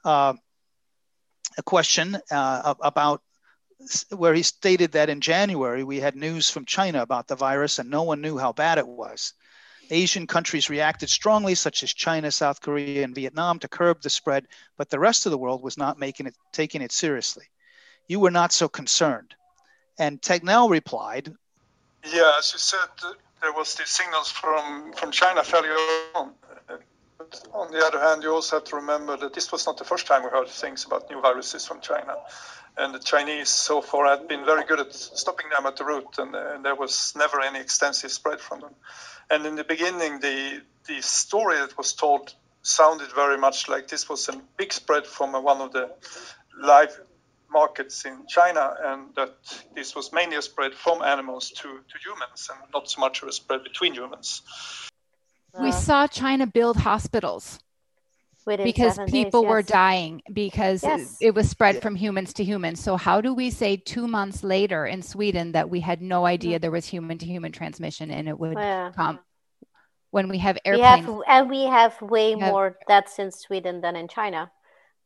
uh, 0.05 0.35
a 1.59 1.63
question 1.63 2.19
uh, 2.31 2.75
about 2.81 3.23
where 4.11 4.35
he 4.35 4.43
stated 4.43 4.93
that 4.93 5.11
in 5.11 5.21
January 5.21 5.85
we 5.85 6.01
had 6.01 6.17
news 6.17 6.51
from 6.51 6.65
China 6.65 7.03
about 7.03 7.29
the 7.29 7.37
virus 7.37 7.79
and 7.79 7.91
no 7.91 8.03
one 8.03 8.21
knew 8.21 8.39
how 8.39 8.53
bad 8.53 8.79
it 8.79 8.87
was. 8.87 9.35
Asian 9.91 10.27
countries 10.27 10.71
reacted 10.71 11.11
strongly, 11.11 11.55
such 11.55 11.83
as 11.83 11.93
China, 11.93 12.31
South 12.31 12.61
Korea, 12.61 13.05
and 13.05 13.15
Vietnam, 13.15 13.59
to 13.59 13.69
curb 13.69 14.01
the 14.01 14.11
spread, 14.11 14.47
but 14.79 14.89
the 14.89 14.99
rest 14.99 15.27
of 15.27 15.33
the 15.33 15.39
world 15.39 15.63
was 15.63 15.77
not 15.77 15.99
making 15.99 16.27
it, 16.27 16.35
taking 16.53 16.81
it 16.81 16.93
seriously. 16.93 17.45
You 18.09 18.21
were 18.21 18.31
not 18.31 18.53
so 18.53 18.69
concerned. 18.69 19.35
And 19.99 20.21
Tegnell 20.21 20.71
replied, 20.71 21.35
Yeah, 22.05 22.33
as 22.39 22.53
you 22.53 22.59
said, 22.59 22.89
there 23.43 23.53
was 23.53 23.75
the 23.75 23.85
signals 23.85 24.31
from, 24.31 24.93
from 24.95 25.11
China 25.11 25.43
fairly 25.43 25.69
early 25.69 26.01
on. 26.15 26.33
But 27.19 27.47
on 27.53 27.71
the 27.71 27.85
other 27.85 28.01
hand, 28.01 28.23
you 28.23 28.33
also 28.33 28.57
have 28.57 28.65
to 28.65 28.77
remember 28.77 29.17
that 29.19 29.35
this 29.35 29.53
was 29.53 29.67
not 29.67 29.77
the 29.77 29.85
first 29.85 30.07
time 30.07 30.23
we 30.23 30.31
heard 30.31 30.49
things 30.49 30.85
about 30.87 31.11
new 31.11 31.21
viruses 31.21 31.67
from 31.67 31.81
China 31.81 32.17
and 32.77 32.95
the 32.95 32.99
Chinese 32.99 33.49
so 33.49 33.83
far 33.83 34.07
had 34.07 34.29
been 34.29 34.45
very 34.45 34.65
good 34.65 34.81
at 34.81 34.95
stopping 34.95 35.47
them 35.51 35.67
at 35.67 35.77
the 35.77 35.85
root, 35.85 36.19
and, 36.19 36.35
uh, 36.35 36.55
and, 36.55 36.65
there 36.65 36.75
was 36.75 37.15
never 37.17 37.41
any 37.41 37.61
extensive 37.61 38.11
spread 38.11 38.41
from 38.41 38.61
them. 38.61 38.75
And 39.31 39.47
in 39.47 39.57
the 39.57 39.65
beginning, 39.65 40.21
the 40.21 40.63
the 40.89 41.01
story 41.01 41.57
that 41.59 41.77
was 41.79 41.93
told 41.93 42.35
sounded 42.63 43.13
very 43.13 43.39
much 43.39 43.69
like 43.69 43.89
this 43.89 44.09
was 44.09 44.29
a 44.29 44.41
big 44.57 44.73
spread 44.73 45.07
from 45.07 45.33
one 45.33 45.61
of 45.61 45.73
the 45.73 45.91
live 46.61 46.99
markets 47.51 48.05
in 48.05 48.27
China, 48.27 48.75
and 48.83 49.15
that 49.15 49.35
this 49.75 49.95
was 49.95 50.13
mainly 50.13 50.37
a 50.37 50.43
spread 50.43 50.75
from 50.75 51.03
animals 51.03 51.51
to, 51.51 51.69
to 51.69 51.99
humans, 52.05 52.49
and 52.51 52.59
not 52.73 52.89
so 52.89 53.01
much 53.01 53.23
of 53.23 53.29
a 53.29 53.33
spread 53.33 53.63
between 53.63 53.95
humans. 53.95 54.43
We 55.61 55.71
saw 55.71 56.07
China 56.07 56.47
build 56.47 56.79
hospitals 56.79 57.61
because 58.45 58.99
people 59.09 59.43
days, 59.43 59.51
were 59.51 59.63
dying 59.63 60.23
because 60.33 60.83
yes. 60.83 61.17
it, 61.21 61.29
it, 61.29 61.35
was 61.35 61.49
spread 61.49 61.77
yeah. 61.77 61.81
from 61.81 61.95
humans 61.95 62.33
to 62.35 62.45
humans. 62.45 62.81
So 62.81 62.97
how 62.97 63.21
do 63.21 63.35
we 63.35 63.51
say 63.51 63.77
two 63.77 64.07
months 64.07 64.43
later 64.43 64.87
in 64.87 65.03
Sweden 65.03 65.53
that 65.53 65.71
we 65.71 65.81
had 65.81 66.03
no 66.03 66.19
mm-hmm. 66.19 66.27
idea 66.27 66.59
there 66.59 66.71
was 66.71 66.87
human 66.87 67.19
to 67.19 67.27
human 67.27 67.53
transmission 67.53 68.11
and 68.11 68.29
it 68.29 68.39
would 68.39 68.55
yeah. 68.55 68.93
come 68.95 69.21
when 70.11 70.29
we 70.29 70.39
have 70.39 70.59
airplanes? 70.65 71.07
We 71.07 71.13
have, 71.13 71.23
and 71.29 71.51
we 71.51 71.65
have 71.65 72.03
way 72.03 72.35
we 72.35 72.41
have, 72.41 72.51
more 72.51 72.79
deaths 72.89 73.19
in 73.19 73.31
Sweden 73.31 73.81
than 73.81 73.97
in 73.97 74.09
China. 74.09 74.51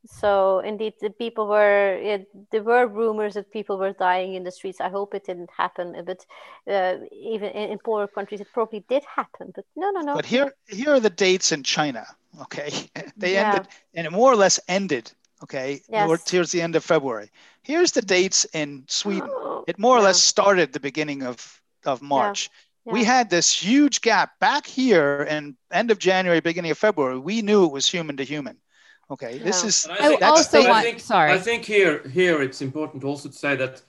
So 0.09 0.61
indeed, 0.61 0.95
the 1.01 1.11
people 1.11 1.47
were 1.47 1.95
it, 1.95 2.29
there 2.51 2.63
were 2.63 2.87
rumors 2.87 3.35
that 3.35 3.53
people 3.53 3.77
were 3.79 3.93
dying 3.93 4.35
in 4.35 4.45
the 4.45 4.51
streets. 4.51 4.81
I 4.81 4.89
hope 4.89 5.15
it 5.15 5.25
didn't 5.25 5.51
happen, 5.51 5.97
but 6.05 6.25
uh, 6.71 6.97
even 7.13 7.51
in, 7.51 7.71
in, 7.71 7.79
poorer 7.79 8.07
countries, 8.07 8.41
it 8.41 8.49
probably 8.53 8.85
did 8.89 9.05
happen. 9.05 9.53
But 9.55 9.65
no, 9.75 9.91
no, 9.91 10.01
no. 10.01 10.15
But 10.15 10.27
here, 10.27 10.55
here 10.69 10.91
are 10.91 11.01
the 11.01 11.11
dates 11.11 11.53
in 11.53 11.63
China. 11.63 12.07
Okay, 12.43 12.71
they 13.17 13.35
yeah. 13.35 13.53
ended, 13.53 13.69
and 13.95 14.07
it 14.07 14.13
more 14.13 14.33
or 14.33 14.37
less 14.37 14.61
ended. 14.69 15.11
Okay, 15.43 15.83
yes. 15.91 16.25
towards 16.25 16.53
the 16.53 16.63
end 16.63 16.77
of 16.77 16.85
February. 16.85 17.31
Here's 17.63 17.93
the 17.93 18.03
dates 18.03 18.47
in 18.53 18.85
Sweden. 18.89 19.31
It 19.67 19.81
more 19.81 19.97
or 19.97 19.99
yeah. 19.99 20.05
less 20.05 20.21
started 20.21 20.73
the 20.73 20.79
beginning 20.79 21.25
of 21.25 21.61
of 21.85 22.01
March. 22.01 22.51
Yeah. 22.85 22.93
We 22.93 23.03
had 23.03 23.31
this 23.31 23.53
huge 23.53 24.01
gap 24.01 24.39
back 24.39 24.65
here 24.65 25.27
in 25.29 25.57
end 25.73 25.91
of 25.91 25.99
January, 25.99 26.39
beginning 26.39 26.71
of 26.71 26.79
February. 26.79 27.19
We 27.19 27.43
knew 27.43 27.65
it 27.65 27.73
was 27.73 27.89
human 27.89 28.17
to 28.19 28.25
human. 28.25 28.59
Okay, 29.11 29.39
this 29.39 29.63
is. 29.65 29.87
I, 29.89 30.09
think, 30.09 30.23
also 30.23 30.59
want, 30.59 30.73
I 30.73 30.83
think, 30.83 31.01
sorry. 31.01 31.33
I 31.33 31.39
think 31.39 31.65
here 31.65 32.03
here 32.09 32.43
it's 32.43 32.61
important 32.61 33.05
also 33.05 33.29
to 33.29 33.35
say 33.35 33.55
that 33.57 33.83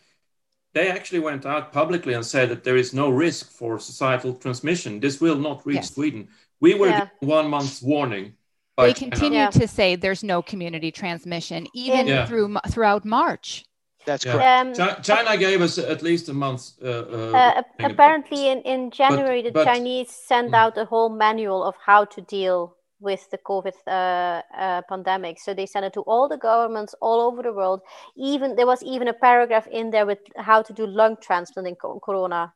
they 0.74 0.92
actually 0.92 1.20
went 1.20 1.46
out 1.46 1.74
publicly 1.74 2.14
and 2.14 2.24
said 2.24 2.50
that 2.50 2.64
there 2.64 2.78
is 2.78 2.94
no 2.94 3.10
risk 3.10 3.52
for 3.52 3.80
societal 3.80 4.36
transmission. 4.36 5.00
This 5.00 5.20
will 5.20 5.38
not 5.38 5.66
reach 5.66 5.78
yes. 5.78 5.94
Sweden. 5.94 6.28
We 6.60 6.76
were 6.76 6.90
yeah. 6.90 7.08
one 7.20 7.50
month's 7.50 7.82
warning. 7.82 8.34
They 8.78 8.94
continue 8.94 9.50
to 9.50 9.68
say 9.68 9.96
there's 9.96 10.24
no 10.24 10.44
community 10.44 10.92
transmission 10.92 11.66
even 11.74 12.06
yeah. 12.06 12.28
through 12.28 12.58
throughout 12.70 13.06
March. 13.06 13.66
That's 14.06 14.24
correct. 14.24 14.80
Um, 14.80 15.02
China 15.02 15.36
gave 15.36 15.62
us 15.62 15.78
at 15.78 16.02
least 16.02 16.30
a 16.30 16.34
month. 16.34 16.72
Uh, 16.82 16.88
uh, 16.88 17.32
uh, 17.36 17.62
apparently, 17.80 18.48
in, 18.48 18.62
in 18.62 18.92
January, 18.92 19.42
but, 19.42 19.48
the 19.48 19.54
but, 19.54 19.66
Chinese 19.66 20.12
sent 20.12 20.52
mm. 20.52 20.56
out 20.56 20.78
a 20.78 20.86
whole 20.86 21.10
manual 21.10 21.64
of 21.64 21.76
how 21.84 22.06
to 22.06 22.22
deal 22.22 22.77
with 23.00 23.30
the 23.30 23.38
COVID 23.38 23.74
uh, 23.88 24.42
uh, 24.58 24.82
pandemic. 24.90 25.40
So 25.40 25.54
they 25.54 25.66
sent 25.66 25.86
it 25.86 25.94
to 25.94 26.02
all 26.02 26.28
the 26.28 26.38
governments 26.38 26.96
all 27.02 27.22
over 27.22 27.42
the 27.44 27.54
world. 27.54 27.82
Even 28.16 28.56
there 28.56 28.68
was 28.68 28.84
even 28.84 29.08
a 29.08 29.14
paragraph 29.14 29.68
in 29.68 29.92
there 29.92 30.06
with 30.06 30.20
how 30.36 30.62
to 30.62 30.74
do 30.74 30.88
lung 30.88 31.18
transplant 31.22 31.68
in 31.68 31.76
corona 31.76 32.54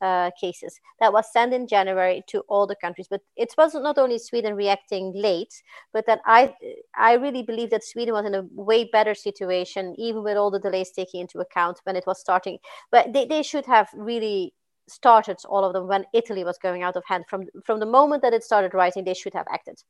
uh, 0.00 0.30
cases 0.38 0.80
that 1.00 1.12
was 1.12 1.32
sent 1.32 1.54
in 1.54 1.66
January 1.66 2.22
to 2.28 2.40
all 2.48 2.66
the 2.66 2.76
countries. 2.76 3.06
But 3.08 3.22
it 3.36 3.54
wasn't 3.56 3.84
not 3.84 3.98
only 3.98 4.18
Sweden 4.18 4.54
reacting 4.54 5.12
late, 5.14 5.62
but 5.92 6.06
that 6.06 6.20
I 6.26 6.54
I 6.96 7.14
really 7.14 7.42
believe 7.42 7.70
that 7.70 7.84
Sweden 7.84 8.14
was 8.14 8.26
in 8.26 8.34
a 8.34 8.44
way 8.52 8.84
better 8.84 9.14
situation, 9.14 9.94
even 9.98 10.22
with 10.22 10.36
all 10.36 10.50
the 10.50 10.60
delays 10.60 10.90
taking 10.90 11.20
into 11.20 11.38
account 11.38 11.80
when 11.84 11.96
it 11.96 12.04
was 12.06 12.20
starting. 12.20 12.58
But 12.90 13.12
they, 13.12 13.24
they 13.24 13.42
should 13.42 13.66
have 13.66 13.88
really 13.94 14.54
started 14.88 15.38
all 15.48 15.64
of 15.64 15.72
them 15.72 15.86
when 15.86 16.04
Italy 16.12 16.44
was 16.44 16.58
going 16.58 16.82
out 16.82 16.96
of 16.96 17.04
hand. 17.06 17.24
From 17.28 17.46
from 17.64 17.80
the 17.80 17.86
moment 17.86 18.22
that 18.22 18.34
it 18.34 18.44
started 18.44 18.74
rising, 18.74 19.04
they 19.04 19.14
should 19.14 19.34
have 19.34 19.46
acted. 19.50 19.82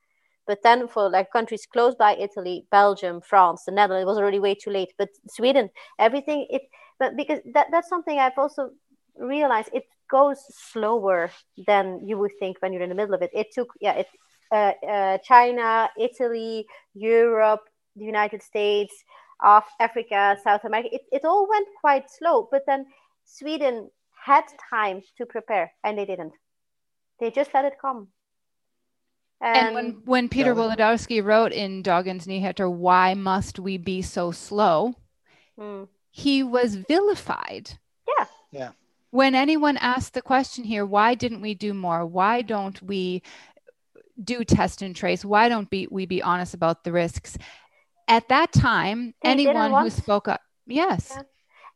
But 0.47 0.63
then 0.63 0.89
for 0.89 1.09
like 1.09 1.33
countries 1.33 1.67
close 1.67 1.95
by 1.95 2.17
Italy, 2.17 2.67
Belgium, 2.71 3.21
France, 3.21 3.65
the 3.65 3.73
Netherlands, 3.73 4.05
it 4.05 4.07
was 4.07 4.19
already 4.19 4.41
way 4.41 4.55
too 4.55 4.71
late. 4.71 4.93
But 4.99 5.09
Sweden, 5.29 5.71
everything 5.99 6.47
it 6.51 6.63
but 6.99 7.17
because 7.17 7.41
that, 7.55 7.69
that's 7.71 7.89
something 7.89 8.19
I've 8.19 8.39
also 8.39 8.71
realized 9.17 9.71
it 9.73 9.85
goes 10.11 10.39
slower 10.51 11.31
than 11.67 12.07
you 12.07 12.19
would 12.19 12.33
think 12.39 12.59
when 12.61 12.73
you're 12.73 12.83
in 12.83 12.89
the 12.89 12.95
middle 12.95 13.15
of 13.15 13.23
it. 13.23 13.31
It 13.33 13.49
took 13.53 13.73
yeah, 13.81 13.95
it 13.95 14.09
uh, 14.53 14.73
uh, 14.87 15.19
China, 15.19 15.89
Italy, 15.99 16.67
Europe, 16.95 17.63
the 17.97 18.05
United 18.05 18.43
States, 18.43 18.95
of 19.41 19.65
Africa, 19.81 20.37
South 20.45 20.65
America. 20.65 20.91
It, 20.93 21.03
it 21.11 21.25
all 21.25 21.49
went 21.49 21.69
quite 21.81 22.11
slow, 22.11 22.49
but 22.51 22.63
then 22.67 22.87
Sweden 23.25 23.91
had 24.25 24.45
time 24.71 25.03
to 25.19 25.27
prepare 25.27 25.71
and 25.85 25.99
they 25.99 26.07
didn't. 26.07 26.33
They 27.21 27.31
just 27.31 27.53
let 27.53 27.67
it 27.67 27.75
come. 27.81 28.09
And, 29.41 29.67
and 29.67 29.75
when, 29.75 29.91
when 30.07 30.29
Peter 30.31 30.51
yeah. 30.51 30.57
Wolodarski 30.57 31.23
wrote 31.23 31.53
in 31.53 31.83
Dagens 31.83 32.27
Nyheter, 32.27 32.71
Why 32.73 33.13
Must 33.13 33.59
We 33.59 33.77
Be 33.77 34.01
So 34.01 34.31
Slow? 34.31 34.95
Mm. 35.61 35.89
He 36.11 36.43
was 36.43 36.77
vilified. 36.77 37.79
Yeah. 38.09 38.27
Yeah. 38.51 38.71
When 39.11 39.35
anyone 39.35 39.77
asked 39.77 40.15
the 40.15 40.23
question 40.23 40.65
here, 40.65 40.87
why 40.87 41.15
didn't 41.15 41.43
we 41.43 41.55
do 41.55 41.75
more? 41.75 42.07
Why 42.07 42.41
don't 42.41 42.81
we 42.83 43.23
do 44.23 44.43
test 44.43 44.81
and 44.81 44.97
trace? 44.97 45.23
Why 45.23 45.51
don't 45.51 45.69
we, 45.71 45.87
we 45.91 46.07
be 46.07 46.23
honest 46.23 46.55
about 46.55 46.83
the 46.83 46.93
risks? 46.93 47.37
At 48.09 48.29
that 48.29 48.53
time, 48.53 49.15
they 49.23 49.31
anyone 49.31 49.83
who 49.83 49.91
spoke 49.91 50.29
up, 50.29 50.41
yes. 50.67 51.13
Yeah 51.15 51.23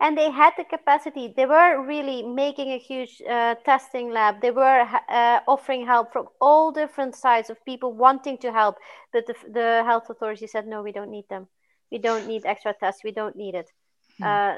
and 0.01 0.17
they 0.17 0.31
had 0.31 0.53
the 0.57 0.65
capacity. 0.65 1.33
They 1.37 1.47
were 1.47 1.85
really 1.85 2.23
making 2.23 2.71
a 2.71 2.79
huge 2.79 3.21
uh, 3.29 3.57
testing 3.65 4.11
lab. 4.11 4.41
They 4.41 4.53
were 4.53 4.87
uh, 5.09 5.41
offering 5.47 5.87
help 5.87 6.13
from 6.13 6.29
all 6.41 6.71
different 6.71 7.17
sides 7.17 7.51
of 7.51 7.65
people 7.65 7.93
wanting 7.93 8.39
to 8.39 8.53
help. 8.53 8.77
But 9.13 9.27
the, 9.27 9.35
the 9.51 9.83
health 9.85 10.09
authority 10.09 10.47
said 10.47 10.67
no 10.67 10.83
we 10.83 10.93
don't 10.93 11.11
need 11.11 11.29
them. 11.29 11.49
We 11.91 11.99
don't 11.99 12.27
need 12.27 12.47
extra 12.47 12.75
tests. 12.79 13.03
We 13.03 13.13
don't 13.13 13.37
need 13.37 13.55
it. 13.55 13.71
Hmm. 14.19 14.25
uh, 14.25 14.55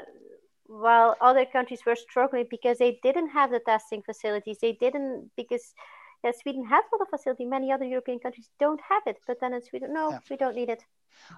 while 0.71 1.17
other 1.19 1.45
countries 1.45 1.81
were 1.85 1.95
struggling 1.95 2.47
because 2.49 2.77
they 2.77 2.97
didn't 3.03 3.29
have 3.29 3.51
the 3.51 3.59
testing 3.59 4.01
facilities. 4.03 4.59
They 4.61 4.71
didn't 4.73 5.31
because 5.35 5.73
yeah, 6.23 6.31
Sweden 6.41 6.65
has 6.65 6.83
a 6.91 6.95
lot 6.95 7.01
of 7.01 7.09
facility. 7.09 7.45
Many 7.45 7.71
other 7.71 7.85
European 7.85 8.19
countries 8.19 8.49
don't 8.59 8.79
have 8.87 9.03
it, 9.05 9.17
but 9.27 9.37
then 9.39 9.53
in 9.53 9.61
Sweden, 9.63 9.93
no, 9.93 10.11
yeah. 10.11 10.19
we 10.29 10.37
don't 10.37 10.55
need 10.55 10.69
it. 10.69 10.83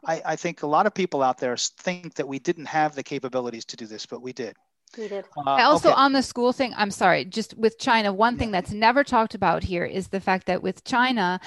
I, 0.05 0.21
I 0.25 0.35
think 0.35 0.63
a 0.63 0.67
lot 0.67 0.85
of 0.85 0.93
people 0.93 1.23
out 1.23 1.37
there 1.37 1.55
think 1.57 2.15
that 2.15 2.27
we 2.27 2.39
didn't 2.39 2.65
have 2.65 2.95
the 2.95 3.03
capabilities 3.03 3.65
to 3.65 3.77
do 3.77 3.85
this, 3.85 4.05
but 4.05 4.21
we 4.21 4.33
did. 4.33 4.55
We 4.97 5.07
did. 5.07 5.25
Uh, 5.35 5.49
also, 5.49 5.89
okay. 5.89 5.99
on 5.99 6.13
the 6.13 6.21
school 6.21 6.53
thing, 6.53 6.73
I'm 6.75 6.91
sorry, 6.91 7.25
just 7.25 7.57
with 7.57 7.79
China, 7.79 8.13
one 8.13 8.37
thing 8.37 8.51
that's 8.51 8.71
never 8.71 9.03
talked 9.03 9.33
about 9.35 9.63
here 9.63 9.85
is 9.85 10.09
the 10.09 10.19
fact 10.19 10.47
that 10.47 10.61
with 10.61 10.83
China, 10.83 11.39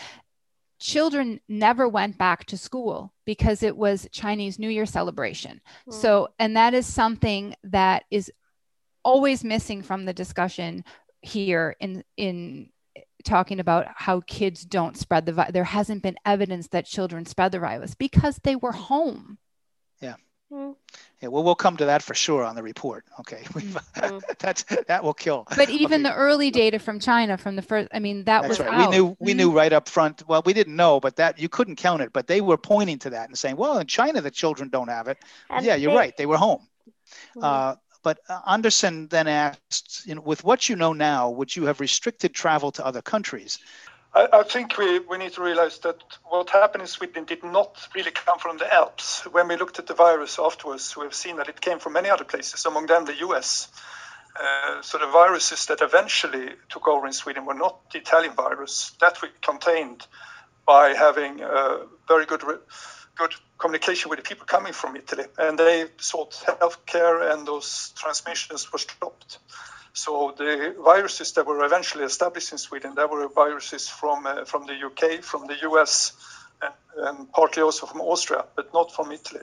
children 0.80 1.40
never 1.48 1.88
went 1.88 2.18
back 2.18 2.44
to 2.46 2.58
school 2.58 3.12
because 3.24 3.62
it 3.62 3.76
was 3.76 4.08
Chinese 4.12 4.58
New 4.58 4.68
Year 4.68 4.86
celebration. 4.86 5.60
Mm. 5.88 5.92
So, 5.92 6.28
and 6.38 6.56
that 6.56 6.74
is 6.74 6.86
something 6.86 7.54
that 7.64 8.04
is 8.10 8.32
always 9.04 9.44
missing 9.44 9.82
from 9.82 10.04
the 10.04 10.12
discussion 10.12 10.84
here 11.22 11.76
in 11.80 12.02
in 12.16 12.70
talking 13.26 13.60
about 13.60 13.86
how 13.94 14.20
kids 14.20 14.62
don't 14.64 14.96
spread 14.96 15.26
the 15.26 15.32
virus. 15.32 15.52
There 15.52 15.64
hasn't 15.64 16.02
been 16.02 16.16
evidence 16.24 16.68
that 16.68 16.86
children 16.86 17.26
spread 17.26 17.52
the 17.52 17.58
virus 17.58 17.94
because 17.94 18.40
they 18.42 18.56
were 18.56 18.72
home. 18.72 19.38
Yeah. 20.00 20.14
Mm. 20.52 20.76
Yeah, 21.20 21.28
well, 21.28 21.42
we'll 21.42 21.54
come 21.54 21.76
to 21.78 21.86
that 21.86 22.02
for 22.02 22.14
sure 22.14 22.44
on 22.44 22.54
the 22.54 22.62
report. 22.62 23.04
Okay, 23.20 23.42
mm. 23.48 24.22
that's 24.38 24.64
that 24.86 25.02
will 25.02 25.14
kill. 25.14 25.46
But 25.56 25.70
even 25.70 26.06
okay. 26.06 26.14
the 26.14 26.14
early 26.14 26.50
data 26.50 26.78
from 26.78 27.00
China, 27.00 27.36
from 27.36 27.56
the 27.56 27.62
first, 27.62 27.88
I 27.92 27.98
mean, 27.98 28.24
that 28.24 28.42
that's 28.42 28.58
was 28.58 28.60
right. 28.60 28.72
Out. 28.72 28.90
We 28.90 28.96
knew 28.96 29.16
we 29.18 29.32
mm. 29.32 29.36
knew 29.36 29.50
right 29.50 29.72
up 29.72 29.88
front. 29.88 30.22
Well, 30.28 30.42
we 30.44 30.52
didn't 30.52 30.76
know, 30.76 31.00
but 31.00 31.16
that 31.16 31.38
you 31.40 31.48
couldn't 31.48 31.76
count 31.76 32.02
it. 32.02 32.12
But 32.12 32.26
they 32.26 32.40
were 32.40 32.58
pointing 32.58 32.98
to 33.00 33.10
that 33.10 33.28
and 33.28 33.36
saying, 33.36 33.56
"Well, 33.56 33.78
in 33.78 33.86
China, 33.86 34.20
the 34.20 34.30
children 34.30 34.68
don't 34.68 34.88
have 34.88 35.08
it." 35.08 35.18
And 35.50 35.64
yeah, 35.64 35.74
you're 35.74 35.94
right. 35.94 36.16
They 36.16 36.26
were 36.26 36.36
home. 36.36 36.68
Mm. 37.36 37.42
Uh, 37.42 37.76
but 38.06 38.20
uh, 38.28 38.38
Andersson 38.46 39.08
then 39.08 39.26
asked, 39.26 40.06
you 40.06 40.14
know, 40.14 40.20
with 40.20 40.44
what 40.44 40.68
you 40.68 40.76
know 40.76 40.92
now, 40.92 41.28
would 41.28 41.56
you 41.56 41.64
have 41.64 41.80
restricted 41.80 42.32
travel 42.32 42.70
to 42.70 42.86
other 42.86 43.02
countries? 43.02 43.58
I, 44.14 44.44
think 44.44 44.78
we, 44.78 45.00
we 45.00 45.18
need 45.18 45.32
to 45.32 45.42
realize 45.42 45.80
that 45.80 45.96
what 46.22 46.50
happened 46.50 46.82
in 46.82 46.86
Sweden 46.86 47.24
did 47.24 47.42
not 47.42 47.88
really 47.96 48.12
come 48.12 48.38
from 48.38 48.58
the 48.58 48.72
Alps. 48.72 49.24
When 49.32 49.48
we 49.48 49.56
looked 49.56 49.80
at 49.80 49.88
the 49.88 49.94
virus 49.94 50.38
afterwards, 50.38 50.96
we've 50.96 51.12
seen 51.12 51.38
that 51.38 51.48
it 51.48 51.60
came 51.60 51.80
from 51.80 51.94
many 51.94 52.08
other 52.08 52.22
places, 52.22 52.64
among 52.64 52.86
them 52.86 53.06
the 53.06 53.18
US. 53.26 53.66
Uh, 54.40 54.82
so 54.82 54.98
the 54.98 55.08
viruses 55.08 55.66
that 55.66 55.80
eventually 55.82 56.50
took 56.68 56.86
over 56.86 57.08
in 57.08 57.12
Sweden 57.12 57.44
were 57.44 57.54
not 57.54 57.90
the 57.90 57.98
Italian 57.98 58.34
virus. 58.36 58.92
That 59.00 59.20
we 59.20 59.30
contained 59.42 60.06
by 60.64 60.94
having 60.94 61.40
a 61.40 61.80
very 62.06 62.24
good, 62.24 62.44
good 63.16 63.34
communication 63.58 64.10
with 64.10 64.18
the 64.18 64.22
people 64.22 64.46
coming 64.46 64.72
from 64.72 64.96
Italy, 64.96 65.24
and 65.38 65.58
they 65.58 65.86
sought 65.98 66.34
health 66.60 66.84
care, 66.86 67.30
and 67.30 67.46
those 67.46 67.92
transmissions 67.96 68.72
were 68.72 68.78
stopped. 68.78 69.38
So 69.92 70.34
the 70.36 70.74
viruses 70.84 71.32
that 71.32 71.46
were 71.46 71.64
eventually 71.64 72.04
established 72.04 72.52
in 72.52 72.58
Sweden, 72.58 72.94
there 72.94 73.08
were 73.08 73.28
viruses 73.28 73.88
from 73.88 74.26
uh, 74.26 74.44
from 74.44 74.66
the 74.66 74.74
UK, 74.74 75.22
from 75.22 75.46
the 75.46 75.56
US, 75.70 76.12
and, 76.60 76.74
and, 76.98 77.32
partly 77.32 77.62
also 77.62 77.86
from 77.86 78.02
Austria, 78.02 78.44
but 78.56 78.72
not 78.74 78.92
from 78.92 79.10
Italy. 79.10 79.40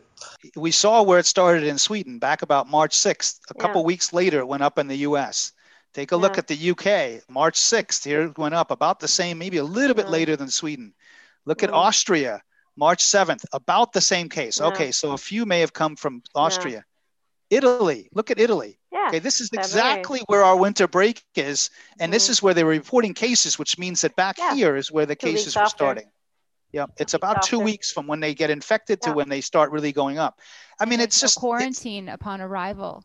We 0.56 0.72
saw 0.72 1.02
where 1.02 1.20
it 1.20 1.26
started 1.26 1.64
in 1.64 1.80
Sweden 1.80 2.20
back 2.20 2.44
about 2.44 2.70
March 2.70 2.96
6th. 2.96 3.40
A 3.50 3.56
couple 3.56 3.82
yeah. 3.82 3.88
weeks 3.88 4.14
later, 4.14 4.40
it 4.40 4.48
went 4.48 4.64
up 4.64 4.78
in 4.78 4.88
the 4.88 4.98
US. 5.10 5.54
Take 5.94 6.12
a 6.12 6.16
yeah. 6.16 6.22
look 6.22 6.38
at 6.38 6.48
the 6.48 6.72
UK. 6.72 7.28
March 7.28 7.60
6th, 7.60 8.04
here 8.04 8.22
it 8.22 8.38
went 8.38 8.56
up 8.56 8.70
about 8.70 9.00
the 9.00 9.08
same, 9.08 9.40
maybe 9.40 9.58
a 9.58 9.64
little 9.64 9.96
bit 9.96 10.06
yeah. 10.06 10.12
later 10.12 10.36
than 10.36 10.50
Sweden. 10.50 10.94
Look 11.46 11.64
at 11.64 11.74
Austria 11.74 12.44
March 12.76 13.04
7th, 13.04 13.46
about 13.54 13.94
the 13.94 14.02
same 14.02 14.30
case. 14.30 14.60
Yeah. 14.60 14.68
Okay, 14.68 14.92
so 14.92 15.12
a 15.12 15.18
few 15.18 15.46
may 15.46 15.60
have 15.60 15.74
come 15.74 15.96
from 15.96 16.24
Austria. 16.36 16.84
Yeah. 17.52 17.58
Italy, 17.58 18.10
look 18.14 18.32
at 18.32 18.40
Italy. 18.40 18.80
Yeah, 18.92 19.08
okay, 19.10 19.20
this 19.20 19.42
is 19.42 19.50
exactly 19.54 20.22
where 20.28 20.44
our 20.44 20.56
winter 20.56 20.88
break 20.88 21.22
is. 21.36 21.70
And 22.00 22.10
mm 22.10 22.14
this 22.14 22.30
is 22.30 22.42
where 22.42 22.54
they 22.54 22.64
were 22.64 22.72
reporting 22.72 23.14
cases, 23.14 23.60
which 23.60 23.78
means 23.78 24.02
that 24.02 24.16
back 24.16 24.38
here 24.54 24.76
is 24.76 24.92
where 24.92 25.06
the 25.06 25.16
two 25.16 25.28
cases 25.28 25.56
were 25.56 25.66
starting. 25.66 26.10
Yeah, 26.72 26.88
it's 26.98 27.14
about 27.14 27.44
two 27.44 27.60
weeks 27.60 27.92
from 27.92 28.08
when 28.08 28.20
they 28.20 28.34
get 28.34 28.50
infected 28.50 29.02
to 29.04 29.14
when 29.14 29.30
they 29.30 29.42
start 29.42 29.72
really 29.72 29.92
going 29.92 30.18
up. 30.18 30.40
I 30.80 30.86
mean, 30.86 31.00
it's 31.00 31.22
just 31.22 31.38
quarantine 31.38 32.10
upon 32.10 32.42
arrival. 32.42 33.04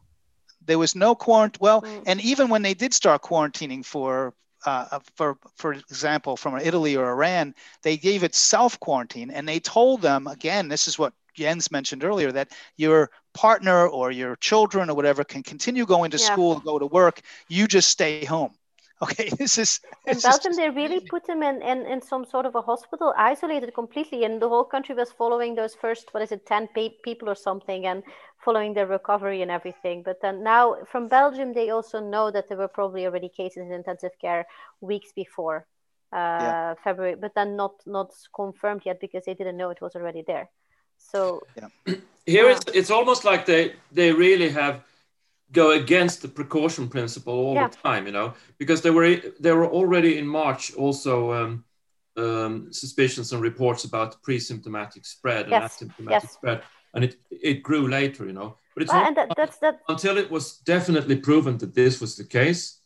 There 0.64 0.79
was 0.79 0.95
no 0.95 1.14
quarantine. 1.14 1.59
Well, 1.61 1.83
mm. 1.83 2.03
and 2.07 2.21
even 2.23 2.49
when 2.49 2.62
they 2.62 2.75
did 2.75 2.95
start 2.95 3.23
quarantining 3.23 3.85
for 3.85 4.35
uh, 4.67 4.99
for 5.17 5.39
for 5.57 5.73
example, 5.73 6.37
from 6.37 6.57
Italy 6.59 6.97
or 6.97 7.09
Iran, 7.11 7.55
they 7.83 7.97
gave 7.97 8.25
it 8.25 8.35
self 8.35 8.79
quarantine, 8.81 9.31
and 9.31 9.49
they 9.49 9.61
told 9.61 10.03
them 10.03 10.27
again, 10.27 10.69
this 10.69 10.89
is 10.89 10.99
what 10.99 11.13
Jens 11.35 11.71
mentioned 11.71 12.05
earlier, 12.05 12.33
that 12.33 12.53
your 12.77 13.11
partner 13.35 13.87
or 13.87 14.11
your 14.11 14.37
children 14.37 14.91
or 14.91 14.95
whatever 14.95 15.25
can 15.25 15.43
continue 15.43 15.87
going 15.87 16.11
to 16.11 16.19
yeah. 16.19 16.33
school, 16.33 16.61
go 16.61 16.79
to 16.79 16.87
work. 16.87 17.21
You 17.49 17.67
just 17.67 17.89
stay 17.89 18.25
home. 18.25 18.53
Okay, 19.01 19.29
this 19.39 19.59
is. 19.59 19.79
In 20.09 20.19
Belgium, 20.19 20.57
they 20.57 20.71
really 20.71 20.99
put 20.99 21.25
them 21.25 21.41
in, 21.41 21.63
in, 21.63 21.87
in 21.87 22.03
some 22.03 22.25
sort 22.25 22.47
of 22.47 22.57
a 22.57 22.61
hospital, 22.61 23.15
isolated 23.17 23.73
completely, 23.73 24.25
and 24.25 24.43
the 24.43 24.49
whole 24.49 24.65
country 24.65 24.93
was 24.93 25.13
following 25.13 25.55
those 25.55 25.73
first, 25.73 26.13
what 26.13 26.21
is 26.21 26.33
it, 26.33 26.47
10 26.47 26.67
people 27.05 27.29
or 27.29 27.37
something, 27.37 27.87
and 27.87 28.03
following 28.49 28.73
their 28.73 28.87
recovery 28.87 29.43
and 29.43 29.51
everything. 29.51 30.03
But 30.03 30.23
then 30.23 30.43
now 30.43 30.63
from 30.91 31.07
Belgium, 31.09 31.53
they 31.53 31.69
also 31.77 31.99
know 32.01 32.31
that 32.31 32.49
there 32.49 32.57
were 32.57 32.73
probably 32.79 33.05
already 33.05 33.29
cases 33.29 33.63
in 33.67 33.73
intensive 33.73 34.15
care 34.25 34.47
weeks 34.81 35.11
before 35.23 35.67
uh, 36.13 36.17
yeah. 36.17 36.75
February, 36.85 37.17
but 37.25 37.33
then 37.35 37.57
not 37.63 37.75
not 37.87 38.11
confirmed 38.35 38.83
yet 38.87 38.99
because 39.05 39.25
they 39.27 39.35
didn't 39.35 39.59
know 39.61 39.71
it 39.71 39.83
was 39.83 39.95
already 39.95 40.23
there. 40.27 40.47
So 40.97 41.43
yeah. 41.59 41.69
here 42.35 42.47
yeah. 42.47 42.55
it's 42.55 42.65
it's 42.79 42.91
almost 42.99 43.23
like 43.31 43.45
they 43.45 43.63
they 43.99 44.11
really 44.13 44.51
have 44.63 44.77
go 45.53 45.67
against 45.83 46.17
the 46.23 46.29
precaution 46.29 46.89
principle 46.89 47.35
all 47.35 47.55
yeah. 47.55 47.69
the 47.69 47.77
time, 47.89 48.07
you 48.07 48.15
know, 48.19 48.33
because 48.61 48.81
there 48.81 48.95
were 48.99 49.11
there 49.45 49.57
were 49.61 49.71
already 49.79 50.13
in 50.21 50.27
March 50.27 50.63
also 50.75 51.15
um, 51.39 51.65
um, 52.17 52.53
suspicions 52.73 53.33
and 53.33 53.43
reports 53.43 53.85
about 53.85 54.23
pre-symptomatic 54.23 55.05
spread 55.07 55.43
and 55.53 55.65
asymptomatic 55.65 56.11
yes. 56.11 56.33
spread, 56.33 56.63
and 56.95 57.05
it 57.05 57.16
it 57.30 57.62
grew 57.62 57.89
later, 57.89 58.26
you 58.26 58.32
know. 58.32 58.57
But 58.74 58.82
it's 58.84 58.93
well, 58.93 59.12
not 59.12 59.36
that, 59.36 59.61
that... 59.61 59.80
until 59.89 60.18
it 60.18 60.30
was 60.30 60.59
definitely 60.59 61.16
proven 61.16 61.59
that 61.59 61.74
this 61.74 62.01
was 62.01 62.16
the 62.16 62.24
case. 62.24 62.76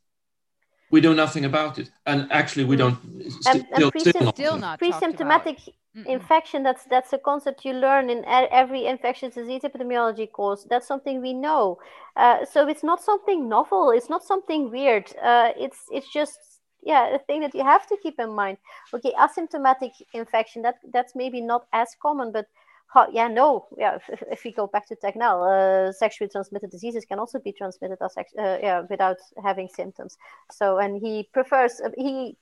We 0.90 1.00
do 1.00 1.14
nothing 1.14 1.46
about 1.46 1.78
it, 1.78 1.90
and 2.05 2.30
actually, 2.30 2.64
we 2.64 2.76
mm. 2.76 2.80
don't. 2.80 3.03
And, 3.05 3.32
st- 3.32 3.66
and 3.72 3.92
still, 4.00 4.32
still 4.32 4.59
not 4.59 4.78
pre-symptomatic 4.78 5.59
Mm-mm. 5.96 6.07
infection 6.07 6.62
that's 6.62 6.84
that's 6.84 7.12
a 7.12 7.18
concept 7.18 7.66
you 7.66 7.74
learn 7.74 8.09
in 8.09 8.24
every 8.26 8.86
infectious 8.86 9.34
disease 9.34 9.61
epidemiology 9.61 10.30
course 10.32 10.66
that's 10.70 10.86
something 10.86 11.20
we 11.20 11.34
know 11.34 11.78
uh, 12.16 12.46
so 12.46 12.66
it's 12.66 12.82
not 12.82 13.03
something 13.03 13.46
novel 13.46 13.90
it's 13.90 14.09
not 14.09 14.24
something 14.24 14.70
weird 14.70 15.14
uh, 15.22 15.53
it's 15.55 15.80
it's 15.92 16.11
just 16.11 16.38
yeah 16.82 17.14
a 17.14 17.18
thing 17.18 17.42
that 17.42 17.55
you 17.55 17.62
have 17.62 17.86
to 17.86 17.98
keep 18.03 18.18
in 18.18 18.30
mind 18.30 18.57
okay 18.94 19.12
asymptomatic 19.20 19.90
infection 20.14 20.62
that 20.62 20.76
that's 20.94 21.14
maybe 21.14 21.42
not 21.42 21.66
as 21.74 21.94
common 22.00 22.32
but 22.32 22.46
how, 22.93 23.09
yeah 23.11 23.28
no 23.28 23.66
yeah 23.78 23.97
if, 24.09 24.22
if, 24.30 24.45
we 24.45 24.53
go 24.53 24.66
back 24.66 24.86
to 24.88 24.97
Tegnell, 24.97 25.38
uh, 25.49 25.93
sexually 25.93 26.28
transmitted 26.28 26.70
diseases 26.70 27.05
can 27.05 27.18
also 27.18 27.38
be 27.38 27.53
transmitted 27.53 27.99
as 28.03 28.16
uh, 28.18 28.59
yeah 28.62 28.82
without 28.90 29.18
having 29.43 29.68
symptoms 29.68 30.16
so 30.51 30.78
and 30.78 31.01
he 31.01 31.28
prefers 31.32 31.80
he 31.97 32.36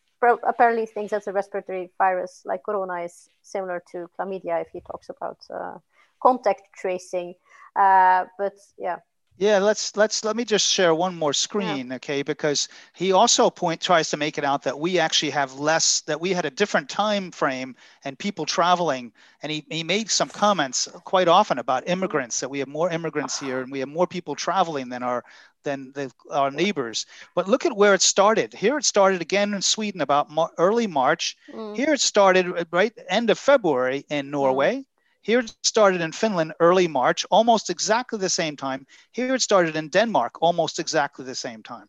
apparently 0.47 0.87
thinks 0.87 1.13
that 1.13 1.27
a 1.27 1.33
respiratory 1.33 1.91
virus 1.99 2.43
like 2.45 2.63
corona 2.63 3.05
is 3.05 3.29
similar 3.43 3.83
to 3.91 4.09
chlamydia 4.19 4.61
if 4.61 4.69
he 4.73 4.81
talks 4.81 5.09
about 5.09 5.39
uh, 5.53 5.79
contact 6.21 6.63
tracing. 6.75 7.35
Uh, 7.77 8.25
but 8.39 8.55
yeah. 8.79 8.97
Yeah, 9.39 9.59
let's 9.59 9.97
let's 9.97 10.23
let 10.23 10.37
me 10.37 10.45
just 10.45 10.71
share 10.71 10.95
one 10.95 11.17
more 11.17 11.33
screen, 11.33 11.89
yeah. 11.89 11.95
okay? 11.95 12.23
Because 12.23 12.69
he 12.93 13.13
also 13.13 13.49
point 13.49 13.81
tries 13.81 14.11
to 14.11 14.19
make 14.19 14.37
it 14.37 14.45
out 14.45 14.65
that 14.65 14.79
we 14.79 14.99
actually 14.99 15.31
have 15.31 15.55
less 15.55 16.03
that 16.03 16.21
we 16.21 16.35
had 16.35 16.45
a 16.45 16.51
different 16.51 16.91
time 16.91 17.31
frame 17.31 17.75
and 18.05 18.19
people 18.19 18.45
traveling, 18.45 19.13
and 19.43 19.51
he, 19.51 19.65
he 19.71 19.83
made 19.83 20.11
some 20.11 20.29
comments 20.29 20.89
quite 21.05 21.27
often 21.27 21.59
about 21.59 21.89
immigrants 21.89 22.41
that 22.41 22.51
we 22.51 22.59
have 22.59 22.69
more 22.69 22.91
immigrants 22.91 23.41
here 23.41 23.63
and 23.63 23.73
we 23.73 23.79
have 23.79 23.89
more 23.89 24.07
people 24.07 24.35
traveling 24.35 24.91
than 24.91 25.03
our 25.03 25.25
than 25.63 25.93
the, 25.93 26.13
our 26.31 26.51
neighbors. 26.51 27.07
But 27.35 27.49
look 27.49 27.67
at 27.67 27.77
where 27.77 27.95
it 27.95 28.03
started. 28.03 28.53
Here 28.53 28.77
it 28.77 28.85
started 28.85 29.21
again 29.21 29.55
in 29.55 29.63
Sweden 29.63 30.01
about 30.01 30.31
mar- 30.31 30.53
early 30.59 30.87
March. 30.87 31.37
Mm. 31.53 31.77
Here 31.77 31.95
it 31.95 32.01
started 32.01 32.67
right 32.71 32.93
end 33.09 33.31
of 33.31 33.39
February 33.39 34.05
in 34.09 34.27
mm. 34.27 34.31
Norway. 34.31 34.77
Mm. 34.77 34.85
Here 35.23 35.41
it 35.41 35.55
started 35.63 36.01
in 36.01 36.13
Finland 36.13 36.55
early 36.61 36.89
March, 36.89 37.27
almost 37.31 37.71
exactly 37.71 38.19
the 38.19 38.29
same 38.29 38.57
time. 38.57 38.87
Here 39.13 39.35
it 39.35 39.43
started 39.43 39.77
in 39.77 39.89
Denmark 39.89 40.41
almost 40.41 40.79
exactly 40.79 41.25
the 41.25 41.35
same 41.35 41.63
time. 41.63 41.89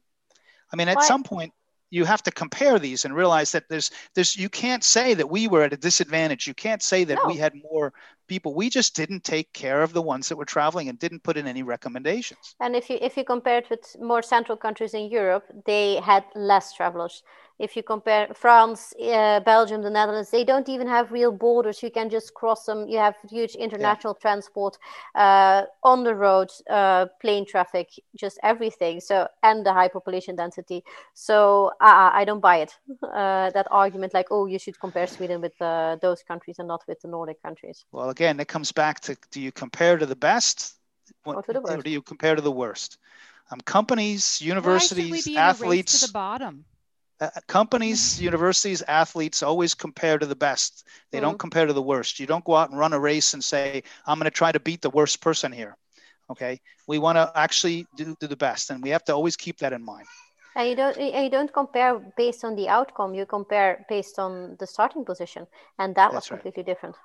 I 0.74 0.76
mean, 0.76 0.88
at 0.88 0.96
what? 0.96 1.06
some 1.06 1.24
point, 1.24 1.54
you 1.92 2.06
have 2.06 2.24
to 2.24 2.32
compare 2.32 2.80
these 2.80 3.06
and 3.06 3.14
realize 3.14 3.52
that 3.52 3.66
there's 3.70 3.92
there's 4.16 4.36
you 4.36 4.50
can't 4.50 4.84
say 4.84 5.14
that 5.14 5.30
we 5.30 5.48
were 5.48 5.62
at 5.62 5.74
a 5.74 5.78
disadvantage 5.78 6.48
you 6.48 6.54
can't 6.54 6.82
say 6.82 7.04
that 7.04 7.20
no. 7.22 7.28
we 7.28 7.38
had 7.38 7.54
more 7.72 7.94
people 8.28 8.56
we 8.56 8.70
just 8.70 8.96
didn't 8.96 9.24
take 9.24 9.52
care 9.54 9.84
of 9.84 9.94
the 9.94 10.02
ones 10.02 10.30
that 10.30 10.38
were 10.38 10.46
traveling 10.46 10.90
and 10.90 10.98
didn't 10.98 11.22
put 11.22 11.38
in 11.38 11.46
any 11.46 11.62
recommendations 11.62 12.56
and 12.60 12.76
if 12.76 12.90
you 12.90 12.98
if 13.02 13.18
you 13.18 13.24
compare 13.24 13.60
it 13.60 13.70
with 13.70 13.96
more 14.00 14.24
central 14.24 14.58
countries 14.58 14.94
in 14.94 15.12
europe 15.12 15.46
they 15.66 15.98
had 15.98 16.24
less 16.34 16.74
travelers 16.74 17.24
if 17.62 17.76
you 17.76 17.84
compare 17.84 18.28
France, 18.34 18.93
uh, 18.99 19.39
Belgium, 19.41 19.84
the 19.84 19.89
Netherlands, 19.89 20.32
they 20.32 20.43
don't 20.43 20.68
even 20.68 20.88
have 20.88 21.12
real 21.12 21.32
borders. 21.32 21.84
You 21.84 21.91
can 21.91 22.09
just 22.09 22.34
cross 22.34 22.66
them. 22.66 22.88
You 22.88 22.97
have 22.97 23.16
huge 23.30 23.53
international 23.53 24.16
yeah. 24.18 24.22
transport 24.22 24.78
uh, 25.14 25.64
on 25.84 26.03
the 26.03 26.16
road, 26.16 26.49
uh, 26.70 27.05
plane 27.22 27.45
traffic, 27.45 27.88
just 28.16 28.39
everything. 28.41 28.99
So 28.99 29.28
and 29.43 29.64
the 29.64 29.74
high 29.74 29.89
population 29.89 30.36
density. 30.36 30.84
So 31.14 31.72
I 31.80 32.24
don't 32.26 32.41
buy 32.41 32.57
it. 32.57 32.74
Uh, 33.12 33.49
that 33.51 33.68
argument, 33.72 34.14
like 34.14 34.28
oh, 34.32 34.45
you 34.45 34.57
should 34.57 34.80
compare 34.80 35.05
Sweden 35.05 35.41
with 35.41 35.53
uh, 35.62 35.97
those 36.01 36.24
countries 36.24 36.59
and 36.59 36.68
not 36.68 36.82
with 36.88 37.01
the 37.01 37.07
Nordic 37.07 37.41
countries. 37.43 37.86
Well, 37.91 38.09
again, 38.09 38.39
it 38.39 38.47
comes 38.47 38.72
back 38.72 39.01
to: 39.01 39.18
do 39.32 39.41
you 39.41 39.51
compare 39.51 39.97
to 39.97 40.05
the 40.05 40.16
best, 40.16 40.76
or, 41.26 41.41
to 41.43 41.53
the 41.53 41.62
worst? 41.62 41.74
or 41.74 41.82
do 41.82 41.89
you 41.89 42.01
compare 42.01 42.36
to 42.36 42.41
the 42.41 42.51
worst? 42.51 42.97
Um, 43.51 43.59
companies, 43.62 44.41
universities, 44.41 45.28
athletes 45.36 45.99
to 45.99 46.07
the 46.07 46.14
bottom 46.14 46.66
uh, 47.22 47.30
companies, 47.47 48.19
universities, 48.19 48.82
athletes 48.88 49.43
always 49.43 49.76
compare 49.76 50.17
to 50.17 50.26
the 50.26 50.36
best. 50.36 50.88
They 51.11 51.17
mm-hmm. 51.17 51.28
don't 51.28 51.39
compare 51.39 51.67
to 51.67 51.74
the 51.74 51.82
worst. 51.82 52.19
You 52.19 52.26
don't 52.26 52.43
go 52.43 52.55
out 52.55 52.72
and 52.72 52.80
run 52.80 52.93
a 52.93 52.99
race 52.99 53.34
and 53.36 53.43
say, 53.43 53.84
I'm 54.07 54.17
going 54.17 54.26
to 54.26 54.32
try 54.32 54.51
to 54.51 54.59
beat 54.59 54.82
the 54.82 54.89
worst 54.89 55.22
person 55.22 55.51
here. 55.51 55.78
Okay. 56.32 56.59
We 56.88 56.97
want 56.97 57.17
to 57.17 57.32
actually 57.36 57.86
do, 57.95 58.15
do 58.19 58.28
the 58.28 58.36
best. 58.36 58.72
And 58.72 58.82
we 58.82 58.89
have 58.89 59.03
to 59.05 59.13
always 59.13 59.36
keep 59.36 59.59
that 59.59 59.72
in 59.72 59.84
mind. 59.84 60.07
And 60.55 60.67
you 60.69 60.76
don't 60.76 60.99
you 60.99 61.30
don't 61.30 61.53
compare 61.53 61.99
based 62.17 62.43
on 62.43 62.57
the 62.57 62.67
outcome. 62.67 63.13
You 63.13 63.26
compare 63.26 63.86
based 63.88 64.19
on 64.19 64.57
the 64.59 64.67
starting 64.67 65.05
position, 65.05 65.47
and 65.80 65.95
that 65.95 66.11
That's 66.11 66.15
was 66.15 66.28
completely 66.28 66.63
right. 66.63 66.65
different. 66.65 66.95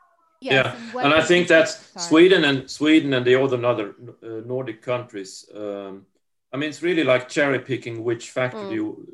Yes, 0.41 0.53
yeah, 0.53 0.99
and, 0.99 1.13
and 1.13 1.15
I 1.15 1.23
think 1.23 1.47
that's 1.47 1.77
sorry. 1.93 2.07
Sweden 2.09 2.45
and 2.45 2.69
Sweden 2.69 3.15
and 3.15 3.25
the 3.25 3.37
other 3.41 3.65
other 3.65 3.95
uh, 4.21 4.43
Nordic 4.45 4.83
countries. 4.83 5.49
Um, 5.55 6.07
I 6.53 6.57
mean, 6.57 6.69
it's 6.69 6.83
really 6.83 7.05
like 7.05 7.29
cherry 7.29 7.61
picking 7.61 8.03
which 8.03 8.31
factor 8.31 8.59
mm. 8.59 8.73
you 8.73 9.07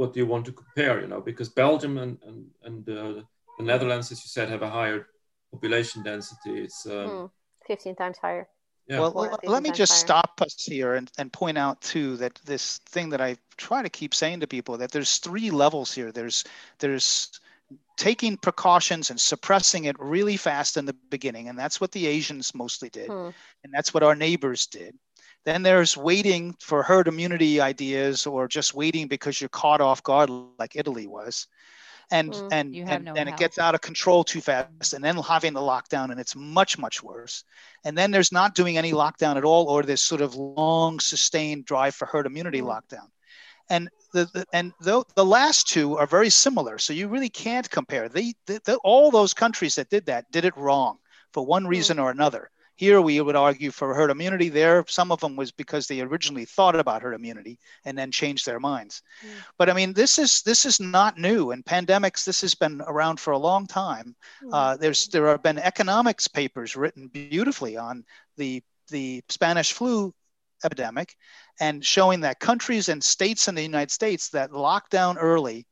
what 0.00 0.14
do 0.14 0.18
you 0.18 0.26
want 0.26 0.46
to 0.46 0.52
compare? 0.52 1.00
You 1.02 1.08
know, 1.12 1.20
because 1.20 1.50
Belgium 1.50 1.98
and 1.98 2.16
and, 2.26 2.38
and 2.64 2.88
uh, 2.88 3.22
the 3.58 3.64
Netherlands, 3.72 4.10
as 4.10 4.18
you 4.24 4.30
said, 4.36 4.48
have 4.48 4.62
a 4.62 4.70
higher 4.70 5.00
population 5.52 6.02
density. 6.02 6.54
It's 6.66 6.86
um, 6.86 6.92
mm, 6.92 7.30
fifteen 7.66 7.94
times 7.94 8.16
higher. 8.16 8.48
Yeah. 8.88 9.00
Well, 9.00 9.38
let 9.44 9.62
me 9.62 9.70
just 9.70 9.92
higher. 9.92 10.06
stop 10.06 10.40
us 10.40 10.64
here 10.64 10.94
and, 10.94 11.08
and 11.18 11.32
point 11.32 11.58
out 11.58 11.80
too 11.80 12.16
that 12.16 12.34
this 12.44 12.78
thing 12.94 13.10
that 13.10 13.20
I 13.20 13.36
try 13.56 13.82
to 13.82 13.90
keep 13.90 14.14
saying 14.14 14.40
to 14.40 14.48
people 14.48 14.78
that 14.78 14.90
there's 14.90 15.18
three 15.18 15.50
levels 15.50 15.92
here. 15.92 16.10
There's 16.10 16.44
there's 16.78 17.38
taking 17.96 18.38
precautions 18.38 19.10
and 19.10 19.20
suppressing 19.20 19.84
it 19.84 19.96
really 20.00 20.38
fast 20.38 20.78
in 20.78 20.86
the 20.86 20.96
beginning, 21.10 21.48
and 21.48 21.58
that's 21.58 21.80
what 21.80 21.92
the 21.92 22.06
Asians 22.06 22.54
mostly 22.54 22.88
did, 22.88 23.08
hmm. 23.08 23.30
and 23.62 23.72
that's 23.72 23.92
what 23.92 24.02
our 24.02 24.16
neighbors 24.16 24.66
did. 24.66 24.94
Then 25.44 25.62
there's 25.62 25.96
waiting 25.96 26.54
for 26.60 26.82
herd 26.82 27.08
immunity 27.08 27.60
ideas 27.60 28.26
or 28.26 28.46
just 28.46 28.74
waiting 28.74 29.08
because 29.08 29.40
you're 29.40 29.48
caught 29.48 29.80
off 29.80 30.02
guard 30.02 30.30
like 30.58 30.76
Italy 30.76 31.06
was. 31.06 31.46
And 32.12 32.32
mm, 32.32 32.48
and 32.52 32.74
and, 32.74 33.04
no 33.04 33.14
and 33.14 33.28
it 33.28 33.36
gets 33.36 33.58
out 33.58 33.74
of 33.74 33.80
control 33.80 34.24
too 34.24 34.40
fast 34.40 34.94
and 34.94 35.02
then 35.02 35.16
having 35.16 35.52
the 35.52 35.60
lockdown 35.60 36.10
and 36.10 36.18
it's 36.18 36.34
much 36.34 36.76
much 36.76 37.02
worse. 37.02 37.44
And 37.84 37.96
then 37.96 38.10
there's 38.10 38.32
not 38.32 38.56
doing 38.56 38.76
any 38.76 38.92
lockdown 38.92 39.36
at 39.36 39.44
all 39.44 39.68
or 39.68 39.82
this 39.82 40.02
sort 40.02 40.20
of 40.20 40.34
long 40.34 40.98
sustained 40.98 41.66
drive 41.66 41.94
for 41.94 42.06
herd 42.06 42.26
immunity 42.26 42.60
mm. 42.60 42.66
lockdown. 42.66 43.06
And 43.70 43.88
the, 44.12 44.24
the 44.34 44.44
and 44.52 44.72
the, 44.80 45.04
the 45.14 45.24
last 45.24 45.68
two 45.68 45.96
are 45.96 46.06
very 46.06 46.30
similar. 46.30 46.78
So 46.78 46.92
you 46.92 47.06
really 47.06 47.28
can't 47.28 47.70
compare. 47.70 48.08
They, 48.08 48.34
the, 48.46 48.60
the, 48.64 48.76
all 48.82 49.12
those 49.12 49.32
countries 49.32 49.76
that 49.76 49.88
did 49.88 50.06
that 50.06 50.30
did 50.32 50.44
it 50.44 50.56
wrong 50.56 50.98
for 51.32 51.46
one 51.46 51.64
mm. 51.64 51.68
reason 51.68 51.98
mm. 51.98 52.02
or 52.02 52.10
another. 52.10 52.50
Here 52.80 53.02
we 53.02 53.20
would 53.20 53.36
argue 53.36 53.70
for 53.70 53.94
herd 53.94 54.10
immunity. 54.10 54.48
There, 54.48 54.86
some 54.88 55.12
of 55.12 55.20
them 55.20 55.36
was 55.36 55.52
because 55.52 55.86
they 55.86 56.00
originally 56.00 56.46
thought 56.46 56.74
about 56.74 57.02
herd 57.02 57.12
immunity 57.12 57.58
and 57.84 57.96
then 57.96 58.10
changed 58.10 58.46
their 58.46 58.58
minds. 58.58 59.02
Mm. 59.22 59.28
But 59.58 59.68
I 59.68 59.74
mean, 59.74 59.92
this 59.92 60.18
is 60.18 60.40
this 60.40 60.64
is 60.64 60.80
not 60.80 61.18
new. 61.18 61.50
In 61.50 61.62
pandemics, 61.62 62.24
this 62.24 62.40
has 62.40 62.54
been 62.54 62.80
around 62.86 63.20
for 63.20 63.32
a 63.32 63.38
long 63.38 63.66
time. 63.66 64.16
Mm. 64.42 64.48
Uh, 64.50 64.76
there's 64.78 65.08
there 65.08 65.26
have 65.26 65.42
been 65.42 65.58
economics 65.58 66.26
papers 66.26 66.74
written 66.74 67.08
beautifully 67.08 67.76
on 67.76 68.02
the 68.38 68.62
the 68.88 69.22
Spanish 69.28 69.74
flu 69.74 70.14
epidemic 70.64 71.14
and 71.60 71.84
showing 71.84 72.20
that 72.20 72.40
countries 72.40 72.88
and 72.88 73.04
states 73.04 73.46
in 73.46 73.54
the 73.54 73.62
United 73.62 73.90
States 73.90 74.30
that 74.30 74.54
locked 74.54 74.90
down 74.90 75.18
early 75.18 75.66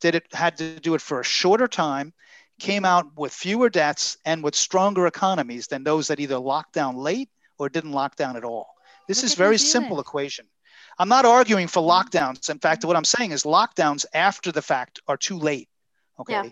did 0.00 0.14
it 0.14 0.32
had 0.32 0.56
to 0.58 0.78
do 0.78 0.94
it 0.94 1.00
for 1.00 1.18
a 1.18 1.24
shorter 1.24 1.66
time 1.66 2.14
came 2.58 2.84
out 2.84 3.06
with 3.16 3.32
fewer 3.32 3.68
deaths 3.68 4.16
and 4.24 4.42
with 4.42 4.54
stronger 4.54 5.06
economies 5.06 5.66
than 5.66 5.84
those 5.84 6.08
that 6.08 6.20
either 6.20 6.38
locked 6.38 6.72
down 6.72 6.96
late 6.96 7.28
or 7.58 7.68
didn't 7.68 7.92
lock 7.92 8.16
down 8.16 8.36
at 8.36 8.44
all. 8.44 8.68
This 9.08 9.18
Look 9.18 9.26
is 9.26 9.34
very 9.34 9.58
simple 9.58 10.00
equation. 10.00 10.46
I'm 10.98 11.08
not 11.08 11.24
arguing 11.24 11.68
for 11.68 11.82
lockdowns. 11.82 12.48
In 12.48 12.58
fact, 12.58 12.84
what 12.84 12.96
I'm 12.96 13.04
saying 13.04 13.32
is 13.32 13.42
lockdowns 13.42 14.06
after 14.14 14.50
the 14.50 14.62
fact 14.62 15.00
are 15.06 15.16
too 15.16 15.38
late. 15.38 15.68
Okay, 16.18 16.32
yeah. 16.32 16.50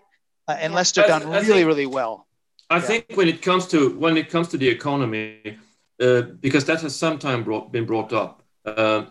uh, 0.49 0.59
unless 0.61 0.93
they're 0.93 1.07
done 1.07 1.27
really, 1.29 1.47
think, 1.47 1.67
really 1.67 1.87
well. 1.87 2.27
I 2.69 2.77
yeah. 2.77 2.83
think 2.83 3.07
when 3.15 3.29
it 3.29 3.41
comes 3.41 3.67
to 3.69 3.99
when 3.99 4.17
it 4.19 4.29
comes 4.29 4.49
to 4.49 4.59
the 4.59 4.69
economy, 4.69 5.57
uh, 6.01 6.23
because 6.41 6.67
that 6.67 6.83
has 6.83 6.95
sometimes 6.95 7.45
brought, 7.45 7.73
been 7.73 7.87
brought 7.87 8.13
up, 8.13 8.43
uh, 8.67 9.07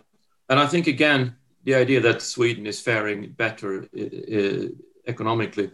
and 0.49 0.59
I 0.59 0.67
think 0.67 0.85
again 0.85 1.35
the 1.63 1.73
idea 1.73 1.99
that 2.01 2.21
Sweden 2.21 2.67
is 2.67 2.79
faring 2.79 3.31
better 3.31 3.87
uh, 3.97 4.37
uh 4.37 4.67
economically, 5.07 5.65
uh, 5.65 5.69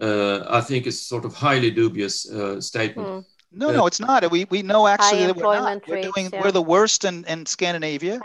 I 0.00 0.60
think 0.60 0.86
is 0.86 1.00
sort 1.00 1.24
of 1.24 1.34
highly 1.34 1.70
dubious 1.70 2.30
uh, 2.30 2.60
statement. 2.60 3.08
Mm. 3.08 3.24
No, 3.52 3.72
no, 3.72 3.86
it's 3.86 3.98
not. 3.98 4.30
We 4.30 4.44
we 4.44 4.62
know 4.62 4.86
actually 4.86 5.26
that 5.26 5.36
we're 5.36 5.58
not. 5.58 5.86
We're 5.88 6.02
doing 6.02 6.30
yeah. 6.32 6.40
we're 6.40 6.52
the 6.52 6.62
worst 6.62 7.04
in, 7.04 7.24
in 7.24 7.46
Scandinavia, 7.46 8.20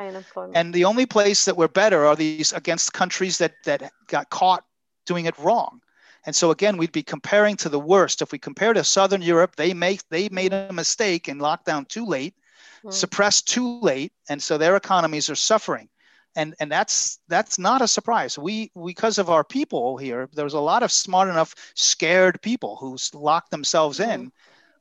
and 0.53 0.71
the 0.71 0.85
only 0.85 1.07
place 1.07 1.45
that 1.45 1.57
we're 1.57 1.67
better 1.67 2.05
are 2.05 2.15
these 2.15 2.53
against 2.53 2.93
countries 2.93 3.39
that 3.39 3.53
that 3.65 3.91
got 4.07 4.29
caught 4.29 4.63
doing 5.05 5.25
it 5.25 5.37
wrong. 5.39 5.81
And 6.27 6.35
so 6.35 6.51
again, 6.51 6.77
we'd 6.77 6.91
be 6.91 7.03
comparing 7.03 7.55
to 7.57 7.69
the 7.69 7.79
worst. 7.79 8.21
If 8.21 8.31
we 8.31 8.39
compare 8.39 8.73
to 8.73 8.83
Southern 8.83 9.21
Europe, 9.21 9.55
they 9.55 9.73
make 9.73 10.07
they 10.09 10.29
made 10.29 10.53
a 10.53 10.71
mistake 10.71 11.27
and 11.27 11.41
locked 11.41 11.65
down 11.65 11.85
too 11.85 12.05
late, 12.05 12.35
mm. 12.83 12.93
suppressed 12.93 13.47
too 13.47 13.79
late, 13.81 14.13
and 14.29 14.41
so 14.41 14.57
their 14.59 14.75
economies 14.75 15.29
are 15.29 15.35
suffering. 15.35 15.89
And 16.35 16.53
and 16.59 16.71
that's 16.71 17.19
that's 17.29 17.57
not 17.57 17.81
a 17.81 17.87
surprise. 17.87 18.37
We 18.37 18.71
because 18.85 19.17
of 19.17 19.29
our 19.29 19.43
people 19.43 19.97
here, 19.97 20.27
there 20.33 20.43
was 20.43 20.53
a 20.53 20.59
lot 20.59 20.83
of 20.83 20.91
smart 20.91 21.29
enough, 21.29 21.55
scared 21.75 22.41
people 22.41 22.75
who 22.75 22.97
locked 23.13 23.51
themselves 23.51 23.99
in 23.99 24.31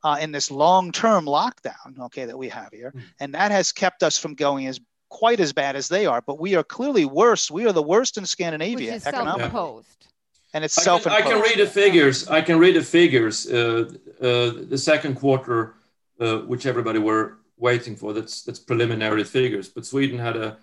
uh, 0.02 0.18
in 0.20 0.32
this 0.32 0.50
long-term 0.50 1.24
lockdown, 1.26 1.98
okay, 1.98 2.26
that 2.26 2.36
we 2.36 2.48
have 2.48 2.70
here, 2.72 2.92
mm. 2.94 3.02
and 3.20 3.34
that 3.34 3.50
has 3.50 3.72
kept 3.72 4.02
us 4.02 4.18
from 4.18 4.34
going 4.34 4.66
as 4.66 4.80
quite 5.08 5.40
as 5.40 5.52
bad 5.52 5.76
as 5.76 5.88
they 5.88 6.06
are. 6.06 6.20
But 6.20 6.38
we 6.38 6.56
are 6.56 6.64
clearly 6.64 7.04
worse. 7.04 7.50
We 7.50 7.66
are 7.66 7.72
the 7.72 7.82
worst 7.82 8.18
in 8.18 8.26
Scandinavia 8.26 8.92
Which 8.92 8.96
is 8.96 9.02
self-imposed. 9.04 10.06
And 10.52 10.64
it's 10.64 10.76
I 10.78 10.82
self-imposed. 10.82 11.22
Can, 11.22 11.32
I 11.32 11.34
can 11.34 11.42
read 11.42 11.58
the 11.58 11.70
figures. 11.70 12.28
I 12.28 12.40
can 12.40 12.58
read 12.58 12.76
the 12.76 12.82
figures. 12.82 13.46
Uh, 13.46 13.92
uh, 14.20 14.64
the 14.68 14.78
second 14.78 15.14
quarter, 15.14 15.74
uh, 16.20 16.38
which 16.50 16.66
everybody 16.66 16.98
were 16.98 17.38
waiting 17.56 17.96
for, 17.96 18.12
that's 18.12 18.42
that's 18.42 18.58
preliminary 18.58 19.24
figures. 19.24 19.68
But 19.68 19.86
Sweden 19.86 20.18
had 20.18 20.36
a, 20.36 20.46
a 20.46 20.56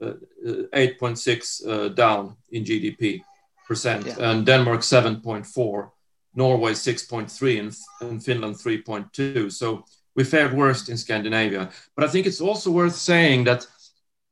8.6 0.00 1.66
uh, 1.66 1.88
down 1.88 2.36
in 2.50 2.64
GDP 2.64 3.22
percent, 3.66 4.06
yeah. 4.06 4.14
and 4.18 4.46
Denmark 4.46 4.80
7.4 4.80 5.90
Norway 6.36 6.72
6.3 6.72 7.60
and, 7.60 7.76
and 8.00 8.22
Finland 8.22 8.56
3.2. 8.56 9.50
So 9.50 9.84
we 10.14 10.22
fared 10.22 10.52
worst 10.52 10.88
in 10.88 10.96
Scandinavia. 10.96 11.70
But 11.96 12.04
I 12.04 12.08
think 12.08 12.26
it's 12.26 12.40
also 12.40 12.70
worth 12.70 12.94
saying 12.94 13.44
that 13.44 13.66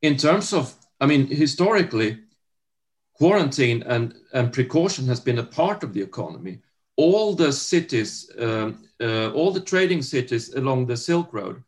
in 0.02 0.16
terms 0.16 0.52
of, 0.52 0.74
I 1.00 1.06
mean, 1.06 1.26
historically, 1.26 2.18
quarantine 3.14 3.82
and, 3.86 4.14
and 4.32 4.52
precaution 4.52 5.06
has 5.06 5.20
been 5.20 5.38
a 5.38 5.44
part 5.44 5.82
of 5.82 5.94
the 5.94 6.02
economy. 6.02 6.60
All 6.96 7.34
the 7.34 7.52
cities, 7.52 8.30
um, 8.38 8.84
uh, 9.00 9.30
all 9.32 9.50
the 9.50 9.60
trading 9.60 10.02
cities 10.02 10.54
along 10.54 10.86
the 10.86 10.96
Silk 10.96 11.32
Road, 11.32 11.62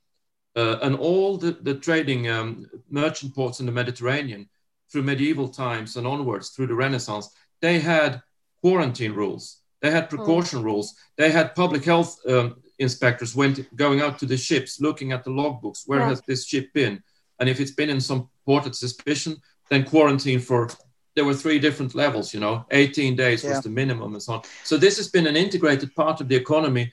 uh, 0.56 0.78
and 0.82 0.96
all 0.96 1.36
the, 1.36 1.52
the 1.62 1.74
trading 1.74 2.28
um, 2.28 2.66
merchant 2.90 3.34
ports 3.34 3.60
in 3.60 3.66
the 3.66 3.72
Mediterranean 3.72 4.48
through 4.90 5.02
medieval 5.02 5.48
times 5.48 5.96
and 5.96 6.06
onwards 6.06 6.50
through 6.50 6.66
the 6.66 6.74
Renaissance, 6.74 7.30
they 7.60 7.78
had 7.78 8.22
quarantine 8.62 9.12
rules 9.12 9.60
they 9.80 9.90
had 9.90 10.04
hmm. 10.04 10.16
precaution 10.16 10.60
mm. 10.60 10.64
rules. 10.64 10.94
They 11.16 11.30
had 11.30 11.54
public 11.54 11.84
health 11.84 12.18
um, 12.28 12.56
inspectors 12.78 13.34
went 13.34 13.74
going 13.76 14.00
out 14.00 14.18
to 14.18 14.26
the 14.26 14.36
ships, 14.36 14.80
looking 14.80 15.12
at 15.12 15.24
the 15.24 15.30
logbooks. 15.30 15.82
Where 15.86 16.00
yeah. 16.00 16.08
has 16.08 16.22
this 16.22 16.46
ship 16.46 16.72
been? 16.72 17.02
And 17.38 17.48
if 17.48 17.60
it's 17.60 17.72
been 17.72 17.90
in 17.90 18.00
some 18.00 18.28
port 18.44 18.66
of 18.66 18.74
suspicion, 18.74 19.36
then 19.70 19.84
quarantine 19.84 20.40
for. 20.40 20.68
There 21.14 21.24
were 21.24 21.34
three 21.34 21.58
different 21.58 21.94
levels. 21.94 22.34
You 22.34 22.40
know, 22.40 22.66
18 22.70 23.16
days 23.16 23.42
yeah. 23.42 23.50
was 23.50 23.62
the 23.62 23.70
minimum, 23.70 24.12
and 24.12 24.22
so 24.22 24.34
on. 24.34 24.42
So 24.64 24.76
this 24.76 24.96
has 24.98 25.08
been 25.08 25.26
an 25.26 25.36
integrated 25.36 25.94
part 25.94 26.20
of 26.20 26.28
the 26.28 26.36
economy 26.36 26.92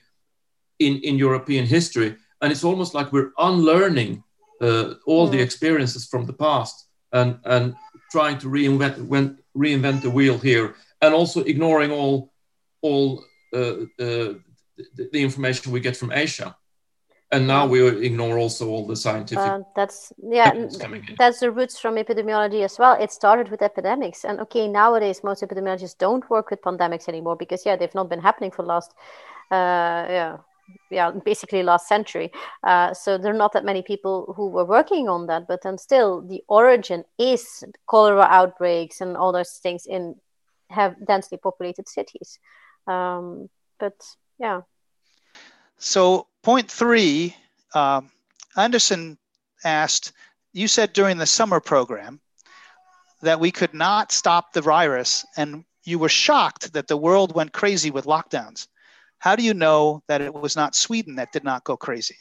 in 0.78 0.98
in 1.00 1.18
European 1.18 1.66
history, 1.66 2.16
and 2.44 2.52
it's 2.52 2.62
almost 2.62 2.92
like 2.92 3.10
we're 3.10 3.32
unlearning 3.38 4.22
uh, 4.60 4.94
all 5.06 5.26
the 5.26 5.40
experiences 5.40 6.06
from 6.06 6.26
the 6.26 6.32
past 6.46 6.88
and 7.12 7.38
and 7.44 7.74
trying 8.12 8.36
to 8.38 8.48
reinvent 8.48 8.96
reinvent 9.56 10.02
the 10.02 10.10
wheel 10.10 10.36
here, 10.38 10.74
and 11.00 11.14
also 11.14 11.40
ignoring 11.52 11.90
all 11.90 12.32
all 12.82 13.24
uh, 13.54 13.58
uh, 14.06 14.34
the, 14.76 15.04
the, 15.12 15.22
information 15.22 15.72
we 15.72 15.80
get 15.80 15.96
from 15.96 16.12
Asia. 16.12 16.54
And 17.32 17.46
now 17.46 17.66
we 17.66 17.78
ignore 18.08 18.36
also 18.38 18.68
all 18.68 18.86
the 18.86 18.94
scientific. 18.94 19.50
Uh, 19.52 19.60
that's 19.74 20.12
yeah, 20.22 20.52
that's 21.18 21.40
the 21.40 21.50
roots 21.50 21.78
from 21.78 21.94
epidemiology 21.96 22.62
as 22.62 22.78
well. 22.78 22.94
It 23.04 23.10
started 23.10 23.50
with 23.50 23.62
epidemics, 23.62 24.24
and 24.24 24.38
okay, 24.40 24.68
nowadays 24.68 25.24
most 25.24 25.42
epidemiologists 25.42 25.96
don't 25.96 26.28
work 26.28 26.50
with 26.50 26.60
pandemics 26.60 27.08
anymore 27.08 27.36
because 27.36 27.64
yeah, 27.64 27.76
they've 27.76 27.94
not 27.94 28.10
been 28.10 28.20
happening 28.20 28.50
for 28.50 28.62
the 28.62 28.68
last 28.68 28.90
uh, 29.50 30.04
yeah 30.18 30.36
yeah 30.90 31.10
basically 31.24 31.62
last 31.62 31.86
century 31.88 32.30
uh, 32.64 32.92
so 32.94 33.18
there 33.18 33.32
are 33.32 33.36
not 33.36 33.52
that 33.52 33.64
many 33.64 33.82
people 33.82 34.32
who 34.36 34.48
were 34.48 34.64
working 34.64 35.08
on 35.08 35.26
that 35.26 35.46
but 35.46 35.62
then 35.62 35.76
still 35.78 36.22
the 36.22 36.42
origin 36.48 37.04
is 37.18 37.64
cholera 37.86 38.26
outbreaks 38.30 39.00
and 39.00 39.16
all 39.16 39.32
those 39.32 39.58
things 39.62 39.86
in 39.86 40.14
have 40.70 40.94
densely 41.06 41.38
populated 41.38 41.88
cities 41.88 42.38
um, 42.86 43.48
but 43.78 43.94
yeah. 44.38 44.62
So 45.78 46.26
point 46.42 46.70
three, 46.70 47.36
um, 47.74 48.10
Andersson 48.56 49.18
asked, 49.64 50.12
you 50.52 50.68
said 50.68 50.92
during 50.92 51.18
the 51.18 51.26
summer 51.26 51.60
program 51.60 52.20
that 53.22 53.40
we 53.40 53.50
could 53.50 53.74
not 53.74 54.12
stop 54.12 54.52
the 54.52 54.60
virus, 54.60 55.24
and 55.36 55.64
you 55.84 55.98
were 55.98 56.08
shocked 56.08 56.72
that 56.74 56.88
the 56.88 56.96
world 56.96 57.34
went 57.34 57.52
crazy 57.52 57.90
with 57.90 58.04
lockdowns. 58.04 58.68
How 59.24 59.36
do 59.36 59.42
you 59.42 59.54
know 59.54 60.02
that 60.06 60.20
it 60.20 60.34
was 60.34 60.54
not 60.54 60.74
Sweden 60.74 61.14
that 61.14 61.32
did 61.32 61.44
not 61.44 61.64
go 61.64 61.78
crazy? 61.78 62.18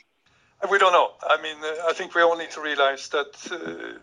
We 0.71 0.77
don't 0.77 0.93
know. 0.93 1.11
I 1.21 1.41
mean, 1.41 1.57
uh, 1.61 1.89
I 1.89 1.91
think 1.91 2.15
we 2.15 2.21
all 2.21 2.37
need 2.37 2.51
to 2.51 2.61
realize 2.61 3.09
that 3.09 3.35
uh, 3.51 3.99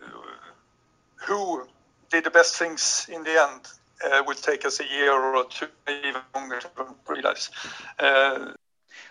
who 1.15 1.67
did 2.11 2.25
the 2.25 2.29
best 2.29 2.59
things 2.59 3.07
in 3.11 3.23
the 3.23 3.41
end 3.41 3.61
uh, 4.05 4.21
will 4.27 4.35
take 4.35 4.67
us 4.67 4.79
a 4.79 4.85
year 4.85 5.11
or 5.19 5.45
two, 5.45 5.65
even 5.89 6.21
longer 6.35 6.59
to 6.59 6.69
realize. 7.07 7.49
Uh, 7.97 8.51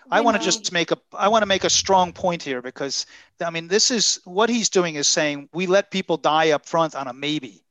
I 0.09 0.21
want 0.21 0.37
to 0.37 0.43
just 0.43 0.71
make 0.71 0.91
a 0.91 0.97
I 1.11 1.27
want 1.27 1.41
to 1.41 1.45
make 1.45 1.65
a 1.65 1.69
strong 1.69 2.13
point 2.13 2.41
here 2.41 2.61
because 2.61 3.05
I 3.45 3.49
mean 3.49 3.67
this 3.67 3.91
is 3.91 4.21
what 4.23 4.49
he's 4.49 4.69
doing 4.69 4.95
is 4.95 5.09
saying 5.09 5.49
we 5.51 5.67
let 5.67 5.91
people 5.91 6.15
die 6.15 6.51
up 6.51 6.65
front 6.65 6.95
on 6.95 7.09
a 7.09 7.13
maybe. 7.13 7.61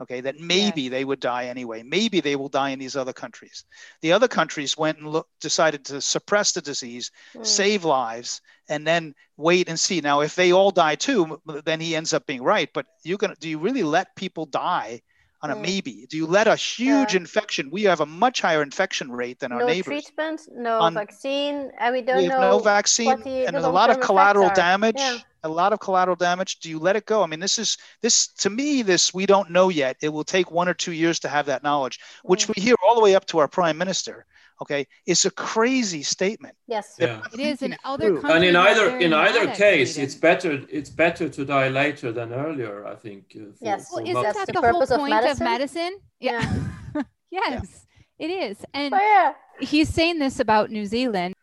Okay, 0.00 0.20
that 0.20 0.38
maybe 0.38 0.82
yeah. 0.82 0.90
they 0.90 1.04
would 1.04 1.18
die 1.18 1.46
anyway. 1.46 1.82
Maybe 1.82 2.20
they 2.20 2.36
will 2.36 2.48
die 2.48 2.70
in 2.70 2.78
these 2.78 2.94
other 2.94 3.12
countries. 3.12 3.64
The 4.00 4.12
other 4.12 4.28
countries 4.28 4.76
went 4.76 4.98
and 4.98 5.08
look, 5.08 5.28
decided 5.40 5.84
to 5.86 6.00
suppress 6.00 6.52
the 6.52 6.60
disease, 6.60 7.10
mm. 7.34 7.44
save 7.44 7.84
lives, 7.84 8.40
and 8.68 8.86
then 8.86 9.14
wait 9.36 9.68
and 9.68 9.78
see. 9.78 10.00
Now, 10.00 10.20
if 10.20 10.36
they 10.36 10.52
all 10.52 10.70
die 10.70 10.94
too, 10.94 11.40
then 11.64 11.80
he 11.80 11.96
ends 11.96 12.12
up 12.12 12.26
being 12.26 12.42
right. 12.42 12.68
But 12.72 12.86
you 13.02 13.16
gonna 13.16 13.34
do 13.40 13.48
you 13.48 13.58
really 13.58 13.82
let 13.82 14.14
people 14.14 14.46
die 14.46 15.02
on 15.42 15.50
a 15.50 15.56
mm. 15.56 15.62
maybe. 15.62 16.06
Do 16.08 16.16
you 16.16 16.26
let 16.26 16.46
a 16.46 16.56
huge 16.56 17.14
yeah. 17.14 17.20
infection? 17.20 17.70
We 17.70 17.84
have 17.84 18.00
a 18.00 18.06
much 18.06 18.40
higher 18.40 18.62
infection 18.62 19.10
rate 19.10 19.40
than 19.40 19.52
our 19.52 19.60
no 19.60 19.66
neighbors. 19.66 19.86
No 19.86 20.00
treatment, 20.00 20.40
no 20.52 20.78
on, 20.80 20.94
vaccine, 20.94 21.70
and 21.78 21.94
we 21.94 22.02
don't 22.02 22.18
we 22.18 22.24
have 22.24 22.40
know 22.40 22.50
no 22.50 22.58
vaccine, 22.58 23.10
and 23.10 23.56
the 23.56 23.68
a 23.68 23.68
lot 23.68 23.90
of 23.90 24.00
collateral 24.00 24.50
damage. 24.54 24.96
Yeah. 24.96 25.18
A 25.44 25.48
lot 25.48 25.72
of 25.72 25.80
collateral 25.80 26.16
damage. 26.16 26.58
Do 26.60 26.68
you 26.68 26.78
let 26.78 26.96
it 26.96 27.06
go? 27.06 27.22
I 27.22 27.26
mean, 27.26 27.40
this 27.40 27.58
is 27.58 27.78
this 28.02 28.28
to 28.38 28.50
me. 28.50 28.82
This 28.82 29.14
we 29.14 29.26
don't 29.26 29.50
know 29.50 29.68
yet. 29.68 29.96
It 30.02 30.08
will 30.08 30.24
take 30.24 30.50
one 30.50 30.68
or 30.68 30.74
two 30.74 30.92
years 30.92 31.20
to 31.20 31.28
have 31.28 31.46
that 31.46 31.62
knowledge, 31.62 32.00
which 32.24 32.48
we 32.48 32.54
hear 32.56 32.74
all 32.86 32.94
the 32.94 33.00
way 33.00 33.14
up 33.14 33.26
to 33.26 33.38
our 33.38 33.48
prime 33.48 33.78
minister 33.78 34.26
okay 34.60 34.86
it's 35.06 35.24
a 35.24 35.30
crazy 35.30 36.02
statement 36.02 36.54
yes 36.66 36.96
yeah. 36.98 37.20
it 37.32 37.40
is 37.40 37.62
in 37.62 37.76
other 37.84 38.14
countries 38.14 38.34
and 38.34 38.44
in 38.44 38.56
either 38.56 38.98
in 38.98 39.12
either 39.12 39.46
case 39.54 39.96
it's 39.96 40.14
better 40.14 40.64
it's 40.68 40.90
better 40.90 41.28
to 41.28 41.44
die 41.44 41.68
later 41.68 42.12
than 42.12 42.32
earlier 42.32 42.86
i 42.86 42.94
think 42.94 43.24
uh, 43.36 43.52
for, 43.58 43.64
yes 43.64 43.88
well, 43.92 44.04
isn't 44.04 44.22
that 44.22 44.46
the, 44.46 44.52
the 44.52 44.60
whole 44.60 44.86
point 44.86 45.14
of 45.14 45.40
medicine, 45.40 45.46
of 45.46 45.52
medicine? 45.52 45.98
yeah, 46.20 46.56
yeah. 46.94 47.02
yes 47.30 47.86
yeah. 48.18 48.26
it 48.26 48.30
is 48.30 48.64
and 48.74 48.94
oh, 48.94 48.98
yeah. 48.98 49.32
he's 49.60 49.88
saying 49.88 50.18
this 50.18 50.40
about 50.40 50.70
new 50.70 50.86
zealand 50.86 51.34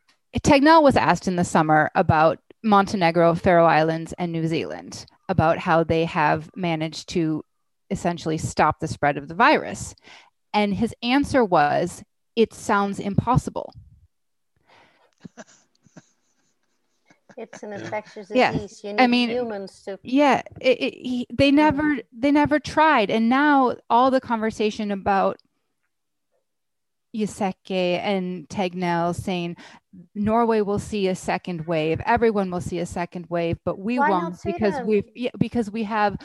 tegnell 0.43 0.83
was 0.83 0.97
asked 0.97 1.27
in 1.27 1.37
the 1.37 1.45
summer 1.45 1.89
about 1.95 2.39
montenegro 2.65 3.33
faroe 3.35 3.65
islands 3.65 4.13
and 4.17 4.31
new 4.31 4.47
zealand 4.47 5.05
about 5.29 5.57
how 5.57 5.83
they 5.83 6.03
have 6.03 6.49
managed 6.55 7.07
to 7.07 7.43
essentially 7.89 8.37
stop 8.37 8.79
the 8.79 8.87
spread 8.87 9.15
of 9.17 9.27
the 9.27 9.35
virus 9.35 9.95
and 10.55 10.73
his 10.73 10.95
answer 11.03 11.43
was 11.43 12.03
it 12.35 12.53
sounds 12.53 12.99
impossible. 12.99 13.73
it's 17.37 17.63
an 17.63 17.73
infectious 17.73 18.29
disease. 18.29 18.81
Yeah. 18.83 18.95
I 18.97 19.07
mean, 19.07 19.29
humans 19.29 19.81
to. 19.83 19.99
Yeah, 20.03 20.41
it, 20.61 20.81
it, 20.81 20.93
he, 20.93 21.27
they 21.31 21.51
never 21.51 21.97
they 22.11 22.31
never 22.31 22.59
tried, 22.59 23.09
and 23.09 23.29
now 23.29 23.75
all 23.89 24.11
the 24.11 24.21
conversation 24.21 24.91
about 24.91 25.37
Giesecke 27.15 27.99
and 27.99 28.47
Tegnell 28.49 29.15
saying 29.15 29.57
Norway 30.13 30.61
will 30.61 30.79
see 30.79 31.07
a 31.07 31.15
second 31.15 31.65
wave. 31.67 32.01
Everyone 32.05 32.51
will 32.51 32.61
see 32.61 32.79
a 32.79 32.85
second 32.85 33.27
wave, 33.29 33.57
but 33.63 33.79
we 33.79 33.99
Why 33.99 34.09
won't 34.09 34.37
because 34.43 34.75
we 34.85 35.03
yeah, 35.15 35.31
because 35.37 35.71
we 35.71 35.83
have 35.83 36.17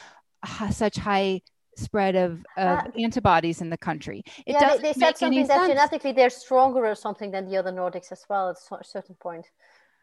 such 0.70 0.97
high 0.97 1.43
spread 1.76 2.16
of, 2.16 2.45
of 2.57 2.78
uh, 2.78 2.82
antibodies 2.99 3.61
in 3.61 3.70
the 3.70 3.78
country. 3.78 4.22
It 4.47 4.53
yeah, 4.53 4.76
they, 4.76 4.82
they 4.82 4.93
said 4.93 5.16
something 5.16 5.47
that 5.47 5.57
sense. 5.57 5.68
genetically 5.68 6.12
they're 6.12 6.30
stronger 6.30 6.84
or 6.84 6.95
something 6.95 7.30
than 7.30 7.49
the 7.49 7.57
other 7.57 7.72
Nordics 7.72 8.12
as 8.12 8.24
well 8.28 8.51
at 8.51 8.57
a 8.57 8.84
certain 8.84 9.14
point. 9.14 9.47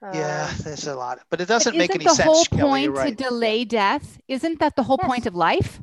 Uh, 0.01 0.11
yeah, 0.13 0.51
there's 0.63 0.87
a 0.87 0.95
lot, 0.95 1.19
but 1.29 1.41
it 1.41 1.47
doesn't 1.47 1.75
make 1.75 1.93
any 1.93 2.03
the 2.03 2.11
sense. 2.11 2.17
the 2.17 2.23
whole 2.23 2.45
Kelly, 2.45 2.61
point 2.61 2.91
right. 2.97 3.17
to 3.17 3.23
delay 3.23 3.65
death? 3.65 4.19
Isn't 4.27 4.59
that 4.59 4.75
the 4.75 4.83
whole 4.83 4.99
yes. 5.01 5.07
point 5.07 5.25
of 5.25 5.33
life? 5.33 5.81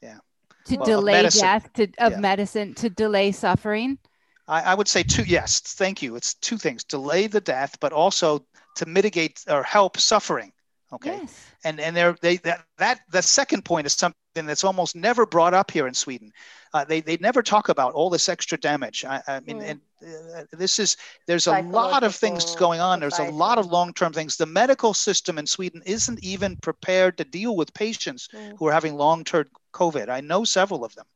Yeah. 0.00 0.18
To 0.66 0.76
well, 0.76 0.86
delay 0.86 1.28
death, 1.28 1.72
to, 1.74 1.88
of 1.98 2.12
yeah. 2.12 2.18
medicine, 2.20 2.74
to 2.74 2.88
delay 2.90 3.32
suffering. 3.32 3.98
I, 4.48 4.62
I 4.62 4.74
would 4.74 4.88
say 4.88 5.02
two. 5.02 5.24
Yes, 5.24 5.60
thank 5.60 6.02
you. 6.02 6.16
It's 6.16 6.34
two 6.34 6.58
things: 6.58 6.84
delay 6.84 7.26
the 7.26 7.40
death, 7.40 7.76
but 7.80 7.92
also 7.92 8.46
to 8.76 8.86
mitigate 8.86 9.44
or 9.48 9.62
help 9.62 9.98
suffering. 9.98 10.52
Okay. 10.92 11.18
Yes. 11.20 11.46
And 11.64 11.80
and 11.80 11.96
they're, 11.96 12.16
they 12.20 12.36
that 12.38 12.64
that 12.78 13.00
the 13.10 13.22
second 13.22 13.64
point 13.64 13.86
is 13.86 13.92
something 13.94 14.14
that's 14.34 14.64
almost 14.64 14.94
never 14.94 15.26
brought 15.26 15.54
up 15.54 15.70
here 15.70 15.88
in 15.88 15.94
Sweden. 15.94 16.32
Uh, 16.72 16.84
they 16.84 17.00
they 17.00 17.16
never 17.16 17.42
talk 17.42 17.68
about 17.68 17.94
all 17.94 18.08
this 18.08 18.28
extra 18.28 18.56
damage. 18.58 19.04
I, 19.04 19.20
I 19.26 19.40
mean, 19.40 19.60
mm. 19.60 19.70
and 19.70 19.80
uh, 20.36 20.44
this 20.52 20.78
is 20.78 20.96
there's 21.26 21.48
a 21.48 21.60
lot 21.62 22.04
of 22.04 22.14
things 22.14 22.54
going 22.54 22.80
on. 22.80 23.00
There's 23.00 23.18
a 23.18 23.30
lot 23.30 23.58
of 23.58 23.66
long 23.66 23.92
term 23.94 24.12
things. 24.12 24.36
The 24.36 24.46
medical 24.46 24.94
system 24.94 25.38
in 25.38 25.46
Sweden 25.46 25.82
isn't 25.86 26.22
even 26.22 26.56
prepared 26.56 27.18
to 27.18 27.24
deal 27.24 27.56
with 27.56 27.74
patients 27.74 28.28
mm. 28.32 28.56
who 28.58 28.68
are 28.68 28.72
having 28.72 28.94
long 28.94 29.24
term 29.24 29.46
COVID. 29.72 30.08
I 30.08 30.20
know 30.20 30.44
several 30.44 30.84
of 30.84 30.94
them 30.94 31.06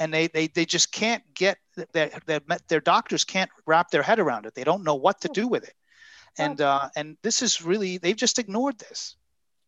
and 0.00 0.12
they, 0.12 0.26
they, 0.26 0.48
they 0.48 0.64
just 0.64 0.90
can't 0.90 1.22
get 1.34 1.58
their, 1.92 2.10
their, 2.26 2.40
their 2.68 2.80
doctors 2.80 3.22
can't 3.22 3.50
wrap 3.66 3.90
their 3.90 4.02
head 4.02 4.18
around 4.18 4.46
it. 4.46 4.54
They 4.54 4.64
don't 4.64 4.82
know 4.82 4.96
what 4.96 5.20
to 5.20 5.28
do 5.28 5.46
with 5.46 5.62
it. 5.62 5.74
And, 6.38 6.60
uh, 6.60 6.88
and 6.96 7.16
this 7.22 7.42
is 7.42 7.62
really, 7.62 7.98
they've 7.98 8.16
just 8.16 8.38
ignored 8.38 8.78
this. 8.78 9.16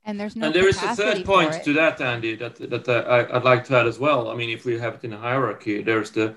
And 0.04 0.18
there's 0.18 0.34
no. 0.34 0.46
And 0.46 0.54
there 0.54 0.68
is 0.68 0.82
a 0.82 0.96
third 0.96 1.24
point 1.24 1.62
to 1.62 1.72
that, 1.74 2.00
Andy, 2.00 2.34
that 2.34 2.56
that 2.56 2.88
uh, 2.88 3.04
I, 3.08 3.34
would 3.34 3.44
like 3.44 3.62
to 3.66 3.76
add 3.76 3.86
as 3.86 4.00
well. 4.00 4.30
I 4.30 4.34
mean, 4.34 4.50
if 4.50 4.64
we 4.64 4.76
have 4.76 4.94
it 4.94 5.04
in 5.04 5.12
a 5.12 5.18
hierarchy, 5.18 5.80
there's 5.80 6.10
the 6.10 6.34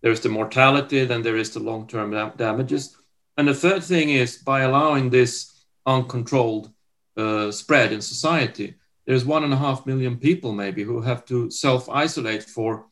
there's 0.00 0.20
the 0.20 0.30
mortality, 0.30 1.04
then 1.04 1.20
there 1.20 1.36
is 1.36 1.50
the 1.50 1.60
long-term 1.60 2.32
damages, 2.36 2.96
and 3.36 3.46
the 3.46 3.54
third 3.54 3.84
thing 3.84 4.08
is 4.08 4.38
by 4.38 4.62
allowing 4.62 5.10
this 5.10 5.66
uncontrolled 5.84 6.70
uh, 7.18 7.50
spread 7.50 7.92
in 7.92 8.00
society, 8.00 8.74
there's 9.06 9.26
one 9.26 9.44
and 9.44 9.52
a 9.52 9.58
half 9.58 9.84
million 9.84 10.16
people 10.16 10.54
maybe 10.54 10.82
who 10.82 11.02
have 11.02 11.26
to 11.26 11.50
self-isolate 11.50 12.42
for 12.42 12.86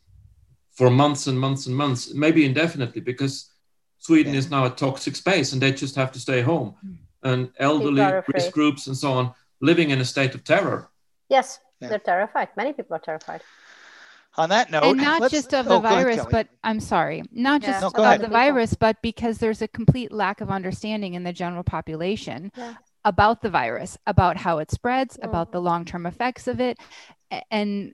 for 0.83 0.91
months 0.91 1.29
and 1.29 1.39
months 1.39 1.67
and 1.67 1.77
months, 1.77 2.13
maybe 2.13 2.45
indefinitely, 2.45 3.01
because 3.01 3.53
Sweden 3.99 4.33
yeah. 4.33 4.41
is 4.41 4.51
now 4.51 4.65
a 4.65 4.71
toxic 4.71 5.15
space 5.15 5.53
and 5.53 5.63
they 5.63 5.71
just 5.71 5.95
have 5.95 6.11
to 6.11 6.19
stay 6.19 6.41
home. 6.41 6.75
Mm. 6.85 6.97
And 7.23 7.51
elderly 7.61 8.03
risk 8.35 8.51
groups 8.51 8.89
and 8.89 8.97
so 8.97 9.13
on 9.13 9.33
living 9.61 9.91
in 9.91 10.01
a 10.01 10.05
state 10.05 10.35
of 10.35 10.43
terror. 10.43 10.91
Yes, 11.29 11.61
yeah. 11.81 11.89
they're 11.89 12.01
terrified. 12.01 12.49
Many 12.57 12.73
people 12.73 12.97
are 12.97 12.99
terrified. 12.99 13.43
On 14.35 14.49
that 14.49 14.73
note, 14.73 14.83
and 14.83 14.97
not 14.97 15.31
just 15.31 15.55
of 15.55 15.67
the 15.67 15.75
oh, 15.75 15.81
virus, 15.81 16.17
ahead, 16.17 16.33
but 16.33 16.49
I'm 16.65 16.81
sorry, 16.81 17.23
not 17.31 17.63
just 17.63 17.81
yeah. 17.81 18.15
of 18.15 18.21
the 18.21 18.27
virus, 18.27 18.75
but 18.75 19.01
because 19.03 19.39
there's 19.39 19.63
a 19.63 19.69
complete 19.69 20.11
lack 20.11 20.41
of 20.41 20.51
understanding 20.51 21.15
in 21.15 21.23
the 21.23 21.33
general 21.33 21.63
population 21.63 22.51
yeah. 22.57 22.75
about 23.05 23.41
the 23.41 23.51
virus, 23.51 23.99
about 24.09 24.37
how 24.37 24.59
it 24.59 24.73
spreads, 24.73 25.17
mm. 25.17 25.29
about 25.29 25.53
the 25.53 25.61
long 25.61 25.85
term 25.85 26.07
effects 26.07 26.49
of 26.49 26.61
it, 26.61 26.77
and 27.53 27.93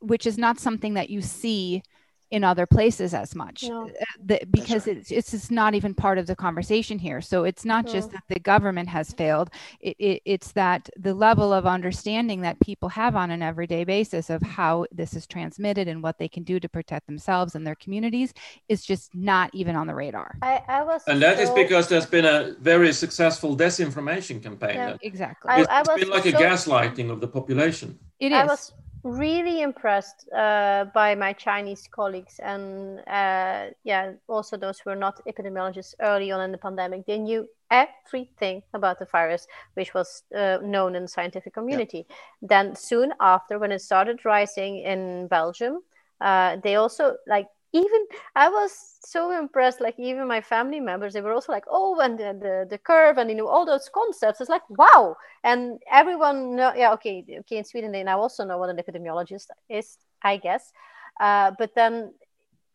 which 0.00 0.26
is 0.26 0.36
not 0.36 0.58
something 0.58 0.94
that 0.94 1.08
you 1.08 1.22
see 1.22 1.82
in 2.30 2.42
other 2.42 2.66
places 2.66 3.14
as 3.14 3.34
much 3.34 3.64
no. 3.64 3.86
Uh, 3.86 3.90
the, 4.24 4.40
because 4.50 4.86
right. 4.86 4.96
it's, 4.96 5.10
it's 5.10 5.30
just 5.30 5.50
not 5.50 5.74
even 5.74 5.94
part 5.94 6.18
of 6.18 6.26
the 6.26 6.34
conversation 6.34 6.98
here 6.98 7.20
so 7.20 7.44
it's 7.44 7.64
not 7.64 7.86
no. 7.86 7.92
just 7.92 8.10
that 8.10 8.22
the 8.28 8.40
government 8.40 8.88
has 8.88 9.12
failed 9.12 9.50
it, 9.80 9.96
it, 9.98 10.22
it's 10.24 10.52
that 10.52 10.88
the 10.96 11.14
level 11.14 11.52
of 11.52 11.66
understanding 11.66 12.40
that 12.40 12.58
people 12.60 12.88
have 12.88 13.14
on 13.14 13.30
an 13.30 13.42
everyday 13.42 13.84
basis 13.84 14.30
of 14.30 14.42
how 14.42 14.84
this 14.90 15.14
is 15.14 15.26
transmitted 15.26 15.88
and 15.88 16.02
what 16.02 16.18
they 16.18 16.28
can 16.28 16.42
do 16.42 16.58
to 16.58 16.68
protect 16.68 17.06
themselves 17.06 17.54
and 17.54 17.66
their 17.66 17.76
communities 17.76 18.32
is 18.68 18.84
just 18.84 19.14
not 19.14 19.50
even 19.54 19.76
on 19.76 19.86
the 19.86 19.94
radar 19.94 20.36
I, 20.42 20.62
I 20.66 20.82
was 20.82 21.02
and 21.06 21.22
that 21.22 21.36
so... 21.36 21.42
is 21.44 21.50
because 21.50 21.88
there's 21.88 22.06
been 22.06 22.24
a 22.24 22.54
very 22.60 22.92
successful 22.92 23.56
disinformation 23.56 24.42
campaign 24.42 24.74
yeah, 24.74 24.96
exactly 25.02 25.52
it's, 25.56 25.68
I, 25.68 25.80
I 25.80 25.96
been 25.96 26.08
like 26.08 26.24
so... 26.24 26.30
a 26.30 26.32
gaslighting 26.32 27.10
of 27.10 27.20
the 27.20 27.28
population 27.28 27.98
it 28.18 28.32
is. 28.32 28.72
Really 29.06 29.62
impressed 29.62 30.28
uh, 30.32 30.86
by 30.92 31.14
my 31.14 31.32
Chinese 31.32 31.86
colleagues 31.88 32.40
and 32.40 32.98
uh, 33.06 33.66
yeah, 33.84 34.14
also 34.26 34.56
those 34.56 34.80
who 34.80 34.90
were 34.90 34.96
not 34.96 35.24
epidemiologists 35.26 35.94
early 36.00 36.32
on 36.32 36.40
in 36.40 36.50
the 36.50 36.58
pandemic. 36.58 37.06
They 37.06 37.18
knew 37.18 37.46
everything 37.70 38.64
about 38.74 38.98
the 38.98 39.04
virus, 39.04 39.46
which 39.74 39.94
was 39.94 40.24
uh, 40.36 40.58
known 40.60 40.96
in 40.96 41.02
the 41.02 41.08
scientific 41.08 41.54
community. 41.54 42.04
Yeah. 42.08 42.16
Then 42.42 42.74
soon 42.74 43.12
after, 43.20 43.60
when 43.60 43.70
it 43.70 43.80
started 43.80 44.24
rising 44.24 44.78
in 44.78 45.28
Belgium, 45.28 45.82
uh, 46.20 46.56
they 46.64 46.74
also 46.74 47.14
like 47.28 47.46
even 47.72 48.06
I 48.34 48.48
was 48.48 48.72
so 49.04 49.30
impressed. 49.38 49.80
Like 49.80 49.98
even 49.98 50.26
my 50.28 50.40
family 50.40 50.80
members, 50.80 51.12
they 51.12 51.20
were 51.20 51.32
also 51.32 51.52
like, 51.52 51.64
"Oh, 51.70 51.98
and 52.00 52.18
the 52.18 52.32
the, 52.38 52.66
the 52.70 52.78
curve," 52.78 53.18
and 53.18 53.30
you 53.30 53.36
know 53.36 53.48
all 53.48 53.66
those 53.66 53.88
concepts. 53.92 54.40
It's 54.40 54.50
like 54.50 54.62
wow, 54.70 55.16
and 55.44 55.80
everyone 55.90 56.56
know. 56.56 56.72
Yeah, 56.74 56.92
okay, 56.94 57.24
okay. 57.40 57.58
In 57.58 57.64
Sweden, 57.64 57.92
they 57.92 58.02
now 58.02 58.20
also 58.20 58.44
know 58.44 58.58
what 58.58 58.70
an 58.70 58.76
epidemiologist 58.78 59.46
is, 59.68 59.98
I 60.22 60.36
guess. 60.38 60.72
Uh, 61.20 61.52
but 61.58 61.74
then 61.74 62.12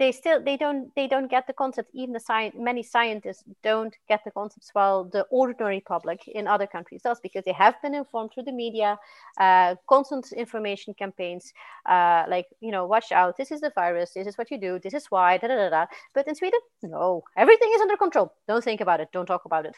they 0.02 0.12
still 0.12 0.44
they 0.44 0.58
don't 0.58 0.94
they 0.96 1.08
don't 1.08 1.30
get 1.30 1.46
the 1.46 1.54
concept 1.54 1.90
even 1.94 2.12
the 2.12 2.20
science 2.20 2.56
many 2.58 2.82
scientists 2.82 3.44
don't 3.62 3.96
get 4.10 4.22
the 4.26 4.32
concepts 4.32 4.72
while 4.74 5.04
the 5.04 5.22
ordinary 5.30 5.80
public 5.80 6.28
in 6.28 6.48
other 6.48 6.66
countries 6.66 7.04
does 7.04 7.20
because 7.20 7.46
they 7.46 7.52
have 7.52 7.76
been 7.84 7.94
informed 7.94 8.32
through 8.34 8.44
the 8.44 8.52
media 8.52 8.98
uh, 9.40 9.76
constant 9.88 10.32
information 10.32 10.92
campaigns 10.96 11.54
uh, 11.88 12.24
like 12.28 12.48
you 12.62 12.72
know 12.72 12.86
watch 12.88 13.12
out 13.12 13.38
this 13.38 13.52
is 13.52 13.62
the 13.62 13.72
virus 13.76 14.14
this 14.16 14.26
is 14.26 14.38
what 14.40 14.50
you 14.50 14.60
do 14.60 14.80
this 14.80 14.96
is 14.96 15.06
why 15.12 15.38
da, 15.38 15.48
da, 15.48 15.56
da, 15.56 15.70
da. 15.70 15.86
but 16.16 16.28
in 16.28 16.36
sweden 16.36 16.60
no. 16.84 17.24
Everything 17.38 17.72
is 17.76 17.82
under 17.82 17.98
control. 17.98 18.34
Don't 18.48 18.64
think 18.64 18.82
about 18.82 19.00
it. 19.00 19.10
Don't 19.14 19.26
talk 19.26 19.46
about 19.46 19.66
it 19.66 19.76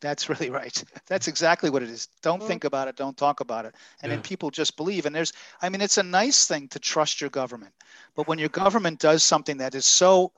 that's 0.00 0.28
really 0.28 0.50
right. 0.62 0.82
That's 1.06 1.28
exactly 1.28 1.70
what 1.70 1.82
it 1.82 1.90
is. 1.90 2.08
Don't 2.22 2.42
think 2.42 2.64
about 2.64 2.88
it. 2.88 2.96
Don't 2.96 3.16
talk 3.16 3.40
about 3.40 3.64
it. 3.64 3.74
And 4.02 4.10
yeah. 4.10 4.16
then 4.16 4.22
people 4.22 4.50
just 4.50 4.76
believe. 4.76 5.06
And 5.06 5.14
there's, 5.14 5.32
I 5.60 5.68
mean, 5.68 5.80
it's 5.80 5.98
a 5.98 6.02
nice 6.02 6.46
thing 6.46 6.68
to 6.68 6.78
trust 6.78 7.20
your 7.20 7.30
government. 7.30 7.72
But 8.14 8.28
when 8.28 8.38
your 8.38 8.48
government 8.48 9.00
does 9.00 9.22
something 9.24 9.58
that 9.58 9.74
is 9.74 9.86
so 9.86 10.32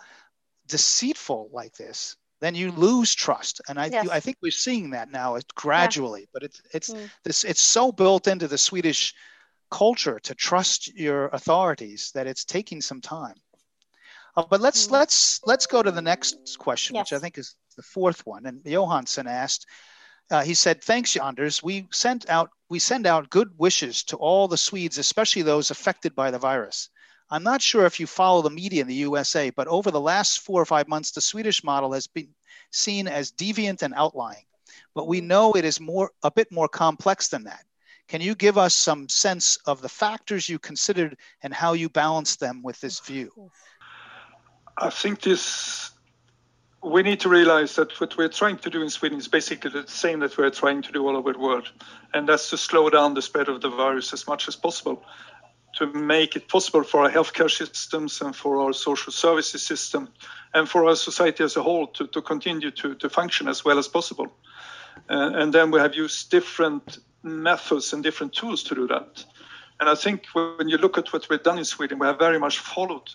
deceitful 0.68 1.50
like 1.52 1.74
this, 1.74 2.16
then 2.40 2.54
you 2.54 2.72
lose 2.72 3.14
trust. 3.14 3.60
And 3.68 3.78
I, 3.78 3.86
yes. 3.86 4.08
I 4.08 4.20
think 4.20 4.38
we're 4.42 4.50
seeing 4.50 4.90
that 4.90 5.10
now 5.10 5.38
gradually. 5.54 6.22
Yeah. 6.22 6.26
But 6.32 6.42
it's, 6.44 6.62
it's, 6.72 6.90
mm. 6.90 7.10
this, 7.24 7.44
it's 7.44 7.60
so 7.60 7.92
built 7.92 8.26
into 8.26 8.48
the 8.48 8.58
Swedish 8.58 9.14
culture 9.70 10.18
to 10.20 10.34
trust 10.34 10.92
your 10.94 11.28
authorities 11.28 12.10
that 12.14 12.26
it's 12.26 12.44
taking 12.44 12.80
some 12.80 13.00
time. 13.00 13.34
Uh, 14.36 14.44
but 14.48 14.60
let's 14.60 14.86
mm. 14.86 14.92
let's 14.92 15.40
let's 15.46 15.66
go 15.66 15.82
to 15.82 15.90
the 15.90 16.02
next 16.02 16.58
question, 16.58 16.94
yes. 16.94 17.10
which 17.10 17.16
I 17.16 17.20
think 17.20 17.38
is 17.38 17.56
the 17.76 17.82
fourth 17.82 18.24
one. 18.26 18.46
And 18.46 18.64
Johansson 18.64 19.26
asked, 19.26 19.66
uh, 20.30 20.42
he 20.42 20.54
said, 20.54 20.82
"Thanks, 20.82 21.16
Anders. 21.16 21.62
We 21.62 21.88
sent 21.90 22.28
out 22.28 22.50
we 22.68 22.78
send 22.78 23.06
out 23.06 23.30
good 23.30 23.50
wishes 23.58 24.04
to 24.04 24.16
all 24.16 24.46
the 24.46 24.56
Swedes, 24.56 24.98
especially 24.98 25.42
those 25.42 25.70
affected 25.70 26.14
by 26.14 26.30
the 26.30 26.38
virus. 26.38 26.88
I'm 27.30 27.42
not 27.42 27.62
sure 27.62 27.86
if 27.86 28.00
you 28.00 28.06
follow 28.06 28.42
the 28.42 28.50
media 28.50 28.82
in 28.82 28.88
the 28.88 28.94
USA, 29.06 29.50
but 29.50 29.68
over 29.68 29.90
the 29.90 30.00
last 30.00 30.40
four 30.40 30.60
or 30.60 30.66
five 30.66 30.88
months, 30.88 31.12
the 31.12 31.20
Swedish 31.20 31.62
model 31.62 31.92
has 31.92 32.06
been 32.06 32.28
seen 32.72 33.06
as 33.06 33.32
deviant 33.32 33.82
and 33.82 33.94
outlying. 33.94 34.44
But 34.94 35.06
we 35.06 35.20
know 35.20 35.52
it 35.52 35.64
is 35.64 35.80
more 35.80 36.10
a 36.22 36.30
bit 36.30 36.50
more 36.50 36.68
complex 36.68 37.28
than 37.28 37.44
that. 37.44 37.64
Can 38.08 38.20
you 38.20 38.34
give 38.34 38.58
us 38.58 38.74
some 38.74 39.08
sense 39.08 39.56
of 39.66 39.80
the 39.80 39.88
factors 39.88 40.48
you 40.48 40.58
considered 40.58 41.16
and 41.42 41.54
how 41.54 41.74
you 41.74 41.88
balance 41.88 42.36
them 42.36 42.62
with 42.62 42.80
this 42.80 43.00
view?" 43.00 43.50
I 44.76 44.90
think 44.90 45.20
this 45.20 45.90
we 46.82 47.02
need 47.02 47.20
to 47.20 47.28
realize 47.28 47.76
that 47.76 48.00
what 48.00 48.16
we're 48.16 48.28
trying 48.28 48.56
to 48.56 48.70
do 48.70 48.82
in 48.82 48.88
Sweden 48.88 49.18
is 49.18 49.28
basically 49.28 49.70
the 49.70 49.86
same 49.86 50.20
that 50.20 50.38
we're 50.38 50.50
trying 50.50 50.82
to 50.82 50.92
do 50.92 51.06
all 51.06 51.16
over 51.16 51.32
the 51.32 51.38
world, 51.38 51.70
and 52.14 52.28
that's 52.28 52.48
to 52.50 52.56
slow 52.56 52.88
down 52.88 53.14
the 53.14 53.22
spread 53.22 53.48
of 53.48 53.60
the 53.60 53.68
virus 53.68 54.12
as 54.12 54.26
much 54.26 54.48
as 54.48 54.56
possible, 54.56 55.04
to 55.74 55.86
make 55.92 56.36
it 56.36 56.48
possible 56.48 56.82
for 56.82 57.02
our 57.02 57.10
healthcare 57.10 57.50
systems 57.50 58.20
and 58.22 58.34
for 58.34 58.60
our 58.60 58.72
social 58.72 59.12
services 59.12 59.62
system, 59.62 60.08
and 60.54 60.68
for 60.68 60.86
our 60.86 60.96
society 60.96 61.44
as 61.44 61.56
a 61.56 61.62
whole 61.62 61.86
to, 61.86 62.06
to 62.06 62.22
continue 62.22 62.70
to, 62.70 62.94
to 62.94 63.10
function 63.10 63.46
as 63.46 63.62
well 63.62 63.78
as 63.78 63.86
possible. 63.86 64.32
Uh, 65.08 65.32
and 65.34 65.52
then 65.52 65.70
we 65.70 65.78
have 65.78 65.94
used 65.94 66.30
different 66.30 66.98
methods 67.22 67.92
and 67.92 68.02
different 68.02 68.32
tools 68.32 68.62
to 68.62 68.74
do 68.74 68.86
that. 68.86 69.22
And 69.80 69.88
I 69.88 69.94
think 69.94 70.24
when 70.32 70.68
you 70.68 70.78
look 70.78 70.98
at 70.98 71.12
what 71.12 71.28
we've 71.28 71.42
done 71.42 71.58
in 71.58 71.64
Sweden, 71.64 71.98
we 71.98 72.06
have 72.06 72.18
very 72.18 72.38
much 72.38 72.58
followed 72.58 73.10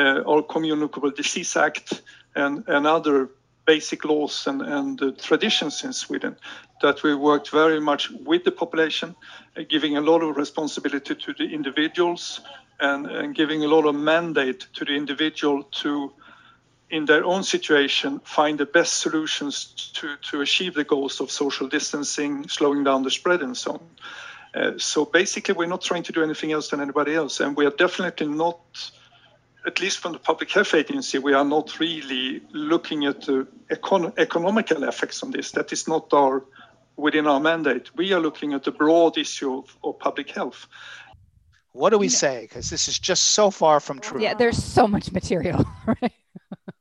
our 0.00 0.42
Communicable 0.42 1.10
Disease 1.10 1.56
Act 1.56 2.02
and, 2.34 2.64
and 2.68 2.86
other 2.86 3.30
basic 3.64 4.04
laws 4.04 4.46
and, 4.46 4.62
and 4.62 5.02
uh, 5.02 5.10
traditions 5.18 5.84
in 5.84 5.92
Sweden 5.92 6.36
that 6.82 7.02
we 7.02 7.14
worked 7.14 7.50
very 7.50 7.80
much 7.80 8.10
with 8.10 8.44
the 8.44 8.52
population, 8.52 9.16
uh, 9.56 9.62
giving 9.68 9.96
a 9.96 10.00
lot 10.00 10.22
of 10.22 10.36
responsibility 10.36 11.14
to 11.14 11.32
the 11.32 11.44
individuals 11.44 12.40
and, 12.80 13.06
and 13.06 13.34
giving 13.34 13.64
a 13.64 13.68
lot 13.68 13.86
of 13.86 13.94
mandate 13.94 14.66
to 14.74 14.84
the 14.84 14.92
individual 14.92 15.64
to, 15.64 16.12
in 16.90 17.06
their 17.06 17.24
own 17.24 17.42
situation, 17.42 18.20
find 18.20 18.58
the 18.58 18.66
best 18.66 18.98
solutions 18.98 19.90
to, 19.94 20.16
to 20.30 20.40
achieve 20.40 20.74
the 20.74 20.84
goals 20.84 21.20
of 21.20 21.30
social 21.30 21.68
distancing, 21.68 22.48
slowing 22.48 22.84
down 22.84 23.02
the 23.02 23.10
spread, 23.10 23.42
and 23.42 23.56
so 23.56 23.72
on. 23.72 23.80
Uh, 24.54 24.78
so 24.78 25.04
basically, 25.04 25.54
we're 25.54 25.66
not 25.66 25.82
trying 25.82 26.02
to 26.02 26.12
do 26.12 26.22
anything 26.22 26.52
else 26.52 26.70
than 26.70 26.80
anybody 26.80 27.14
else, 27.14 27.40
and 27.40 27.56
we 27.56 27.66
are 27.66 27.70
definitely 27.70 28.26
not, 28.26 28.58
at 29.66 29.80
least 29.80 29.98
from 29.98 30.12
the 30.12 30.18
public 30.18 30.50
health 30.50 30.74
agency, 30.74 31.18
we 31.18 31.34
are 31.34 31.44
not 31.44 31.78
really 31.80 32.40
looking 32.52 33.04
at 33.04 33.22
the 33.22 33.46
econ- 33.70 34.12
economical 34.16 34.84
effects 34.84 35.22
on 35.22 35.32
this. 35.32 35.50
That 35.52 35.72
is 35.72 35.88
not 35.88 36.12
our 36.12 36.44
within 36.96 37.26
our 37.26 37.40
mandate. 37.40 37.94
We 37.96 38.12
are 38.12 38.20
looking 38.20 38.54
at 38.54 38.64
the 38.64 38.70
broad 38.70 39.18
issue 39.18 39.58
of, 39.58 39.76
of 39.84 39.98
public 39.98 40.30
health. 40.30 40.66
What 41.72 41.90
do 41.90 41.98
we 41.98 42.08
say? 42.08 42.42
Because 42.42 42.70
this 42.70 42.88
is 42.88 42.98
just 42.98 43.22
so 43.32 43.50
far 43.50 43.80
from 43.80 43.98
true. 43.98 44.20
Yeah, 44.20 44.32
there's 44.34 44.62
so 44.62 44.86
much 44.86 45.12
material, 45.12 45.66
right? 45.86 46.12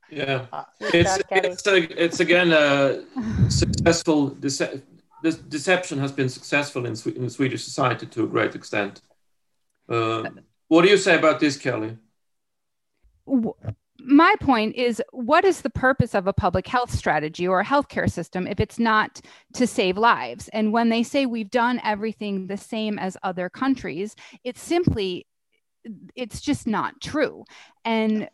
Yeah, 0.09 0.45
uh, 0.53 0.63
it's 0.79 1.19
it's, 1.31 1.67
a, 1.67 2.03
it's 2.03 2.19
again 2.21 2.53
a 2.53 3.03
successful 3.49 4.31
dece- 4.31 4.81
this 5.21 5.35
deception 5.35 5.99
has 5.99 6.13
been 6.13 6.29
successful 6.29 6.85
in, 6.85 6.95
in 7.15 7.29
Swedish 7.29 7.63
society 7.63 8.05
to 8.05 8.23
a 8.23 8.27
great 8.27 8.55
extent. 8.55 9.01
Uh, 9.89 10.29
what 10.69 10.83
do 10.83 10.89
you 10.89 10.97
say 10.97 11.15
about 11.17 11.41
this, 11.41 11.57
Kelly? 11.57 11.97
My 13.99 14.35
point 14.39 14.75
is 14.75 15.01
what 15.11 15.45
is 15.45 15.61
the 15.61 15.69
purpose 15.69 16.13
of 16.13 16.27
a 16.27 16.33
public 16.33 16.67
health 16.67 16.91
strategy 16.91 17.47
or 17.47 17.61
a 17.61 17.65
healthcare 17.65 18.09
system 18.09 18.45
if 18.45 18.59
it's 18.59 18.77
not 18.77 19.21
to 19.53 19.65
save 19.65 19.97
lives? 19.97 20.47
And 20.49 20.71
when 20.71 20.89
they 20.89 21.03
say 21.03 21.25
we've 21.25 21.49
done 21.49 21.81
everything 21.83 22.47
the 22.47 22.57
same 22.57 22.99
as 22.99 23.17
other 23.23 23.49
countries 23.49 24.15
it's 24.43 24.61
simply 24.61 25.25
it's 26.15 26.41
just 26.41 26.67
not 26.67 26.99
true. 27.01 27.45
And 27.83 28.27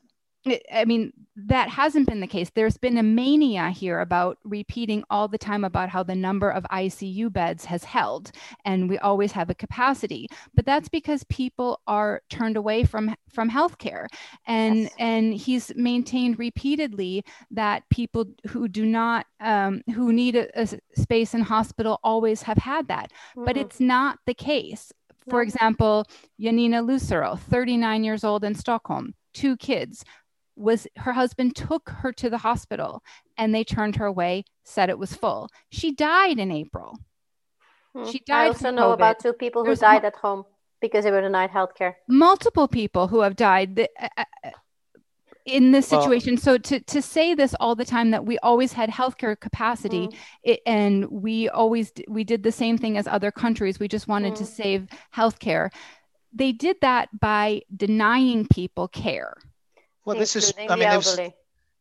I 0.74 0.86
mean, 0.86 1.14
that 1.36 1.70
hasn't 1.70 2.08
been 2.08 2.20
the 2.20 2.28
case. 2.28 2.50
There's 2.54 2.78
been 2.78 2.98
a 2.98 3.04
mania 3.04 3.70
here 3.70 4.00
about 4.00 4.40
repeating 4.44 5.04
all 5.10 5.28
the 5.28 5.38
time 5.38 5.64
about 5.64 5.90
how 5.90 6.02
the 6.02 6.16
number 6.16 6.50
of 6.50 6.64
ICU 6.72 7.32
beds 7.32 7.66
has 7.66 7.84
held 7.84 8.32
and 8.66 8.90
we 8.90 8.98
always 9.00 9.32
have 9.34 9.52
a 9.52 9.56
capacity. 9.56 10.28
But 10.56 10.66
that's 10.66 10.90
because 10.90 11.24
people 11.26 11.80
are 11.86 12.24
turned 12.30 12.58
away 12.58 12.84
from 12.86 13.16
from 13.30 13.52
healthcare. 13.52 14.08
And 14.48 14.84
yes. 14.84 14.94
and 14.98 15.34
he's 15.34 15.72
maintained 15.76 16.40
repeatedly 16.40 17.24
that 17.52 17.84
people 17.90 18.26
who 18.48 18.68
do 18.68 18.86
not 18.86 19.28
um, 19.40 19.84
who 19.94 20.12
need 20.12 20.36
a, 20.36 20.60
a, 20.60 20.68
space 20.96 21.36
in 21.36 21.42
hospital 21.42 22.00
always 22.04 22.42
have 22.42 22.58
had 22.58 22.88
that. 22.88 23.12
Mm-hmm. 23.12 23.46
But 23.46 23.58
it's 23.58 23.80
not 23.80 24.18
the 24.26 24.34
case. 24.34 24.92
For 25.30 25.44
example, 25.44 26.08
Janina 26.40 26.82
Lucero, 26.82 27.36
39 27.36 28.04
years 28.04 28.24
old 28.24 28.44
in 28.44 28.56
Stockholm, 28.56 29.14
two 29.34 29.56
kids 29.58 30.04
was 30.62 30.88
her 30.98 31.14
husband 31.14 31.56
took 31.56 31.90
her 31.90 32.12
to 32.14 32.30
the 32.30 32.38
hospital 32.38 33.04
and 33.38 33.54
they 33.54 33.64
turned 33.64 33.96
her 33.98 34.06
away, 34.06 34.46
said 34.64 34.90
it 34.90 35.00
was 35.00 35.16
full. 35.16 35.50
She 35.70 35.92
died 35.92 36.40
in 36.40 36.52
April. 36.52 36.98
Hmm. 37.94 38.06
She 38.06 38.20
died. 38.20 38.46
I 38.46 38.48
also 38.48 38.72
know 38.72 38.92
about 38.92 39.20
two 39.20 39.34
people 39.34 39.66
who 39.66 39.76
died 39.76 40.06
at 40.06 40.16
home 40.16 40.46
because 40.80 41.04
they 41.04 41.12
were 41.12 41.22
denied 41.22 41.52
healthcare. 41.52 41.96
Multiple 42.08 42.68
people 42.68 43.08
who 43.08 43.22
have 43.22 43.36
died 43.36 43.88
uh, 44.00 44.08
uh, 44.18 44.50
in 45.46 45.72
this 45.72 45.88
situation. 45.88 46.36
Well, 46.36 46.42
so 46.42 46.58
to 46.58 46.80
to 46.80 47.02
say 47.02 47.34
this 47.34 47.56
all 47.60 47.76
the 47.76 47.86
time 47.86 48.12
that 48.12 48.26
we 48.26 48.38
always 48.40 48.74
had 48.74 48.90
healthcare 48.90 49.40
capacity 49.40 50.08
mm. 50.08 50.16
it, 50.44 50.62
and 50.66 51.06
we 51.10 51.50
always 51.50 51.92
we 52.08 52.24
did 52.24 52.44
the 52.44 52.52
same 52.52 52.78
thing 52.78 52.98
as 52.98 53.08
other 53.08 53.32
countries. 53.32 53.80
We 53.80 53.88
just 53.88 54.08
wanted 54.08 54.34
mm. 54.34 54.38
to 54.38 54.46
save 54.46 54.88
healthcare. 55.16 55.72
They 56.34 56.52
did 56.52 56.78
that 56.82 57.10
by 57.20 57.62
denying 57.76 58.48
people 58.48 58.88
care. 58.88 59.36
Well, 60.06 60.18
this 60.18 60.36
is, 60.36 60.54
I 60.58 60.76
mean, 60.76 61.32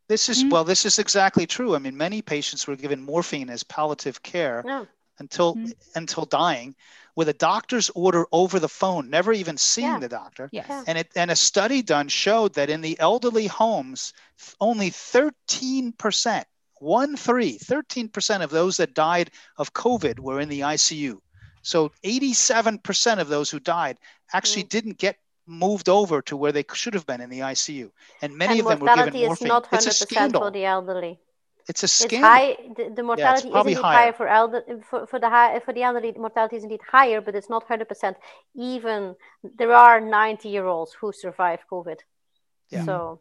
this 0.08 0.28
is, 0.28 0.40
mm-hmm. 0.40 0.50
well, 0.50 0.64
this 0.64 0.84
is 0.84 0.98
exactly 0.98 1.46
true. 1.46 1.74
I 1.74 1.78
mean, 1.78 1.96
many 1.96 2.20
patients 2.20 2.66
were 2.66 2.76
given 2.76 3.02
morphine 3.02 3.48
as 3.48 3.62
palliative 3.62 4.22
care 4.22 4.62
yeah. 4.66 4.84
until, 5.18 5.54
mm-hmm. 5.54 5.70
until 5.94 6.24
dying 6.24 6.74
with 7.16 7.28
a 7.28 7.34
doctor's 7.34 7.90
order 7.90 8.26
over 8.32 8.58
the 8.58 8.68
phone, 8.68 9.10
never 9.10 9.32
even 9.32 9.56
seeing 9.56 9.88
yeah. 9.88 9.98
the 9.98 10.08
doctor. 10.08 10.48
Yes. 10.52 10.84
And 10.86 10.98
it 10.98 11.10
and 11.16 11.30
a 11.30 11.36
study 11.36 11.82
done 11.82 12.08
showed 12.08 12.54
that 12.54 12.70
in 12.70 12.80
the 12.80 12.98
elderly 12.98 13.46
homes, 13.46 14.12
only 14.60 14.90
13%, 14.90 16.44
one 16.76 17.16
three, 17.16 17.58
13% 17.58 18.42
of 18.42 18.50
those 18.50 18.78
that 18.78 18.94
died 18.94 19.30
of 19.58 19.72
COVID 19.72 20.18
were 20.18 20.40
in 20.40 20.48
the 20.48 20.60
ICU. 20.60 21.20
So 21.62 21.92
87% 22.04 23.18
of 23.18 23.28
those 23.28 23.50
who 23.50 23.60
died 23.60 23.98
actually 24.32 24.64
mm. 24.64 24.70
didn't 24.70 24.98
get 24.98 25.18
moved 25.51 25.88
over 25.88 26.22
to 26.22 26.36
where 26.36 26.53
they 26.53 26.64
should 26.72 26.94
have 26.94 27.07
been 27.07 27.20
in 27.20 27.28
the 27.28 27.40
ICU, 27.40 27.90
and 28.22 28.36
many 28.36 28.61
and 28.61 28.61
of 28.61 28.66
them 28.68 28.80
were 28.80 28.94
given 28.94 29.20
morphine. 29.26 29.46
is 29.46 29.48
not 29.55 29.64
100% 29.70 29.74
it's 29.74 29.86
a 29.86 29.92
scandal. 29.92 30.40
for 30.42 30.51
the 30.51 30.64
elderly. 30.64 31.18
It's 31.68 31.82
a 31.82 31.88
scandal. 31.88 32.18
It's 32.18 32.26
high. 32.26 32.72
The, 32.76 32.94
the 32.94 33.03
mortality 33.03 33.48
yeah, 33.48 33.61
isn't 33.61 33.82
higher. 33.82 33.96
higher 33.96 34.12
for 34.12 34.26
elder 34.26 34.62
for, 34.88 35.07
for 35.07 35.18
the 35.20 35.28
high 35.28 35.61
for 35.61 35.72
the 35.72 35.82
elderly. 35.82 36.11
The 36.12 36.20
mortality 36.20 36.57
is 36.57 36.62
indeed 36.62 36.80
higher, 36.88 37.20
but 37.20 37.34
it's 37.34 37.51
not 37.51 37.68
100%. 37.68 38.14
Even 38.57 39.14
there 39.42 39.72
are 39.72 40.01
90 40.01 40.48
year 40.48 40.66
olds 40.66 40.92
who 40.98 41.12
survive 41.12 41.61
COVID. 41.70 41.98
Yeah. 42.70 42.84
So 42.84 43.20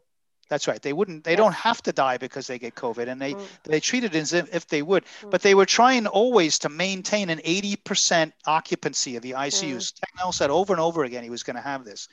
that's 0.50 0.68
right. 0.68 0.82
They 0.82 0.94
wouldn't. 0.94 1.24
They 1.24 1.36
don't 1.36 1.54
have 1.54 1.82
to 1.84 1.92
die 1.92 2.18
because 2.18 2.48
they 2.48 2.58
get 2.58 2.74
COVID, 2.74 3.08
and 3.08 3.22
they 3.22 3.34
mm. 3.34 3.48
they 3.64 3.80
treat 3.80 4.04
it 4.04 4.16
as 4.16 4.34
if, 4.34 4.68
they 4.68 4.82
would. 4.82 5.06
Mm. 5.22 5.30
But 5.30 5.44
they 5.44 5.54
were 5.54 5.66
trying 5.66 6.08
always 6.08 6.58
to 6.60 6.70
maintain 6.70 7.30
an 7.30 7.40
80% 7.40 8.32
occupancy 8.48 9.16
of 9.16 9.22
the 9.22 9.32
ICUs. 9.32 9.94
Mm. 9.94 10.34
said 10.34 10.50
over 10.50 10.74
and 10.74 10.82
over 10.82 11.04
again 11.04 11.24
he 11.24 11.30
was 11.30 11.44
going 11.44 11.56
to 11.56 11.62
have 11.62 11.86
this. 11.86 12.08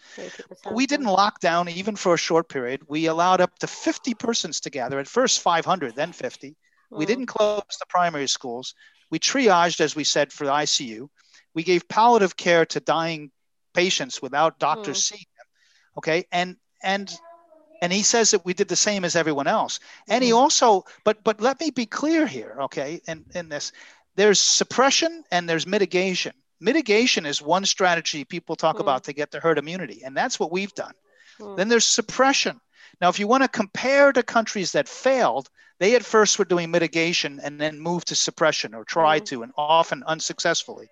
We 0.70 0.86
didn't 0.86 1.06
lock 1.06 1.40
down 1.40 1.68
even 1.70 1.96
for 1.96 2.14
a 2.14 2.18
short 2.18 2.48
period. 2.48 2.82
We 2.88 3.06
allowed 3.06 3.40
up 3.40 3.58
to 3.60 3.66
50 3.66 4.14
persons 4.14 4.60
to 4.60 4.70
gather. 4.70 4.98
At 4.98 5.08
first 5.08 5.40
500, 5.40 5.96
then 5.96 6.12
50. 6.12 6.54
We 6.90 7.04
mm. 7.04 7.08
didn't 7.08 7.26
close 7.26 7.62
the 7.78 7.86
primary 7.88 8.28
schools. 8.28 8.74
We 9.10 9.18
triaged, 9.18 9.80
as 9.80 9.96
we 9.96 10.04
said, 10.04 10.30
for 10.30 10.44
the 10.44 10.52
ICU. 10.52 11.08
We 11.54 11.62
gave 11.62 11.88
palliative 11.88 12.36
care 12.36 12.66
to 12.66 12.80
dying 12.80 13.30
patients 13.72 14.20
without 14.20 14.58
doctors 14.58 14.98
mm. 14.98 15.02
seeing 15.02 15.26
them. 15.38 15.46
Okay, 15.98 16.24
and 16.30 16.56
and 16.82 17.18
and 17.82 17.92
he 17.92 18.02
says 18.02 18.30
that 18.30 18.44
we 18.44 18.54
did 18.54 18.68
the 18.68 18.76
same 18.76 19.04
as 19.04 19.16
everyone 19.16 19.46
else 19.46 19.80
and 20.08 20.22
he 20.22 20.30
mm-hmm. 20.30 20.38
also 20.38 20.84
but 21.04 21.22
but 21.24 21.40
let 21.40 21.60
me 21.60 21.70
be 21.70 21.86
clear 21.86 22.26
here 22.26 22.56
okay 22.60 23.00
in 23.06 23.24
in 23.34 23.48
this 23.48 23.72
there's 24.14 24.40
suppression 24.40 25.24
and 25.30 25.48
there's 25.48 25.66
mitigation 25.66 26.32
mitigation 26.60 27.26
is 27.26 27.42
one 27.42 27.64
strategy 27.64 28.24
people 28.24 28.56
talk 28.56 28.76
mm. 28.76 28.80
about 28.80 29.04
to 29.04 29.12
get 29.12 29.30
to 29.30 29.40
herd 29.40 29.58
immunity 29.58 30.02
and 30.04 30.16
that's 30.16 30.40
what 30.40 30.52
we've 30.52 30.74
done 30.74 30.94
mm. 31.38 31.56
then 31.56 31.68
there's 31.68 31.86
suppression 31.86 32.60
now 33.00 33.08
if 33.08 33.18
you 33.18 33.26
want 33.26 33.42
to 33.42 33.48
compare 33.48 34.12
to 34.12 34.22
countries 34.22 34.72
that 34.72 34.88
failed 34.88 35.48
they 35.78 35.94
at 35.94 36.04
first 36.04 36.38
were 36.38 36.44
doing 36.46 36.70
mitigation 36.70 37.38
and 37.42 37.60
then 37.60 37.78
moved 37.78 38.08
to 38.08 38.14
suppression 38.14 38.74
or 38.74 38.84
tried 38.84 39.22
mm. 39.22 39.26
to 39.26 39.42
and 39.42 39.52
often 39.56 40.02
unsuccessfully 40.06 40.88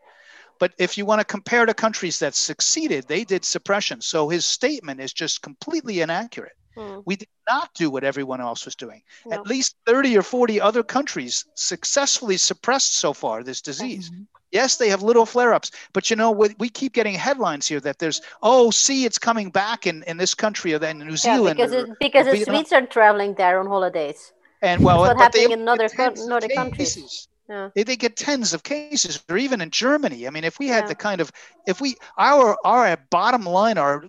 but 0.59 0.73
if 0.79 0.97
you 0.97 1.05
want 1.05 1.21
to 1.21 1.25
compare 1.25 1.67
to 1.67 1.75
countries 1.75 2.21
that 2.21 2.35
succeeded, 2.35 3.07
they 3.09 3.25
did 3.25 3.45
suppression. 3.45 4.01
So 4.01 4.29
his 4.29 4.47
statement 4.47 5.01
is 5.01 5.13
just 5.13 5.43
completely 5.43 6.01
inaccurate. 6.01 6.57
Mm. 6.77 7.03
We 7.05 7.17
did 7.17 7.29
not 7.49 7.73
do 7.75 7.91
what 7.91 8.05
everyone 8.05 8.41
else 8.41 8.65
was 8.65 8.75
doing. 8.75 9.03
No. 9.27 9.37
At 9.37 9.47
least 9.47 9.77
30 9.87 10.17
or 10.19 10.23
40 10.23 10.61
other 10.61 10.83
countries 10.83 11.45
successfully 11.55 12.37
suppressed 12.37 12.97
so 12.97 13.13
far 13.13 13.43
this 13.43 13.61
disease. 13.61 14.11
Mm-hmm. 14.11 14.23
Yes, 14.51 14.77
they 14.77 14.89
have 14.89 15.03
little 15.03 15.27
flare 15.27 15.53
ups, 15.53 15.73
but 15.93 16.11
you 16.11 16.17
know, 16.17 16.31
we, 16.31 16.55
we, 16.61 16.69
keep 16.69 16.93
getting 16.93 17.15
headlines 17.15 17.67
here 17.67 17.81
that 17.81 17.99
there's, 17.99 18.21
oh, 18.41 18.71
see, 18.71 19.05
it's 19.05 19.19
coming 19.19 19.51
back 19.51 19.85
in, 19.85 20.05
in 20.05 20.17
this 20.17 20.33
country 20.33 20.73
or 20.73 20.79
then 20.79 21.01
New 21.01 21.17
Zealand. 21.17 21.59
Yeah, 21.59 21.67
because, 21.67 21.73
or, 21.75 21.93
it, 21.93 21.99
because 21.99 22.27
the 22.27 22.45
Swedes 22.45 22.73
are 22.73 22.87
traveling 22.87 23.35
there 23.35 23.59
on 23.59 23.67
holidays. 23.67 24.33
And 24.63 24.85
well, 24.85 25.03
That's 25.03 25.17
what 25.17 25.23
happening 25.23 25.51
in 25.51 25.69
other, 25.69 25.89
co- 25.89 26.15
other 26.31 26.49
countries. 26.49 26.95
Cases. 26.95 27.29
Yeah. 27.49 27.71
They, 27.75 27.83
they, 27.83 27.97
get 27.97 28.17
tens 28.17 28.55
of 28.55 28.63
cases, 28.63 29.23
or 29.29 29.37
even 29.37 29.61
in 29.61 29.71
Germany. 29.71 30.27
I 30.27 30.31
mean, 30.31 30.45
if 30.45 30.59
we 30.59 30.69
had 30.69 30.85
yeah. 30.85 30.89
the 30.89 30.95
kind 30.95 31.21
of, 31.21 31.31
if 31.67 31.81
we, 31.81 31.97
our 32.17 32.57
our 32.65 32.97
bottom 33.11 33.45
line, 33.45 33.77
our 33.77 34.05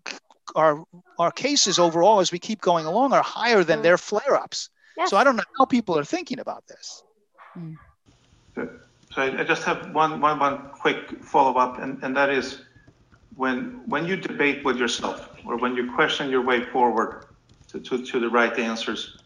our 0.56 0.84
our 1.18 1.32
cases 1.32 1.80
overall 1.80 2.20
as 2.20 2.32
we 2.32 2.40
keep 2.40 2.62
going 2.62 2.86
along 2.86 3.14
are 3.14 3.24
higher 3.24 3.64
than 3.64 3.80
mm. 3.80 3.84
their 3.84 3.98
flare-ups. 3.98 4.70
Yes. 4.98 5.10
So 5.10 5.18
I 5.18 5.24
don't 5.24 5.36
know 5.36 5.44
how 5.58 5.66
people 5.66 5.98
are 5.98 6.06
thinking 6.06 6.40
about 6.40 6.68
this. 6.68 7.04
Mm. 7.58 7.76
So, 8.56 8.70
so 9.14 9.22
I, 9.22 9.44
just 9.44 9.64
have 9.64 9.94
one, 9.94 10.22
one, 10.22 10.40
one 10.40 10.70
quick 10.72 11.24
follow-up, 11.24 11.80
and, 11.80 12.02
and 12.04 12.16
that 12.16 12.30
is 12.30 12.62
when 13.36 13.82
when 13.86 14.06
you 14.06 14.16
debate 14.16 14.64
with 14.64 14.78
yourself 14.78 15.30
or 15.46 15.58
when 15.58 15.76
you 15.76 15.92
question 15.94 16.30
your 16.30 16.42
way 16.42 16.64
forward 16.66 17.26
to, 17.68 17.80
to, 17.80 18.06
to 18.06 18.20
the 18.20 18.30
right 18.30 18.58
answers, 18.58 19.18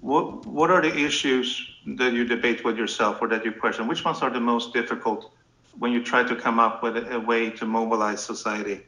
what 0.00 0.44
what 0.46 0.70
are 0.70 0.82
the 0.82 0.96
issues 0.96 1.46
that 1.86 2.12
you 2.12 2.24
debate 2.24 2.64
with 2.64 2.76
yourself 2.76 3.18
or 3.20 3.28
that 3.28 3.44
you 3.44 3.52
question? 3.52 3.86
Which 3.86 4.04
ones 4.04 4.22
are 4.22 4.30
the 4.30 4.40
most 4.40 4.72
difficult 4.72 5.32
when 5.78 5.92
you 5.92 6.02
try 6.02 6.22
to 6.24 6.34
come 6.34 6.58
up 6.58 6.82
with 6.82 6.96
a, 6.96 7.16
a 7.16 7.20
way 7.20 7.50
to 7.50 7.66
mobilize 7.66 8.22
society? 8.24 8.80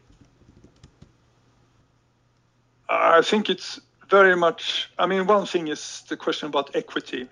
I 2.89 3.23
think 3.23 3.49
it's 3.49 3.81
very 4.11 4.37
much. 4.37 4.91
I 4.99 5.07
mean, 5.07 5.27
one 5.27 5.47
thing 5.47 5.69
is 5.69 6.03
the 6.09 6.17
question 6.17 6.49
about 6.49 6.75
equity, 6.77 7.29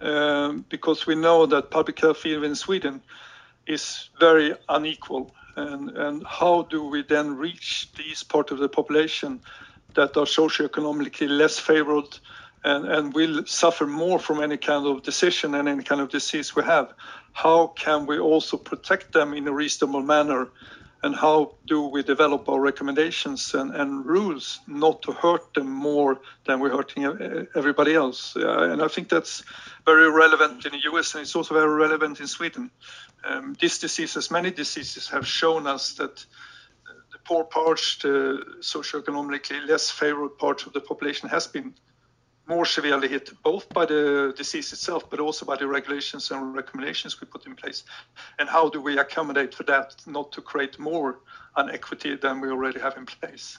um, 0.00 0.64
because 0.68 1.06
we 1.06 1.14
know 1.14 1.46
that 1.46 1.70
public 1.70 2.00
health 2.00 2.24
even 2.26 2.50
in 2.50 2.54
Sweden 2.56 3.02
is 3.66 4.10
very 4.18 4.54
unequal, 4.68 5.34
and 5.56 5.90
and 5.90 6.26
how 6.26 6.62
do 6.62 6.84
we 6.84 7.02
then 7.02 7.36
reach 7.36 7.88
these 7.96 8.22
part 8.22 8.50
of 8.50 8.58
the 8.58 8.68
population 8.68 9.40
that 9.94 10.16
are 10.16 10.26
socioeconomically 10.26 11.28
less 11.28 11.58
favored 11.58 12.18
and, 12.64 12.86
and 12.86 13.14
will 13.14 13.44
suffer 13.46 13.86
more 13.86 14.18
from 14.18 14.42
any 14.42 14.56
kind 14.56 14.86
of 14.86 15.02
decision 15.02 15.54
and 15.54 15.68
any 15.68 15.82
kind 15.84 16.00
of 16.00 16.08
disease 16.08 16.56
we 16.56 16.62
have. 16.64 16.92
How 17.32 17.68
can 17.68 18.06
we 18.06 18.18
also 18.18 18.56
protect 18.56 19.12
them 19.12 19.34
in 19.34 19.46
a 19.46 19.52
reasonable 19.52 20.02
manner? 20.02 20.48
And 21.04 21.14
how 21.14 21.56
do 21.66 21.82
we 21.82 22.02
develop 22.02 22.48
our 22.48 22.58
recommendations 22.58 23.52
and, 23.52 23.76
and 23.76 24.06
rules 24.06 24.60
not 24.66 25.02
to 25.02 25.12
hurt 25.12 25.52
them 25.52 25.70
more 25.70 26.18
than 26.46 26.60
we're 26.60 26.70
hurting 26.70 27.04
everybody 27.54 27.94
else? 27.94 28.34
Uh, 28.34 28.70
and 28.70 28.82
I 28.82 28.88
think 28.88 29.10
that's 29.10 29.44
very 29.84 30.10
relevant 30.10 30.64
in 30.64 30.72
the 30.72 30.80
US 30.92 31.14
and 31.14 31.20
it's 31.20 31.36
also 31.36 31.52
very 31.52 31.74
relevant 31.74 32.20
in 32.20 32.26
Sweden. 32.26 32.70
Um, 33.22 33.54
this 33.60 33.78
disease, 33.80 34.16
as 34.16 34.30
many 34.30 34.50
diseases, 34.50 35.10
have 35.10 35.26
shown 35.26 35.66
us 35.66 35.92
that 35.96 36.24
the 37.12 37.18
poor 37.22 37.44
parts, 37.44 37.98
the 37.98 38.42
socioeconomically 38.60 39.68
less 39.68 39.90
favored 39.90 40.38
parts 40.38 40.64
of 40.64 40.72
the 40.72 40.80
population 40.80 41.28
has 41.28 41.46
been 41.46 41.74
more 42.46 42.66
severely 42.66 43.08
hit, 43.08 43.30
both 43.42 43.68
by 43.70 43.86
the 43.86 44.34
disease 44.36 44.72
itself, 44.72 45.08
but 45.08 45.20
also 45.20 45.46
by 45.46 45.56
the 45.56 45.66
regulations 45.66 46.30
and 46.30 46.54
recommendations 46.54 47.20
we 47.20 47.26
put 47.26 47.46
in 47.46 47.54
place. 47.56 47.84
And 48.38 48.48
how 48.48 48.68
do 48.68 48.80
we 48.80 48.98
accommodate 48.98 49.54
for 49.54 49.62
that, 49.64 49.94
not 50.06 50.32
to 50.32 50.42
create 50.42 50.78
more 50.78 51.20
inequity 51.56 52.16
than 52.16 52.40
we 52.40 52.50
already 52.50 52.80
have 52.80 52.96
in 52.96 53.06
place? 53.06 53.58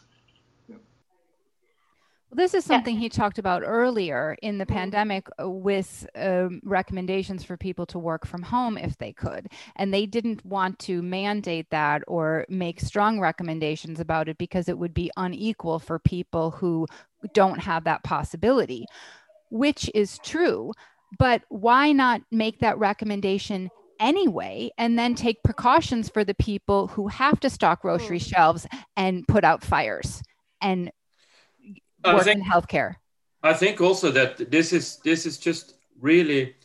This 2.36 2.54
is 2.54 2.66
something 2.66 2.98
he 2.98 3.08
talked 3.08 3.40
about 3.40 3.64
earlier 3.66 4.36
in 4.42 4.58
the 4.58 4.66
pandemic 4.66 5.30
uh, 5.42 5.50
with 5.50 6.06
um, 6.18 6.60
recommendations 6.66 7.46
for 7.46 7.56
people 7.56 7.86
to 7.86 7.98
work 7.98 8.26
from 8.26 8.42
home 8.42 8.78
if 8.78 8.98
they 8.98 9.14
could. 9.14 9.48
And 9.78 9.94
they 9.94 10.06
didn't 10.06 10.46
want 10.46 10.78
to 10.80 11.02
mandate 11.02 11.70
that 11.70 12.04
or 12.10 12.46
make 12.50 12.82
strong 12.82 13.22
recommendations 13.22 14.02
about 14.02 14.28
it 14.28 14.38
because 14.38 14.68
it 14.68 14.78
would 14.78 14.94
be 14.94 15.10
unequal 15.16 15.80
for 15.80 15.98
people 15.98 16.52
who 16.52 16.88
don't 17.34 17.60
have 17.60 17.86
that 17.86 18.04
possibility, 18.04 18.86
which 19.50 19.90
is 19.96 20.20
true. 20.22 20.74
But 21.18 21.44
why 21.48 21.94
not 21.94 22.22
make 22.32 22.60
that 22.60 22.78
recommendation 22.78 23.70
anyway 23.98 24.72
and 24.78 25.00
then 25.00 25.16
take 25.16 25.42
precautions 25.42 26.10
for 26.10 26.26
the 26.26 26.36
people 26.36 26.88
who 26.88 27.08
have 27.08 27.40
to 27.40 27.50
stock 27.50 27.84
grocery 27.84 28.20
hmm. 28.20 28.26
shelves 28.26 28.68
and 28.98 29.26
put 29.26 29.46
out 29.46 29.64
fires 29.64 30.22
and 30.62 30.92
work 32.14 32.24
think, 32.24 32.40
in 32.40 32.44
healthcare. 32.44 32.96
I 33.44 33.54
think 33.54 33.82
also 33.82 34.12
that 34.12 34.52
this 34.52 34.74
is 34.74 34.98
this 35.04 35.26
is 35.26 35.38
just 35.38 35.76
really, 36.00 36.56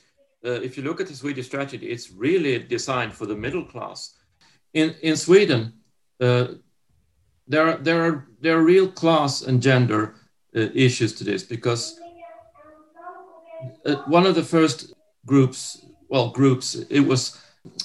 uh, 0.44 0.60
if 0.62 0.76
you 0.76 0.82
look 0.82 1.00
at 1.00 1.06
the 1.06 1.14
Swedish 1.14 1.46
strategy, 1.46 1.86
it's 1.86 2.10
really 2.10 2.58
designed 2.58 3.12
for 3.12 3.26
the 3.26 3.36
middle 3.36 3.64
class. 3.64 4.16
In 4.72 4.94
in 5.02 5.16
Sweden, 5.16 5.72
uh, 6.20 6.46
there 7.46 7.68
are 7.68 7.76
there 7.76 8.02
are 8.02 8.26
there 8.40 8.58
are 8.58 8.62
real 8.62 8.88
class 8.88 9.42
and 9.42 9.62
gender 9.62 10.14
uh, 10.56 10.60
issues 10.74 11.14
to 11.14 11.24
this 11.24 11.42
because 11.42 12.00
uh, 13.84 13.96
one 14.06 14.26
of 14.26 14.34
the 14.34 14.42
first 14.42 14.94
groups, 15.26 15.84
well, 16.08 16.30
groups, 16.30 16.74
it 16.88 17.00
was 17.00 17.38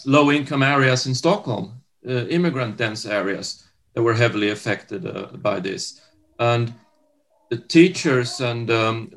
low 0.05 0.31
income 0.31 0.63
areas 0.63 1.05
in 1.05 1.15
Stockholm, 1.15 1.81
uh, 2.07 2.25
immigrant 2.27 2.77
dense 2.77 3.05
areas 3.05 3.63
that 3.93 4.03
were 4.03 4.13
heavily 4.13 4.49
affected 4.49 5.05
uh, 5.05 5.27
by 5.37 5.59
this, 5.59 6.01
and 6.39 6.73
teachers 7.57 8.41
and 8.41 8.69
um, 8.69 9.11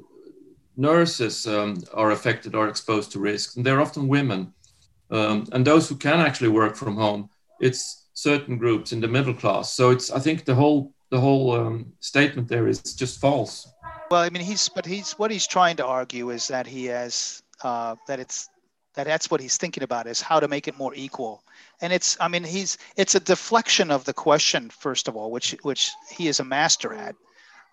nurses 0.76 1.46
um, 1.46 1.82
are 1.94 2.12
affected 2.12 2.54
or 2.54 2.68
exposed 2.68 3.12
to 3.12 3.18
risks, 3.18 3.56
and 3.56 3.64
they're 3.64 3.80
often 3.80 4.08
women. 4.08 4.52
Um, 5.10 5.46
and 5.52 5.66
those 5.66 5.88
who 5.88 5.96
can 5.96 6.20
actually 6.20 6.50
work 6.50 6.76
from 6.76 6.96
home, 6.96 7.30
it's 7.60 8.08
certain 8.14 8.58
groups 8.58 8.92
in 8.92 9.00
the 9.00 9.08
middle 9.08 9.34
class. 9.34 9.72
So 9.72 9.90
it's 9.90 10.10
I 10.10 10.18
think 10.18 10.44
the 10.44 10.54
whole 10.54 10.92
the 11.10 11.20
whole 11.20 11.52
um, 11.52 11.92
statement 12.00 12.48
there 12.48 12.68
is 12.68 12.80
just 12.82 13.20
false. 13.20 13.68
Well, 14.10 14.22
I 14.22 14.30
mean, 14.30 14.42
he's 14.42 14.68
but 14.68 14.86
he's 14.86 15.12
what 15.12 15.30
he's 15.30 15.46
trying 15.46 15.76
to 15.76 15.86
argue 15.86 16.30
is 16.30 16.48
that 16.48 16.66
he 16.66 16.86
has 16.86 17.42
uh, 17.62 17.96
that 18.06 18.20
it's 18.20 18.48
that 18.94 19.06
that's 19.06 19.30
what 19.30 19.40
he's 19.40 19.56
thinking 19.56 19.82
about 19.82 20.06
is 20.06 20.20
how 20.20 20.40
to 20.40 20.48
make 20.48 20.66
it 20.66 20.76
more 20.76 20.92
equal. 20.94 21.42
And 21.80 21.92
it's 21.92 22.16
I 22.20 22.28
mean 22.28 22.44
he's 22.44 22.78
it's 22.96 23.14
a 23.14 23.20
deflection 23.20 23.90
of 23.90 24.04
the 24.04 24.14
question 24.14 24.70
first 24.70 25.08
of 25.08 25.16
all, 25.16 25.30
which 25.30 25.56
which 25.62 25.92
he 26.10 26.28
is 26.28 26.40
a 26.40 26.44
master 26.44 26.92
at. 26.92 27.14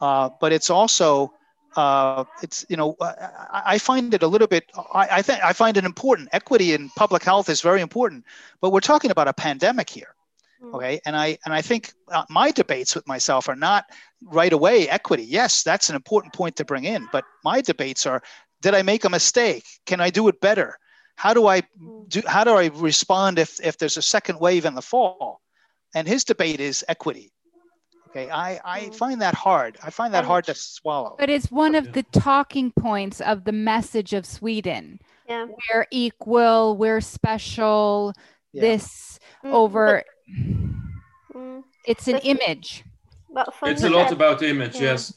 Uh, 0.02 0.30
but 0.40 0.52
it's 0.52 0.70
also 0.70 1.34
uh, 1.76 2.24
it's 2.42 2.66
you 2.70 2.78
know 2.78 2.96
I, 3.02 3.62
I, 3.66 3.78
find 3.78 4.14
it 4.14 4.24
a 4.24 4.28
little 4.28 4.48
bit 4.48 4.72
I, 4.94 5.08
I 5.12 5.22
think 5.22 5.44
I 5.44 5.54
find 5.54 5.78
it 5.78 5.84
important. 5.84 6.30
Equity 6.32 6.74
in 6.74 6.90
public 6.96 7.24
health 7.24 7.50
is 7.50 7.62
very 7.62 7.82
important, 7.82 8.26
but 8.62 8.72
we're 8.72 8.80
talking 8.80 9.12
about 9.12 9.28
a 9.28 9.34
pandemic 9.34 9.90
here, 9.90 10.16
hmm. 10.62 10.76
okay? 10.76 11.02
And 11.06 11.16
I 11.16 11.38
and 11.46 11.54
I 11.54 11.62
think 11.62 11.94
uh, 12.10 12.24
my 12.30 12.52
debates 12.52 12.96
with 12.96 13.08
myself 13.08 13.50
are 13.50 13.56
not 13.56 13.86
right 14.24 14.54
away 14.54 14.88
equity. 14.88 15.24
Yes, 15.24 15.64
that's 15.64 15.90
an 15.90 15.96
important 15.96 16.34
point 16.34 16.56
to 16.58 16.66
bring 16.66 16.86
in, 16.86 17.08
but 17.12 17.26
my 17.44 17.62
debates 17.62 18.06
are: 18.06 18.22
Did 18.62 18.74
I 18.74 18.82
make 18.82 19.04
a 19.04 19.10
mistake? 19.10 19.66
Can 19.86 20.00
I 20.00 20.10
do 20.10 20.28
it 20.30 20.40
better? 20.40 20.78
How 21.18 21.34
do 21.34 21.48
I 21.48 21.62
hmm. 21.78 22.04
do? 22.08 22.22
How 22.26 22.46
do 22.46 22.52
I 22.52 22.68
respond 22.68 23.38
if 23.38 23.60
if 23.62 23.78
there's 23.78 23.98
a 23.98 24.02
second 24.02 24.40
wave 24.40 24.66
in 24.66 24.76
the 24.76 24.82
fall? 24.82 25.42
And 25.94 26.08
his 26.08 26.26
debate 26.26 26.60
is 26.60 26.84
equity 26.90 27.32
Okay, 28.16 28.30
I, 28.32 28.60
I 28.64 28.82
mm. 28.86 28.96
find 28.96 29.22
that 29.22 29.36
hard. 29.36 29.78
I 29.84 29.90
find 29.90 30.14
that 30.14 30.24
hard 30.24 30.46
to 30.46 30.56
swallow. 30.56 31.18
But 31.20 31.30
it's 31.30 31.52
one 31.52 31.76
of 31.76 31.92
the 31.92 32.04
talking 32.04 32.72
points 32.72 33.20
of 33.20 33.44
the 33.44 33.52
message 33.52 34.14
of 34.14 34.26
Sweden. 34.26 35.02
Yeah. 35.28 35.48
We're 35.48 35.86
equal, 35.92 36.78
we're 36.78 37.02
special, 37.02 38.14
yeah. 38.54 38.62
this 38.62 39.20
mm, 39.44 39.52
over. 39.52 40.04
But, 41.34 41.64
it's 41.86 42.08
an 42.08 42.20
image. 42.20 42.86
But 43.34 43.54
it's 43.64 43.84
a 43.84 43.90
lot 43.90 44.06
that, 44.06 44.14
about 44.14 44.42
image, 44.42 44.76
yeah. 44.76 44.82
yes. 44.82 45.14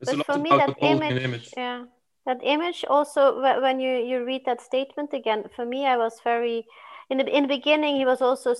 It's 0.00 0.12
but 0.12 0.28
a 0.28 0.38
lot 0.38 0.54
about 0.54 0.80
the 0.80 0.86
image, 0.86 1.22
image. 1.22 1.50
Yeah. 1.56 1.84
That 2.26 2.40
image 2.42 2.84
also, 2.88 3.40
when 3.40 3.78
you, 3.78 3.96
you 3.96 4.24
read 4.24 4.42
that 4.46 4.60
statement 4.60 5.12
again, 5.12 5.44
for 5.54 5.64
me, 5.64 5.86
I 5.86 5.96
was 5.96 6.18
very 6.24 6.66
in 7.10 7.18
the 7.18 7.36
in 7.36 7.42
the 7.42 7.48
beginning 7.48 7.96
he 7.96 8.04
was 8.04 8.22
also 8.22 8.54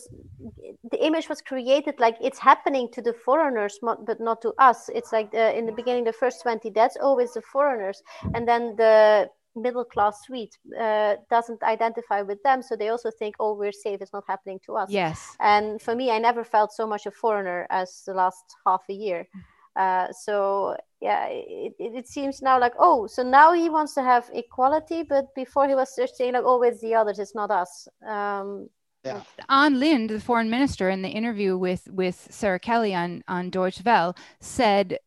the 0.90 1.04
image 1.04 1.28
was 1.28 1.40
created 1.40 1.94
like 1.98 2.16
it's 2.20 2.38
happening 2.38 2.88
to 2.92 3.00
the 3.00 3.12
foreigners 3.12 3.78
but 3.82 4.20
not 4.20 4.42
to 4.42 4.52
us. 4.58 4.90
It's 4.94 5.12
like 5.12 5.30
the, 5.30 5.56
in 5.56 5.66
the 5.66 5.72
beginning 5.72 6.04
the 6.04 6.12
first 6.12 6.42
20 6.42 6.68
deaths 6.70 6.96
always 7.00 7.34
the 7.34 7.42
foreigners. 7.42 8.02
And 8.34 8.46
then 8.46 8.74
the 8.76 9.28
middle 9.56 9.84
class 9.84 10.22
suite 10.22 10.56
uh, 10.78 11.16
doesn't 11.28 11.62
identify 11.62 12.22
with 12.22 12.42
them. 12.42 12.62
So 12.62 12.76
they 12.76 12.88
also 12.88 13.10
think 13.10 13.36
oh 13.38 13.54
we're 13.54 13.72
safe 13.72 14.00
it's 14.00 14.12
not 14.12 14.24
happening 14.26 14.58
to 14.66 14.76
us. 14.76 14.90
Yes. 14.90 15.36
And 15.40 15.80
for 15.80 15.94
me 15.94 16.10
i 16.10 16.18
never 16.18 16.44
felt 16.44 16.72
so 16.72 16.86
much 16.86 17.06
a 17.06 17.10
foreigner 17.10 17.66
as 17.70 18.02
the 18.06 18.14
last 18.14 18.44
half 18.66 18.82
a 18.88 18.94
year 18.94 19.28
uh, 19.76 20.08
so 20.12 20.76
yeah, 21.00 21.26
it, 21.28 21.74
it 21.78 22.08
seems 22.08 22.42
now 22.42 22.58
like 22.60 22.74
oh, 22.78 23.06
so 23.06 23.22
now 23.22 23.52
he 23.52 23.70
wants 23.70 23.94
to 23.94 24.02
have 24.02 24.28
equality, 24.32 25.02
but 25.02 25.34
before 25.34 25.68
he 25.68 25.74
was 25.74 25.94
just 25.96 26.16
saying 26.16 26.34
like 26.34 26.44
oh, 26.44 26.62
it's 26.62 26.80
the 26.80 26.94
others, 26.94 27.18
it's 27.18 27.34
not 27.34 27.50
us. 27.50 27.88
Um, 28.06 28.68
yeah. 29.04 29.22
Ann 29.48 29.76
Linde, 29.76 30.10
the 30.10 30.20
foreign 30.20 30.50
minister, 30.50 30.90
in 30.90 31.02
the 31.02 31.08
interview 31.08 31.56
with 31.56 31.88
with 31.90 32.28
Sarah 32.30 32.58
Kelly 32.60 32.94
on 32.94 33.22
on 33.28 33.50
Deutsche 33.50 33.82
Welle, 33.84 34.16
said 34.40 34.98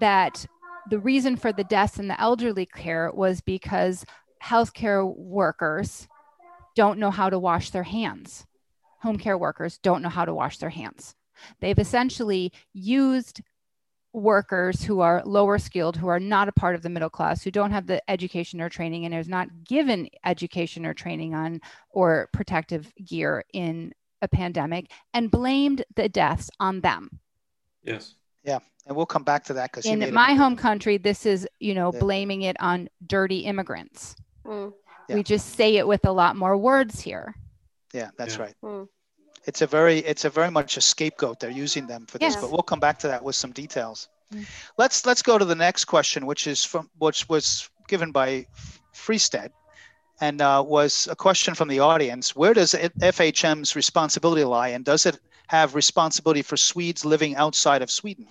that 0.00 0.46
the 0.88 0.98
reason 0.98 1.36
for 1.36 1.52
the 1.52 1.64
deaths 1.64 1.98
in 1.98 2.08
the 2.08 2.20
elderly 2.20 2.64
care 2.66 3.10
was 3.12 3.40
because 3.40 4.06
healthcare 4.42 5.14
workers 5.16 6.08
don't 6.74 6.98
know 6.98 7.10
how 7.10 7.28
to 7.28 7.38
wash 7.38 7.70
their 7.70 7.82
hands. 7.82 8.46
Home 9.02 9.18
care 9.18 9.36
workers 9.36 9.78
don't 9.78 10.02
know 10.02 10.08
how 10.08 10.24
to 10.24 10.34
wash 10.34 10.58
their 10.58 10.70
hands. 10.70 11.14
They've 11.60 11.78
essentially 11.78 12.52
used 12.72 13.40
workers 14.18 14.82
who 14.82 15.00
are 15.00 15.22
lower 15.24 15.58
skilled, 15.58 15.96
who 15.96 16.08
are 16.08 16.20
not 16.20 16.48
a 16.48 16.52
part 16.52 16.74
of 16.74 16.82
the 16.82 16.88
middle 16.88 17.10
class, 17.10 17.42
who 17.42 17.50
don't 17.50 17.70
have 17.70 17.86
the 17.86 18.02
education 18.10 18.60
or 18.60 18.68
training 18.68 19.04
and 19.04 19.14
is 19.14 19.28
not 19.28 19.64
given 19.64 20.08
education 20.24 20.84
or 20.84 20.94
training 20.94 21.34
on 21.34 21.60
or 21.90 22.28
protective 22.32 22.92
gear 23.04 23.44
in 23.52 23.92
a 24.20 24.28
pandemic 24.28 24.90
and 25.14 25.30
blamed 25.30 25.84
the 25.96 26.08
deaths 26.08 26.50
on 26.60 26.80
them. 26.80 27.20
Yes. 27.82 28.14
Yeah. 28.44 28.58
And 28.86 28.96
we'll 28.96 29.06
come 29.06 29.24
back 29.24 29.44
to 29.44 29.54
that 29.54 29.70
because 29.70 29.86
in 29.86 30.12
my 30.12 30.34
home 30.34 30.56
country, 30.56 30.96
this 30.96 31.26
is, 31.26 31.46
you 31.60 31.74
know, 31.74 31.92
yeah. 31.92 32.00
blaming 32.00 32.42
it 32.42 32.56
on 32.60 32.88
dirty 33.06 33.40
immigrants. 33.40 34.16
Mm. 34.44 34.72
Yeah. 35.08 35.16
We 35.16 35.22
just 35.22 35.54
say 35.54 35.76
it 35.76 35.86
with 35.86 36.04
a 36.04 36.12
lot 36.12 36.36
more 36.36 36.56
words 36.56 37.00
here. 37.00 37.34
Yeah, 37.92 38.10
that's 38.16 38.36
yeah. 38.36 38.42
right. 38.42 38.54
Mm 38.62 38.88
it's 39.48 39.62
a 39.62 39.66
very 39.66 39.98
it's 40.00 40.26
a 40.26 40.30
very 40.30 40.50
much 40.50 40.76
a 40.76 40.80
scapegoat 40.80 41.40
they're 41.40 41.58
using 41.66 41.86
them 41.86 42.04
for 42.06 42.18
this 42.18 42.34
yes. 42.34 42.40
but 42.40 42.50
we'll 42.52 42.70
come 42.72 42.78
back 42.78 42.98
to 42.98 43.08
that 43.08 43.24
with 43.24 43.34
some 43.34 43.50
details 43.50 44.08
mm. 44.32 44.44
let's 44.76 45.06
let's 45.06 45.22
go 45.22 45.38
to 45.38 45.44
the 45.46 45.54
next 45.54 45.86
question 45.86 46.26
which 46.26 46.46
is 46.46 46.64
from 46.64 46.88
which 46.98 47.26
was 47.30 47.70
given 47.88 48.12
by 48.12 48.46
Fristedt 48.94 49.50
and 50.20 50.42
uh, 50.42 50.62
was 50.66 51.08
a 51.10 51.16
question 51.16 51.54
from 51.54 51.68
the 51.68 51.80
audience 51.80 52.36
where 52.36 52.52
does 52.52 52.74
fhm's 52.74 53.74
responsibility 53.74 54.44
lie 54.44 54.68
and 54.68 54.84
does 54.84 55.06
it 55.06 55.18
have 55.46 55.74
responsibility 55.74 56.42
for 56.42 56.58
swedes 56.58 57.06
living 57.06 57.34
outside 57.36 57.80
of 57.80 57.90
sweden 57.90 58.26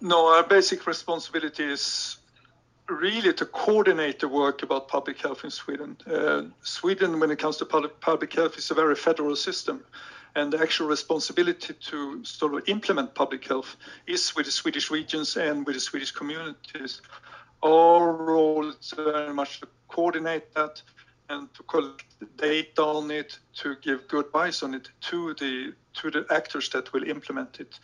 no 0.00 0.18
our 0.34 0.44
basic 0.44 0.86
responsibility 0.86 1.64
is 1.64 2.16
really 2.88 3.32
to 3.34 3.44
coordinate 3.44 4.18
the 4.20 4.28
work 4.28 4.62
about 4.62 4.88
public 4.88 5.20
health 5.20 5.44
in 5.44 5.50
Sweden. 5.50 5.96
Uh, 6.06 6.44
Sweden, 6.62 7.20
when 7.20 7.30
it 7.30 7.38
comes 7.38 7.56
to 7.58 7.64
public, 7.64 8.00
public 8.00 8.32
health, 8.32 8.56
is 8.56 8.70
a 8.70 8.74
very 8.74 8.94
federal 8.94 9.36
system. 9.36 9.84
And 10.34 10.52
the 10.52 10.60
actual 10.60 10.88
responsibility 10.88 11.74
to 11.74 12.24
sort 12.24 12.54
of 12.54 12.68
implement 12.68 13.14
public 13.14 13.46
health 13.46 13.76
is 14.06 14.34
with 14.36 14.46
the 14.46 14.52
Swedish 14.52 14.90
regions 14.90 15.36
and 15.36 15.66
with 15.66 15.74
the 15.74 15.80
Swedish 15.80 16.12
communities. 16.12 17.00
our 17.62 18.12
role 18.12 18.68
is 18.68 18.94
very 18.94 19.34
much 19.34 19.60
to 19.60 19.68
coordinate 19.88 20.54
that 20.54 20.80
and 21.28 21.52
to 21.54 21.62
collect 21.64 22.04
data 22.36 22.82
on 22.82 23.10
it, 23.10 23.38
to 23.54 23.76
give 23.82 24.06
good 24.08 24.26
advice 24.26 24.62
on 24.62 24.74
it 24.74 24.88
to 25.00 25.34
the 25.34 25.72
to 25.94 26.10
the 26.10 26.24
actors 26.30 26.68
that 26.70 26.92
will 26.92 27.02
implement 27.02 27.60
it. 27.60 27.78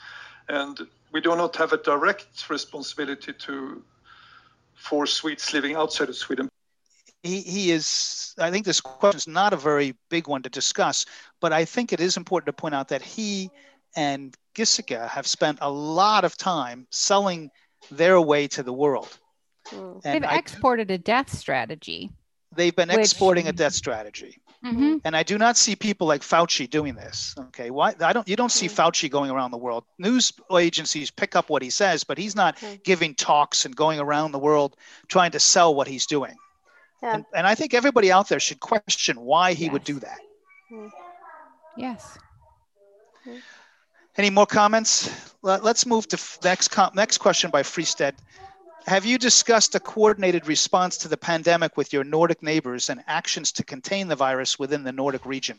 And 0.48 0.78
we 1.12 1.20
do 1.20 1.34
not 1.36 1.56
have 1.56 1.72
a 1.72 1.78
direct 1.78 2.48
responsibility 2.48 3.32
to 3.32 3.82
for 4.84 5.06
Swedes 5.06 5.52
living 5.52 5.76
outside 5.76 6.08
of 6.08 6.16
Sweden. 6.16 6.48
He, 7.22 7.40
he 7.40 7.70
is, 7.70 8.34
I 8.38 8.50
think 8.50 8.66
this 8.66 8.82
question 8.82 9.16
is 9.16 9.26
not 9.26 9.54
a 9.54 9.56
very 9.56 9.96
big 10.10 10.28
one 10.28 10.42
to 10.42 10.50
discuss, 10.50 11.06
but 11.40 11.52
I 11.52 11.64
think 11.64 11.92
it 11.92 12.00
is 12.00 12.18
important 12.18 12.46
to 12.46 12.52
point 12.52 12.74
out 12.74 12.88
that 12.88 13.00
he 13.00 13.50
and 13.96 14.36
Giesecke 14.54 15.08
have 15.08 15.26
spent 15.26 15.58
a 15.62 15.70
lot 15.70 16.24
of 16.24 16.36
time 16.36 16.86
selling 16.90 17.50
their 17.90 18.20
way 18.20 18.46
to 18.48 18.62
the 18.62 18.72
world. 18.72 19.18
Mm. 19.68 20.02
They've 20.02 20.24
I, 20.24 20.36
exported 20.36 20.90
a 20.90 20.98
death 20.98 21.34
strategy. 21.34 22.10
They've 22.54 22.76
been 22.76 22.88
which, 22.88 22.98
exporting 22.98 23.48
a 23.48 23.52
death 23.52 23.72
strategy. 23.72 24.38
Mm-hmm. 24.64 24.96
And 25.04 25.14
I 25.14 25.22
do 25.22 25.36
not 25.36 25.58
see 25.58 25.76
people 25.76 26.06
like 26.06 26.22
Fauci 26.22 26.68
doing 26.68 26.94
this. 26.94 27.34
Okay, 27.38 27.70
why? 27.70 27.94
I 28.00 28.14
don't. 28.14 28.26
You 28.26 28.34
don't 28.34 28.50
see. 28.50 28.66
Fauci 28.66 29.10
going 29.10 29.30
around 29.30 29.50
the 29.50 29.58
world. 29.58 29.84
News 29.98 30.32
agencies 30.56 31.10
pick 31.10 31.36
up 31.36 31.50
what 31.50 31.60
he 31.60 31.68
says, 31.68 32.02
but 32.02 32.16
he's 32.16 32.34
not 32.34 32.56
mm. 32.56 32.82
giving 32.82 33.14
talks 33.14 33.66
and 33.66 33.76
going 33.76 34.00
around 34.00 34.32
the 34.32 34.38
world 34.38 34.76
trying 35.08 35.32
to 35.32 35.40
sell 35.40 35.74
what 35.74 35.86
he's 35.86 36.06
doing. 36.06 36.34
Yeah. 37.02 37.16
And, 37.16 37.24
and 37.34 37.46
I 37.46 37.54
think 37.54 37.74
everybody 37.74 38.10
out 38.10 38.30
there 38.30 38.40
should 38.40 38.60
question 38.60 39.20
why 39.20 39.52
he 39.52 39.64
yes. 39.64 39.72
would 39.74 39.84
do 39.84 39.98
that. 40.00 40.18
Mm. 40.72 40.90
Yes. 41.76 42.18
Mm. 43.28 43.42
Any 44.16 44.30
more 44.30 44.46
comments? 44.46 45.34
Let's 45.42 45.84
move 45.84 46.08
to 46.08 46.18
next 46.42 46.68
com- 46.68 46.92
next 46.94 47.18
question 47.18 47.50
by 47.50 47.62
Fristedt. 47.62 48.14
Have 48.86 49.06
you 49.06 49.16
discussed 49.16 49.74
a 49.74 49.80
coordinated 49.80 50.46
response 50.46 50.98
to 50.98 51.08
the 51.08 51.16
pandemic 51.16 51.74
with 51.76 51.94
your 51.94 52.04
Nordic 52.04 52.42
neighbors 52.42 52.90
and 52.90 53.02
actions 53.06 53.52
to 53.52 53.64
contain 53.64 54.08
the 54.08 54.16
virus 54.16 54.58
within 54.58 54.84
the 54.84 54.92
Nordic 54.92 55.24
region? 55.24 55.58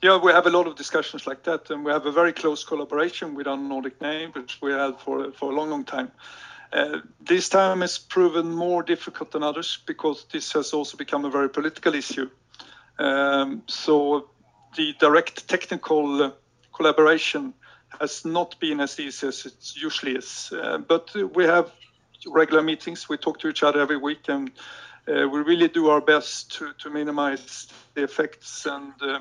Yeah, 0.00 0.18
we 0.18 0.32
have 0.32 0.46
a 0.46 0.50
lot 0.50 0.66
of 0.66 0.74
discussions 0.74 1.26
like 1.26 1.42
that, 1.44 1.70
and 1.70 1.84
we 1.84 1.92
have 1.92 2.06
a 2.06 2.10
very 2.12 2.32
close 2.32 2.64
collaboration 2.64 3.34
with 3.34 3.46
our 3.46 3.58
Nordic 3.58 4.00
neighbors 4.00 4.42
which 4.42 4.58
we 4.62 4.72
had 4.72 4.98
for, 5.00 5.32
for 5.32 5.52
a 5.52 5.54
long, 5.54 5.68
long 5.68 5.84
time. 5.84 6.10
Uh, 6.72 7.00
this 7.20 7.50
time 7.50 7.82
has 7.82 7.98
proven 7.98 8.50
more 8.50 8.82
difficult 8.82 9.30
than 9.30 9.42
others 9.42 9.78
because 9.84 10.24
this 10.32 10.50
has 10.52 10.72
also 10.72 10.96
become 10.96 11.26
a 11.26 11.30
very 11.30 11.50
political 11.50 11.94
issue. 11.94 12.30
Um, 12.98 13.62
so 13.66 14.30
the 14.76 14.94
direct 14.98 15.46
technical 15.46 16.34
collaboration 16.72 17.52
has 18.00 18.24
not 18.24 18.58
been 18.60 18.80
as 18.80 18.98
easy 18.98 19.26
as 19.26 19.46
it 19.46 19.72
usually 19.74 20.16
is. 20.16 20.52
Uh, 20.52 20.78
but 20.78 21.14
we 21.34 21.44
have 21.44 21.70
regular 22.26 22.62
meetings. 22.62 23.08
We 23.08 23.16
talk 23.16 23.38
to 23.40 23.48
each 23.48 23.62
other 23.62 23.80
every 23.80 23.96
week, 23.96 24.28
and 24.28 24.50
uh, 25.08 25.28
we 25.28 25.40
really 25.40 25.68
do 25.68 25.88
our 25.88 26.00
best 26.00 26.52
to, 26.52 26.72
to 26.78 26.90
minimize 26.90 27.68
the 27.94 28.04
effects 28.04 28.66
and 28.66 28.92
uh, 29.02 29.20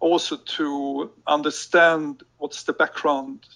also 0.00 0.36
to 0.36 1.10
understand 1.26 2.22
what's 2.38 2.64
the 2.64 2.72
background 2.72 3.46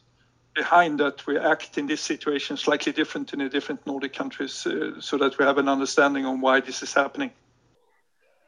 behind 0.55 0.99
that 0.99 1.27
we 1.27 1.39
act 1.39 1.79
in 1.79 1.87
this 1.87 2.01
situation 2.01 2.57
slightly 2.57 2.93
different 2.93 3.33
in 3.33 3.39
the 3.39 3.49
different 3.49 3.87
Nordic 3.87 4.13
countries 4.13 4.67
uh, 4.67 5.01
so 5.01 5.17
that 5.19 5.39
we 5.39 5.45
have 5.45 5.59
an 5.59 5.69
understanding 5.69 6.25
on 6.27 6.41
why 6.41 6.61
this 6.61 6.83
is 6.83 6.93
happening. 6.95 7.31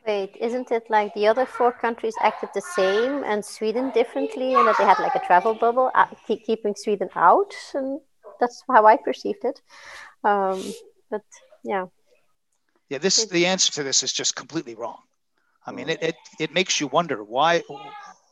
Wait, 0.06 0.36
isn't 0.40 0.70
it 0.70 0.89
like 0.89 1.12
the 1.14 1.27
other 1.27 1.44
four 1.44 1.72
countries 1.72 2.14
acted 2.22 2.48
the 2.55 2.60
same 2.60 3.22
and 3.24 3.44
Sweden 3.44 3.90
differently, 3.90 4.55
and 4.55 4.66
that 4.66 4.77
they 4.78 4.85
had 4.85 4.98
like 4.98 5.14
a 5.14 5.27
travel 5.27 5.55
bubble, 5.55 5.90
uh, 5.94 6.06
keeping 6.27 6.74
Sweden 6.74 7.10
out? 7.14 7.52
And 7.74 8.01
that's 8.40 8.64
how 8.66 8.86
I 8.86 8.97
perceived 8.97 9.44
it. 9.44 9.60
Um, 10.24 10.62
but 11.10 11.22
yeah. 11.62 11.86
Yeah, 12.89 12.98
this 12.98 13.27
the 13.27 13.47
answer 13.47 13.72
to 13.72 13.82
this 13.82 14.02
is 14.02 14.12
just 14.12 14.35
completely 14.35 14.74
wrong. 14.74 14.98
I 15.66 15.72
mean, 15.72 15.89
it, 15.90 16.02
it, 16.02 16.14
it 16.39 16.55
makes 16.55 16.81
you 16.81 16.86
wonder 16.86 17.22
why, 17.22 17.62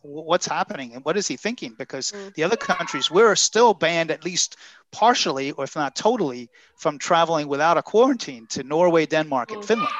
what's 0.03 0.47
happening 0.47 0.95
and 0.95 1.05
what 1.05 1.17
is 1.17 1.29
he 1.29 1.37
thinking? 1.37 1.75
Because 1.79 2.13
mm. 2.13 2.35
the 2.35 2.43
other 2.45 2.57
countries, 2.57 3.11
we're 3.11 3.37
still 3.37 3.75
banned 3.75 4.11
at 4.11 4.25
least 4.25 4.57
partially, 4.91 5.53
or 5.53 5.65
if 5.65 5.77
not 5.77 5.95
totally, 5.95 6.49
from 6.77 6.99
traveling 6.99 7.47
without 7.47 7.77
a 7.77 7.83
quarantine 7.83 8.47
to 8.49 8.63
Norway, 8.63 9.07
Denmark, 9.07 9.51
and 9.51 9.63
mm. 9.63 9.67
Finland. 9.67 9.93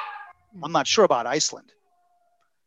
I'm 0.63 0.71
not 0.71 0.87
sure 0.87 1.05
about 1.05 1.27
Iceland. 1.27 1.71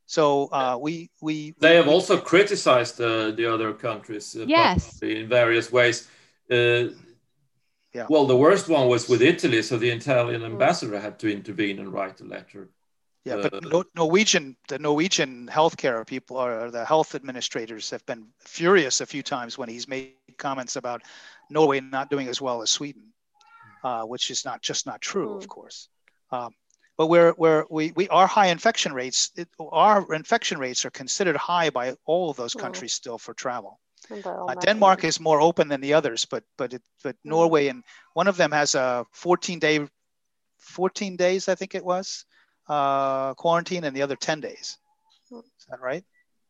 So 0.07 0.49
uh, 0.53 0.77
we 0.81 1.11
we 1.21 1.55
they 1.59 1.77
have 1.77 1.89
also 1.89 2.19
criticized 2.19 3.01
uh, 3.01 3.31
the 3.31 3.47
other 3.47 3.73
countries 3.73 4.37
uh, 4.37 4.45
yes. 4.47 5.01
in 5.03 5.29
various 5.29 5.73
ways. 5.73 6.09
Uh, 6.51 6.89
yeah. 7.95 8.07
Well, 8.09 8.27
the 8.27 8.37
worst 8.37 8.69
one 8.69 8.89
was 8.89 9.09
with 9.09 9.23
Italy, 9.23 9.63
so 9.63 9.77
the 9.77 9.91
Italian 9.91 10.43
ambassador 10.45 10.99
had 10.99 11.19
to 11.21 11.33
intervene 11.33 11.79
and 11.79 11.93
write 11.93 12.21
a 12.21 12.25
letter. 12.25 12.71
Yeah, 13.25 13.37
but 13.37 13.55
uh, 13.55 13.85
Norwegian, 13.95 14.57
the 14.69 14.79
Norwegian 14.79 15.47
healthcare 15.47 16.05
people 16.05 16.39
or 16.39 16.71
the 16.71 16.85
health 16.85 17.15
administrators 17.15 17.91
have 17.91 18.05
been 18.05 18.27
furious 18.41 19.01
a 19.01 19.07
few 19.07 19.23
times 19.23 19.57
when 19.57 19.69
he's 19.69 19.87
made 19.87 20.15
comments 20.39 20.77
about 20.77 21.03
Norway 21.49 21.81
not 21.81 22.11
doing 22.11 22.27
as 22.29 22.41
well 22.41 22.63
as 22.63 22.71
Sweden, 22.71 23.13
uh, 23.85 24.03
which 24.03 24.31
is 24.31 24.45
not 24.45 24.61
just 24.61 24.87
not 24.87 25.01
true, 25.01 25.37
of 25.37 25.47
course. 25.47 25.89
Um, 26.33 26.53
but 27.03 27.09
where 27.09 27.33
where 27.33 27.67
we, 27.69 27.91
we 27.97 28.07
our 28.11 28.29
high 28.29 28.47
infection 28.47 28.93
rates, 28.93 29.33
it, 29.35 29.49
our 29.59 30.15
infection 30.15 30.59
rates 30.59 30.85
are 30.85 30.91
considered 30.91 31.35
high 31.35 31.69
by 31.69 31.97
all 32.05 32.31
of 32.31 32.37
those 32.37 32.55
mm. 32.55 32.61
countries 32.61 32.93
mm. 32.93 32.95
still 32.95 33.19
for 33.19 33.35
travel. 33.35 33.81
Uh, 34.25 34.55
Denmark 34.55 35.03
is 35.03 35.19
more 35.19 35.41
open 35.41 35.67
than 35.67 35.81
the 35.81 35.95
others, 35.95 36.25
but 36.27 36.45
but 36.57 36.75
it, 36.75 36.83
but 37.03 37.17
mm. 37.17 37.31
Norway 37.31 37.67
and 37.67 37.83
one 38.15 38.29
of 38.29 38.37
them 38.37 38.53
has 38.53 38.77
a 38.77 39.05
14 39.11 39.59
day, 39.59 39.81
14 40.59 41.17
days 41.17 41.49
I 41.49 41.57
think 41.57 41.75
it 41.75 41.85
was, 41.85 42.25
uh, 42.69 43.35
quarantine, 43.35 43.83
and 43.83 43.97
the 43.97 44.03
other 44.03 44.15
10 44.15 44.41
days. 44.41 44.79
Mm. 45.33 45.41
Is 45.41 45.67
that 45.71 45.81
right? 45.81 46.05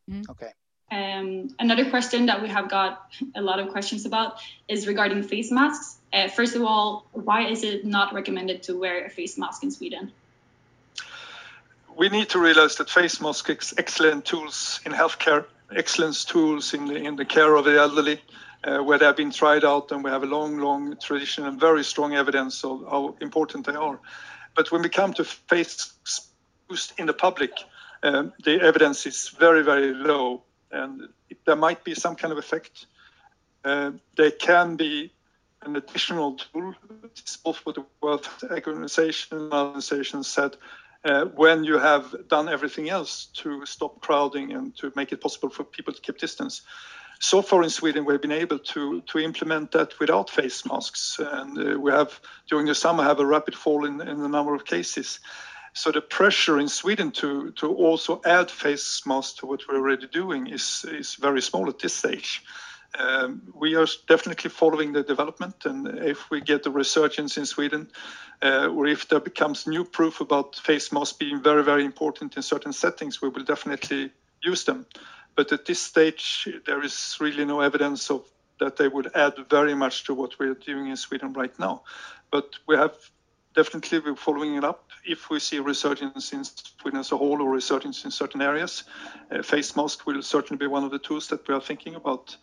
Mm-hmm. 0.07 0.29
Okay. 0.29 0.51
Um, 0.91 1.49
another 1.57 1.89
question 1.89 2.27
that 2.27 2.43
we 2.43 2.49
have 2.49 2.69
got 2.69 3.07
a 3.33 3.41
lot 3.41 3.59
of 3.59 3.69
questions 3.69 4.05
about 4.05 4.37
is 4.67 4.85
regarding 4.85 5.23
face 5.23 5.51
masks. 5.51 5.97
Uh, 6.13 6.27
first 6.27 6.55
of 6.55 6.61
all, 6.61 7.07
why 7.11 7.47
is 7.47 7.63
it 7.63 7.85
not 7.85 8.13
recommended 8.13 8.61
to 8.63 8.77
wear 8.77 9.05
a 9.05 9.09
face 9.09 9.35
mask 9.39 9.63
in 9.63 9.71
Sweden? 9.71 10.11
We 11.95 12.09
need 12.09 12.29
to 12.29 12.39
realize 12.39 12.75
that 12.77 12.89
face 12.89 13.21
masks 13.21 13.73
excellent 13.77 14.25
tools 14.25 14.79
in 14.85 14.91
healthcare 14.91 15.45
excellent 15.75 16.27
tools 16.27 16.73
in 16.73 16.85
the, 16.85 16.95
in 16.95 17.15
the 17.15 17.25
care 17.25 17.55
of 17.55 17.65
the 17.65 17.77
elderly, 17.77 18.21
uh, 18.63 18.79
where 18.79 18.97
they 18.97 19.05
have 19.05 19.17
been 19.17 19.31
tried 19.31 19.65
out, 19.65 19.91
and 19.91 20.03
we 20.03 20.09
have 20.09 20.23
a 20.23 20.27
long, 20.27 20.57
long 20.57 20.95
tradition 20.97 21.45
and 21.45 21.59
very 21.59 21.83
strong 21.83 22.13
evidence 22.13 22.63
of 22.63 22.83
how 22.89 23.15
important 23.21 23.65
they 23.65 23.75
are. 23.75 23.99
But 24.55 24.71
when 24.71 24.81
we 24.81 24.89
come 24.89 25.13
to 25.13 25.23
face 25.23 25.93
use 26.69 26.93
in 26.97 27.07
the 27.07 27.13
public, 27.13 27.51
um, 28.03 28.33
the 28.43 28.61
evidence 28.61 29.05
is 29.05 29.29
very, 29.29 29.63
very 29.63 29.93
low, 29.93 30.43
and 30.71 31.09
there 31.45 31.55
might 31.55 31.83
be 31.83 31.95
some 31.95 32.15
kind 32.15 32.31
of 32.31 32.37
effect. 32.37 32.85
Uh, 33.63 33.91
they 34.17 34.31
can 34.31 34.75
be 34.75 35.11
an 35.61 35.75
additional 35.75 36.35
tool. 36.35 36.75
Both 37.43 37.65
what 37.65 37.75
the 37.75 37.85
World 38.01 38.27
Organization 38.43 39.37
and 39.37 39.53
organizations 39.53 40.27
said 40.27 40.57
uh, 41.03 41.25
when 41.25 41.63
you 41.63 41.77
have 41.77 42.13
done 42.27 42.49
everything 42.49 42.89
else 42.89 43.27
to 43.33 43.65
stop 43.65 44.01
crowding 44.01 44.53
and 44.53 44.75
to 44.77 44.91
make 44.95 45.11
it 45.11 45.21
possible 45.21 45.49
for 45.49 45.63
people 45.63 45.93
to 45.93 46.01
keep 46.01 46.17
distance. 46.17 46.61
So 47.19 47.41
far 47.41 47.63
in 47.63 47.69
Sweden, 47.69 48.05
we've 48.05 48.21
been 48.21 48.31
able 48.31 48.59
to, 48.59 49.01
to 49.01 49.19
implement 49.19 49.71
that 49.71 49.99
without 49.99 50.29
face 50.29 50.65
masks. 50.65 51.19
And 51.19 51.57
uh, 51.57 51.79
we 51.79 51.91
have, 51.91 52.19
during 52.49 52.65
the 52.65 52.75
summer, 52.75 53.03
have 53.03 53.19
a 53.19 53.25
rapid 53.25 53.55
fall 53.55 53.85
in, 53.85 54.01
in 54.01 54.19
the 54.19 54.27
number 54.27 54.53
of 54.53 54.65
cases. 54.65 55.19
So 55.73 55.91
the 55.91 56.01
pressure 56.01 56.59
in 56.59 56.67
Sweden 56.67 57.11
to, 57.11 57.51
to 57.51 57.73
also 57.73 58.21
add 58.25 58.51
face 58.51 59.03
masks 59.05 59.39
to 59.39 59.45
what 59.45 59.61
we're 59.67 59.77
already 59.77 60.07
doing 60.07 60.47
is, 60.47 60.85
is 60.87 61.15
very 61.15 61.41
small 61.41 61.69
at 61.69 61.79
this 61.79 61.93
stage. 61.95 62.43
Um, 62.97 63.41
we 63.55 63.75
are 63.75 63.87
definitely 64.07 64.49
following 64.49 64.93
the 64.93 65.03
development, 65.03 65.65
and 65.65 65.87
if 65.87 66.29
we 66.29 66.41
get 66.41 66.65
a 66.67 66.69
resurgence 66.69 67.37
in 67.37 67.45
Sweden, 67.45 67.89
uh, 68.41 68.67
or 68.67 68.85
if 68.85 69.07
there 69.07 69.19
becomes 69.19 69.65
new 69.65 69.83
proof 69.83 70.21
about 70.21 70.55
face 70.55 70.91
masks 70.91 71.17
being 71.17 71.41
very, 71.41 71.63
very 71.63 71.85
important 71.85 72.35
in 72.35 72.43
certain 72.43 72.73
settings, 72.73 73.21
we 73.21 73.29
will 73.29 73.43
definitely 73.43 74.11
use 74.43 74.63
them. 74.65 74.85
But 75.35 75.51
at 75.51 75.65
this 75.65 75.79
stage, 75.79 76.47
there 76.65 76.83
is 76.83 77.17
really 77.19 77.45
no 77.45 77.61
evidence 77.61 78.11
of 78.11 78.23
that 78.59 78.77
they 78.77 78.87
would 78.87 79.09
add 79.15 79.33
very 79.49 79.73
much 79.73 80.03
to 80.05 80.13
what 80.13 80.37
we're 80.39 80.53
doing 80.53 80.87
in 80.87 80.95
Sweden 80.95 81.33
right 81.33 81.57
now. 81.59 81.83
But 82.31 82.49
we 82.67 82.75
have 82.75 82.95
definitely 83.55 83.99
we're 83.99 84.15
following 84.15 84.55
it 84.55 84.63
up. 84.63 84.89
If 85.05 85.29
we 85.29 85.39
see 85.39 85.57
a 85.57 85.61
resurgence 85.61 86.33
in 86.33 86.43
Sweden 86.43 86.99
as 86.99 87.11
a 87.11 87.17
whole 87.17 87.41
or 87.41 87.49
resurgence 87.49 88.05
in 88.05 88.11
certain 88.11 88.41
areas, 88.41 88.83
uh, 89.31 89.41
face 89.41 89.75
mask 89.75 90.05
will 90.05 90.21
certainly 90.21 90.59
be 90.59 90.67
one 90.67 90.83
of 90.83 90.91
the 90.91 90.99
tools 90.99 91.27
that 91.27 91.47
we 91.47 91.53
are 91.53 91.61
thinking 91.61 91.95
about. 91.95 92.37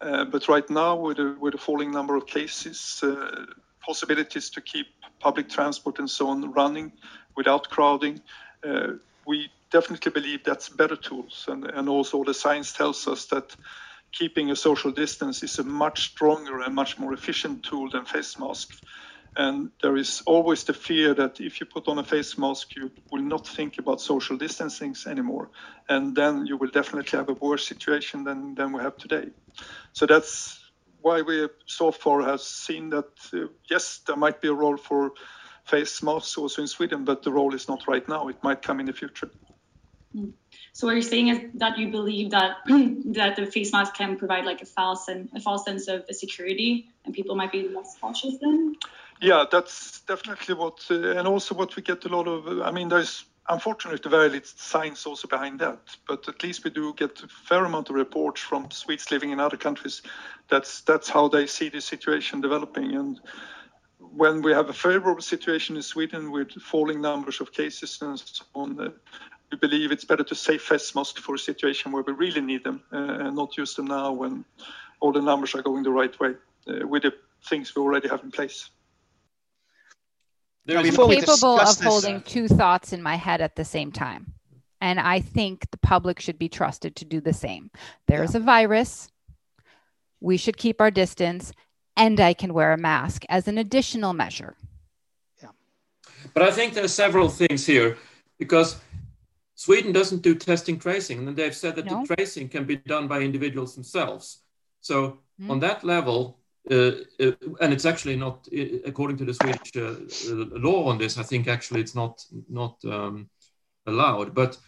Uh, 0.00 0.24
but 0.24 0.48
right 0.48 0.68
now, 0.68 0.96
with 0.96 1.18
a, 1.18 1.36
with 1.40 1.54
a 1.54 1.58
falling 1.58 1.90
number 1.90 2.16
of 2.16 2.26
cases, 2.26 3.00
uh, 3.02 3.46
possibilities 3.80 4.50
to 4.50 4.60
keep 4.60 4.86
public 5.20 5.48
transport 5.48 5.98
and 5.98 6.10
so 6.10 6.28
on 6.28 6.52
running 6.52 6.92
without 7.36 7.68
crowding, 7.70 8.20
uh, 8.66 8.92
we 9.26 9.50
definitely 9.70 10.12
believe 10.12 10.44
that's 10.44 10.68
better 10.68 10.96
tools. 10.96 11.46
And, 11.48 11.64
and 11.64 11.88
also 11.88 12.24
the 12.24 12.34
science 12.34 12.72
tells 12.72 13.08
us 13.08 13.26
that 13.26 13.56
keeping 14.12 14.50
a 14.50 14.56
social 14.56 14.92
distance 14.92 15.42
is 15.42 15.58
a 15.58 15.64
much 15.64 16.10
stronger 16.10 16.60
and 16.60 16.74
much 16.74 16.98
more 16.98 17.12
efficient 17.12 17.64
tool 17.64 17.90
than 17.90 18.04
face 18.04 18.38
masks. 18.38 18.80
And 19.36 19.70
there 19.82 19.96
is 19.96 20.22
always 20.26 20.64
the 20.64 20.72
fear 20.72 21.12
that 21.14 21.40
if 21.40 21.60
you 21.60 21.66
put 21.66 21.88
on 21.88 21.98
a 21.98 22.04
face 22.04 22.38
mask, 22.38 22.76
you 22.76 22.90
will 23.10 23.22
not 23.22 23.46
think 23.46 23.78
about 23.78 24.00
social 24.00 24.36
distancing 24.36 24.94
anymore. 25.06 25.50
And 25.88 26.14
then 26.14 26.46
you 26.46 26.56
will 26.56 26.70
definitely 26.70 27.18
have 27.18 27.28
a 27.28 27.34
worse 27.34 27.66
situation 27.66 28.24
than, 28.24 28.54
than 28.54 28.72
we 28.72 28.82
have 28.82 28.96
today. 28.96 29.26
So 29.92 30.06
that's 30.06 30.60
why 31.00 31.22
we 31.22 31.48
so 31.66 31.90
far 31.90 32.22
have 32.22 32.40
seen 32.40 32.90
that, 32.90 33.10
uh, 33.32 33.48
yes, 33.68 34.00
there 34.06 34.16
might 34.16 34.40
be 34.40 34.48
a 34.48 34.54
role 34.54 34.76
for 34.76 35.12
face 35.64 36.02
masks 36.02 36.38
also 36.38 36.62
in 36.62 36.68
Sweden, 36.68 37.04
but 37.04 37.22
the 37.22 37.32
role 37.32 37.54
is 37.54 37.68
not 37.68 37.88
right 37.88 38.08
now. 38.08 38.28
It 38.28 38.42
might 38.42 38.62
come 38.62 38.80
in 38.80 38.86
the 38.86 38.92
future. 38.92 39.30
Mm. 40.16 40.32
So 40.74 40.88
what 40.88 40.94
you're 40.94 41.02
saying 41.02 41.28
is 41.28 41.40
that 41.54 41.78
you 41.78 41.88
believe 41.88 42.30
that 42.30 42.56
that 42.66 43.36
the 43.36 43.46
face 43.46 43.72
mask 43.72 43.94
can 43.94 44.16
provide 44.16 44.44
like 44.44 44.60
a 44.60 44.66
false 44.66 45.06
and 45.06 45.28
a 45.34 45.40
false 45.40 45.64
sense 45.64 45.86
of 45.86 46.04
security, 46.10 46.88
and 47.04 47.14
people 47.14 47.36
might 47.36 47.52
be 47.52 47.68
less 47.68 47.96
cautious 48.00 48.38
then. 48.40 48.74
Yeah, 49.20 49.44
that's 49.50 50.00
definitely 50.00 50.56
what, 50.56 50.84
uh, 50.90 51.16
and 51.16 51.28
also 51.28 51.54
what 51.54 51.76
we 51.76 51.82
get 51.82 52.04
a 52.04 52.08
lot 52.08 52.26
of. 52.26 52.60
I 52.60 52.72
mean, 52.72 52.88
there's 52.88 53.24
unfortunately 53.48 54.10
very 54.10 54.28
little 54.28 54.50
science 54.56 55.06
also 55.06 55.28
behind 55.28 55.60
that, 55.60 55.78
but 56.08 56.28
at 56.28 56.42
least 56.42 56.64
we 56.64 56.70
do 56.70 56.92
get 56.94 57.22
a 57.22 57.28
fair 57.28 57.64
amount 57.64 57.90
of 57.90 57.94
reports 57.94 58.40
from 58.40 58.68
Swedes 58.72 59.12
living 59.12 59.30
in 59.30 59.38
other 59.38 59.56
countries. 59.56 60.02
That's 60.50 60.80
that's 60.80 61.08
how 61.08 61.28
they 61.28 61.46
see 61.46 61.68
the 61.68 61.80
situation 61.80 62.40
developing, 62.40 62.96
and 62.96 63.20
when 63.98 64.42
we 64.42 64.52
have 64.52 64.68
a 64.68 64.72
favorable 64.72 65.22
situation 65.22 65.76
in 65.76 65.82
Sweden 65.82 66.32
with 66.32 66.50
falling 66.50 67.00
numbers 67.00 67.40
of 67.40 67.52
cases 67.52 67.98
and 68.02 68.18
so 68.18 68.44
on, 68.54 68.80
uh, 68.80 68.90
we 69.50 69.58
believe 69.58 69.92
it's 69.92 70.04
better 70.04 70.24
to 70.24 70.34
save 70.34 70.62
face 70.62 70.94
masks 70.94 71.20
for 71.20 71.34
a 71.34 71.38
situation 71.38 71.92
where 71.92 72.02
we 72.02 72.12
really 72.12 72.40
need 72.40 72.64
them 72.64 72.82
uh, 72.92 72.96
and 72.96 73.36
not 73.36 73.56
use 73.56 73.74
them 73.74 73.86
now 73.86 74.12
when 74.12 74.44
all 75.00 75.12
the 75.12 75.20
numbers 75.20 75.54
are 75.54 75.62
going 75.62 75.82
the 75.82 75.90
right 75.90 76.18
way 76.18 76.34
uh, 76.68 76.86
with 76.86 77.02
the 77.02 77.12
things 77.48 77.74
we 77.74 77.82
already 77.82 78.08
have 78.08 78.22
in 78.22 78.30
place. 78.30 78.70
I'm 80.68 80.84
capable 80.84 81.60
of 81.60 81.80
holding 81.80 82.22
two 82.22 82.48
thoughts 82.48 82.92
in 82.92 83.02
my 83.02 83.16
head 83.16 83.42
at 83.42 83.54
the 83.54 83.64
same 83.64 83.92
time. 83.92 84.32
And 84.80 84.98
I 84.98 85.20
think 85.20 85.70
the 85.70 85.78
public 85.78 86.20
should 86.20 86.38
be 86.38 86.48
trusted 86.48 86.96
to 86.96 87.04
do 87.04 87.20
the 87.20 87.32
same. 87.32 87.70
There's 88.06 88.34
yeah. 88.34 88.40
a 88.40 88.42
virus. 88.42 89.08
We 90.20 90.36
should 90.36 90.56
keep 90.56 90.80
our 90.80 90.90
distance 90.90 91.52
and 91.96 92.18
I 92.20 92.34
can 92.34 92.54
wear 92.54 92.72
a 92.72 92.78
mask 92.78 93.24
as 93.28 93.46
an 93.46 93.58
additional 93.58 94.12
measure. 94.12 94.56
Yeah. 95.42 95.50
But 96.32 96.42
I 96.42 96.50
think 96.50 96.74
there 96.74 96.84
are 96.84 96.88
several 96.88 97.28
things 97.28 97.66
here 97.66 97.98
because 98.38 98.76
Sweden 99.54 99.92
doesn't 99.92 100.22
do 100.22 100.34
testing 100.34 100.78
tracing, 100.78 101.26
and 101.26 101.36
they've 101.36 101.54
said 101.54 101.76
that 101.76 101.86
no. 101.86 102.04
the 102.04 102.14
tracing 102.14 102.48
can 102.48 102.64
be 102.64 102.76
done 102.76 103.06
by 103.06 103.20
individuals 103.20 103.74
themselves. 103.74 104.42
So 104.80 105.20
mm. 105.40 105.50
on 105.50 105.60
that 105.60 105.84
level, 105.84 106.40
uh, 106.70 106.92
uh, 107.20 107.32
and 107.60 107.72
it's 107.72 107.84
actually 107.84 108.16
not 108.16 108.48
uh, 108.56 108.64
according 108.84 109.16
to 109.18 109.24
the 109.24 109.34
Swedish 109.34 109.76
uh, 109.76 110.32
uh, 110.32 110.58
law 110.58 110.88
on 110.88 110.98
this. 110.98 111.18
I 111.18 111.22
think 111.22 111.46
actually 111.46 111.80
it's 111.80 111.94
not 111.94 112.24
not 112.48 112.84
um, 112.84 113.28
allowed, 113.86 114.34
but 114.34 114.58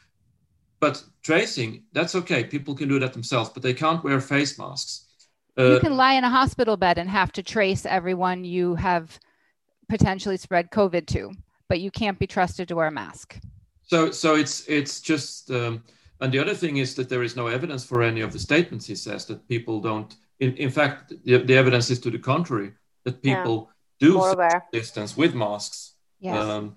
but 0.78 1.02
tracing 1.22 1.84
that's 1.92 2.14
okay. 2.14 2.44
People 2.44 2.74
can 2.74 2.88
do 2.88 2.98
that 3.00 3.12
themselves, 3.12 3.50
but 3.50 3.62
they 3.62 3.74
can't 3.74 4.04
wear 4.04 4.20
face 4.20 4.58
masks 4.58 5.06
you 5.58 5.64
uh, 5.64 5.80
can 5.80 5.96
lie 5.96 6.14
in 6.14 6.24
a 6.24 6.30
hospital 6.30 6.76
bed 6.76 6.98
and 6.98 7.08
have 7.08 7.32
to 7.32 7.42
trace 7.42 7.86
everyone 7.86 8.44
you 8.44 8.74
have 8.74 9.18
potentially 9.88 10.36
spread 10.36 10.70
COVID 10.70 11.06
to, 11.08 11.32
but 11.68 11.80
you 11.80 11.90
can't 11.90 12.18
be 12.18 12.26
trusted 12.26 12.68
to 12.68 12.76
wear 12.76 12.88
a 12.88 12.92
mask. 12.92 13.38
So, 13.86 14.10
so 14.10 14.34
it's 14.34 14.66
it's 14.68 15.00
just, 15.00 15.50
um, 15.50 15.82
and 16.20 16.32
the 16.32 16.38
other 16.38 16.54
thing 16.54 16.78
is 16.78 16.94
that 16.94 17.08
there 17.08 17.22
is 17.22 17.36
no 17.36 17.46
evidence 17.46 17.84
for 17.84 18.02
any 18.02 18.20
of 18.20 18.32
the 18.32 18.38
statements 18.38 18.86
he 18.86 18.96
says 18.96 19.26
that 19.26 19.48
people 19.48 19.80
don't. 19.80 20.14
In, 20.40 20.54
in 20.56 20.70
fact, 20.70 21.12
the, 21.24 21.38
the 21.38 21.56
evidence 21.56 21.90
is 21.90 22.00
to 22.00 22.10
the 22.10 22.18
contrary 22.18 22.72
that 23.04 23.22
people 23.22 23.70
yeah. 24.00 24.08
do 24.08 24.78
distance 24.78 25.16
with 25.16 25.34
masks. 25.34 25.94
Yes. 26.20 26.44
Um, 26.44 26.76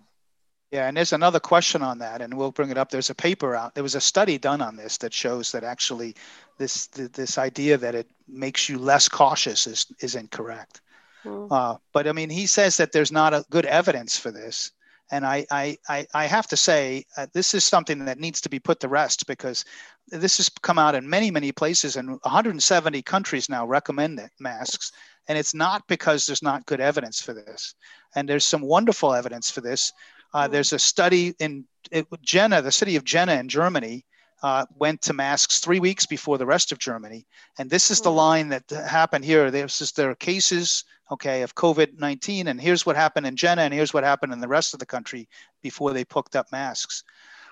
yeah, 0.72 0.88
and 0.88 0.95
there's 0.95 1.14
another 1.14 1.40
question 1.40 1.81
on 1.81 1.98
that, 1.98 2.22
and 2.22 2.36
we'll 2.36 2.52
bring 2.52 2.69
it 2.69 2.77
up. 2.77 2.91
There's 2.91 3.10
a 3.10 3.15
paper 3.15 3.56
out. 3.56 3.73
There 3.73 3.84
was 3.84 3.95
a 3.95 4.02
study 4.02 4.38
done 4.38 4.61
on 4.61 4.76
this 4.76 4.98
that 4.98 5.14
shows 5.14 5.52
that 5.52 5.64
actually 5.64 6.15
this 6.60 6.88
this 6.88 7.40
idea 7.40 7.77
that 7.77 7.95
it 7.95 8.07
makes 8.27 8.69
you 8.69 8.77
less 8.77 9.10
cautious 9.10 9.65
is 9.65 9.88
is 9.99 10.14
incorrect. 10.14 10.81
Mm. 11.26 11.48
Uh, 11.49 11.77
but 11.91 12.07
I 12.07 12.11
mean, 12.11 12.30
he 12.30 12.45
says 12.45 12.77
that 12.77 12.91
there's 12.91 13.11
not 13.11 13.34
a 13.34 13.45
good 13.49 13.65
evidence 13.65 14.18
for 14.18 14.31
this, 14.31 14.72
and 15.11 15.26
I 15.26 15.45
I 15.52 15.77
I, 16.14 16.26
have 16.26 16.48
to 16.48 16.57
say 16.57 17.06
uh, 17.18 17.27
this 17.34 17.53
is 17.53 17.64
something 17.64 18.06
that 18.06 18.19
needs 18.19 18.41
to 18.41 18.49
be 18.49 18.60
put 18.60 18.80
to 18.81 18.88
rest 18.88 19.27
because 19.27 19.65
this 20.07 20.38
has 20.38 20.49
come 20.49 20.80
out 20.80 20.95
in 20.95 21.10
many 21.10 21.31
many 21.31 21.52
places, 21.52 21.95
and 21.95 22.19
170 22.22 23.02
countries 23.02 23.49
now 23.49 23.65
recommend 23.65 24.22
masks, 24.40 24.91
and 25.27 25.38
it's 25.38 25.53
not 25.53 25.88
because 25.88 26.26
there's 26.26 26.44
not 26.44 26.65
good 26.65 26.81
evidence 26.81 27.22
for 27.22 27.34
this, 27.34 27.76
and 28.15 28.27
there's 28.27 28.45
some 28.45 28.61
wonderful 28.61 29.14
evidence 29.14 29.49
for 29.49 29.61
this. 29.61 29.91
Uh, 30.34 30.48
there's 30.48 30.73
a 30.73 30.80
study 30.80 31.34
in 31.40 31.65
it, 31.91 32.07
Jena, 32.22 32.61
the 32.61 32.72
city 32.72 32.95
of 32.95 33.03
Jena 33.03 33.34
in 33.34 33.49
Germany, 33.49 34.06
uh, 34.41 34.66
went 34.76 35.02
to 35.02 35.14
masks 35.14 35.60
three 35.60 35.80
weeks 35.80 36.06
before 36.06 36.38
the 36.38 36.45
rest 36.45 36.72
of 36.72 36.80
Germany. 36.80 37.26
And 37.57 37.70
this 37.70 37.91
is 37.91 38.02
the 38.02 38.10
mm. 38.10 38.16
line 38.16 38.49
that 38.49 38.70
happened 38.70 39.26
here. 39.26 39.52
This 39.52 39.82
is 39.82 39.91
their 39.91 40.16
cases, 40.16 40.84
okay, 41.11 41.41
of 41.41 41.56
COVID 41.56 41.99
19. 41.99 42.48
And 42.48 42.60
here's 42.60 42.86
what 42.86 42.95
happened 42.95 43.26
in 43.26 43.36
Jena, 43.36 43.64
and 43.64 43.74
here's 43.74 43.94
what 43.94 44.03
happened 44.03 44.34
in 44.34 44.40
the 44.40 44.48
rest 44.48 44.74
of 44.74 44.80
the 44.80 44.86
country 44.86 45.28
before 45.61 45.94
they 45.94 46.06
picked 46.06 46.36
up 46.36 46.52
masks. 46.52 47.03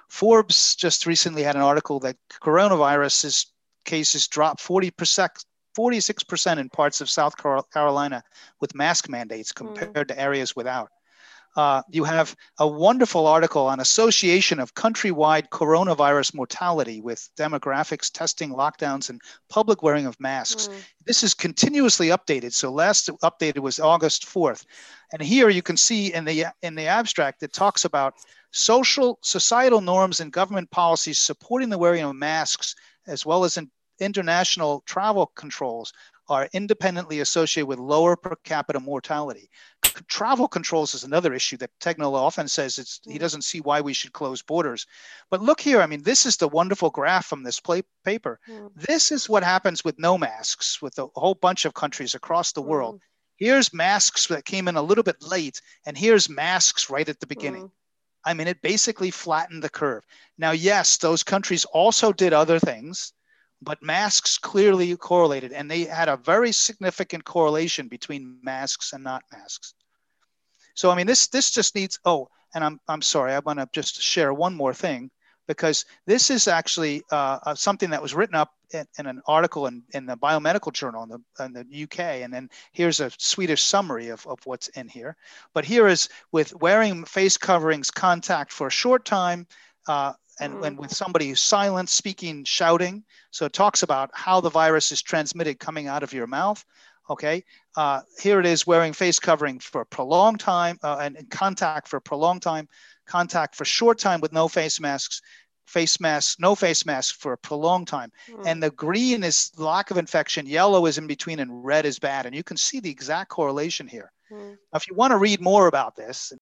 Forbes 0.09 0.75
just 0.75 1.05
recently 1.05 1.43
had 1.43 1.55
an 1.55 1.61
article 1.61 1.99
that 1.99 2.15
coronavirus 2.41 3.47
cases 3.85 4.27
dropped 4.27 4.61
40%. 4.61 5.29
46% 5.77 6.57
in 6.57 6.69
parts 6.69 7.01
of 7.01 7.09
South 7.09 7.35
Carolina 7.71 8.23
with 8.59 8.73
mask 8.73 9.09
mandates 9.09 9.51
mm. 9.51 9.57
compared 9.57 9.93
mm. 9.93 10.07
to 10.07 10.19
areas 10.19 10.55
without. 10.55 10.89
Uh, 11.57 11.81
you 11.89 12.03
have 12.03 12.35
a 12.59 12.67
wonderful 12.67 13.25
article 13.25 13.65
on 13.65 13.79
association 13.79 14.59
of 14.59 14.75
countrywide 14.75 15.49
coronavirus 15.49 16.35
mortality 16.35 17.01
with 17.01 17.27
demographics, 17.35 18.11
testing, 18.11 18.51
lockdowns, 18.51 19.09
and 19.09 19.19
public 19.49 19.81
wearing 19.81 20.05
of 20.05 20.19
masks. 20.19 20.67
Mm. 20.67 20.75
This 21.05 21.23
is 21.23 21.33
continuously 21.33 22.09
updated. 22.09 22.53
So 22.53 22.71
last 22.71 23.07
updated 23.23 23.59
was 23.59 23.79
August 23.79 24.27
4th. 24.27 24.65
And 25.11 25.21
here 25.21 25.49
you 25.49 25.63
can 25.63 25.77
see 25.77 26.13
in 26.13 26.25
the 26.25 26.45
in 26.61 26.75
the 26.75 26.85
abstract 26.85 27.41
it 27.41 27.53
talks 27.53 27.85
about 27.85 28.13
social 28.51 29.17
societal 29.23 29.81
norms 29.81 30.19
and 30.19 30.31
government 30.31 30.69
policies 30.69 31.17
supporting 31.17 31.69
the 31.69 31.77
wearing 31.77 32.03
of 32.03 32.15
masks 32.15 32.75
as 33.07 33.25
well 33.25 33.43
as 33.43 33.57
in 33.57 33.71
international 33.99 34.83
travel 34.85 35.31
controls 35.35 35.91
are 36.29 36.49
independently 36.53 37.19
associated 37.19 37.67
with 37.67 37.79
lower 37.79 38.15
per 38.15 38.35
capita 38.43 38.79
mortality. 38.79 39.49
Travel 40.07 40.47
controls 40.47 40.93
is 40.93 41.03
another 41.03 41.33
issue 41.33 41.57
that 41.57 41.71
Tegnell 41.79 42.13
often 42.13 42.47
says 42.47 42.77
it's, 42.77 42.99
he 43.05 43.15
mm. 43.15 43.19
doesn't 43.19 43.43
see 43.43 43.61
why 43.61 43.81
we 43.81 43.93
should 43.93 44.13
close 44.13 44.41
borders. 44.41 44.85
But 45.29 45.41
look 45.41 45.59
here, 45.59 45.81
I 45.81 45.87
mean, 45.87 46.03
this 46.03 46.25
is 46.25 46.37
the 46.37 46.47
wonderful 46.47 46.89
graph 46.89 47.25
from 47.25 47.43
this 47.43 47.59
play, 47.59 47.83
paper. 48.03 48.39
Mm. 48.49 48.71
This 48.75 49.11
is 49.11 49.29
what 49.29 49.43
happens 49.43 49.83
with 49.83 49.97
no 49.97 50.17
masks 50.17 50.81
with 50.81 50.97
a 50.99 51.07
whole 51.15 51.35
bunch 51.35 51.65
of 51.65 51.73
countries 51.73 52.15
across 52.15 52.51
the 52.51 52.61
world. 52.61 52.95
Mm. 52.95 53.01
Here's 53.37 53.73
masks 53.73 54.27
that 54.27 54.45
came 54.45 54.67
in 54.67 54.75
a 54.75 54.81
little 54.81 55.03
bit 55.03 55.21
late, 55.21 55.61
and 55.85 55.97
here's 55.97 56.29
masks 56.29 56.89
right 56.89 57.07
at 57.07 57.19
the 57.19 57.27
beginning. 57.27 57.65
Mm. 57.65 57.71
I 58.25 58.33
mean, 58.33 58.47
it 58.47 58.61
basically 58.61 59.11
flattened 59.11 59.63
the 59.63 59.69
curve. 59.69 60.03
Now, 60.37 60.51
yes, 60.51 60.97
those 60.97 61.23
countries 61.23 61.65
also 61.65 62.11
did 62.11 62.33
other 62.33 62.59
things 62.59 63.13
but 63.61 63.81
masks 63.81 64.37
clearly 64.37 64.95
correlated 64.95 65.51
and 65.51 65.69
they 65.69 65.85
had 65.85 66.09
a 66.09 66.17
very 66.17 66.51
significant 66.51 67.23
correlation 67.23 67.87
between 67.87 68.39
masks 68.43 68.93
and 68.93 69.03
not 69.03 69.23
masks. 69.31 69.73
So 70.75 70.91
i 70.91 70.95
mean 70.95 71.07
this 71.07 71.27
this 71.27 71.51
just 71.51 71.75
needs 71.75 71.99
oh 72.05 72.29
and 72.53 72.63
i'm, 72.63 72.79
I'm 72.87 73.01
sorry 73.01 73.33
i 73.33 73.39
want 73.39 73.59
to 73.59 73.67
just 73.73 74.01
share 74.01 74.33
one 74.33 74.55
more 74.55 74.73
thing 74.73 75.09
because 75.47 75.85
this 76.05 76.29
is 76.29 76.47
actually 76.47 77.03
uh, 77.11 77.39
uh, 77.45 77.55
something 77.55 77.89
that 77.91 78.01
was 78.01 78.13
written 78.13 78.35
up 78.35 78.51
in, 78.73 78.85
in, 78.99 79.07
an 79.07 79.21
article 79.27 79.65
in, 79.67 79.83
in 79.93 80.05
the 80.05 80.17
biomedical 80.17 80.73
journal 80.73 81.03
in 81.03 81.09
the, 81.09 81.45
in 81.45 81.53
the 81.53 81.83
uk 81.83 81.99
and 81.99 82.33
then 82.33 82.49
here's 82.73 82.99
a 82.99 83.09
swedish 83.17 83.63
summary 83.63 84.09
of, 84.09 84.27
of 84.27 84.39
what's 84.45 84.67
in 84.69 84.87
here. 84.87 85.15
But 85.53 85.65
here 85.65 85.87
is 85.87 86.09
with 86.31 86.53
wearing 86.55 87.05
face 87.05 87.37
coverings 87.37 87.89
contact 87.89 88.51
for 88.51 88.67
a 88.67 88.71
short 88.71 89.05
time 89.05 89.47
uh, 89.87 90.13
and, 90.39 90.53
mm. 90.55 90.67
and 90.67 90.77
with 90.77 90.91
somebody 90.91 91.33
silent, 91.35 91.89
speaking, 91.89 92.43
shouting. 92.43 93.03
So 93.31 93.45
it 93.45 93.53
talks 93.53 93.83
about 93.83 94.09
how 94.13 94.41
the 94.41 94.49
virus 94.49 94.91
is 94.91 95.01
transmitted 95.01 95.59
coming 95.59 95.87
out 95.87 96.03
of 96.03 96.13
your 96.13 96.27
mouth. 96.27 96.63
Okay, 97.09 97.43
uh, 97.77 98.01
here 98.19 98.39
it 98.39 98.45
is 98.45 98.67
wearing 98.67 98.91
face 98.91 99.17
covering 99.17 99.59
for 99.59 99.81
a 99.81 99.85
prolonged 99.85 100.41
time 100.41 100.77
uh, 100.83 100.97
and, 101.01 101.15
and 101.15 101.29
contact 101.29 101.87
for 101.87 101.97
a 101.97 102.01
prolonged 102.01 102.41
time, 102.41 102.67
contact 103.05 103.55
for 103.55 103.63
short 103.63 103.97
time 103.97 104.19
with 104.19 104.33
no 104.33 104.49
face 104.49 104.81
masks, 104.81 105.21
face 105.67 105.99
masks, 106.01 106.37
no 106.37 106.53
face 106.53 106.85
masks 106.85 107.15
for 107.15 107.33
a 107.33 107.37
prolonged 107.37 107.87
time. 107.87 108.11
Mm. 108.29 108.45
And 108.45 108.63
the 108.63 108.71
green 108.71 109.23
is 109.23 109.51
lack 109.57 109.89
of 109.89 109.97
infection, 109.97 110.45
yellow 110.45 110.85
is 110.85 110.97
in 110.97 111.07
between, 111.07 111.39
and 111.39 111.63
red 111.63 111.85
is 111.85 111.97
bad. 111.97 112.25
And 112.25 112.35
you 112.35 112.43
can 112.43 112.57
see 112.57 112.81
the 112.81 112.89
exact 112.89 113.29
correlation 113.29 113.87
here. 113.87 114.11
Mm. 114.31 114.51
Now, 114.51 114.75
if 114.75 114.87
you 114.87 114.95
want 114.95 115.11
to 115.11 115.17
read 115.17 115.39
more 115.39 115.67
about 115.67 115.95
this, 115.95 116.33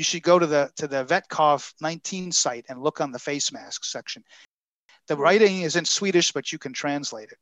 you 0.00 0.04
should 0.04 0.22
go 0.22 0.38
to 0.38 0.46
the 0.46 0.70
to 0.76 0.88
the 0.88 1.04
VetCov 1.04 1.74
19 1.82 2.32
site 2.32 2.64
and 2.70 2.82
look 2.82 3.02
on 3.02 3.12
the 3.12 3.18
face 3.18 3.52
mask 3.52 3.84
section. 3.84 4.24
The 5.08 5.16
writing 5.16 5.60
is 5.60 5.76
in 5.76 5.84
Swedish, 5.84 6.32
but 6.32 6.50
you 6.52 6.58
can 6.58 6.72
translate 6.72 7.28
it. 7.32 7.38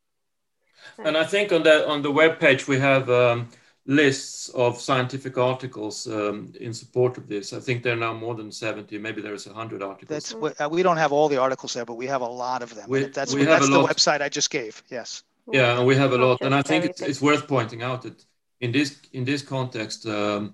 And 1.05 1.15
I 1.15 1.23
think 1.23 1.53
on 1.53 1.63
the 1.63 1.87
on 1.87 2.01
the 2.01 2.11
web 2.11 2.37
page 2.37 2.67
we 2.67 2.77
have 2.79 3.09
um, 3.09 3.47
lists 3.85 4.49
of 4.49 4.81
scientific 4.81 5.37
articles 5.37 6.05
um, 6.07 6.51
in 6.59 6.73
support 6.73 7.17
of 7.17 7.29
this. 7.29 7.53
I 7.53 7.61
think 7.61 7.81
there 7.81 7.93
are 7.93 8.03
now 8.07 8.13
more 8.13 8.35
than 8.35 8.51
70, 8.51 8.97
maybe 8.97 9.21
there's 9.21 9.47
100 9.47 9.81
articles. 9.81 10.09
That's, 10.09 10.61
uh, 10.61 10.69
we 10.69 10.83
don't 10.83 10.97
have 10.97 11.13
all 11.13 11.29
the 11.29 11.37
articles 11.37 11.73
there, 11.73 11.85
but 11.85 11.95
we 11.95 12.07
have 12.07 12.21
a 12.21 12.31
lot 12.45 12.61
of 12.61 12.75
them. 12.75 12.89
We, 12.89 13.05
that's 13.05 13.33
we 13.33 13.45
that's 13.45 13.69
the 13.69 13.79
lot. 13.79 13.89
website 13.89 14.21
I 14.21 14.29
just 14.29 14.49
gave, 14.51 14.83
yes. 14.91 15.23
Yeah, 15.51 15.77
and 15.77 15.87
we 15.87 15.95
have 15.95 16.11
a 16.11 16.17
lot. 16.17 16.41
And 16.41 16.53
I 16.53 16.61
think 16.61 16.85
it's, 16.85 17.01
it's 17.01 17.21
worth 17.21 17.47
pointing 17.47 17.81
out 17.83 18.01
that 18.01 18.23
in 18.59 18.71
this, 18.71 18.99
in 19.13 19.23
this 19.25 19.41
context, 19.41 20.05
um, 20.05 20.53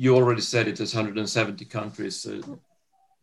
you 0.00 0.16
already 0.16 0.40
said 0.40 0.66
it, 0.66 0.76
there's 0.76 0.94
170 0.94 1.62
countries 1.66 2.26
uh, 2.26 2.40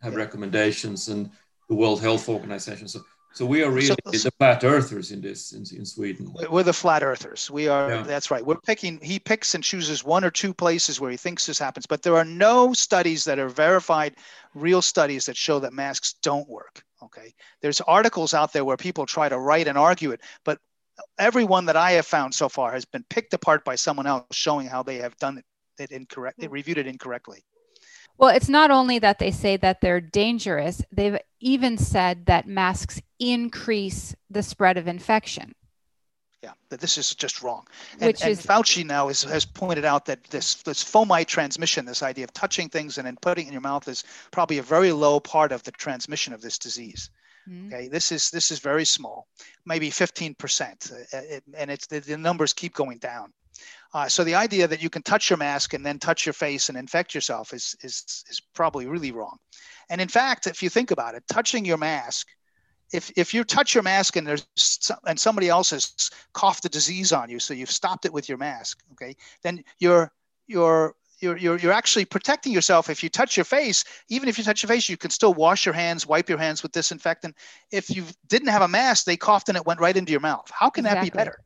have 0.03 0.15
recommendations 0.15 1.07
and 1.07 1.31
the 1.69 1.75
World 1.75 1.99
Health 2.01 2.29
Organization. 2.29 2.87
So 2.87 3.01
so 3.33 3.45
we 3.45 3.63
are 3.63 3.69
really 3.69 3.87
so, 3.87 3.95
the 4.05 4.31
flat 4.39 4.63
earthers 4.63 5.11
in 5.11 5.21
this 5.21 5.53
in, 5.53 5.63
in 5.77 5.85
Sweden. 5.85 6.33
We're 6.49 6.63
the 6.63 6.73
flat 6.73 7.03
earthers. 7.03 7.51
We 7.51 7.67
are. 7.67 7.89
Yeah. 7.89 8.01
That's 8.03 8.31
right. 8.31 8.45
We're 8.45 8.61
picking. 8.61 8.99
He 9.01 9.19
picks 9.19 9.53
and 9.55 9.63
chooses 9.63 10.03
one 10.03 10.23
or 10.23 10.31
two 10.31 10.53
places 10.53 10.99
where 10.99 11.11
he 11.11 11.17
thinks 11.17 11.45
this 11.45 11.59
happens, 11.59 11.85
but 11.85 12.03
there 12.03 12.15
are 12.15 12.25
no 12.25 12.73
studies 12.73 13.25
that 13.25 13.37
are 13.39 13.49
verified, 13.49 14.15
real 14.55 14.81
studies 14.81 15.25
that 15.25 15.37
show 15.37 15.59
that 15.59 15.73
masks 15.73 16.13
don't 16.23 16.49
work. 16.49 16.83
Okay. 17.03 17.33
There's 17.61 17.81
articles 17.81 18.33
out 18.33 18.53
there 18.53 18.65
where 18.65 18.77
people 18.77 19.05
try 19.05 19.29
to 19.29 19.37
write 19.37 19.67
and 19.67 19.77
argue 19.77 20.11
it, 20.11 20.21
but 20.43 20.59
every 21.19 21.43
one 21.43 21.65
that 21.65 21.75
I 21.75 21.91
have 21.91 22.07
found 22.07 22.33
so 22.33 22.49
far 22.49 22.71
has 22.71 22.85
been 22.85 23.05
picked 23.09 23.33
apart 23.33 23.63
by 23.63 23.75
someone 23.75 24.07
else, 24.07 24.25
showing 24.31 24.67
how 24.67 24.83
they 24.83 24.97
have 24.97 25.15
done 25.17 25.37
it, 25.37 25.45
it 25.79 25.91
incorrect. 25.91 26.39
They 26.39 26.47
reviewed 26.47 26.77
it 26.77 26.87
incorrectly. 26.87 27.43
Well, 28.17 28.35
it's 28.35 28.49
not 28.49 28.71
only 28.71 28.99
that 28.99 29.19
they 29.19 29.31
say 29.31 29.57
that 29.57 29.81
they're 29.81 30.01
dangerous, 30.01 30.81
they've 30.91 31.19
even 31.39 31.77
said 31.77 32.25
that 32.25 32.47
masks 32.47 32.99
increase 33.19 34.15
the 34.29 34.41
spread 34.41 34.77
of 34.77 34.87
infection. 34.87 35.53
Yeah, 36.43 36.51
that 36.69 36.79
this 36.79 36.97
is 36.97 37.13
just 37.15 37.41
wrong. 37.41 37.65
And, 37.93 38.07
Which 38.07 38.25
is, 38.25 38.39
and 38.39 38.47
Fauci 38.47 38.85
now 38.85 39.09
is, 39.09 39.23
has 39.23 39.45
pointed 39.45 39.85
out 39.85 40.05
that 40.05 40.23
this, 40.25 40.55
this 40.63 40.83
fomite 40.83 41.27
transmission, 41.27 41.85
this 41.85 42.03
idea 42.03 42.23
of 42.23 42.33
touching 42.33 42.69
things 42.69 42.97
and 42.97 43.07
then 43.07 43.17
putting 43.21 43.45
it 43.45 43.47
in 43.49 43.53
your 43.53 43.61
mouth, 43.61 43.87
is 43.87 44.03
probably 44.31 44.59
a 44.59 44.63
very 44.63 44.91
low 44.91 45.19
part 45.19 45.51
of 45.51 45.63
the 45.63 45.71
transmission 45.71 46.33
of 46.33 46.41
this 46.41 46.57
disease. 46.57 47.09
Mm-hmm. 47.49 47.73
Okay, 47.73 47.87
this 47.87 48.11
is 48.11 48.29
this 48.29 48.51
is 48.51 48.59
very 48.59 48.85
small, 48.85 49.27
maybe 49.65 49.89
15%, 49.89 50.91
uh, 50.91 51.17
it, 51.17 51.43
and 51.55 51.71
it's 51.71 51.87
the, 51.87 51.99
the 52.01 52.17
numbers 52.17 52.51
keep 52.53 52.73
going 52.73 52.97
down. 52.97 53.31
Uh, 53.93 54.07
so 54.07 54.23
the 54.23 54.35
idea 54.35 54.68
that 54.68 54.81
you 54.81 54.89
can 54.89 55.01
touch 55.01 55.30
your 55.30 55.38
mask 55.38 55.73
and 55.73 55.85
then 55.85 55.99
touch 55.99 56.26
your 56.26 56.34
face 56.34 56.69
and 56.69 56.77
infect 56.77 57.15
yourself 57.15 57.53
is, 57.53 57.76
is, 57.81 58.23
is 58.30 58.41
probably 58.53 58.85
really 58.85 59.11
wrong. 59.11 59.38
And 59.89 60.01
in 60.01 60.07
fact, 60.07 60.47
if 60.47 60.61
you 60.61 60.69
think 60.69 60.91
about 60.91 61.15
it, 61.15 61.23
touching 61.30 61.65
your 61.65 61.77
mask, 61.77 62.27
if, 62.93 63.11
if 63.18 63.34
you 63.34 63.43
touch 63.43 63.73
your 63.73 63.84
mask 63.84 64.15
and 64.15 64.26
there's 64.26 64.47
and 65.05 65.19
somebody 65.19 65.49
else 65.49 65.72
has 65.72 66.09
coughed 66.34 66.64
the 66.64 66.69
disease 66.69 67.11
on 67.11 67.30
you, 67.30 67.39
so 67.39 67.53
you've 67.53 67.72
stopped 67.72 68.05
it 68.05 68.14
with 68.14 68.30
your 68.30 68.38
mask, 68.38 68.81
okay, 68.93 69.15
then 69.43 69.64
you're 69.80 70.11
you're 70.47 70.95
you're, 71.19 71.38
you're, 71.38 71.57
you're 71.57 71.73
actually 71.73 72.05
protecting 72.05 72.53
yourself. 72.53 72.89
If 72.89 73.01
you 73.01 73.09
touch 73.09 73.35
your 73.35 73.43
face, 73.43 73.84
even 74.07 74.30
if 74.30 74.38
you 74.38 74.43
touch 74.43 74.61
your 74.61 74.68
face, 74.68 74.88
you 74.88 74.97
can 74.97 75.09
still 75.09 75.34
wash 75.34 75.65
your 75.65 75.73
hands, 75.73 76.05
wipe 76.05 76.30
your 76.30 76.38
hands 76.38 76.61
with 76.61 76.72
disinfectant. 76.73 77.35
If 77.72 77.89
you 77.89 78.03
didn't 78.27 78.49
have 78.49 78.61
a 78.61 78.68
mask, 78.68 79.05
they 79.05 79.18
coughed 79.18 79.49
and 79.49 79.57
it 79.57 79.65
went 79.65 79.80
right 79.80 79.97
into 79.97 80.11
your 80.11 80.22
mouth. 80.22 80.49
How 80.53 80.69
can 80.69 80.85
exactly. 80.85 81.09
that 81.09 81.14
be 81.14 81.18
better? 81.18 81.43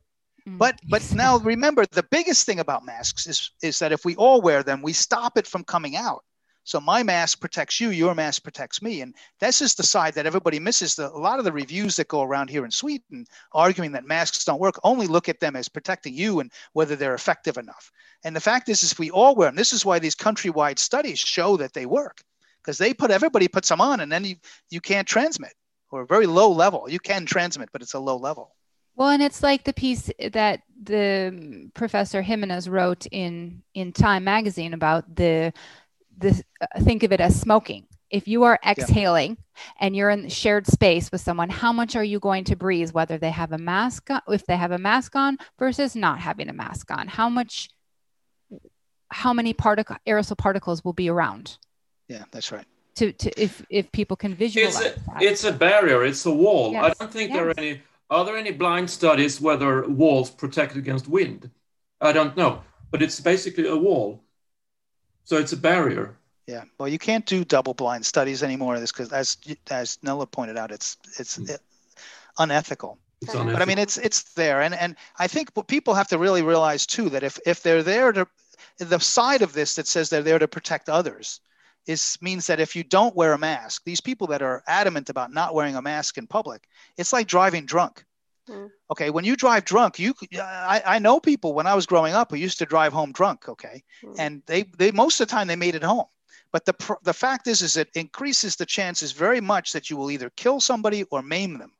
Mm. 0.48 0.58
But 0.58 0.80
but 0.88 1.12
now 1.14 1.38
remember 1.38 1.84
the 1.86 2.02
biggest 2.02 2.46
thing 2.46 2.60
about 2.60 2.84
masks 2.84 3.26
is 3.26 3.50
is 3.62 3.78
that 3.78 3.92
if 3.92 4.04
we 4.04 4.16
all 4.16 4.40
wear 4.40 4.62
them, 4.62 4.82
we 4.82 4.92
stop 4.92 5.38
it 5.38 5.46
from 5.46 5.64
coming 5.64 5.96
out. 5.96 6.24
So 6.64 6.80
my 6.80 7.02
mask 7.02 7.40
protects 7.40 7.80
you, 7.80 7.90
your 7.90 8.14
mask 8.14 8.44
protects 8.44 8.80
me, 8.82 9.00
and 9.00 9.14
this 9.40 9.60
is 9.60 9.74
the 9.74 9.82
side 9.82 10.14
that 10.14 10.26
everybody 10.26 10.60
misses. 10.60 10.94
The, 10.94 11.10
a 11.10 11.18
lot 11.18 11.40
of 11.40 11.44
the 11.44 11.50
reviews 11.50 11.96
that 11.96 12.06
go 12.06 12.22
around 12.22 12.50
here 12.50 12.64
in 12.64 12.70
Sweden 12.70 13.26
arguing 13.52 13.92
that 13.92 14.04
masks 14.04 14.44
don't 14.44 14.60
work 14.60 14.78
only 14.84 15.08
look 15.08 15.28
at 15.28 15.40
them 15.40 15.56
as 15.56 15.68
protecting 15.68 16.14
you 16.14 16.38
and 16.38 16.52
whether 16.72 16.94
they're 16.94 17.14
effective 17.14 17.56
enough. 17.56 17.90
And 18.22 18.36
the 18.36 18.40
fact 18.40 18.68
is, 18.68 18.84
is 18.84 18.92
if 18.92 18.98
we 19.00 19.10
all 19.10 19.34
wear 19.34 19.48
them. 19.48 19.56
This 19.56 19.72
is 19.72 19.84
why 19.84 19.98
these 19.98 20.14
countrywide 20.14 20.78
studies 20.78 21.18
show 21.18 21.56
that 21.56 21.72
they 21.72 21.86
work 21.86 22.22
because 22.62 22.78
they 22.78 22.94
put 22.94 23.10
everybody 23.10 23.48
puts 23.48 23.68
them 23.68 23.80
on, 23.80 24.00
and 24.00 24.10
then 24.10 24.24
you 24.24 24.36
you 24.70 24.80
can't 24.80 25.08
transmit 25.08 25.54
or 25.90 26.02
a 26.02 26.06
very 26.06 26.26
low 26.26 26.50
level. 26.50 26.88
You 26.88 27.00
can 27.00 27.26
transmit, 27.26 27.70
but 27.72 27.82
it's 27.82 27.94
a 27.94 28.00
low 28.00 28.16
level. 28.16 28.54
Well, 28.94 29.08
and 29.08 29.22
it's 29.22 29.42
like 29.42 29.64
the 29.64 29.72
piece 29.72 30.10
that 30.32 30.62
the 30.82 31.70
Professor 31.74 32.22
Jimenez 32.22 32.68
wrote 32.68 33.06
in 33.10 33.62
in 33.74 33.92
Time 33.92 34.24
magazine 34.24 34.74
about 34.74 35.14
the 35.14 35.52
the 36.18 36.42
uh, 36.60 36.80
think 36.80 37.02
of 37.02 37.12
it 37.12 37.20
as 37.20 37.40
smoking. 37.40 37.86
If 38.10 38.28
you 38.28 38.42
are 38.42 38.58
exhaling 38.66 39.38
yeah. 39.38 39.62
and 39.80 39.96
you're 39.96 40.10
in 40.10 40.28
shared 40.28 40.66
space 40.66 41.10
with 41.10 41.22
someone, 41.22 41.48
how 41.48 41.72
much 41.72 41.96
are 41.96 42.04
you 42.04 42.20
going 42.20 42.44
to 42.44 42.56
breathe? 42.56 42.92
Whether 42.92 43.16
they 43.16 43.30
have 43.30 43.52
a 43.52 43.58
mask, 43.58 44.10
on, 44.10 44.20
if 44.28 44.44
they 44.44 44.56
have 44.56 44.70
a 44.70 44.78
mask 44.78 45.16
on 45.16 45.38
versus 45.58 45.96
not 45.96 46.18
having 46.18 46.50
a 46.50 46.52
mask 46.52 46.90
on, 46.90 47.08
how 47.08 47.30
much, 47.30 47.70
how 49.08 49.32
many 49.32 49.54
particle 49.54 49.96
aerosol 50.06 50.36
particles 50.36 50.84
will 50.84 50.92
be 50.92 51.08
around? 51.08 51.56
Yeah, 52.08 52.24
that's 52.30 52.52
right. 52.52 52.66
To, 52.96 53.12
to 53.12 53.42
if 53.42 53.64
if 53.70 53.90
people 53.92 54.18
can 54.18 54.34
visualize, 54.34 54.78
it's 54.78 54.98
a, 54.98 55.16
it's 55.20 55.44
a 55.44 55.52
barrier. 55.52 56.04
It's 56.04 56.26
a 56.26 56.30
wall. 56.30 56.72
Yes. 56.72 56.84
I 56.84 57.04
don't 57.04 57.10
think 57.10 57.30
yes. 57.30 57.38
there 57.38 57.48
are 57.48 57.54
any 57.56 57.80
are 58.12 58.24
there 58.26 58.36
any 58.36 58.52
blind 58.52 58.90
studies 58.90 59.40
whether 59.40 59.88
walls 59.88 60.30
protect 60.30 60.76
against 60.76 61.08
wind? 61.08 61.50
I 62.00 62.12
don't 62.12 62.36
know, 62.36 62.62
but 62.90 63.02
it's 63.02 63.18
basically 63.20 63.66
a 63.66 63.76
wall. 63.76 64.22
So 65.24 65.38
it's 65.38 65.52
a 65.52 65.56
barrier. 65.56 66.16
Yeah, 66.46 66.64
well, 66.78 66.88
you 66.88 66.98
can't 66.98 67.24
do 67.24 67.44
double-blind 67.44 68.04
studies 68.04 68.42
anymore. 68.42 68.74
Of 68.74 68.80
this 68.80 68.92
because, 68.92 69.12
as 69.12 69.38
as 69.70 69.98
Nele 70.02 70.26
pointed 70.26 70.58
out, 70.58 70.70
it's 70.70 70.98
it's 71.18 71.38
mm. 71.38 71.48
it, 71.48 71.60
unethical. 72.38 72.98
It's 73.22 73.32
unethical. 73.32 73.52
But 73.54 73.62
I 73.62 73.64
mean, 73.64 73.78
it's 73.78 73.96
it's 73.96 74.34
there, 74.34 74.60
and 74.60 74.74
and 74.74 74.96
I 75.18 75.28
think 75.28 75.50
what 75.54 75.68
people 75.68 75.94
have 75.94 76.08
to 76.08 76.18
really 76.18 76.42
realize 76.42 76.84
too 76.84 77.08
that 77.10 77.22
if 77.22 77.38
if 77.46 77.62
they're 77.62 77.82
there 77.82 78.12
to 78.12 78.26
the 78.78 78.98
side 78.98 79.42
of 79.42 79.52
this 79.52 79.76
that 79.76 79.86
says 79.86 80.10
they're 80.10 80.22
there 80.22 80.40
to 80.40 80.48
protect 80.48 80.88
others, 80.88 81.40
is 81.86 82.18
means 82.20 82.46
that 82.46 82.60
if 82.60 82.76
you 82.76 82.84
don't 82.84 83.16
wear 83.16 83.32
a 83.32 83.38
mask, 83.38 83.82
these 83.84 84.00
people 84.00 84.26
that 84.28 84.42
are 84.42 84.62
adamant 84.66 85.10
about 85.10 85.32
not 85.32 85.54
wearing 85.54 85.76
a 85.76 85.82
mask 85.82 86.18
in 86.18 86.26
public, 86.26 86.68
it's 86.96 87.12
like 87.12 87.26
driving 87.26 87.66
drunk. 87.66 88.04
Mm. 88.48 88.70
Okay, 88.90 89.10
when 89.10 89.24
you 89.24 89.36
drive 89.36 89.64
drunk, 89.64 89.98
you 89.98 90.14
I, 90.40 90.82
I 90.84 90.98
know 90.98 91.20
people 91.20 91.54
when 91.54 91.66
I 91.66 91.74
was 91.74 91.86
growing 91.86 92.14
up 92.14 92.30
who 92.30 92.36
used 92.36 92.58
to 92.58 92.66
drive 92.66 92.92
home 92.92 93.12
drunk. 93.12 93.48
Okay, 93.48 93.82
mm. 94.02 94.14
and 94.18 94.42
they 94.46 94.64
they 94.78 94.90
most 94.90 95.20
of 95.20 95.28
the 95.28 95.32
time 95.32 95.46
they 95.46 95.56
made 95.56 95.74
it 95.74 95.84
home. 95.84 96.06
But 96.52 96.64
the 96.64 96.96
the 97.02 97.14
fact 97.14 97.46
is 97.46 97.62
is 97.62 97.76
it 97.76 97.88
increases 97.94 98.56
the 98.56 98.66
chances 98.66 99.12
very 99.12 99.40
much 99.40 99.72
that 99.72 99.90
you 99.90 99.96
will 99.96 100.10
either 100.10 100.30
kill 100.30 100.60
somebody 100.60 101.04
or 101.04 101.22
maim 101.22 101.58
them. 101.58 101.72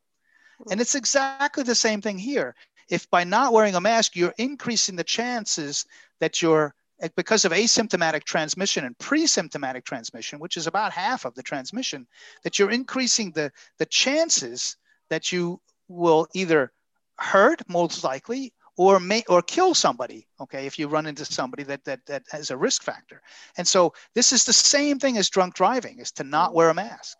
Mm. 0.62 0.72
And 0.72 0.80
it's 0.80 0.94
exactly 0.94 1.64
the 1.64 1.74
same 1.74 2.00
thing 2.00 2.18
here. 2.18 2.54
If 2.88 3.10
by 3.10 3.24
not 3.24 3.52
wearing 3.52 3.74
a 3.74 3.80
mask, 3.80 4.16
you're 4.16 4.34
increasing 4.38 4.96
the 4.96 5.04
chances 5.04 5.84
that 6.20 6.42
you're 6.42 6.74
because 7.16 7.44
of 7.44 7.52
asymptomatic 7.52 8.24
transmission 8.24 8.84
and 8.84 8.96
pre-symptomatic 8.98 9.84
transmission, 9.84 10.38
which 10.38 10.56
is 10.56 10.66
about 10.66 10.92
half 10.92 11.24
of 11.24 11.34
the 11.34 11.42
transmission, 11.42 12.06
that 12.44 12.58
you're 12.58 12.70
increasing 12.70 13.32
the, 13.32 13.50
the 13.78 13.86
chances 13.86 14.76
that 15.10 15.32
you 15.32 15.60
will 15.88 16.26
either 16.34 16.72
hurt, 17.18 17.60
most 17.68 18.04
likely, 18.04 18.52
or 18.76 18.98
may 18.98 19.22
or 19.28 19.42
kill 19.42 19.74
somebody 19.74 20.26
okay 20.40 20.66
if 20.66 20.78
you 20.78 20.88
run 20.88 21.06
into 21.06 21.24
somebody 21.24 21.62
that 21.62 21.84
that 21.84 22.00
that 22.06 22.22
has 22.30 22.50
a 22.50 22.56
risk 22.56 22.82
factor. 22.82 23.20
And 23.58 23.68
so 23.68 23.92
this 24.14 24.32
is 24.32 24.44
the 24.44 24.52
same 24.52 24.98
thing 24.98 25.18
as 25.18 25.28
drunk 25.28 25.54
driving 25.54 25.98
is 25.98 26.10
to 26.12 26.24
not 26.24 26.54
wear 26.54 26.70
a 26.70 26.74
mask. 26.74 27.18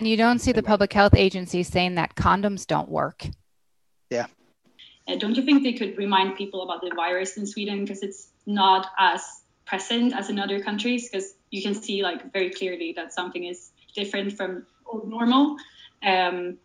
You 0.00 0.16
don't 0.16 0.40
see 0.40 0.52
the 0.52 0.62
public 0.62 0.92
health 0.92 1.14
agency 1.14 1.62
saying 1.62 1.94
that 1.94 2.16
condoms 2.16 2.66
don't 2.66 2.88
work. 2.88 3.26
Yeah. 4.10 4.26
Uh, 5.08 5.16
don't 5.16 5.36
you 5.36 5.42
think 5.42 5.62
they 5.62 5.72
could 5.72 5.96
remind 5.96 6.36
people 6.36 6.62
about 6.62 6.82
the 6.82 6.92
virus 6.94 7.36
in 7.36 7.46
sweden? 7.46 7.84
Because 7.84 8.02
it's 8.02 8.28
not 8.46 8.88
as 8.98 9.22
present 9.64 10.14
as 10.14 10.30
in 10.30 10.38
other 10.38 10.60
countries 10.62 11.08
because 11.08 11.34
you 11.50 11.62
can 11.62 11.74
see 11.74 12.02
like 12.02 12.32
very 12.32 12.50
clearly 12.50 12.92
that 12.96 13.12
something 13.12 13.44
is 13.44 13.70
different 13.94 14.36
from 14.36 14.66
normal. 15.04 15.56
Um, 16.02 16.58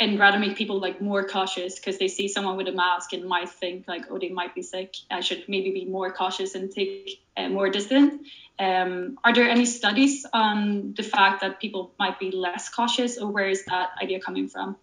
and 0.00 0.18
rather 0.18 0.40
make 0.40 0.56
people 0.56 0.80
like 0.80 1.00
more 1.00 1.24
cautious 1.24 1.76
because 1.76 1.98
they 1.98 2.08
see 2.08 2.26
someone 2.26 2.56
with 2.56 2.66
a 2.66 2.72
mask 2.72 3.12
and 3.12 3.24
might 3.26 3.48
think 3.48 3.86
like 3.86 4.06
oh 4.10 4.18
they 4.18 4.28
might 4.28 4.54
be 4.54 4.62
sick. 4.62 4.96
I 5.10 5.20
should 5.20 5.44
maybe 5.48 5.70
be 5.70 5.84
more 5.84 6.12
cautious 6.12 6.56
and 6.56 6.70
take 6.70 7.22
uh, 7.36 7.48
more 7.48 7.70
distance 7.70 8.20
um, 8.58 9.18
are 9.24 9.32
there 9.32 9.48
any 9.48 9.66
studies 9.66 10.24
on 10.32 10.94
the 10.96 11.02
fact 11.02 11.40
that 11.40 11.60
people 11.60 11.92
might 11.98 12.20
be 12.20 12.30
less 12.30 12.68
cautious 12.68 13.18
or 13.18 13.30
where 13.30 13.48
is 13.48 13.64
that 13.64 13.90
idea 14.00 14.20
coming 14.20 14.48
from 14.48 14.76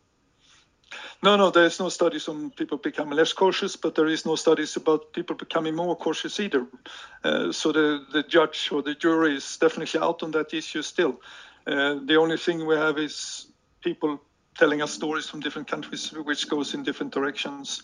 no, 1.23 1.37
no, 1.37 1.49
there 1.51 1.65
is 1.65 1.79
no 1.79 1.89
studies 1.89 2.27
on 2.27 2.51
people 2.51 2.77
becoming 2.77 3.15
less 3.17 3.33
cautious, 3.33 3.75
but 3.75 3.95
there 3.95 4.07
is 4.07 4.25
no 4.25 4.35
studies 4.35 4.75
about 4.75 5.13
people 5.13 5.35
becoming 5.35 5.75
more 5.75 5.95
cautious 5.95 6.39
either. 6.39 6.67
Uh, 7.23 7.51
so 7.51 7.71
the, 7.71 8.05
the 8.11 8.23
judge 8.23 8.69
or 8.71 8.81
the 8.81 8.95
jury 8.95 9.35
is 9.35 9.57
definitely 9.57 9.99
out 9.99 10.23
on 10.23 10.31
that 10.31 10.53
issue 10.53 10.81
still. 10.81 11.21
Uh, 11.67 11.95
the 12.05 12.15
only 12.15 12.37
thing 12.37 12.65
we 12.65 12.75
have 12.75 12.97
is 12.97 13.47
people 13.81 14.19
telling 14.57 14.81
us 14.81 14.93
stories 14.93 15.29
from 15.29 15.39
different 15.39 15.67
countries, 15.67 16.11
which 16.11 16.49
goes 16.49 16.73
in 16.73 16.83
different 16.83 17.13
directions. 17.13 17.83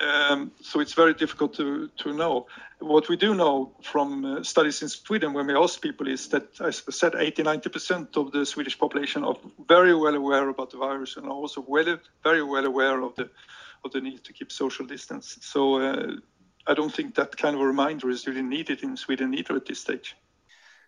Um, 0.00 0.52
so 0.62 0.80
it's 0.80 0.94
very 0.94 1.12
difficult 1.12 1.54
to, 1.54 1.88
to 1.98 2.12
know. 2.14 2.46
What 2.78 3.08
we 3.10 3.16
do 3.16 3.34
know 3.34 3.72
from 3.82 4.24
uh, 4.24 4.42
studies 4.42 4.80
in 4.80 4.88
Sweden 4.88 5.34
when 5.34 5.46
we 5.46 5.54
ask 5.54 5.80
people 5.82 6.08
is 6.08 6.28
that, 6.28 6.58
as 6.60 6.82
I 6.88 6.90
said, 6.90 7.14
80 7.14 7.42
90% 7.42 8.16
of 8.16 8.32
the 8.32 8.46
Swedish 8.46 8.78
population 8.78 9.24
are 9.24 9.36
very 9.68 9.94
well 9.94 10.14
aware 10.14 10.48
about 10.48 10.70
the 10.70 10.78
virus 10.78 11.16
and 11.16 11.26
are 11.26 11.32
also 11.32 11.62
well, 11.66 11.98
very 12.24 12.42
well 12.42 12.64
aware 12.64 13.02
of 13.02 13.14
the, 13.16 13.28
of 13.84 13.92
the 13.92 14.00
need 14.00 14.24
to 14.24 14.32
keep 14.32 14.50
social 14.50 14.86
distance. 14.86 15.36
So 15.42 15.80
uh, 15.80 16.12
I 16.66 16.72
don't 16.72 16.94
think 16.94 17.14
that 17.16 17.36
kind 17.36 17.54
of 17.54 17.60
a 17.60 17.66
reminder 17.66 18.08
is 18.08 18.26
really 18.26 18.42
needed 18.42 18.82
in 18.82 18.96
Sweden 18.96 19.34
either 19.34 19.54
at 19.56 19.66
this 19.66 19.80
stage. 19.80 20.16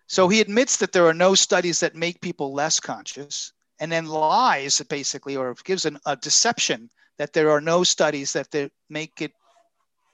So 0.06 0.28
he 0.28 0.40
admits 0.40 0.78
that 0.78 0.93
there 0.93 1.06
are 1.06 1.14
no 1.14 1.34
studies 1.34 1.80
that 1.80 1.94
make 1.94 2.20
people 2.20 2.55
less 2.55 2.80
conscious, 2.80 3.52
and 3.78 3.93
then 3.93 4.06
lies 4.06 4.80
basically, 4.89 5.36
or 5.36 5.55
gives 5.64 5.84
an, 5.84 5.98
a 6.06 6.16
deception 6.16 6.90
that 7.18 7.32
there 7.32 7.51
are 7.51 7.60
no 7.60 7.84
studies 7.84 8.32
that 8.32 8.70
make 8.89 9.20
it 9.20 9.32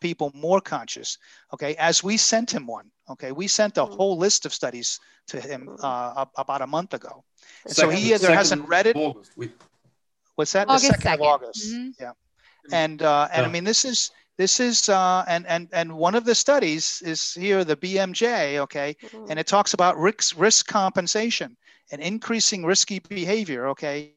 people 0.01 0.31
more 0.35 0.61
conscious. 0.61 1.19
Okay, 1.53 1.75
as 1.77 2.03
we 2.03 2.17
sent 2.17 2.53
him 2.53 2.67
one. 2.67 2.91
Okay, 3.11 3.33
we 3.33 3.49
sent 3.49 3.79
a 3.79 3.83
mm-hmm. 3.83 3.95
whole 3.95 4.19
list 4.19 4.47
of 4.47 4.53
studies 4.53 5.01
to 5.29 5.41
him 5.41 5.77
uh, 5.83 6.27
about 6.37 6.63
a 6.63 6.67
month 6.67 6.95
ago, 6.95 7.25
and 7.65 7.75
second, 7.75 7.91
so 7.91 7.97
he 7.97 8.15
either 8.15 8.33
hasn't 8.33 8.69
read 8.69 8.87
it. 8.87 8.97
We, 9.37 9.51
what's 10.37 10.53
that? 10.53 10.69
August 10.69 10.87
the 10.87 10.93
second 10.93 11.11
2nd. 11.11 11.15
of 11.15 11.21
August. 11.23 11.73
Mm-hmm. 11.73 11.89
Yeah, 12.01 12.13
and 12.73 13.03
uh, 13.03 13.29
and 13.33 13.43
yeah. 13.43 13.49
I 13.49 13.53
mean 13.53 13.65
this 13.65 13.85
is 13.85 14.11
this 14.37 14.61
is 14.61 14.89
uh, 14.89 15.25
and 15.27 15.47
and 15.47 15.69
and 15.73 15.93
one 15.97 16.15
of 16.15 16.25
the 16.25 16.35
studies 16.35 17.03
is 17.05 17.35
here 17.35 17.65
the 17.65 17.77
BMJ. 17.77 18.59
Okay, 18.59 18.97
mm-hmm. 19.03 19.31
and 19.31 19.39
it 19.39 19.47
talks 19.47 19.75
about 19.75 19.97
risk 19.97 20.39
risk 20.39 20.67
compensation 20.67 21.57
and 21.91 22.03
increasing 22.03 22.65
risky 22.65 22.99
behavior. 22.99 23.69
Okay, 23.69 24.13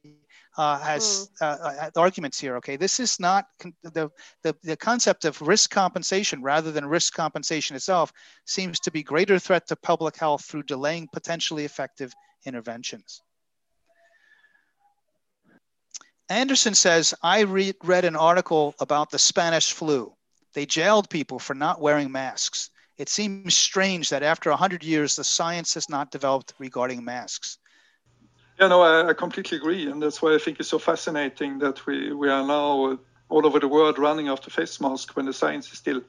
uh, 0.57 0.79
has 0.79 1.29
mm. 1.41 1.87
uh, 1.95 1.99
arguments 1.99 2.39
here. 2.39 2.57
Okay, 2.57 2.75
this 2.75 2.99
is 2.99 3.19
not 3.19 3.45
con- 3.59 3.73
the, 3.83 4.09
the 4.43 4.55
the 4.63 4.77
concept 4.77 5.25
of 5.25 5.41
risk 5.41 5.69
compensation 5.69 6.41
rather 6.41 6.71
than 6.71 6.85
risk 6.85 7.13
compensation 7.13 7.75
itself 7.75 8.11
seems 8.45 8.79
to 8.81 8.91
be 8.91 9.03
greater 9.03 9.39
threat 9.39 9.67
to 9.67 9.75
public 9.75 10.17
health 10.17 10.45
through 10.45 10.63
delaying 10.63 11.07
potentially 11.13 11.65
effective 11.65 12.13
interventions. 12.45 13.21
Andersson 16.29 16.73
says, 16.73 17.13
I 17.21 17.41
re- 17.41 17.73
read 17.83 18.05
an 18.05 18.15
article 18.15 18.73
about 18.79 19.09
the 19.09 19.19
Spanish 19.19 19.73
flu. 19.73 20.13
They 20.53 20.65
jailed 20.65 21.09
people 21.09 21.39
for 21.39 21.53
not 21.53 21.81
wearing 21.81 22.11
masks. 22.11 22.69
It 22.97 23.09
seems 23.09 23.57
strange 23.57 24.09
that 24.09 24.23
after 24.23 24.49
100 24.49 24.83
years, 24.83 25.15
the 25.15 25.23
science 25.23 25.73
has 25.73 25.89
not 25.89 26.11
developed 26.11 26.53
regarding 26.57 27.03
masks. 27.03 27.57
Yeah, 28.59 28.67
no, 28.67 28.81
I, 28.81 29.09
I, 29.09 29.13
completely 29.13 29.57
agree, 29.57 29.89
and 29.89 30.01
that's 30.01 30.21
why 30.21 30.35
I 30.35 30.37
think 30.37 30.59
it's 30.59 30.69
so 30.69 30.79
fascinating 30.79 31.59
that 31.59 31.85
we 31.85 32.13
we 32.13 32.29
are 32.29 32.45
now 32.45 32.99
all 33.29 33.45
over 33.45 33.59
the 33.59 33.67
world 33.67 33.97
running 33.97 34.27
after 34.27 34.51
face 34.51 34.79
masks 34.79 35.15
when 35.15 35.25
the 35.25 35.33
science 35.33 35.71
is 35.71 35.77
still 35.79 36.01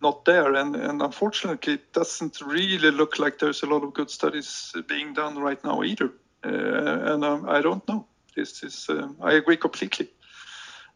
not 0.00 0.24
there, 0.24 0.54
and 0.54 0.76
and 0.76 1.02
unfortunately, 1.02 1.74
it 1.74 1.92
doesn't 1.92 2.40
really 2.40 2.90
look 2.90 3.18
like 3.18 3.38
there's 3.38 3.62
a 3.62 3.66
lot 3.66 3.84
of 3.84 3.92
good 3.92 4.10
studies 4.10 4.72
being 4.88 5.12
done 5.12 5.38
right 5.38 5.62
now 5.64 5.82
either, 5.82 6.10
uh, 6.44 7.12
and 7.12 7.24
um, 7.24 7.48
I 7.48 7.60
don't 7.60 7.86
know. 7.88 8.06
This 8.34 8.62
is 8.62 8.86
um, 8.88 9.16
I 9.20 9.32
agree 9.32 9.56
completely. 9.56 10.08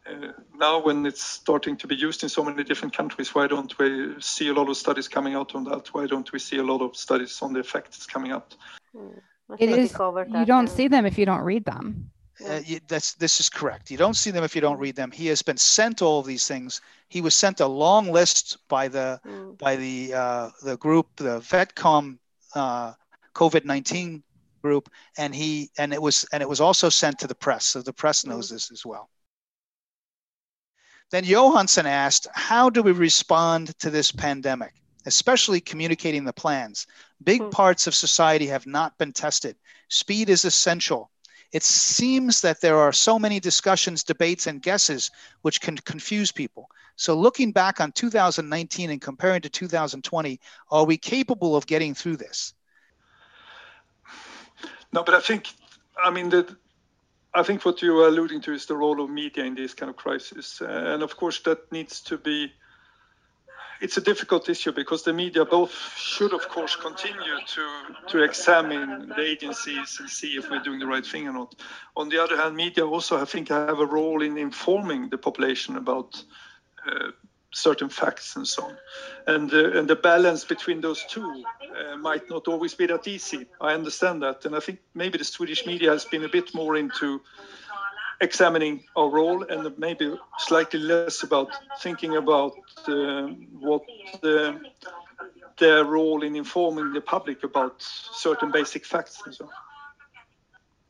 Uh, 0.07 0.31
now 0.55 0.79
when 0.83 1.05
it's 1.05 1.23
starting 1.23 1.75
to 1.77 1.87
be 1.87 1.95
used 1.95 2.23
in 2.23 2.29
so 2.29 2.43
many 2.43 2.63
different 2.63 2.95
countries, 2.95 3.35
why 3.35 3.47
don't 3.47 3.77
we 3.79 4.15
see 4.19 4.49
a 4.49 4.53
lot 4.53 4.69
of 4.69 4.77
studies 4.77 5.07
coming 5.07 5.35
out 5.35 5.55
on 5.55 5.63
that? 5.65 5.87
Why 5.93 6.05
don't 6.05 6.31
we 6.31 6.39
see 6.39 6.57
a 6.57 6.63
lot 6.63 6.81
of 6.81 6.95
studies 6.95 7.41
on 7.41 7.53
the 7.53 7.59
effects 7.59 8.05
coming 8.05 8.31
out? 8.31 8.55
Mm 8.95 9.21
it 9.59 9.69
is, 9.69 9.93
you 9.93 10.45
don't 10.45 10.67
see 10.67 10.87
them 10.87 11.05
if 11.05 11.17
you 11.17 11.25
don't 11.25 11.41
read 11.41 11.65
them. 11.65 12.09
Uh, 12.45 12.59
you, 12.65 12.79
that's 12.87 13.13
this 13.13 13.39
is 13.39 13.49
correct. 13.49 13.89
You 13.89 13.97
don't 13.97 14.15
see 14.15 14.31
them 14.31 14.43
if 14.43 14.55
you 14.55 14.61
don't 14.61 14.79
read 14.79 14.95
them. 14.95 15.11
He 15.11 15.27
has 15.27 15.41
been 15.41 15.57
sent 15.57 16.01
all 16.01 16.19
of 16.19 16.25
these 16.25 16.47
things. 16.47 16.81
He 17.07 17.21
was 17.21 17.33
sent 17.33 17.61
a 17.61 17.67
long 17.67 18.11
list 18.11 18.57
by 18.67 18.87
the 18.89 19.21
mm. 19.25 19.57
by 19.57 19.75
the 19.77 20.13
uh, 20.13 20.49
the 20.61 20.77
group, 20.77 21.07
the 21.15 21.39
VetCom 21.39 22.17
uh, 22.55 22.93
COVID 23.33 23.63
nineteen 23.63 24.21
group, 24.61 24.89
and 25.17 25.33
he 25.33 25.69
and 25.77 25.93
it 25.93 26.01
was 26.01 26.25
and 26.33 26.41
it 26.41 26.49
was 26.49 26.59
also 26.59 26.89
sent 26.89 27.19
to 27.19 27.27
the 27.27 27.35
press. 27.35 27.65
So 27.65 27.81
the 27.81 27.93
press 27.93 28.25
knows 28.25 28.47
mm. 28.47 28.51
this 28.51 28.71
as 28.71 28.85
well. 28.85 29.09
Then 31.11 31.23
Johansson 31.23 31.85
asked, 31.85 32.27
"How 32.33 32.69
do 32.69 32.83
we 32.83 32.91
respond 32.91 33.77
to 33.79 33.89
this 33.89 34.11
pandemic?" 34.11 34.73
especially 35.05 35.61
communicating 35.61 36.23
the 36.23 36.33
plans. 36.33 36.87
Big 37.23 37.41
mm-hmm. 37.41 37.49
parts 37.49 37.87
of 37.87 37.95
society 37.95 38.47
have 38.47 38.67
not 38.67 38.97
been 38.97 39.13
tested. 39.13 39.55
Speed 39.87 40.29
is 40.29 40.45
essential. 40.45 41.09
It 41.51 41.63
seems 41.63 42.41
that 42.41 42.61
there 42.61 42.77
are 42.77 42.91
so 42.91 43.17
many 43.17 43.39
discussions, 43.39 44.03
debates, 44.03 44.47
and 44.47 44.61
guesses 44.61 45.11
which 45.41 45.61
can 45.61 45.77
confuse 45.77 46.31
people. 46.31 46.69
So, 46.97 47.17
looking 47.17 47.51
back 47.51 47.79
on 47.79 47.91
2019 47.91 48.89
and 48.89 49.01
comparing 49.01 49.41
to 49.41 49.49
2020, 49.49 50.39
are 50.71 50.85
we 50.85 50.97
capable 50.97 51.55
of 51.55 51.65
getting 51.67 51.93
through 51.93 52.17
this? 52.17 52.53
No, 54.91 55.03
but 55.03 55.13
I 55.13 55.19
think, 55.19 55.47
I 56.01 56.09
mean, 56.09 56.29
that 56.29 56.55
I 57.33 57.43
think 57.43 57.65
what 57.65 57.81
you 57.81 57.99
are 57.99 58.07
alluding 58.07 58.41
to 58.41 58.53
is 58.53 58.65
the 58.65 58.77
role 58.77 59.01
of 59.01 59.09
media 59.09 59.43
in 59.43 59.55
this 59.55 59.73
kind 59.73 59.89
of 59.89 59.97
crisis, 59.97 60.61
and 60.61 61.03
of 61.03 61.17
course 61.17 61.41
that 61.41 61.69
needs 61.71 61.99
to 62.01 62.17
be 62.17 62.53
it's 63.81 63.97
a 63.97 64.01
difficult 64.01 64.49
issue 64.49 64.71
because 64.71 65.03
the 65.03 65.13
media 65.13 65.45
both 65.45 65.73
should, 65.97 66.33
of 66.33 66.47
course, 66.49 66.75
continue 66.75 67.37
to 67.47 67.67
to 68.07 68.23
examine 68.23 69.09
the 69.09 69.21
agencies 69.21 69.97
and 69.99 70.09
see 70.09 70.37
if 70.37 70.49
we're 70.49 70.63
doing 70.63 70.79
the 70.79 70.87
right 70.87 71.05
thing 71.05 71.27
or 71.27 71.33
not. 71.33 71.55
On 71.95 72.09
the 72.09 72.21
other 72.23 72.37
hand, 72.37 72.55
media 72.55 72.85
also, 72.85 73.21
I 73.21 73.25
think, 73.25 73.49
have 73.49 73.79
a 73.79 73.85
role 73.85 74.21
in 74.21 74.37
informing 74.37 75.09
the 75.09 75.17
population 75.17 75.75
about 75.75 76.23
uh, 76.87 77.11
certain 77.51 77.89
facts 77.89 78.35
and 78.35 78.47
so 78.47 78.63
on. 78.63 78.77
And 79.27 79.53
uh, 79.53 79.79
and 79.79 79.87
the 79.87 79.95
balance 79.95 80.45
between 80.45 80.81
those 80.81 81.03
two 81.05 81.43
uh, 81.77 81.97
might 81.97 82.29
not 82.29 82.47
always 82.47 82.75
be 82.75 82.85
that 82.87 83.07
easy. 83.07 83.45
I 83.61 83.73
understand 83.73 84.21
that, 84.21 84.45
and 84.45 84.55
I 84.55 84.59
think 84.59 84.79
maybe 84.93 85.17
the 85.17 85.23
Swedish 85.23 85.65
media 85.65 85.91
has 85.91 86.05
been 86.05 86.23
a 86.23 86.29
bit 86.29 86.53
more 86.53 86.75
into 86.75 87.21
examining 88.21 88.83
our 88.95 89.09
role 89.09 89.43
and 89.43 89.77
maybe 89.77 90.13
slightly 90.37 90.79
less 90.79 91.23
about 91.23 91.49
thinking 91.79 92.15
about 92.15 92.53
uh, 92.87 93.27
what 93.59 93.83
the, 94.21 94.59
their 95.57 95.83
role 95.83 96.23
in 96.23 96.35
informing 96.35 96.93
the 96.93 97.01
public 97.01 97.43
about 97.43 97.75
certain 97.79 98.51
basic 98.51 98.85
facts 98.85 99.21
and 99.25 99.35
so 99.35 99.45
on. 99.45 99.51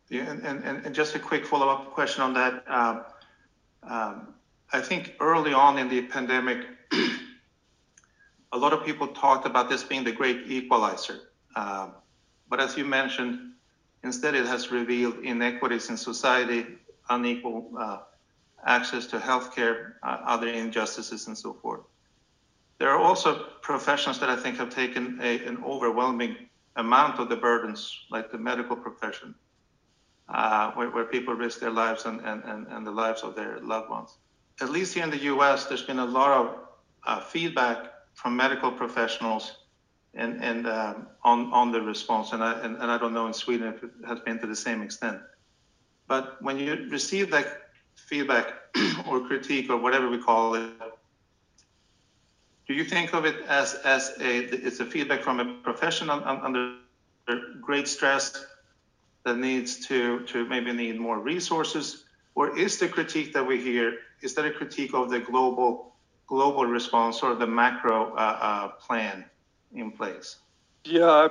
Yeah, 0.10 0.30
and, 0.30 0.44
and, 0.44 0.86
and 0.86 0.94
just 0.94 1.16
a 1.16 1.20
quick 1.20 1.46
follow-up 1.46 1.92
question 1.92 2.22
on 2.22 2.34
that. 2.36 2.64
Uh, 2.68 3.04
um, 3.84 4.34
I 4.72 4.82
think 4.82 5.16
early 5.20 5.54
on 5.54 5.80
in 5.80 5.90
the 5.90 6.02
pandemic, 6.04 6.66
a 8.52 8.58
lot 8.58 8.72
of 8.74 8.86
people 8.86 9.08
talked 9.08 9.48
about 9.48 9.70
this 9.70 9.84
being 9.84 10.04
the 10.04 10.12
great 10.12 10.44
equalizer. 10.48 11.20
Uh, 11.56 11.90
but 12.50 12.60
as 12.60 12.78
you 12.78 12.86
mentioned, 12.86 13.54
instead 14.04 14.36
it 14.36 14.46
has 14.46 14.72
revealed 14.72 15.18
inequities 15.24 15.90
in 15.90 15.98
society 15.98 16.66
unequal 17.10 17.72
uh, 17.78 18.00
access 18.66 19.06
to 19.08 19.18
healthcare, 19.18 19.94
uh, 20.04 20.18
other 20.26 20.48
injustices, 20.48 21.28
and 21.28 21.38
so 21.38 21.54
forth. 21.54 21.82
There 22.78 22.90
are 22.90 23.00
also 23.00 23.46
professions 23.62 24.20
that 24.20 24.30
I 24.30 24.36
think 24.36 24.58
have 24.58 24.70
taken 24.70 25.20
a, 25.22 25.46
an 25.46 25.64
overwhelming 25.64 26.36
amount 26.76 27.20
of 27.20 27.30
the 27.30 27.36
burdens, 27.36 28.06
like 28.10 28.32
the 28.32 28.38
medical 28.38 28.76
profession, 28.76 29.34
uh, 30.28 30.72
where, 30.72 30.90
where, 30.90 31.06
people 31.06 31.34
risk 31.34 31.60
their 31.60 31.72
lives 31.72 32.06
and, 32.06 32.20
and, 32.22 32.44
and, 32.44 32.68
and, 32.68 32.86
the 32.86 32.92
lives 32.92 33.22
of 33.22 33.36
their 33.36 33.60
loved 33.60 33.90
ones. 33.90 34.18
At 34.60 34.70
least 34.70 34.94
here 34.94 35.04
in 35.04 35.10
the 35.10 35.24
US, 35.36 35.66
there's 35.66 35.84
been 35.84 36.00
a 36.00 36.06
lot 36.06 36.32
of 36.32 36.56
uh, 37.06 37.22
feedback 37.22 37.94
from 38.14 38.36
medical 38.36 38.72
professionals 38.72 39.58
and, 40.16 40.44
and 40.44 40.68
um, 40.68 41.08
on, 41.24 41.54
on 41.54 41.72
the 41.72 41.82
response. 41.82 42.34
And 42.34 42.44
I, 42.44 42.60
and, 42.62 42.76
and 42.78 42.92
I 42.92 42.98
don't 42.98 43.14
know 43.14 43.28
in 43.28 43.34
Sweden 43.34 43.68
if 43.68 43.84
it 43.84 43.92
has 44.08 44.20
been 44.22 44.40
to 44.40 44.48
the 44.48 44.56
same 44.56 44.82
extent. 44.82 45.20
But 46.08 46.42
when 46.42 46.58
you 46.60 46.88
receive 46.90 47.32
that 47.32 47.48
feedback 47.96 48.54
or 49.10 49.22
critique 49.22 49.70
or 49.70 49.78
whatever 49.78 50.10
we 50.10 50.20
call 50.20 50.56
it, 50.56 50.70
do 52.68 52.74
you 52.74 52.84
think 52.84 53.14
of 53.14 53.26
it 53.26 53.36
as, 53.48 53.76
as 53.86 54.14
a 54.20 54.38
it's 54.68 54.80
a 54.80 54.86
feedback 54.86 55.22
from 55.22 55.40
a 55.40 55.46
professional 55.62 56.22
under 56.26 56.78
great 57.62 57.88
stress 57.88 58.46
that 59.24 59.38
needs 59.38 59.86
to 59.88 60.20
to 60.26 60.46
maybe 60.46 60.72
need 60.72 61.00
more 61.00 61.20
resources, 61.20 62.06
or 62.36 62.58
is 62.58 62.78
the 62.78 62.88
critique 62.88 63.34
that 63.34 63.46
we 63.46 63.60
hear 63.62 63.98
is 64.22 64.34
that 64.36 64.46
a 64.46 64.52
critique 64.52 64.94
of 64.94 65.10
the 65.10 65.20
global 65.20 65.94
global 66.28 66.66
response 66.66 67.22
or 67.22 67.36
the 67.36 67.46
macro 67.48 68.14
uh, 68.16 68.38
uh, 68.42 68.68
plan 68.70 69.26
in 69.74 69.92
place? 69.92 70.38
Yeah, 70.84 71.30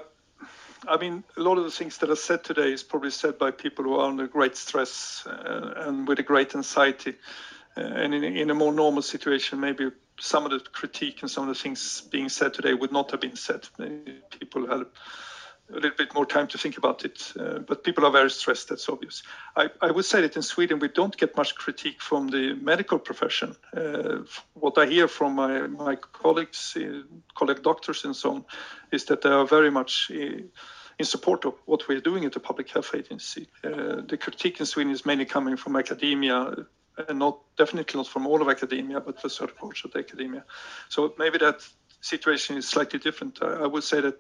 I 0.86 0.96
mean, 0.96 1.24
a 1.36 1.40
lot 1.40 1.58
of 1.58 1.64
the 1.64 1.70
things 1.70 1.98
that 1.98 2.10
are 2.10 2.16
said 2.16 2.44
today 2.44 2.72
is 2.72 2.82
probably 2.82 3.10
said 3.10 3.38
by 3.38 3.50
people 3.50 3.84
who 3.84 3.94
are 3.94 4.08
under 4.08 4.26
great 4.26 4.56
stress 4.56 5.26
uh, 5.26 5.74
and 5.76 6.06
with 6.06 6.18
a 6.18 6.22
great 6.22 6.54
anxiety. 6.54 7.14
Uh, 7.76 7.80
and 7.80 8.14
in, 8.14 8.24
in, 8.24 8.50
a 8.50 8.54
more 8.54 8.72
normal 8.72 9.02
situation, 9.02 9.60
maybe 9.60 9.90
some 10.20 10.44
of 10.44 10.50
the 10.50 10.60
critique 10.60 11.22
and 11.22 11.30
some 11.30 11.48
of 11.48 11.54
the 11.54 11.60
things 11.60 12.02
being 12.02 12.28
said 12.28 12.54
today 12.54 12.74
would 12.74 12.92
not 12.92 13.10
have 13.10 13.20
been 13.20 13.36
said. 13.36 13.66
People 14.38 14.66
had 14.66 14.86
a 15.70 15.74
little 15.74 15.96
bit 15.96 16.14
more 16.14 16.26
time 16.26 16.46
to 16.48 16.58
think 16.58 16.76
about 16.76 17.04
it. 17.04 17.32
Uh, 17.38 17.58
but 17.58 17.84
people 17.84 18.04
are 18.04 18.10
very 18.10 18.30
stressed, 18.30 18.68
that's 18.68 18.88
obvious. 18.88 19.22
I, 19.56 19.70
I, 19.80 19.90
would 19.90 20.04
say 20.04 20.20
that 20.20 20.36
in 20.36 20.42
Sweden, 20.42 20.78
we 20.78 20.88
don't 20.88 21.16
get 21.16 21.36
much 21.36 21.54
critique 21.54 22.02
from 22.02 22.28
the 22.28 22.54
medical 22.54 22.98
profession. 22.98 23.56
Uh, 23.74 24.18
what 24.54 24.76
I 24.78 24.86
hear 24.86 25.08
from 25.08 25.34
my, 25.34 25.66
my 25.66 25.96
colleagues, 25.96 26.76
uh, 26.76 27.02
colleague 27.34 27.62
doctors 27.62 28.04
and 28.04 28.14
so 28.14 28.34
on, 28.34 28.44
is 28.92 29.06
that 29.06 29.22
they 29.22 29.30
are 29.30 29.46
very 29.46 29.70
much 29.70 30.10
uh, 30.14 30.42
in 30.98 31.04
support 31.04 31.44
of 31.44 31.54
what 31.64 31.88
we're 31.88 32.00
doing 32.00 32.24
at 32.24 32.32
the 32.32 32.40
Public 32.40 32.70
Health 32.70 32.94
Agency. 32.94 33.48
Uh, 33.64 34.02
the 34.06 34.18
critique 34.20 34.60
in 34.60 34.66
Sweden 34.66 34.92
is 34.92 35.06
mainly 35.06 35.24
coming 35.24 35.56
from 35.56 35.76
academia, 35.76 36.54
and 37.08 37.18
not 37.18 37.40
definitely 37.56 37.98
not 37.98 38.06
from 38.06 38.26
all 38.26 38.40
of 38.40 38.48
academia, 38.48 39.00
but 39.00 39.20
for 39.20 39.28
certain 39.28 39.56
parts 39.56 39.84
of 39.84 39.96
academia. 39.96 40.44
So 40.88 41.14
maybe 41.18 41.38
that 41.38 41.66
situation 42.00 42.56
is 42.56 42.68
slightly 42.68 42.98
different. 42.98 43.38
I, 43.42 43.62
I, 43.62 43.66
would 43.66 43.82
say 43.82 44.00
that 44.00 44.18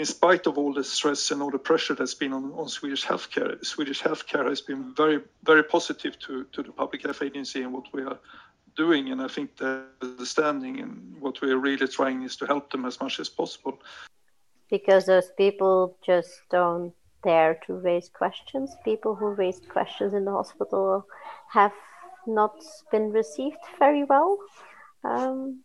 in 0.00 0.06
spite 0.06 0.46
of 0.46 0.56
all 0.56 0.72
the 0.72 0.82
stress 0.82 1.30
and 1.30 1.42
all 1.42 1.50
the 1.50 1.58
pressure 1.58 1.94
that's 1.94 2.14
been 2.14 2.32
on, 2.32 2.52
on 2.54 2.66
Swedish 2.68 3.04
healthcare, 3.04 3.62
Swedish 3.62 4.00
healthcare 4.02 4.48
has 4.48 4.62
been 4.62 4.94
very, 4.94 5.20
very 5.44 5.62
positive 5.62 6.18
to, 6.18 6.44
to 6.52 6.62
the 6.62 6.72
public 6.72 7.02
health 7.02 7.20
agency 7.20 7.62
and 7.62 7.70
what 7.70 7.84
we 7.92 8.02
are 8.02 8.18
doing. 8.78 9.10
And 9.12 9.20
I 9.20 9.28
think 9.28 9.58
the 9.58 9.84
understanding 10.00 10.80
and 10.80 11.14
what 11.20 11.42
we 11.42 11.52
are 11.52 11.58
really 11.58 11.86
trying 11.86 12.22
is 12.22 12.34
to 12.36 12.46
help 12.46 12.72
them 12.72 12.86
as 12.86 12.98
much 12.98 13.20
as 13.20 13.28
possible. 13.28 13.78
Because 14.70 15.04
those 15.04 15.30
people 15.36 15.98
just 16.02 16.30
don't 16.50 16.94
dare 17.22 17.60
to 17.66 17.74
raise 17.74 18.08
questions. 18.08 18.74
People 18.86 19.14
who 19.14 19.34
raised 19.34 19.68
questions 19.68 20.14
in 20.14 20.24
the 20.24 20.32
hospital 20.32 21.04
have 21.50 21.74
not 22.26 22.56
been 22.90 23.12
received 23.12 23.58
very 23.78 24.04
well. 24.04 24.38
Um, 25.04 25.60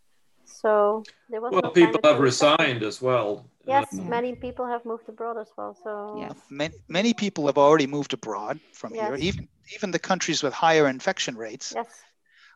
so 0.46 1.04
there 1.30 1.42
was 1.42 1.52
well, 1.52 1.62
no 1.64 1.70
people 1.70 2.00
have 2.04 2.20
resigned 2.20 2.84
as 2.84 3.02
well. 3.02 3.46
Yes, 3.68 3.88
um, 3.98 4.10
many 4.10 4.36
people 4.36 4.66
have 4.66 4.86
moved 4.86 5.10
abroad 5.10 5.38
as 5.38 5.50
well. 5.58 5.76
So 5.84 6.16
yes. 6.20 6.34
many 6.50 6.76
many 6.88 7.14
people 7.14 7.46
have 7.48 7.58
already 7.58 7.88
moved 7.88 8.14
abroad 8.14 8.60
from 8.74 8.94
yes. 8.94 9.08
here. 9.08 9.16
Even 9.16 9.48
even 9.76 9.92
the 9.92 10.00
countries 10.00 10.44
with 10.44 10.54
higher 10.54 10.88
infection 10.88 11.36
rates. 11.36 11.74
Yes 11.76 11.88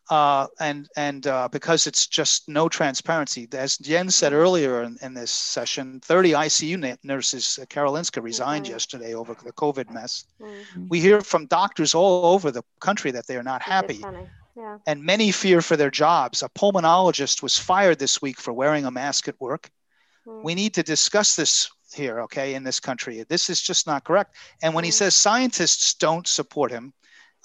uh, 0.10 0.48
and 0.60 0.90
and 0.96 1.28
uh, 1.28 1.48
because 1.52 1.86
it's 1.86 2.08
just 2.08 2.50
no 2.50 2.68
transparency. 2.68 3.48
As 3.54 3.78
Jens 3.78 4.16
said 4.16 4.34
earlier 4.34 4.84
in, 4.84 4.98
in 5.02 5.14
this 5.14 5.32
session, 5.32 6.00
30 6.04 6.32
ICU 6.32 6.98
nurses, 7.04 7.60
uh, 7.62 7.66
Karolinska 7.66 8.22
resigned 8.22 8.66
mm-hmm. 8.66 8.74
yesterday 8.74 9.14
over 9.14 9.36
the 9.44 9.54
COVID 9.54 9.92
mess. 9.94 10.26
Mm-hmm. 10.42 10.88
We 10.90 11.00
hear 11.00 11.22
from 11.22 11.46
doctors 11.46 11.94
all 11.94 12.26
over 12.34 12.50
the 12.50 12.64
country 12.80 13.12
that 13.12 13.28
they 13.28 13.38
are 13.38 13.44
not 13.44 13.62
happy. 13.62 14.02
Yeah. 14.60 14.78
And 14.86 15.04
many 15.06 15.32
fear 15.32 15.62
for 15.62 15.78
their 15.78 15.90
jobs. 15.90 16.44
A 16.44 16.50
pulmonologist 16.50 17.42
was 17.42 17.58
fired 17.58 17.98
this 17.98 18.22
week 18.22 18.38
for 18.42 18.52
wearing 18.52 18.86
a 18.86 18.92
mask 18.92 19.30
at 19.30 19.40
work. 19.40 19.70
Mm-hmm. 20.28 20.44
We 20.44 20.54
need 20.54 20.74
to 20.74 20.84
discuss 20.84 21.38
this 21.38 21.70
here, 21.94 22.20
okay, 22.22 22.56
in 22.56 22.64
this 22.66 22.82
country. 22.82 23.24
This 23.30 23.50
is 23.50 23.62
just 23.62 23.88
not 23.88 24.04
correct. 24.04 24.36
And 24.62 24.74
when 24.74 24.84
he 24.84 24.90
mm. 24.90 24.96
says 24.96 25.16
scientists 25.16 25.94
don't 25.94 26.28
support 26.28 26.72
him, 26.72 26.94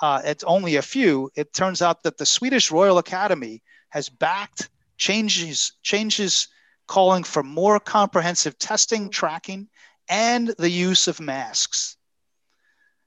uh, 0.02 0.22
it's 0.24 0.42
only 0.42 0.74
a 0.74 0.82
few, 0.82 1.30
it 1.36 1.54
turns 1.54 1.82
out 1.82 2.02
that 2.02 2.18
the 2.18 2.26
Swedish 2.26 2.72
Royal 2.72 2.98
Academy 2.98 3.62
has 3.90 4.08
backed 4.08 4.68
changes 4.96 5.72
changes 5.82 6.48
calling 6.88 7.22
for 7.22 7.44
more 7.44 7.78
comprehensive 7.78 8.58
testing, 8.58 9.08
tracking, 9.08 9.68
and 10.08 10.48
the 10.58 10.68
use 10.68 11.06
of 11.06 11.20
masks. 11.20 11.96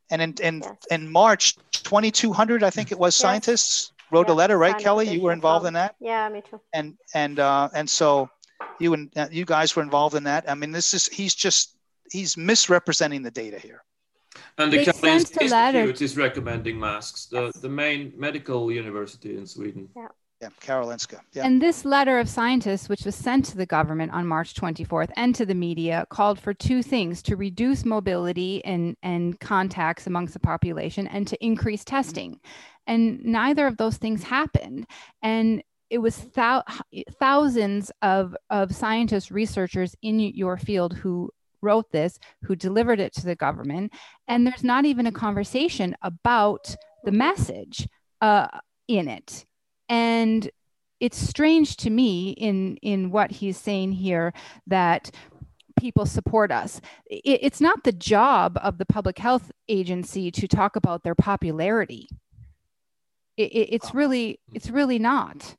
And 0.10 0.22
in 0.22 0.34
in, 0.42 0.62
yes. 0.62 0.76
in 0.90 1.12
March, 1.12 1.58
2,200, 1.74 2.64
I 2.64 2.70
think 2.70 2.94
it 2.94 2.98
was, 2.98 3.14
yes. 3.14 3.22
scientists 3.22 3.92
wrote 4.12 4.28
yes. 4.28 4.34
a 4.34 4.36
letter, 4.36 4.58
right, 4.58 4.78
Kelly? 4.78 5.10
You 5.10 5.22
were 5.22 5.34
involved 5.34 5.66
in 5.66 5.74
that. 5.74 5.96
Yeah, 6.00 6.30
me 6.30 6.42
too. 6.42 6.60
And 6.74 6.98
and 7.14 7.40
uh, 7.40 7.70
and 7.74 7.90
so 7.90 8.30
you 8.80 8.94
and 8.94 9.12
uh, 9.18 9.28
you 9.32 9.46
guys 9.46 9.76
were 9.76 9.84
involved 9.84 10.16
in 10.16 10.24
that. 10.24 10.50
I 10.50 10.56
mean, 10.56 10.72
this 10.72 10.94
is 10.94 11.08
he's 11.08 11.36
just 11.36 11.78
he's 12.12 12.38
misrepresenting 12.38 13.22
the 13.24 13.32
data 13.32 13.60
here. 13.60 13.84
And 14.58 14.72
the 14.72 14.78
Karolinska 14.78 15.42
Institute 15.42 16.02
is 16.02 16.18
recommending 16.18 16.80
masks, 16.80 17.26
the, 17.26 17.52
the 17.62 17.70
main 17.70 18.14
medical 18.16 18.72
university 18.72 19.38
in 19.38 19.46
Sweden. 19.46 19.90
Yeah. 19.96 20.08
Yeah, 20.42 20.50
Karolinska. 20.62 21.20
Yeah. 21.34 21.48
And 21.48 21.60
this 21.60 21.84
letter 21.84 22.20
of 22.20 22.30
scientists, 22.30 22.90
which 22.90 23.06
was 23.06 23.16
sent 23.16 23.44
to 23.46 23.58
the 23.58 23.66
government 23.66 24.12
on 24.12 24.28
March 24.28 24.54
24th 24.54 25.10
and 25.16 25.34
to 25.34 25.48
the 25.48 25.56
media, 25.56 26.06
called 26.12 26.40
for 26.40 26.54
two 26.54 26.84
things 26.84 27.24
to 27.24 27.36
reduce 27.36 27.86
mobility 27.86 28.64
and, 28.64 28.96
and 29.02 29.40
contacts 29.40 30.06
amongst 30.06 30.36
the 30.36 30.40
population 30.40 31.08
and 31.08 31.28
to 31.28 31.44
increase 31.44 31.84
testing. 31.84 32.40
And 32.88 33.24
neither 33.24 33.68
of 33.68 33.78
those 33.78 33.98
things 33.98 34.24
happened. 34.24 34.88
And 35.22 35.62
it 35.90 36.00
was 36.00 36.18
thou- 36.34 36.64
thousands 37.20 37.92
of, 38.02 38.36
of 38.50 38.74
scientists, 38.74 39.30
researchers 39.30 39.96
in 40.02 40.20
your 40.20 40.58
field 40.58 40.94
who 40.94 41.30
wrote 41.62 41.92
this, 41.92 42.20
who 42.44 42.56
delivered 42.56 43.00
it 43.00 43.14
to 43.14 43.26
the 43.26 43.36
government, 43.36 43.94
and 44.28 44.46
there's 44.46 44.64
not 44.64 44.86
even 44.86 45.08
a 45.08 45.12
conversation 45.12 45.96
about 46.02 46.76
the 47.04 47.12
message 47.12 47.88
uh, 48.22 48.48
in 48.88 49.08
it. 49.08 49.46
And 49.90 50.50
it's 51.00 51.18
strange 51.18 51.78
to 51.78 51.90
me 51.90 52.32
in 52.32 52.78
in 52.78 53.12
what 53.12 53.32
he's 53.32 53.58
saying 53.58 53.92
here 53.92 54.34
that 54.66 55.12
people 55.80 56.06
support 56.06 56.52
us. 56.52 56.82
It, 57.06 57.40
it's 57.44 57.62
not 57.62 57.84
the 57.84 57.92
job 57.92 58.58
of 58.62 58.78
the 58.78 58.86
public 58.86 59.20
health 59.20 59.52
agency 59.70 60.32
to 60.32 60.48
talk 60.48 60.76
about 60.76 61.04
their 61.04 61.16
popularity. 61.16 62.10
It, 63.38 63.52
it, 63.52 63.74
it's 63.76 63.94
really 63.94 64.40
it's 64.54 64.70
really 64.70 65.00
not. 65.00 65.56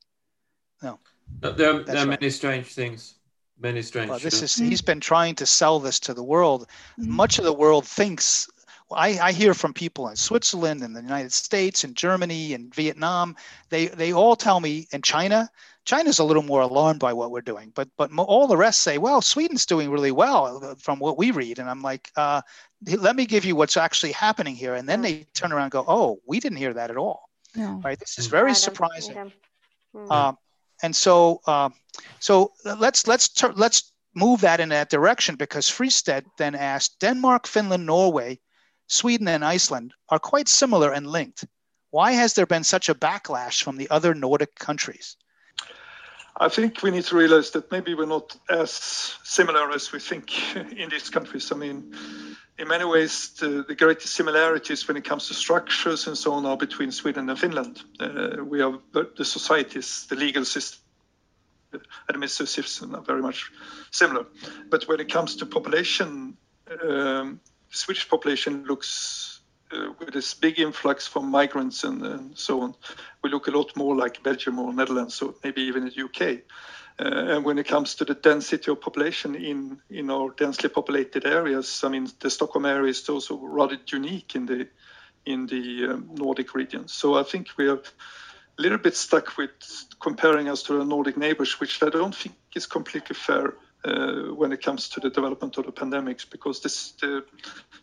No, 0.82 1.52
there, 1.52 1.82
there 1.84 1.96
are 1.98 2.06
many 2.06 2.30
strange 2.30 2.74
things 2.74 3.18
many 3.60 3.82
strange. 3.82 4.10
Well, 4.10 4.18
this 4.18 4.42
is 4.42 4.54
he's 4.54 4.82
been 4.82 5.00
trying 5.00 5.34
to 5.36 5.46
sell 5.46 5.78
this 5.80 5.98
to 6.00 6.14
the 6.14 6.22
world. 6.22 6.66
Mm-hmm. 6.98 7.12
Much 7.12 7.38
of 7.38 7.44
the 7.44 7.52
world 7.52 7.86
thinks. 7.86 8.48
I, 8.90 9.18
I 9.18 9.32
hear 9.32 9.52
from 9.52 9.74
people 9.74 10.08
in 10.08 10.16
Switzerland 10.16 10.82
and 10.82 10.96
the 10.96 11.02
United 11.02 11.30
States 11.30 11.84
and 11.84 11.94
Germany 11.94 12.54
and 12.54 12.74
Vietnam. 12.74 13.36
They 13.68 13.88
they 13.88 14.12
all 14.12 14.36
tell 14.36 14.60
me, 14.60 14.88
and 14.92 15.04
China. 15.04 15.50
China's 15.84 16.18
a 16.18 16.24
little 16.24 16.42
more 16.42 16.60
alarmed 16.60 17.00
by 17.00 17.14
what 17.14 17.30
we're 17.30 17.40
doing, 17.40 17.72
but 17.74 17.88
but 17.96 18.10
all 18.18 18.46
the 18.46 18.58
rest 18.58 18.82
say, 18.82 18.98
well, 18.98 19.22
Sweden's 19.22 19.64
doing 19.64 19.90
really 19.90 20.10
well 20.10 20.62
uh, 20.62 20.74
from 20.74 20.98
what 20.98 21.16
we 21.16 21.30
read. 21.30 21.58
And 21.58 21.68
I'm 21.68 21.80
like, 21.80 22.12
uh, 22.14 22.42
let 22.98 23.16
me 23.16 23.24
give 23.24 23.46
you 23.46 23.56
what's 23.56 23.78
actually 23.78 24.12
happening 24.12 24.54
here. 24.54 24.74
And 24.74 24.86
then 24.86 25.00
they 25.00 25.26
turn 25.32 25.50
around 25.50 25.64
and 25.64 25.72
go, 25.72 25.84
oh, 25.88 26.20
we 26.26 26.40
didn't 26.40 26.58
hear 26.58 26.74
that 26.74 26.90
at 26.90 26.98
all. 26.98 27.27
No. 27.56 27.80
Right? 27.84 27.98
This 27.98 28.18
is 28.18 28.26
very 28.26 28.54
surprising. 28.54 29.32
Uh, 29.94 30.32
and 30.82 30.94
so 30.94 31.40
uh, 31.46 31.70
so 32.20 32.52
let's 32.64 33.06
let's 33.06 33.28
ter- 33.28 33.54
let's 33.56 33.92
move 34.14 34.40
that 34.40 34.60
in 34.60 34.68
that 34.70 34.90
direction 34.90 35.36
because 35.36 35.70
Fristedt 35.70 36.24
then 36.38 36.54
asked 36.54 37.00
Denmark, 37.00 37.46
Finland, 37.46 37.86
Norway, 37.86 38.38
Sweden, 38.86 39.28
and 39.28 39.44
Iceland 39.44 39.94
are 40.08 40.18
quite 40.18 40.48
similar 40.48 40.92
and 40.92 41.06
linked. 41.06 41.44
Why 41.90 42.12
has 42.12 42.34
there 42.34 42.46
been 42.46 42.64
such 42.64 42.88
a 42.88 42.94
backlash 42.94 43.62
from 43.62 43.76
the 43.76 43.88
other 43.90 44.14
Nordic 44.14 44.54
countries? 44.54 45.16
I 46.40 46.48
think 46.48 46.82
we 46.82 46.90
need 46.90 47.04
to 47.04 47.16
realize 47.16 47.50
that 47.50 47.70
maybe 47.72 47.94
we're 47.94 48.06
not 48.06 48.36
as 48.48 48.70
similar 49.24 49.70
as 49.72 49.92
we 49.92 49.98
think 49.98 50.56
in 50.76 50.88
these 50.88 51.10
countries. 51.10 51.50
I 51.50 51.56
mean, 51.56 51.94
in 52.58 52.66
many 52.66 52.84
ways, 52.84 53.30
the, 53.38 53.64
the 53.66 53.74
greatest 53.74 54.14
similarities 54.14 54.86
when 54.88 54.96
it 54.96 55.04
comes 55.04 55.28
to 55.28 55.34
structures 55.34 56.08
and 56.08 56.18
so 56.18 56.32
on 56.32 56.44
are 56.44 56.56
between 56.56 56.90
Sweden 56.90 57.30
and 57.30 57.38
Finland. 57.38 57.82
Uh, 58.00 58.44
we 58.44 58.60
have 58.60 58.80
the 58.92 59.24
societies, 59.24 60.06
the 60.08 60.16
legal 60.16 60.44
system, 60.44 60.80
administrative 62.08 62.66
system 62.66 62.94
are 62.94 63.02
very 63.02 63.22
much 63.22 63.50
similar. 63.92 64.26
But 64.70 64.88
when 64.88 65.00
it 65.00 65.12
comes 65.12 65.36
to 65.36 65.46
population, 65.46 66.36
um, 66.82 67.40
the 67.70 67.76
Swedish 67.76 68.08
population 68.08 68.64
looks 68.64 69.40
uh, 69.70 69.92
with 69.98 70.12
this 70.12 70.34
big 70.34 70.58
influx 70.58 71.06
from 71.06 71.30
migrants 71.30 71.84
and, 71.84 72.04
and, 72.04 72.38
so 72.38 72.62
on. 72.62 72.74
We 73.22 73.30
look 73.30 73.48
a 73.48 73.50
lot 73.50 73.76
more 73.76 73.94
like 73.94 74.22
Belgium 74.22 74.58
or 74.58 74.72
Netherlands, 74.72 75.20
or 75.22 75.34
maybe 75.44 75.62
even 75.62 75.84
the 75.84 76.04
UK. 76.04 76.40
Uh, 77.00 77.36
and 77.36 77.44
when 77.44 77.58
it 77.58 77.68
comes 77.68 77.94
to 77.94 78.04
the 78.04 78.14
density 78.14 78.70
of 78.70 78.80
population 78.80 79.36
in, 79.36 79.80
in 79.88 80.10
our 80.10 80.30
densely 80.30 80.68
populated 80.68 81.24
areas, 81.24 81.82
I 81.84 81.88
mean, 81.88 82.08
the 82.18 82.30
Stockholm 82.30 82.66
area 82.66 82.90
is 82.90 83.08
also 83.08 83.36
rather 83.36 83.76
unique 83.86 84.34
in 84.34 84.46
the 84.46 84.68
in 85.26 85.46
the 85.46 85.88
um, 85.92 86.10
Nordic 86.14 86.54
region. 86.54 86.88
So 86.88 87.14
I 87.14 87.22
think 87.22 87.48
we 87.58 87.68
are 87.68 87.76
a 87.76 88.62
little 88.62 88.78
bit 88.78 88.96
stuck 88.96 89.36
with 89.36 89.50
comparing 90.00 90.48
us 90.48 90.62
to 90.64 90.78
our 90.78 90.84
Nordic 90.84 91.18
neighbors, 91.18 91.60
which 91.60 91.82
I 91.82 91.90
don't 91.90 92.14
think 92.14 92.34
is 92.54 92.66
completely 92.66 93.14
fair 93.14 93.54
uh, 93.84 94.34
when 94.34 94.52
it 94.52 94.62
comes 94.62 94.88
to 94.88 95.00
the 95.00 95.10
development 95.10 95.56
of 95.56 95.66
the 95.66 95.72
pandemics, 95.72 96.28
because 96.28 96.60
this 96.60 96.92
the 97.00 97.24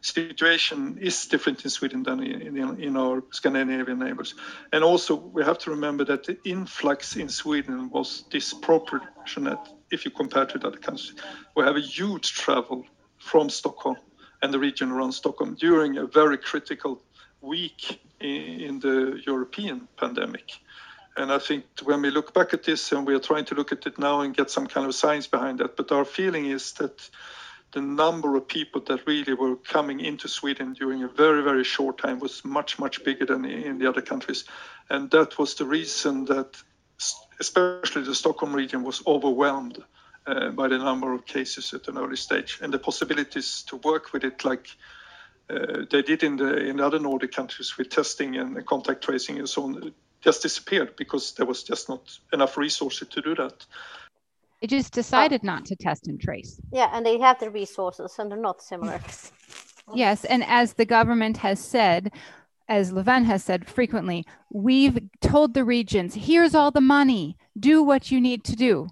situation 0.02 0.98
is 1.02 1.28
different 1.28 1.64
in 1.64 1.70
Sweden 1.70 2.04
than 2.04 2.22
in, 2.22 2.58
in, 2.58 2.80
in, 2.82 2.98
our 2.98 3.24
Scandinavian 3.32 4.00
neighbors. 4.00 4.36
And 4.74 4.84
also, 4.84 5.16
we 5.16 5.44
have 5.44 5.58
to 5.60 5.72
remember 5.72 6.04
that 6.06 6.26
the 6.26 6.38
influx 6.44 7.16
in 7.16 7.30
Sweden 7.30 7.90
was 7.90 8.24
disproportionate 8.30 9.60
if 9.90 10.04
you 10.06 10.12
compare 10.12 10.46
to 10.46 10.68
other 10.68 10.78
countries. 10.78 11.14
We 11.56 11.64
have 11.64 11.78
a 11.78 11.82
huge 11.82 12.34
travel 12.34 12.86
from 13.18 13.50
Stockholm 13.50 13.98
and 14.42 14.54
the 14.54 14.60
region 14.60 14.92
around 14.92 15.14
Stockholm 15.14 15.56
during 15.56 15.98
a 15.98 16.06
very 16.06 16.38
critical 16.38 17.02
week 17.42 18.00
in, 18.20 18.60
in 18.60 18.80
the 18.80 19.22
European 19.26 19.88
pandemic. 19.98 20.60
And 21.18 21.32
I 21.32 21.40
think 21.40 21.66
when 21.84 22.02
we 22.02 22.10
look 22.10 22.34
back 22.34 22.54
at 22.54 22.64
this 22.64 22.92
and 22.92 23.08
we 23.08 23.16
are 23.16 23.20
trying 23.20 23.46
to 23.46 23.56
look 23.56 23.72
at 23.72 23.86
it 23.86 23.98
now 23.98 24.22
and 24.22 24.36
get 24.36 24.50
some 24.50 24.68
kind 24.68 24.86
of 24.86 24.96
science 24.96 25.28
behind 25.28 25.60
that, 25.60 25.78
but 25.78 25.92
our 25.92 26.06
feeling 26.06 26.46
is 26.46 26.74
that 26.74 27.10
the 27.72 27.82
number 27.82 28.36
of 28.36 28.48
people 28.48 28.82
that 28.82 29.08
really 29.08 29.34
were 29.34 29.56
coming 29.56 30.00
into 30.00 30.28
Sweden 30.28 30.74
during 30.74 31.04
a 31.04 31.08
very, 31.08 31.44
very 31.44 31.64
short 31.64 31.98
time 31.98 32.20
was 32.20 32.44
much, 32.44 32.80
much 32.80 33.04
bigger 33.04 33.26
than 33.26 33.46
in 33.46 33.80
the 33.80 33.88
other 33.88 34.02
countries. 34.02 34.46
And 34.90 35.10
that 35.12 35.38
was 35.40 35.56
the 35.56 35.66
reason 35.66 36.26
that 36.26 36.56
especially 37.40 38.04
the 38.04 38.16
Stockholm 38.16 38.54
region 38.54 38.84
was 38.84 39.04
overwhelmed 39.06 39.84
uh, 40.26 40.50
by 40.52 40.68
the 40.68 40.78
number 40.78 41.14
of 41.14 41.26
cases 41.26 41.74
at 41.74 41.88
an 41.88 41.98
early 41.98 42.16
stage 42.16 42.60
and 42.62 42.74
the 42.74 42.80
possibilities 42.80 43.64
to 43.68 43.78
work 43.78 44.14
with 44.14 44.24
it 44.24 44.44
like 44.46 44.68
uh, 45.50 45.84
they 45.92 46.02
did 46.02 46.24
in 46.24 46.38
the 46.38 46.58
in 46.58 46.78
the 46.78 46.86
other 46.86 46.98
Nordic 46.98 47.32
countries 47.32 47.78
with 47.78 47.90
testing 47.90 48.36
and 48.36 48.66
contact 48.66 49.04
tracing 49.04 49.38
and 49.38 49.48
so 49.48 49.64
on 49.64 49.94
just 50.26 50.42
disappeared 50.42 50.96
because 50.98 51.34
there 51.34 51.46
was 51.46 51.64
just 51.64 51.88
not 51.88 52.02
enough 52.34 52.58
resources 52.58 53.08
to 53.08 53.22
do 53.22 53.36
that. 53.36 53.66
They 54.60 54.68
just 54.68 54.92
decided 54.92 55.42
oh. 55.44 55.48
not 55.48 55.66
to 55.66 55.76
test 55.76 56.08
and 56.08 56.20
trace. 56.20 56.60
Yeah, 56.74 56.90
and 56.92 57.06
they 57.06 57.20
have 57.20 57.40
the 57.40 57.52
resources 57.52 58.16
and 58.18 58.32
they're 58.32 58.38
not 58.38 58.62
similar. 58.62 59.00
yes, 59.94 60.26
and 60.26 60.44
as 60.44 60.74
the 60.74 60.86
government 60.86 61.38
has 61.38 61.60
said, 61.60 62.12
as 62.68 62.92
Löfven 62.92 63.26
has 63.26 63.44
said 63.44 63.70
frequently, 63.70 64.26
we've 64.52 64.98
told 65.22 65.54
the 65.54 65.64
regions, 65.64 66.16
here's 66.16 66.56
all 66.56 66.72
the 66.72 66.82
money, 66.82 67.38
do 67.60 67.84
what 67.84 68.12
you 68.12 68.20
need 68.20 68.44
to 68.46 68.56
do 68.56 68.88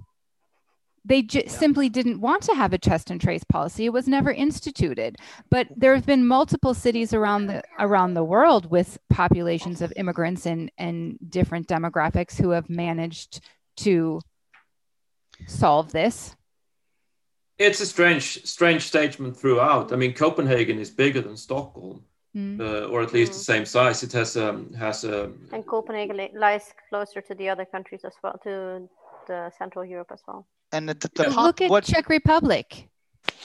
they 1.06 1.22
j- 1.22 1.44
yeah. 1.44 1.52
simply 1.52 1.90
didn't 1.90 2.22
want 2.22 2.44
to 2.44 2.54
have 2.54 2.74
a 2.74 2.78
test 2.78 3.10
and 3.10 3.20
trace 3.20 3.44
policy 3.44 3.86
it 3.86 3.94
was 3.94 4.08
never 4.08 4.32
instituted 4.32 5.18
but 5.50 5.68
there 5.76 5.96
have 5.96 6.06
been 6.06 6.26
multiple 6.26 6.74
cities 6.74 7.14
around 7.14 7.48
the 7.48 7.62
around 7.80 8.14
the 8.14 8.24
world 8.24 8.70
with 8.70 8.98
populations 9.10 9.82
of 9.82 9.94
immigrants 9.96 10.46
and 10.46 10.72
and 10.78 11.18
different 11.30 11.68
demographics 11.68 12.40
who 12.40 12.52
have 12.52 12.70
managed 12.70 13.42
to 13.76 14.22
solve 15.48 15.92
this 15.92 16.36
it's 17.58 17.82
a 17.82 17.86
strange 17.86 18.46
strange 18.46 18.84
statement 18.84 19.36
throughout 19.36 19.92
i 19.92 19.96
mean 19.96 20.14
copenhagen 20.14 20.80
is 20.80 20.90
bigger 20.90 21.22
than 21.22 21.36
stockholm 21.36 22.04
mm. 22.36 22.60
uh, 22.60 22.88
or 22.88 23.02
at 23.02 23.14
least 23.14 23.32
mm. 23.32 23.36
the 23.36 23.44
same 23.44 23.66
size 23.66 24.04
it 24.04 24.12
has 24.12 24.38
um 24.38 24.74
has 24.74 25.04
a 25.04 25.32
and 25.52 25.66
copenhagen 25.66 26.30
lies 26.36 26.74
closer 26.90 27.22
to 27.22 27.36
the 27.36 27.50
other 27.50 27.66
countries 27.66 28.02
as 28.04 28.14
well 28.24 28.40
to 28.44 28.88
the 29.28 29.52
central 29.58 29.86
europe 29.86 30.12
as 30.12 30.22
well 30.28 30.46
and 30.74 30.90
the, 30.90 30.96
the 31.16 31.26
pop, 31.26 31.46
look 31.46 31.62
at 31.62 31.70
what, 31.70 31.84
Czech 31.86 32.10
Republic. 32.10 32.90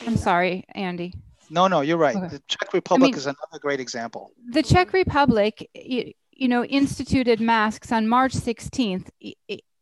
I'm 0.06 0.16
sorry, 0.16 0.64
Andy. 0.74 1.14
No, 1.50 1.68
no, 1.68 1.80
you're 1.82 1.96
right. 1.96 2.16
Okay. 2.16 2.28
The 2.28 2.42
Czech 2.48 2.72
Republic 2.72 3.08
I 3.08 3.10
mean, 3.10 3.16
is 3.16 3.26
another 3.26 3.58
great 3.60 3.80
example. 3.80 4.32
The 4.50 4.62
Czech 4.62 4.92
Republic, 4.92 5.68
you, 5.74 6.12
you 6.32 6.48
know, 6.48 6.64
instituted 6.64 7.40
masks 7.40 7.92
on 7.92 8.08
March 8.08 8.32
16th 8.32 9.08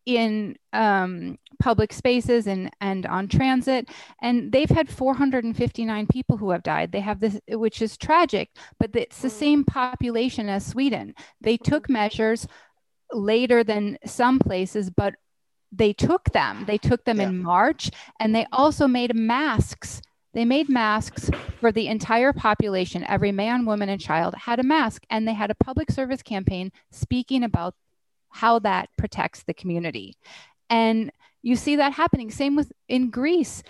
in 0.06 0.56
um, 0.72 1.36
public 1.58 1.92
spaces 1.92 2.46
and 2.46 2.70
and 2.80 3.06
on 3.06 3.28
transit, 3.28 3.88
and 4.22 4.52
they've 4.52 4.70
had 4.70 4.88
459 4.88 6.06
people 6.06 6.36
who 6.36 6.50
have 6.50 6.62
died. 6.62 6.92
They 6.92 7.00
have 7.00 7.20
this, 7.20 7.40
which 7.48 7.82
is 7.82 7.96
tragic, 7.96 8.50
but 8.78 8.94
it's 8.94 9.20
the 9.20 9.30
same 9.30 9.64
population 9.64 10.48
as 10.48 10.64
Sweden. 10.64 11.14
They 11.40 11.56
took 11.56 11.88
measures 11.88 12.46
later 13.12 13.64
than 13.64 13.98
some 14.04 14.38
places, 14.38 14.90
but 14.90 15.14
they 15.76 15.92
took 15.92 16.32
them. 16.32 16.64
They 16.66 16.78
took 16.78 17.04
them 17.04 17.20
yeah. 17.20 17.28
in 17.28 17.42
March 17.42 17.90
and 18.18 18.34
they 18.34 18.46
also 18.52 18.86
made 18.86 19.14
masks. 19.14 20.02
They 20.32 20.44
made 20.44 20.68
masks 20.68 21.30
for 21.60 21.72
the 21.72 21.88
entire 21.88 22.32
population. 22.32 23.04
Every 23.08 23.32
man, 23.32 23.64
woman, 23.64 23.88
and 23.88 24.00
child 24.00 24.34
had 24.34 24.58
a 24.58 24.64
mask. 24.64 25.04
And 25.08 25.26
they 25.26 25.32
had 25.32 25.50
a 25.50 25.54
public 25.54 25.90
service 25.90 26.22
campaign 26.22 26.72
speaking 26.90 27.42
about 27.42 27.74
how 28.30 28.58
that 28.60 28.90
protects 28.98 29.42
the 29.42 29.54
community. 29.54 30.14
And 30.68 31.10
you 31.42 31.56
see 31.56 31.76
that 31.76 31.92
happening. 31.92 32.30
Same 32.30 32.56
with 32.56 32.72
in 32.88 33.10
Greece. 33.10 33.62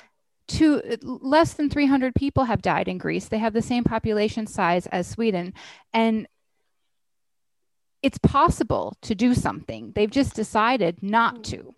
Two, 0.48 0.80
less 1.02 1.54
than 1.54 1.68
300 1.68 2.14
people 2.14 2.44
have 2.44 2.62
died 2.62 2.86
in 2.88 2.98
Greece. 2.98 3.28
They 3.28 3.38
have 3.38 3.52
the 3.52 3.62
same 3.62 3.82
population 3.84 4.46
size 4.46 4.86
as 4.86 5.08
Sweden. 5.08 5.54
And 5.92 6.28
it's 8.02 8.18
possible 8.18 8.96
to 9.02 9.14
do 9.14 9.34
something. 9.34 9.92
They've 9.94 10.10
just 10.10 10.34
decided 10.34 11.02
not 11.02 11.38
mm. 11.38 11.42
to. 11.44 11.74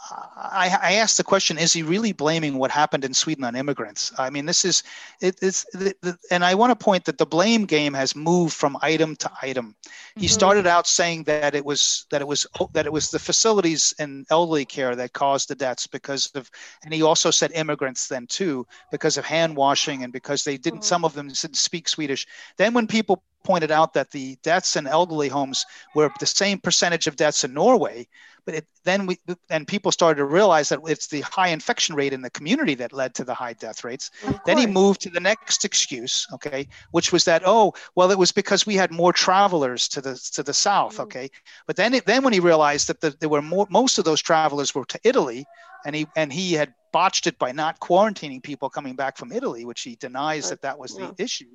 I, 0.00 0.76
I, 0.82 0.92
asked 0.94 1.16
the 1.16 1.24
question: 1.24 1.56
Is 1.56 1.72
he 1.72 1.82
really 1.82 2.12
blaming 2.12 2.58
what 2.58 2.70
happened 2.70 3.04
in 3.04 3.14
Sweden 3.14 3.44
on 3.44 3.56
immigrants? 3.56 4.12
I 4.18 4.28
mean, 4.28 4.44
this 4.44 4.64
is 4.64 4.82
it, 5.20 5.38
it's 5.40 5.64
the, 5.72 5.94
the, 6.02 6.18
and 6.30 6.44
I 6.44 6.54
want 6.54 6.78
to 6.78 6.84
point 6.84 7.04
that 7.06 7.16
the 7.16 7.26
blame 7.26 7.64
game 7.64 7.94
has 7.94 8.14
moved 8.14 8.52
from 8.52 8.76
item 8.82 9.16
to 9.16 9.30
item. 9.40 9.68
Mm-hmm. 9.68 10.20
He 10.20 10.28
started 10.28 10.66
out 10.66 10.86
saying 10.86 11.24
that 11.24 11.54
it 11.54 11.64
was 11.64 12.06
that 12.10 12.20
it 12.20 12.28
was 12.28 12.46
that 12.72 12.86
it 12.86 12.92
was 12.92 13.10
the 13.10 13.18
facilities 13.18 13.94
and 13.98 14.26
elderly 14.30 14.64
care 14.64 14.94
that 14.94 15.12
caused 15.12 15.48
the 15.48 15.54
deaths 15.54 15.86
because 15.86 16.26
of, 16.34 16.50
and 16.84 16.92
he 16.92 17.02
also 17.02 17.30
said 17.30 17.52
immigrants 17.52 18.08
then 18.08 18.26
too 18.26 18.66
because 18.90 19.16
of 19.16 19.24
hand 19.24 19.56
washing 19.56 20.02
and 20.02 20.12
because 20.12 20.44
they 20.44 20.58
didn't. 20.58 20.80
Mm-hmm. 20.80 20.88
Some 20.88 21.04
of 21.04 21.14
them 21.14 21.28
didn't 21.28 21.56
speak 21.56 21.88
Swedish. 21.88 22.26
Then 22.58 22.74
when 22.74 22.86
people 22.86 23.22
pointed 23.44 23.70
out 23.70 23.94
that 23.94 24.10
the 24.10 24.36
deaths 24.42 24.76
in 24.76 24.86
elderly 24.86 25.28
homes 25.28 25.64
were 25.94 26.10
the 26.18 26.26
same 26.26 26.58
percentage 26.58 27.06
of 27.06 27.16
deaths 27.16 27.44
in 27.44 27.54
Norway, 27.54 28.08
but 28.44 28.54
it, 28.54 28.66
then 28.84 29.06
we 29.06 29.18
and 29.48 29.66
people 29.66 29.90
started 29.90 30.16
to 30.16 30.24
realize 30.24 30.68
that 30.68 30.80
it's 30.86 31.06
the 31.06 31.22
high 31.22 31.48
infection 31.48 31.94
rate 31.94 32.12
in 32.12 32.20
the 32.20 32.30
community 32.30 32.74
that 32.74 32.92
led 32.92 33.14
to 33.14 33.24
the 33.24 33.34
high 33.34 33.54
death 33.54 33.84
rates. 33.84 34.10
Then 34.44 34.58
he 34.58 34.66
moved 34.66 35.00
to 35.02 35.10
the 35.10 35.20
next 35.20 35.64
excuse, 35.64 36.26
okay, 36.32 36.68
which 36.90 37.12
was 37.12 37.24
that 37.24 37.42
oh 37.46 37.72
well 37.94 38.10
it 38.10 38.18
was 38.18 38.32
because 38.32 38.66
we 38.66 38.74
had 38.74 38.90
more 38.90 39.12
travelers 39.12 39.88
to 39.88 40.00
the 40.00 40.14
to 40.32 40.42
the 40.42 40.54
south, 40.54 40.98
mm. 40.98 41.04
okay. 41.04 41.30
But 41.66 41.76
then 41.76 41.94
it, 41.94 42.06
then 42.06 42.22
when 42.22 42.32
he 42.32 42.40
realized 42.40 42.88
that 42.88 43.00
the, 43.00 43.10
there 43.20 43.28
were 43.28 43.42
more 43.42 43.66
most 43.70 43.98
of 43.98 44.04
those 44.04 44.20
travelers 44.20 44.74
were 44.74 44.84
to 44.86 45.00
Italy, 45.04 45.46
and 45.86 45.94
he 45.94 46.06
and 46.16 46.32
he 46.32 46.52
had 46.52 46.74
botched 46.92 47.26
it 47.26 47.38
by 47.38 47.52
not 47.52 47.80
quarantining 47.80 48.42
people 48.42 48.68
coming 48.68 48.94
back 48.94 49.16
from 49.16 49.32
Italy, 49.32 49.64
which 49.64 49.82
he 49.82 49.96
denies 49.96 50.50
that 50.50 50.62
that 50.62 50.78
was 50.78 50.94
the 50.94 51.14
issue. 51.18 51.50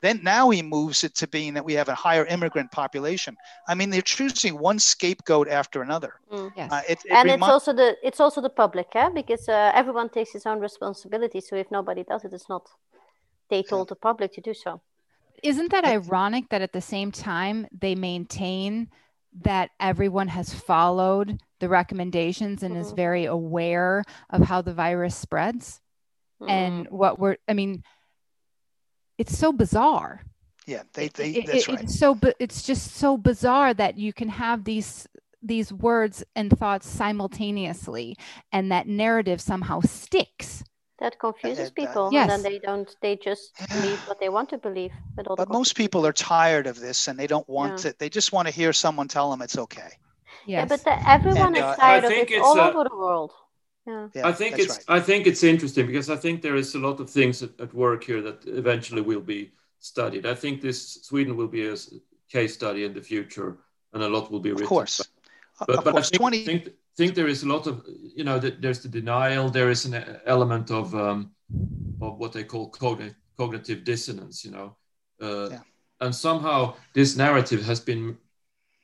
Then 0.00 0.20
now 0.22 0.50
he 0.50 0.62
moves 0.62 1.04
it 1.04 1.14
to 1.16 1.26
being 1.26 1.54
that 1.54 1.64
we 1.64 1.74
have 1.74 1.88
a 1.88 1.94
higher 1.94 2.26
immigrant 2.26 2.70
population. 2.72 3.36
I 3.68 3.74
mean, 3.74 3.90
they're 3.90 4.02
choosing 4.02 4.58
one 4.58 4.78
scapegoat 4.78 5.48
after 5.48 5.82
another. 5.82 6.14
Mm. 6.30 6.52
Yes. 6.56 6.72
Uh, 6.72 6.82
it, 6.88 6.98
it 7.04 7.12
and 7.12 7.28
remi- 7.28 7.32
it's 7.34 7.50
also 7.50 7.72
the 7.72 7.96
it's 8.02 8.20
also 8.20 8.40
the 8.40 8.50
public, 8.50 8.88
yeah, 8.94 9.08
because 9.08 9.48
uh, 9.48 9.72
everyone 9.74 10.08
takes 10.08 10.32
his 10.32 10.46
own 10.46 10.60
responsibility. 10.60 11.40
So 11.40 11.56
if 11.56 11.70
nobody 11.70 12.04
does 12.04 12.24
it, 12.24 12.32
it's 12.32 12.48
not 12.48 12.68
they 13.48 13.62
told 13.62 13.88
the 13.88 13.96
public 13.96 14.32
to 14.34 14.40
do 14.40 14.54
so. 14.54 14.80
Isn't 15.42 15.70
that 15.72 15.84
ironic 15.84 16.48
that 16.50 16.62
at 16.62 16.72
the 16.72 16.80
same 16.80 17.12
time 17.12 17.66
they 17.72 17.94
maintain 17.94 18.88
that 19.42 19.70
everyone 19.80 20.28
has 20.28 20.54
followed 20.54 21.40
the 21.60 21.68
recommendations 21.68 22.62
and 22.62 22.74
mm-hmm. 22.74 22.80
is 22.82 22.92
very 22.92 23.26
aware 23.26 24.04
of 24.30 24.42
how 24.42 24.62
the 24.62 24.72
virus 24.72 25.14
spreads? 25.14 25.80
Mm-hmm. 26.40 26.50
And 26.50 26.88
what 26.90 27.18
we're, 27.18 27.36
I 27.48 27.54
mean, 27.54 27.84
it's 29.18 29.36
so 29.36 29.52
bizarre 29.52 30.22
yeah 30.66 30.82
they, 30.94 31.08
they 31.08 31.30
it, 31.30 31.46
that's 31.46 31.68
it, 31.68 31.68
right 31.68 31.82
it's 31.82 31.98
so 31.98 32.14
but 32.14 32.34
it's 32.38 32.62
just 32.62 32.96
so 32.96 33.16
bizarre 33.16 33.74
that 33.74 33.98
you 33.98 34.12
can 34.12 34.28
have 34.28 34.64
these 34.64 35.06
these 35.42 35.72
words 35.72 36.24
and 36.34 36.56
thoughts 36.58 36.88
simultaneously 36.88 38.16
and 38.52 38.72
that 38.72 38.88
narrative 38.88 39.40
somehow 39.40 39.80
sticks 39.80 40.64
that 40.98 41.18
confuses 41.18 41.70
people 41.70 42.08
yes. 42.12 42.22
and 42.22 42.30
then 42.30 42.52
they 42.52 42.58
don't 42.58 42.96
they 43.02 43.16
just 43.16 43.52
believe 43.68 43.98
what 44.08 44.18
they 44.20 44.28
want 44.28 44.48
to 44.48 44.56
believe 44.56 44.92
but 45.14 45.48
most 45.50 45.76
people 45.76 46.06
are 46.06 46.12
tired 46.12 46.66
of 46.66 46.80
this 46.80 47.08
and 47.08 47.18
they 47.18 47.26
don't 47.26 47.48
want 47.48 47.84
yeah. 47.84 47.90
it 47.90 47.98
they 47.98 48.08
just 48.08 48.32
want 48.32 48.48
to 48.48 48.54
hear 48.54 48.72
someone 48.72 49.06
tell 49.06 49.30
them 49.30 49.42
it's 49.42 49.58
okay 49.58 49.90
yes. 50.46 50.60
yeah 50.60 50.64
but 50.64 50.82
the, 50.84 51.08
everyone 51.08 51.54
and, 51.54 51.64
uh, 51.64 51.70
is 51.70 51.76
tired 51.76 52.04
of 52.04 52.10
it 52.10 52.40
all 52.40 52.58
uh, 52.58 52.70
over 52.70 52.88
the 52.88 52.96
world 52.96 53.32
yeah. 53.86 54.08
I 54.24 54.32
think 54.32 54.58
it's 54.58 54.78
right. 54.78 54.84
I 54.96 55.00
think 55.00 55.26
it's 55.26 55.42
interesting 55.42 55.86
because 55.86 56.10
I 56.10 56.16
think 56.16 56.42
there 56.42 56.56
is 56.56 56.74
a 56.74 56.78
lot 56.78 57.00
of 57.00 57.10
things 57.10 57.42
at, 57.42 57.50
at, 57.60 57.74
work 57.74 58.04
here 58.04 58.22
that 58.22 58.46
eventually 58.46 59.02
will 59.02 59.20
be 59.20 59.52
studied. 59.78 60.26
I 60.26 60.34
think 60.34 60.60
this 60.60 61.02
Sweden 61.02 61.36
will 61.36 61.48
be 61.48 61.68
a 61.68 61.76
case 62.30 62.54
study 62.54 62.84
in 62.84 62.94
the 62.94 63.02
future, 63.02 63.58
and 63.92 64.02
a 64.02 64.08
lot 64.08 64.30
will 64.30 64.40
be 64.40 64.50
written. 64.50 64.64
Of 64.64 64.68
course, 64.68 65.02
but, 65.66 65.78
of 65.78 65.84
but 65.84 65.92
course. 65.92 66.08
I 66.08 66.10
think, 66.10 66.20
20... 66.20 66.44
think, 66.44 66.68
think 66.96 67.14
there 67.14 67.28
is 67.28 67.42
a 67.42 67.48
lot 67.48 67.66
of 67.66 67.84
you 67.86 68.24
know 68.24 68.38
there's 68.38 68.80
the 68.80 68.88
denial. 68.88 69.50
There 69.50 69.70
is 69.70 69.84
an 69.84 69.94
element 70.26 70.70
of 70.70 70.94
um, 70.94 71.32
of 72.00 72.18
what 72.18 72.32
they 72.32 72.44
call 72.44 72.68
cognitive 72.68 73.16
cognitive 73.36 73.84
dissonance. 73.84 74.44
You 74.44 74.52
know, 74.52 74.76
uh, 75.20 75.48
yeah. 75.50 75.60
and 76.00 76.14
somehow 76.14 76.74
this 76.94 77.16
narrative 77.16 77.64
has 77.64 77.80
been 77.80 78.16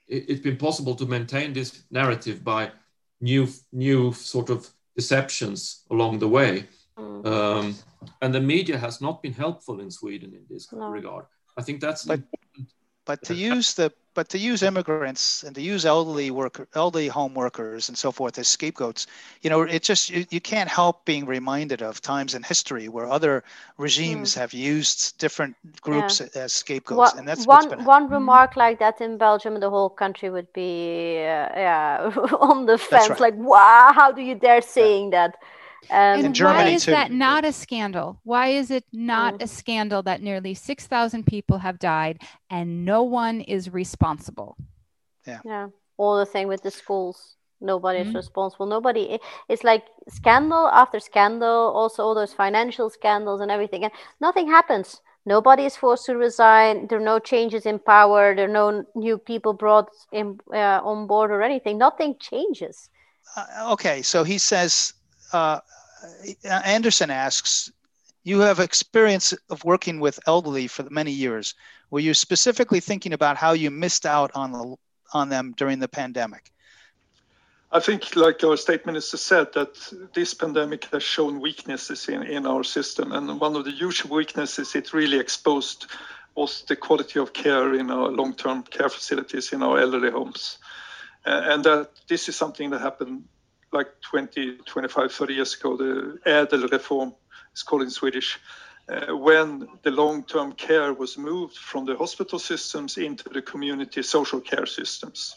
it, 0.06 0.28
it's 0.28 0.40
been 0.40 0.56
possible 0.56 0.94
to 0.97 1.06
maintain 1.06 1.52
this 1.52 1.82
narrative 1.90 2.44
by 2.44 2.72
new 3.20 3.48
new 3.72 4.12
sort 4.12 4.51
of 4.51 4.68
deceptions 5.01 5.60
along 5.94 6.12
the 6.24 6.31
way. 6.39 6.52
Mm. 6.98 7.27
Um, 7.35 7.66
and 8.22 8.31
the 8.35 8.44
media 8.55 8.77
has 8.86 9.01
not 9.01 9.16
been 9.24 9.36
helpful 9.44 9.77
in 9.85 9.90
Sweden 9.90 10.31
in 10.39 10.44
this 10.52 10.64
no. 10.72 10.89
regard. 10.98 11.24
I 11.60 11.62
think 11.62 11.81
that's 11.81 12.05
but, 12.05 12.20
but 13.09 13.18
to 13.28 13.35
use 13.35 13.68
the 13.81 13.89
but 14.15 14.28
to 14.28 14.39
use 14.39 14.62
immigrants 14.62 15.43
and 15.43 15.55
to 15.55 15.62
use 15.62 15.87
elderly 15.87 16.31
worker 16.31 16.66
elderly 16.74 17.09
home 17.09 17.35
workers 17.35 17.89
and 17.89 17.97
so 17.97 18.11
forth 18.11 18.39
as 18.39 18.49
scapegoats 18.49 19.07
you 19.43 19.51
know 19.51 19.62
it 19.62 19.82
just 19.82 20.11
you, 20.11 20.24
you 20.31 20.41
can't 20.41 20.69
help 20.69 21.05
being 21.05 21.27
reminded 21.27 21.82
of 21.82 22.01
times 22.01 22.35
in 22.35 22.43
history 22.43 22.89
where 22.89 23.09
other 23.11 23.45
regimes 23.78 24.35
mm. 24.35 24.39
have 24.39 24.53
used 24.53 25.16
different 25.19 25.55
groups 25.81 26.20
yeah. 26.20 26.43
as 26.43 26.53
scapegoats 26.53 27.15
and 27.15 27.27
that's 27.27 27.47
one 27.47 27.85
one 27.85 28.09
remark 28.09 28.57
like 28.57 28.78
that 28.78 29.01
in 29.01 29.16
belgium 29.16 29.61
the 29.61 29.70
whole 29.70 29.91
country 29.91 30.31
would 30.31 30.53
be 30.53 31.19
uh, 31.19 31.49
yeah 31.57 32.12
on 32.41 32.66
the 32.66 32.78
fence 32.78 33.11
right. 33.11 33.20
like 33.20 33.35
wow 33.37 33.93
how 33.95 34.11
do 34.11 34.23
you 34.23 34.35
dare 34.35 34.62
saying 34.62 35.12
yeah. 35.12 35.28
that 35.28 35.37
um, 35.89 36.24
and 36.24 36.39
why 36.39 36.69
is 36.69 36.85
too. 36.85 36.90
that 36.90 37.11
not 37.11 37.44
a 37.44 37.52
scandal? 37.52 38.20
Why 38.24 38.48
is 38.48 38.70
it 38.70 38.85
not 38.93 39.35
mm. 39.35 39.43
a 39.43 39.47
scandal 39.47 40.02
that 40.02 40.20
nearly 40.20 40.55
6,000 40.55 41.27
people 41.27 41.59
have 41.59 41.78
died 41.78 42.23
and 42.51 42.85
no 42.85 43.02
one 43.02 43.40
is 43.40 43.73
responsible? 43.73 44.57
Yeah. 45.27 45.40
Yeah. 45.44 45.69
All 45.97 46.19
the 46.19 46.27
thing 46.27 46.48
with 46.48 46.62
the 46.62 46.70
schools. 46.70 47.36
Nobody 47.61 48.01
is 48.01 48.09
mm-hmm. 48.09 48.16
responsible. 48.16 48.66
Nobody. 48.66 49.19
It's 49.48 49.65
like 49.65 49.85
scandal 50.09 50.69
after 50.69 50.98
scandal. 50.98 51.73
Also, 51.74 52.02
all 52.02 52.15
those 52.15 52.32
financial 52.32 52.89
scandals 52.89 53.40
and 53.43 53.51
everything, 53.51 53.85
and 53.85 53.93
nothing 54.20 54.48
happens. 54.48 55.01
nobody 55.27 55.65
is 55.65 55.77
forced 55.77 56.07
to 56.07 56.16
resign. 56.16 56.86
There 56.86 56.98
are 56.98 57.05
no 57.05 57.19
changes 57.19 57.66
in 57.66 57.78
power. 57.78 58.35
There 58.35 58.47
are 58.47 58.52
no 58.52 58.85
new 58.94 59.19
people 59.19 59.52
brought 59.52 59.90
in, 60.12 60.40
uh, 60.52 60.81
on 60.82 61.07
board 61.07 61.31
or 61.31 61.43
anything. 61.43 61.77
Nothing 61.77 62.16
changes. 62.19 62.89
Uh, 63.36 63.73
okay, 63.73 64.02
so 64.02 64.24
he 64.24 64.39
says, 64.39 64.94
uh, 65.32 65.61
Andersson 66.44 67.11
asks, 67.11 67.73
you 68.23 68.40
have 68.40 68.61
experience 68.61 69.32
of 69.48 69.65
working 69.65 70.01
with 70.01 70.20
elderly 70.27 70.66
for 70.66 70.86
many 70.90 71.11
years. 71.11 71.55
Were 71.90 72.01
you 72.01 72.15
specifically 72.15 72.81
thinking 72.81 73.12
about 73.12 73.36
how 73.36 73.52
you 73.52 73.70
missed 73.70 74.07
out 74.07 74.31
on 74.35 74.52
the, 74.52 74.77
on 75.12 75.28
them 75.28 75.55
during 75.57 75.78
the 75.78 75.89
pandemic? 75.89 76.51
I 77.73 77.81
think, 77.81 78.16
like 78.16 78.43
our 78.43 78.57
state 78.57 78.85
minister 78.85 79.16
said, 79.16 79.52
that 79.52 79.77
this 80.12 80.35
pandemic 80.35 80.86
has 80.86 81.05
shown 81.05 81.40
weaknesses 81.40 82.09
in, 82.09 82.24
in 82.24 82.47
our 82.47 82.65
system. 82.65 83.12
And 83.12 83.40
one 83.40 83.55
of 83.55 83.65
the 83.65 83.70
huge 83.70 84.05
weaknesses 84.05 84.74
it 84.74 84.93
really 84.93 85.19
exposed 85.19 85.86
was 86.35 86.62
the 86.62 86.77
quality 86.77 87.20
of 87.20 87.32
care 87.32 87.74
in 87.74 87.90
our 87.90 88.11
long 88.11 88.35
term 88.35 88.65
care 88.65 88.89
facilities, 88.89 89.52
in 89.52 89.62
our 89.62 89.78
elderly 89.78 90.11
homes. 90.11 90.59
Uh, 91.24 91.43
and 91.44 91.65
that 91.65 91.90
this 92.09 92.28
is 92.28 92.35
something 92.35 92.70
that 92.70 92.81
happened 92.81 93.24
like 93.73 93.89
20, 94.03 94.59
25, 94.67 95.13
30 95.13 95.35
years 95.35 95.55
ago, 95.55 95.77
the 95.77 96.69
reform 96.71 97.15
is 97.55 97.63
called 97.63 97.83
in 97.83 97.91
Swedish, 97.91 98.39
uh, 98.89 99.17
when 99.17 99.69
the 99.83 99.91
long 99.91 100.25
term 100.25 100.53
care 100.53 100.93
was 100.93 101.17
moved 101.17 101.57
from 101.57 101.85
the 101.85 101.97
hospital 101.97 102.39
systems 102.39 102.97
into 102.99 103.29
the 103.29 103.43
community 103.43 104.03
social 104.03 104.41
care 104.41 104.67
systems. 104.67 105.37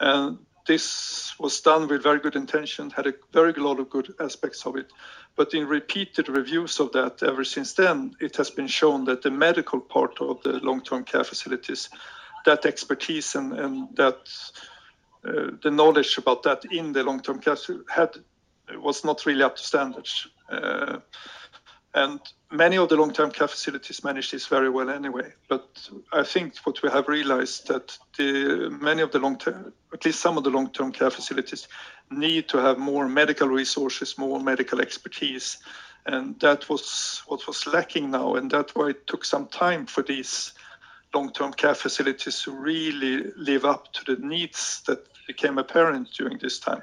And 0.00 0.38
this 0.66 1.34
was 1.38 1.60
done 1.60 1.88
with 1.88 2.02
very 2.02 2.20
good 2.20 2.36
intention, 2.36 2.90
had 2.90 3.06
a 3.06 3.14
very 3.32 3.52
lot 3.54 3.80
of 3.80 3.90
good 3.90 4.14
aspects 4.20 4.64
of 4.66 4.76
it. 4.76 4.90
But 5.36 5.54
in 5.54 5.66
repeated 5.66 6.28
reviews 6.28 6.80
of 6.80 6.92
that 6.92 7.22
ever 7.22 7.44
since 7.44 7.72
then, 7.74 8.14
it 8.20 8.36
has 8.36 8.50
been 8.50 8.66
shown 8.66 9.04
that 9.06 9.22
the 9.22 9.30
medical 9.30 9.80
part 9.80 10.20
of 10.20 10.42
the 10.42 10.52
long 10.60 10.82
term 10.82 11.04
care 11.04 11.24
facilities, 11.24 11.88
that 12.44 12.66
expertise 12.66 13.34
and, 13.34 13.52
and 13.52 13.96
that 13.96 14.28
uh, 15.24 15.50
the 15.62 15.70
knowledge 15.70 16.18
about 16.18 16.42
that 16.44 16.64
in 16.70 16.92
the 16.92 17.02
long 17.02 17.20
term 17.20 17.40
care 17.40 17.56
had 17.88 18.10
was 18.74 19.04
not 19.04 19.24
really 19.26 19.42
up 19.42 19.56
to 19.56 19.62
standards. 19.62 20.28
Uh, 20.50 20.98
and 21.94 22.20
many 22.50 22.76
of 22.76 22.88
the 22.88 22.96
long-term 22.96 23.30
care 23.30 23.48
facilities 23.48 24.04
manage 24.04 24.30
this 24.30 24.46
very 24.46 24.68
well 24.68 24.90
anyway. 24.90 25.32
But 25.48 25.66
I 26.12 26.22
think 26.22 26.56
what 26.58 26.82
we 26.82 26.90
have 26.90 27.08
realized 27.08 27.68
that 27.68 27.96
the, 28.16 28.68
many 28.80 29.02
of 29.02 29.10
the 29.10 29.18
long-term, 29.18 29.72
at 29.92 30.04
least 30.04 30.20
some 30.20 30.36
of 30.36 30.44
the 30.44 30.50
long-term 30.50 30.92
care 30.92 31.10
facilities, 31.10 31.66
need 32.10 32.48
to 32.48 32.58
have 32.58 32.78
more 32.78 33.08
medical 33.08 33.48
resources, 33.48 34.18
more 34.18 34.38
medical 34.40 34.80
expertise, 34.80 35.58
and 36.06 36.38
that 36.40 36.68
was 36.68 37.22
what 37.26 37.46
was 37.46 37.66
lacking 37.66 38.10
now, 38.10 38.34
and 38.34 38.50
that's 38.50 38.74
why 38.74 38.90
it 38.90 39.06
took 39.06 39.24
some 39.24 39.46
time 39.46 39.84
for 39.86 40.02
these 40.02 40.52
long-term 41.14 41.52
care 41.52 41.74
facilities 41.74 42.42
to 42.42 42.52
really 42.52 43.30
live 43.36 43.64
up 43.64 43.92
to 43.92 44.14
the 44.14 44.20
needs 44.20 44.82
that 44.86 45.06
became 45.26 45.58
apparent 45.58 46.10
during 46.12 46.38
this 46.38 46.58
time. 46.58 46.82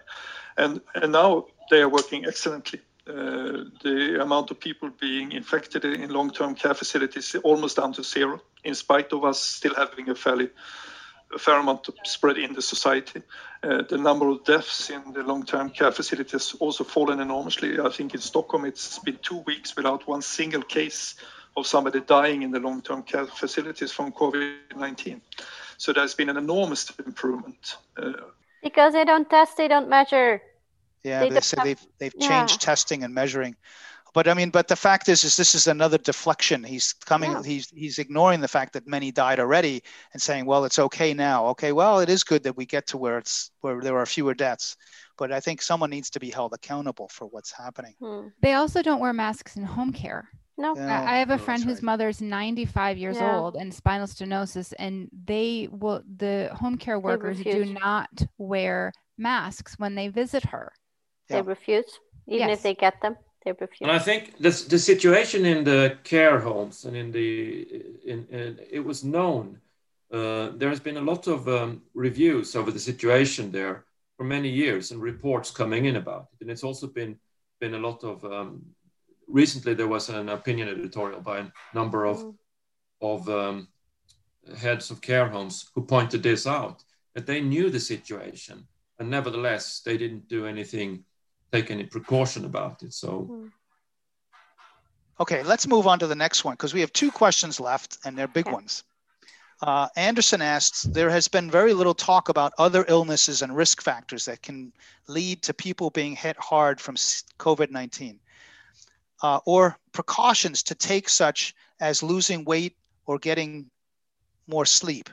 And, 0.57 0.81
and 0.93 1.11
now 1.11 1.45
they 1.69 1.81
are 1.81 1.89
working 1.89 2.25
excellently. 2.25 2.81
Uh, 3.07 3.65
the 3.83 4.19
amount 4.19 4.49
of 4.49 4.59
people 4.59 4.89
being 4.99 5.31
infected 5.31 5.85
in 5.85 6.09
long-term 6.09 6.55
care 6.55 6.73
facilities 6.73 7.35
almost 7.43 7.77
down 7.77 7.93
to 7.93 8.03
zero, 8.03 8.41
in 8.63 8.73
spite 8.73 9.13
of 9.13 9.23
us 9.23 9.39
still 9.39 9.75
having 9.75 10.09
a 10.09 10.15
fairly 10.15 10.49
a 11.33 11.39
fair 11.39 11.57
amount 11.57 11.87
of 11.87 11.95
spread 12.03 12.37
in 12.37 12.53
the 12.53 12.61
society. 12.61 13.21
Uh, 13.63 13.81
the 13.89 13.97
number 13.97 14.29
of 14.29 14.43
deaths 14.45 14.89
in 14.89 15.13
the 15.13 15.23
long-term 15.23 15.69
care 15.69 15.91
facilities 15.91 16.55
also 16.59 16.83
fallen 16.83 17.19
enormously. 17.19 17.79
I 17.79 17.89
think 17.89 18.13
in 18.13 18.21
Stockholm 18.21 18.65
it's 18.65 18.99
been 18.99 19.17
two 19.21 19.39
weeks 19.39 19.75
without 19.75 20.07
one 20.07 20.21
single 20.21 20.61
case 20.61 21.15
of 21.57 21.67
somebody 21.67 22.01
dying 22.01 22.41
in 22.43 22.51
the 22.51 22.59
long-term 22.59 23.03
care 23.03 23.25
facilities 23.25 23.91
from 23.91 24.11
COVID-19. 24.11 25.21
So 25.77 25.93
there's 25.93 26.13
been 26.13 26.29
an 26.29 26.37
enormous 26.37 26.91
improvement. 27.05 27.77
Uh, 27.97 28.13
because 28.63 28.93
they 28.93 29.05
don't 29.05 29.29
test, 29.29 29.57
they 29.57 29.67
don't 29.67 29.89
measure. 29.89 30.41
Yeah, 31.03 31.19
they, 31.19 31.29
they 31.29 31.41
say 31.41 31.57
have, 31.57 31.65
they've 31.65 31.87
they've 31.99 32.19
changed 32.19 32.53
yeah. 32.53 32.65
testing 32.65 33.03
and 33.03 33.13
measuring. 33.13 33.55
But 34.15 34.29
I 34.29 34.33
mean, 34.33 34.49
but 34.49 34.69
the 34.69 34.77
fact 34.77 35.09
is, 35.09 35.23
is 35.25 35.35
this 35.35 35.53
is 35.53 35.67
another 35.67 35.97
deflection. 35.97 36.63
He's 36.63 36.93
coming. 36.93 37.31
Yeah. 37.31 37.43
He's 37.43 37.69
he's 37.69 37.99
ignoring 37.99 38.39
the 38.39 38.47
fact 38.47 38.73
that 38.73 38.87
many 38.87 39.11
died 39.11 39.39
already 39.39 39.83
and 40.13 40.21
saying, 40.21 40.45
well, 40.45 40.65
it's 40.65 40.79
okay 40.79 41.13
now. 41.13 41.45
Okay, 41.47 41.73
well, 41.73 41.99
it 41.99 42.09
is 42.09 42.23
good 42.23 42.41
that 42.43 42.55
we 42.55 42.65
get 42.65 42.87
to 42.87 42.97
where 42.97 43.17
it's 43.17 43.51
where 43.59 43.81
there 43.81 43.97
are 43.97 44.05
fewer 44.05 44.33
deaths. 44.33 44.77
But 45.17 45.31
I 45.31 45.41
think 45.41 45.61
someone 45.61 45.89
needs 45.89 46.09
to 46.11 46.19
be 46.19 46.29
held 46.29 46.53
accountable 46.53 47.09
for 47.09 47.27
what's 47.27 47.51
happening. 47.51 47.93
Hmm. 48.01 48.27
They 48.41 48.53
also 48.53 48.81
don't 48.81 48.99
wear 48.99 49.13
masks 49.13 49.57
in 49.57 49.63
home 49.63 49.91
care. 49.91 50.29
No, 50.57 50.73
I 50.77 51.17
have 51.17 51.31
a 51.31 51.37
friend 51.37 51.63
whose 51.63 51.77
right. 51.77 51.83
mother's 51.83 52.21
95 52.21 52.97
years 52.97 53.17
yeah. 53.17 53.35
old 53.35 53.55
and 53.57 53.73
spinal 53.73 54.07
stenosis, 54.07 54.73
and 54.79 55.09
they 55.25 55.67
will 55.69 56.01
the 56.17 56.49
home 56.53 56.77
care 56.77 56.99
workers 56.99 57.41
do 57.41 57.65
not 57.65 58.09
wear 58.37 58.93
masks 59.17 59.77
when 59.77 59.95
they 59.95 60.07
visit 60.07 60.45
her. 60.45 60.71
They 61.27 61.41
refuse, 61.41 61.99
even 62.27 62.49
yes. 62.49 62.57
if 62.59 62.63
they 62.63 62.75
get 62.75 63.01
them. 63.01 63.17
They 63.43 63.51
refuse. 63.51 63.81
And 63.81 63.91
I 63.91 63.99
think 63.99 64.37
the 64.37 64.51
the 64.69 64.79
situation 64.79 65.45
in 65.45 65.63
the 65.65 65.97
care 66.03 66.39
homes 66.39 66.85
and 66.85 66.95
in 66.95 67.11
the 67.11 67.83
in, 68.05 68.25
in 68.29 68.59
it 68.69 68.79
was 68.79 69.03
known. 69.03 69.59
Uh, 70.11 70.51
there 70.55 70.69
has 70.69 70.79
been 70.79 70.97
a 70.97 71.01
lot 71.01 71.27
of 71.27 71.47
um, 71.49 71.81
reviews 71.93 72.55
over 72.55 72.71
the 72.71 72.79
situation 72.79 73.51
there 73.51 73.85
for 74.15 74.23
many 74.23 74.49
years 74.49 74.91
and 74.91 75.01
reports 75.01 75.51
coming 75.51 75.85
in 75.85 75.95
about 75.95 76.27
it. 76.31 76.41
And 76.41 76.51
it's 76.51 76.63
also 76.63 76.87
been 76.87 77.17
been 77.59 77.73
a 77.73 77.79
lot 77.79 78.03
of 78.03 78.23
um, 78.23 78.61
recently 79.27 79.73
there 79.73 79.87
was 79.87 80.09
an 80.09 80.29
opinion 80.29 80.69
editorial 80.69 81.21
by 81.21 81.39
a 81.39 81.51
number 81.73 82.05
of 82.05 82.17
mm. 82.17 82.35
of 83.01 83.29
um, 83.29 83.67
heads 84.57 84.91
of 84.91 85.01
care 85.01 85.27
homes 85.27 85.69
who 85.73 85.81
pointed 85.81 86.23
this 86.23 86.45
out 86.47 86.83
that 87.13 87.25
they 87.25 87.41
knew 87.41 87.69
the 87.69 87.79
situation 87.79 88.67
and 88.99 89.09
nevertheless 89.09 89.81
they 89.85 89.97
didn't 89.97 90.27
do 90.27 90.45
anything 90.45 91.03
take 91.51 91.71
any 91.71 91.83
precaution 91.83 92.45
about 92.45 92.83
it. 92.83 92.93
So. 92.93 93.21
Hmm. 93.21 93.47
Okay, 95.19 95.43
let's 95.43 95.65
move 95.67 95.87
on 95.87 95.99
to 95.99 96.07
the 96.07 96.15
next 96.15 96.43
one 96.43 96.55
because 96.55 96.73
we 96.73 96.81
have 96.81 96.91
two 96.91 97.09
questions 97.09 97.59
left 97.59 97.97
and 98.03 98.17
they're 98.17 98.27
big 98.27 98.47
okay. 98.47 98.53
ones. 98.53 98.83
Uh, 99.61 99.87
Andersson 99.95 100.41
asks 100.41 100.83
There 100.83 101.09
has 101.09 101.29
been 101.29 101.49
very 101.49 101.73
little 101.73 101.93
talk 101.93 102.27
about 102.27 102.51
other 102.57 102.83
illnesses 102.89 103.41
and 103.41 103.55
risk 103.55 103.81
factors 103.81 104.25
that 104.25 104.41
can 104.41 104.73
lead 105.07 105.41
to 105.43 105.53
people 105.53 105.89
being 105.89 106.15
hit 106.15 106.35
hard 106.37 106.81
from 106.81 106.95
COVID 106.95 107.71
19, 107.71 108.19
uh, 109.21 109.39
or 109.45 109.77
precautions 109.91 110.63
to 110.63 110.75
take, 110.75 111.09
such 111.09 111.55
as 111.79 112.03
losing 112.03 112.45
weight 112.45 112.75
or 113.05 113.17
getting 113.17 113.69
more 114.47 114.65
sleep. 114.65 115.09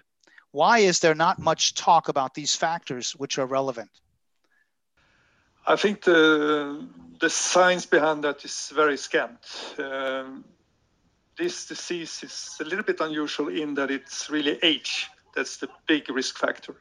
Why 0.50 0.78
is 0.78 1.00
there 1.00 1.14
not 1.14 1.38
much 1.38 1.74
talk 1.74 2.08
about 2.08 2.34
these 2.34 2.54
factors 2.54 3.12
which 3.12 3.38
are 3.38 3.46
relevant? 3.46 3.90
I 5.66 5.76
think 5.76 6.02
the 6.02 6.86
the 7.20 7.30
science 7.30 7.86
behind 7.86 8.24
that 8.24 8.44
is 8.44 8.72
very 8.74 8.96
scant. 8.96 9.38
Um, 9.78 10.44
this 11.38 11.66
disease 11.66 12.22
is 12.22 12.56
a 12.60 12.64
little 12.64 12.84
bit 12.84 13.00
unusual 13.00 13.48
in 13.48 13.74
that 13.74 13.90
it's 13.90 14.28
really 14.28 14.58
age 14.62 15.08
that's 15.34 15.56
the 15.58 15.68
big 15.86 16.10
risk 16.10 16.38
factor. 16.38 16.74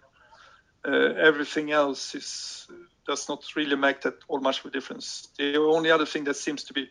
Uh, 0.83 1.13
everything 1.17 1.71
else 1.71 2.15
is 2.15 2.67
does 3.07 3.27
not 3.29 3.43
really 3.55 3.75
make 3.75 4.01
that 4.01 4.15
all 4.27 4.39
much 4.39 4.59
of 4.59 4.65
a 4.65 4.69
difference. 4.69 5.27
The 5.37 5.57
only 5.57 5.91
other 5.91 6.05
thing 6.05 6.25
that 6.25 6.35
seems 6.35 6.63
to 6.65 6.73
be 6.73 6.89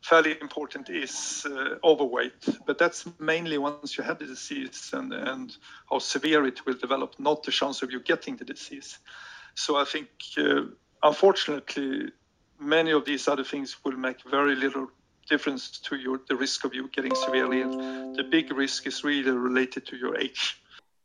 fairly 0.00 0.36
important 0.40 0.90
is 0.90 1.46
uh, 1.46 1.76
overweight, 1.84 2.48
but 2.66 2.78
that's 2.78 3.06
mainly 3.20 3.58
once 3.58 3.96
you 3.96 4.04
have 4.04 4.18
the 4.18 4.26
disease 4.26 4.90
and, 4.92 5.12
and 5.12 5.56
how 5.88 5.98
severe 6.00 6.44
it 6.46 6.66
will 6.66 6.74
develop, 6.74 7.14
not 7.18 7.44
the 7.44 7.52
chance 7.52 7.82
of 7.82 7.92
you 7.92 8.00
getting 8.00 8.36
the 8.36 8.44
disease. 8.44 8.98
So 9.54 9.76
I 9.76 9.84
think 9.84 10.08
uh, 10.38 10.62
unfortunately, 11.02 12.10
many 12.58 12.92
of 12.92 13.04
these 13.04 13.28
other 13.28 13.44
things 13.44 13.76
will 13.84 13.96
make 13.96 14.22
very 14.28 14.56
little 14.56 14.88
difference 15.28 15.78
to 15.78 15.96
your 15.96 16.20
the 16.28 16.36
risk 16.36 16.64
of 16.64 16.74
you 16.74 16.88
getting 16.88 17.14
severely 17.14 17.60
ill. 17.60 18.14
The 18.14 18.24
big 18.24 18.52
risk 18.52 18.86
is 18.86 19.04
really 19.04 19.30
related 19.30 19.86
to 19.86 19.96
your 19.96 20.18
age. 20.18 20.60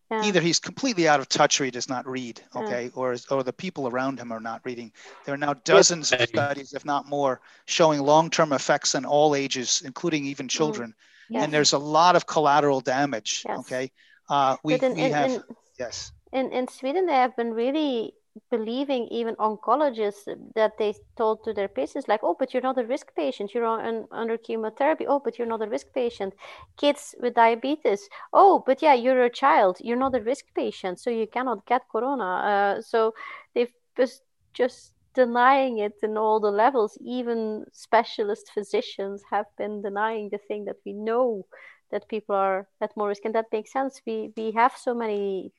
Yeah. 0.09 0.23
Either 0.23 0.39
he's 0.39 0.59
completely 0.59 1.07
out 1.07 1.19
of 1.19 1.27
touch 1.27 1.59
or 1.59 1.65
he 1.65 1.71
does 1.71 1.89
not 1.89 2.07
read, 2.07 2.41
okay, 2.55 2.85
yeah. 2.85 2.89
or 2.95 3.17
or 3.29 3.43
the 3.43 3.51
people 3.51 3.89
around 3.89 4.19
him 4.19 4.31
are 4.31 4.39
not 4.39 4.61
reading. 4.63 4.93
There 5.25 5.33
are 5.33 5.37
now 5.37 5.53
dozens 5.65 6.13
of 6.13 6.21
studies, 6.21 6.73
if 6.73 6.85
not 6.85 7.09
more, 7.09 7.41
showing 7.65 7.99
long-term 7.99 8.53
effects 8.53 8.95
in 8.95 9.03
all 9.03 9.35
ages, 9.35 9.81
including 9.83 10.25
even 10.25 10.45
mm-hmm. 10.45 10.57
children. 10.57 10.93
Yes. 11.29 11.43
And 11.43 11.53
there's 11.53 11.73
a 11.73 11.77
lot 11.77 12.15
of 12.15 12.25
collateral 12.25 12.79
damage. 12.79 13.43
Yes. 13.45 13.59
Okay, 13.59 13.91
uh, 14.29 14.55
we, 14.63 14.75
in, 14.75 14.95
we 14.95 15.01
have 15.01 15.31
in, 15.31 15.43
yes. 15.77 16.13
In 16.31 16.53
in 16.53 16.69
Sweden, 16.69 17.05
they 17.05 17.13
have 17.13 17.35
been 17.35 17.53
really 17.53 18.13
believing 18.51 19.07
even 19.07 19.35
oncologists 19.35 20.27
that 20.55 20.77
they 20.77 20.93
told 21.17 21.43
to 21.43 21.53
their 21.53 21.67
patients 21.67 22.07
like 22.07 22.21
oh 22.23 22.35
but 22.37 22.53
you're 22.53 22.63
not 22.63 22.77
a 22.77 22.85
risk 22.85 23.13
patient. 23.15 23.53
You're 23.53 23.65
on, 23.65 24.07
under 24.11 24.37
chemotherapy. 24.37 25.05
Oh 25.07 25.19
but 25.19 25.37
you're 25.37 25.47
not 25.47 25.61
a 25.61 25.69
risk 25.69 25.87
patient. 25.93 26.33
Kids 26.77 27.15
with 27.21 27.35
diabetes 27.35 28.09
oh 28.33 28.63
but 28.65 28.81
yeah 28.81 28.93
you're 28.93 29.23
a 29.23 29.29
child. 29.29 29.77
You're 29.81 29.97
not 29.97 30.15
a 30.15 30.21
risk 30.21 30.45
patient 30.55 30.99
so 30.99 31.09
you 31.09 31.27
cannot 31.27 31.65
get 31.65 31.83
corona. 31.91 32.77
Uh, 32.77 32.81
so 32.81 33.13
they've 33.53 33.73
just 33.95 34.23
just 34.53 34.93
denying 35.13 35.79
it 35.79 35.93
in 36.03 36.17
all 36.17 36.39
the 36.39 36.51
levels. 36.51 36.97
Even 37.01 37.65
specialist 37.73 38.51
physicians 38.53 39.23
have 39.31 39.47
been 39.57 39.81
denying 39.81 40.29
the 40.29 40.37
thing 40.37 40.65
that 40.65 40.77
we 40.85 40.93
know 40.93 41.45
that 41.91 42.07
people 42.07 42.35
are 42.35 42.67
at 42.81 42.95
more 42.95 43.07
risk, 43.09 43.25
and 43.25 43.35
that 43.35 43.51
makes 43.51 43.71
sense. 43.71 44.01
We 44.05 44.31
we 44.37 44.51
have 44.51 44.73
so 44.77 44.93
many 44.93 45.51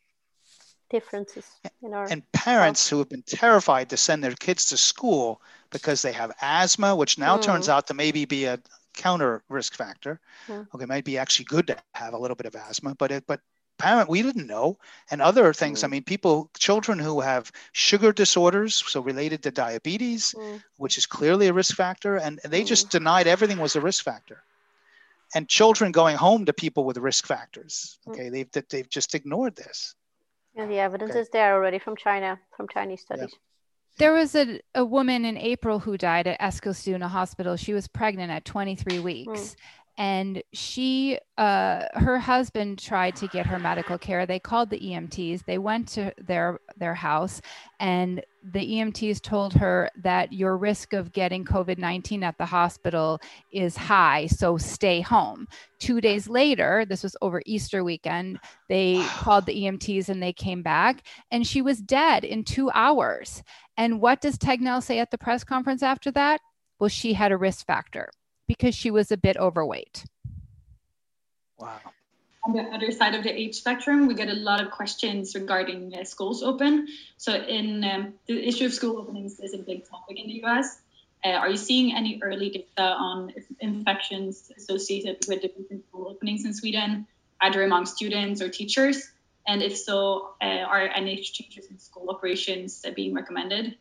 differences 0.90 1.46
in 1.82 1.94
our 1.94 2.06
and 2.10 2.22
parents 2.32 2.88
health. 2.88 2.90
who 2.90 2.98
have 2.98 3.08
been 3.08 3.22
terrified 3.22 3.90
to 3.90 3.96
send 3.96 4.22
their 4.22 4.34
kids 4.34 4.66
to 4.66 4.76
school 4.76 5.40
because 5.70 6.02
they 6.02 6.12
have 6.12 6.32
asthma, 6.40 6.94
which 6.96 7.18
now 7.18 7.36
mm. 7.36 7.42
turns 7.42 7.68
out 7.68 7.86
to 7.86 7.94
maybe 7.94 8.24
be 8.24 8.44
a 8.44 8.58
counter 8.94 9.42
risk 9.48 9.74
factor. 9.74 10.20
Mm. 10.48 10.66
Okay, 10.74 10.86
might 10.86 11.04
be 11.04 11.18
actually 11.18 11.44
good 11.46 11.66
to 11.68 11.76
have 11.94 12.14
a 12.14 12.18
little 12.18 12.36
bit 12.36 12.46
of 12.46 12.54
asthma, 12.54 12.94
but 12.94 13.10
it, 13.10 13.24
but 13.26 13.40
parent 13.78 14.10
we 14.10 14.22
didn't 14.22 14.46
know 14.46 14.76
and 15.10 15.22
other 15.22 15.52
things 15.52 15.80
mm. 15.80 15.84
i 15.84 15.86
mean 15.86 16.02
people 16.02 16.50
children 16.58 16.98
who 16.98 17.20
have 17.20 17.52
sugar 17.72 18.12
disorders 18.12 18.74
so 18.74 19.00
related 19.00 19.42
to 19.42 19.50
diabetes 19.50 20.34
mm. 20.36 20.60
which 20.78 20.98
is 20.98 21.06
clearly 21.06 21.46
a 21.46 21.52
risk 21.52 21.76
factor 21.76 22.16
and 22.16 22.40
they 22.44 22.64
just 22.64 22.88
mm. 22.88 22.90
denied 22.90 23.28
everything 23.28 23.58
was 23.58 23.76
a 23.76 23.80
risk 23.80 24.02
factor 24.02 24.42
and 25.34 25.48
children 25.48 25.92
going 25.92 26.16
home 26.16 26.44
to 26.44 26.52
people 26.52 26.84
with 26.84 26.98
risk 26.98 27.24
factors 27.24 27.98
mm. 28.06 28.12
okay 28.12 28.28
they've 28.28 28.50
they've 28.68 28.90
just 28.90 29.14
ignored 29.14 29.54
this 29.54 29.94
and 30.58 30.70
the 30.70 30.78
evidence 30.78 31.12
okay. 31.12 31.20
is 31.20 31.28
there 31.30 31.54
already 31.54 31.78
from 31.78 31.96
china 31.96 32.38
from 32.56 32.66
chinese 32.68 33.00
studies 33.00 33.30
yeah. 33.32 33.38
There 33.98 34.12
was 34.12 34.36
a, 34.36 34.60
a 34.76 34.84
woman 34.84 35.24
in 35.24 35.36
April 35.36 35.80
who 35.80 35.98
died 35.98 36.28
at 36.28 36.40
Eskilstuna 36.40 37.08
Hospital. 37.08 37.56
She 37.56 37.74
was 37.74 37.88
pregnant 37.88 38.30
at 38.30 38.44
23 38.44 39.00
weeks. 39.00 39.28
Mm. 39.28 39.56
And 40.00 40.42
she, 40.52 41.18
uh, 41.36 41.82
her 41.94 42.20
husband 42.20 42.78
tried 42.78 43.16
to 43.16 43.26
get 43.26 43.46
her 43.46 43.58
medical 43.58 43.98
care. 43.98 44.24
They 44.24 44.38
called 44.38 44.70
the 44.70 44.78
EMTs. 44.78 45.44
They 45.44 45.58
went 45.58 45.88
to 45.88 46.14
their 46.18 46.60
their 46.76 46.94
house, 46.94 47.42
and 47.80 48.22
the 48.52 48.60
EMTs 48.60 49.20
told 49.20 49.52
her 49.54 49.90
that 50.02 50.32
your 50.32 50.56
risk 50.56 50.92
of 50.92 51.12
getting 51.12 51.44
COVID 51.44 51.78
19 51.78 52.22
at 52.22 52.38
the 52.38 52.46
hospital 52.46 53.20
is 53.52 53.76
high, 53.76 54.26
so 54.26 54.56
stay 54.56 55.00
home. 55.00 55.46
Two 55.78 56.00
days 56.00 56.28
later, 56.28 56.84
this 56.88 57.02
was 57.02 57.16
over 57.22 57.42
Easter 57.46 57.84
weekend, 57.84 58.38
they 58.68 59.04
called 59.08 59.46
the 59.46 59.64
EMTs 59.64 60.08
and 60.08 60.22
they 60.22 60.32
came 60.32 60.62
back, 60.62 61.02
and 61.30 61.46
she 61.46 61.62
was 61.62 61.80
dead 61.80 62.24
in 62.24 62.44
two 62.44 62.70
hours. 62.72 63.42
And 63.76 64.00
what 64.00 64.20
does 64.20 64.38
Tegnell 64.38 64.82
say 64.82 64.98
at 64.98 65.10
the 65.10 65.18
press 65.18 65.44
conference 65.44 65.82
after 65.82 66.10
that? 66.12 66.40
Well, 66.78 66.88
she 66.88 67.12
had 67.12 67.32
a 67.32 67.36
risk 67.36 67.66
factor 67.66 68.10
because 68.46 68.74
she 68.74 68.90
was 68.90 69.12
a 69.12 69.16
bit 69.16 69.36
overweight. 69.36 70.04
Wow. 71.58 71.78
On 72.48 72.54
the 72.54 72.62
other 72.62 72.90
side 72.92 73.14
of 73.14 73.24
the 73.24 73.30
age 73.30 73.56
spectrum, 73.56 74.06
we 74.06 74.14
get 74.14 74.30
a 74.30 74.32
lot 74.32 74.62
of 74.62 74.70
questions 74.70 75.34
regarding 75.34 75.94
uh, 75.94 76.04
schools 76.04 76.42
open. 76.42 76.88
So, 77.18 77.34
in 77.34 77.84
um, 77.84 78.14
the 78.26 78.42
issue 78.42 78.64
of 78.64 78.72
school 78.72 78.96
openings 78.96 79.38
is 79.38 79.52
a 79.52 79.58
big 79.58 79.86
topic 79.86 80.18
in 80.18 80.28
the 80.28 80.42
US. 80.44 80.78
Uh, 81.22 81.28
are 81.28 81.50
you 81.50 81.58
seeing 81.58 81.94
any 81.94 82.18
early 82.22 82.48
data 82.48 82.88
on 82.96 83.34
infections 83.60 84.50
associated 84.56 85.18
with 85.28 85.42
different 85.42 85.84
school 85.88 86.08
openings 86.08 86.46
in 86.46 86.54
Sweden, 86.54 87.06
either 87.42 87.62
among 87.62 87.84
students 87.84 88.40
or 88.40 88.48
teachers? 88.48 89.10
And 89.46 89.62
if 89.62 89.76
so, 89.76 90.30
uh, 90.40 90.64
are 90.72 90.88
any 90.88 91.20
changes 91.20 91.66
in 91.66 91.78
school 91.78 92.08
operations 92.08 92.82
being 92.96 93.12
recommended? 93.12 93.76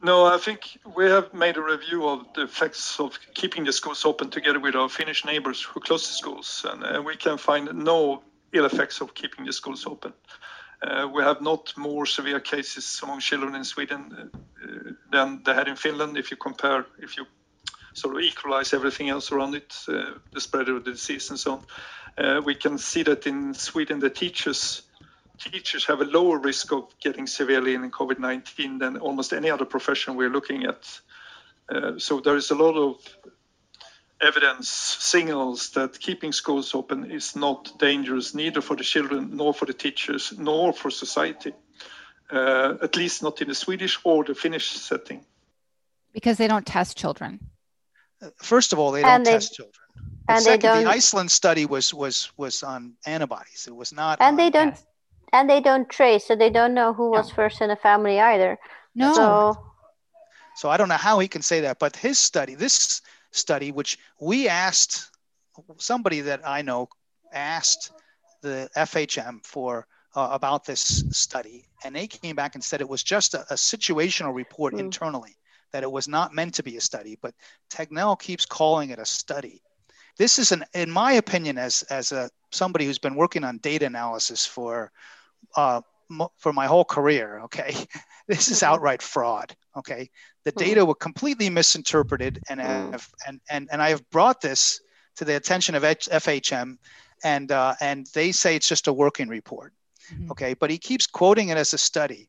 No, 0.00 0.26
I 0.26 0.38
think 0.38 0.78
we 0.96 1.06
have 1.06 1.34
made 1.34 1.56
a 1.56 1.62
review 1.62 2.08
of 2.08 2.32
the 2.34 2.42
effects 2.42 3.00
of 3.00 3.18
keeping 3.34 3.64
the 3.64 3.72
schools 3.72 4.04
open 4.04 4.30
together 4.30 4.60
with 4.60 4.76
our 4.76 4.88
Finnish 4.88 5.24
neighbors 5.24 5.60
who 5.60 5.80
close 5.80 6.06
the 6.06 6.14
schools, 6.14 6.64
and 6.70 6.84
uh, 6.84 7.02
we 7.02 7.16
can 7.16 7.36
find 7.36 7.74
no 7.74 8.22
ill 8.52 8.64
effects 8.64 9.00
of 9.00 9.14
keeping 9.14 9.44
the 9.44 9.52
schools 9.52 9.86
open. 9.86 10.12
Uh, 10.80 11.08
we 11.12 11.22
have 11.24 11.40
not 11.40 11.76
more 11.76 12.06
severe 12.06 12.38
cases 12.38 13.00
among 13.02 13.18
children 13.18 13.56
in 13.56 13.64
Sweden 13.64 14.30
uh, 14.62 14.92
than 15.10 15.42
they 15.44 15.52
had 15.52 15.66
in 15.66 15.74
Finland 15.74 16.16
if 16.16 16.30
you 16.30 16.36
compare, 16.36 16.86
if 17.00 17.16
you 17.16 17.26
sort 17.92 18.14
of 18.14 18.22
equalize 18.22 18.72
everything 18.72 19.08
else 19.08 19.32
around 19.32 19.56
it, 19.56 19.74
uh, 19.88 20.14
the 20.32 20.40
spread 20.40 20.68
of 20.68 20.84
the 20.84 20.92
disease 20.92 21.30
and 21.30 21.38
so 21.40 21.52
on. 21.54 22.24
Uh, 22.24 22.40
we 22.40 22.54
can 22.54 22.78
see 22.78 23.02
that 23.02 23.26
in 23.26 23.52
Sweden, 23.54 23.98
the 23.98 24.10
teachers 24.10 24.82
teachers 25.38 25.84
have 25.86 26.00
a 26.00 26.04
lower 26.04 26.38
risk 26.38 26.72
of 26.72 26.92
getting 27.00 27.26
severely 27.26 27.74
in 27.74 27.90
COVID-19 27.90 28.78
than 28.78 28.98
almost 28.98 29.32
any 29.32 29.50
other 29.50 29.64
profession 29.64 30.16
we're 30.16 30.30
looking 30.30 30.64
at. 30.64 31.00
Uh, 31.68 31.98
so 31.98 32.20
there 32.20 32.36
is 32.36 32.50
a 32.50 32.54
lot 32.54 32.76
of 32.76 32.96
evidence 34.20 34.68
signals 34.68 35.70
that 35.70 35.98
keeping 36.00 36.32
schools 36.32 36.74
open 36.74 37.10
is 37.10 37.36
not 37.36 37.78
dangerous 37.78 38.34
neither 38.34 38.60
for 38.60 38.74
the 38.74 38.82
children 38.82 39.36
nor 39.36 39.54
for 39.54 39.66
the 39.66 39.72
teachers 39.72 40.32
nor 40.36 40.72
for 40.72 40.90
society 40.90 41.52
uh, 42.32 42.74
at 42.82 42.96
least 42.96 43.22
not 43.22 43.40
in 43.40 43.48
the 43.48 43.54
swedish 43.54 43.96
or 44.02 44.24
the 44.24 44.34
finnish 44.34 44.70
setting 44.70 45.24
because 46.12 46.36
they 46.36 46.48
don't 46.48 46.66
test 46.66 46.96
children 46.96 47.38
first 48.42 48.72
of 48.72 48.80
all 48.80 48.90
they 48.90 49.02
don't 49.02 49.22
they, 49.22 49.32
test 49.32 49.54
children 49.54 49.88
and 50.28 50.42
second, 50.42 50.60
they 50.60 50.68
don't, 50.68 50.84
the 50.84 50.90
Iceland 50.90 51.30
study 51.30 51.64
was 51.64 51.94
was 51.94 52.30
was 52.36 52.62
on 52.62 52.94
antibodies. 53.06 53.66
It 53.66 53.74
was 53.74 53.92
not. 53.92 54.18
And 54.20 54.38
they 54.38 54.50
don't. 54.50 54.76
And 55.32 55.48
they 55.48 55.60
don't 55.60 55.88
trace, 55.88 56.26
so 56.26 56.36
they 56.36 56.50
don't 56.50 56.74
know 56.74 56.92
who 56.92 57.10
was 57.10 57.30
first 57.30 57.60
in 57.60 57.68
the 57.68 57.76
family 57.76 58.20
either. 58.20 58.58
No. 58.94 59.14
So, 59.14 59.64
so 60.56 60.70
I 60.70 60.76
don't 60.76 60.88
know 60.88 60.94
how 60.94 61.18
he 61.18 61.28
can 61.28 61.42
say 61.42 61.60
that, 61.60 61.78
but 61.78 61.96
his 61.96 62.18
study, 62.18 62.54
this 62.54 63.02
study, 63.30 63.70
which 63.70 63.98
we 64.20 64.48
asked 64.48 65.10
somebody 65.76 66.22
that 66.22 66.40
I 66.46 66.62
know 66.62 66.88
asked 67.32 67.92
the 68.42 68.70
FHM 68.76 69.44
for 69.44 69.86
uh, 70.14 70.28
about 70.32 70.64
this 70.64 71.04
study, 71.10 71.66
and 71.84 71.94
they 71.94 72.06
came 72.06 72.34
back 72.34 72.54
and 72.54 72.64
said 72.64 72.80
it 72.80 72.88
was 72.88 73.02
just 73.02 73.34
a, 73.34 73.42
a 73.50 73.54
situational 73.54 74.34
report 74.34 74.74
mm. 74.74 74.80
internally, 74.80 75.36
that 75.72 75.82
it 75.82 75.92
was 75.92 76.08
not 76.08 76.34
meant 76.34 76.54
to 76.54 76.62
be 76.62 76.76
a 76.76 76.80
study. 76.80 77.18
But 77.20 77.34
Tegnell 77.70 78.18
keeps 78.18 78.46
calling 78.46 78.90
it 78.90 78.98
a 78.98 79.04
study 79.04 79.62
this 80.18 80.38
is 80.38 80.52
an 80.52 80.64
in 80.74 80.90
my 80.90 81.12
opinion 81.12 81.56
as 81.56 81.82
as 81.84 82.12
a 82.12 82.28
somebody 82.50 82.84
who's 82.84 82.98
been 82.98 83.14
working 83.14 83.44
on 83.44 83.58
data 83.58 83.86
analysis 83.86 84.44
for 84.44 84.92
uh, 85.56 85.80
for 86.38 86.52
my 86.52 86.66
whole 86.66 86.84
career 86.84 87.40
okay 87.44 87.74
this 88.28 88.48
is 88.48 88.58
mm-hmm. 88.58 88.72
outright 88.72 89.02
fraud 89.02 89.54
okay 89.76 90.10
the 90.44 90.52
mm-hmm. 90.52 90.68
data 90.68 90.84
were 90.84 90.94
completely 90.94 91.50
misinterpreted 91.50 92.40
and 92.48 92.60
mm. 92.60 92.92
have, 92.92 93.08
and, 93.26 93.40
and 93.50 93.68
and 93.70 93.82
i 93.82 93.90
have 93.90 94.08
brought 94.10 94.40
this 94.40 94.80
to 95.16 95.24
the 95.24 95.36
attention 95.36 95.74
of 95.74 95.82
fhm 95.82 96.78
and 97.24 97.52
uh, 97.52 97.74
and 97.80 98.06
they 98.14 98.32
say 98.32 98.56
it's 98.56 98.68
just 98.68 98.86
a 98.86 98.92
working 98.92 99.28
report 99.28 99.74
mm-hmm. 100.12 100.30
okay 100.30 100.54
but 100.54 100.70
he 100.70 100.78
keeps 100.78 101.06
quoting 101.06 101.50
it 101.50 101.58
as 101.58 101.74
a 101.74 101.78
study 101.78 102.28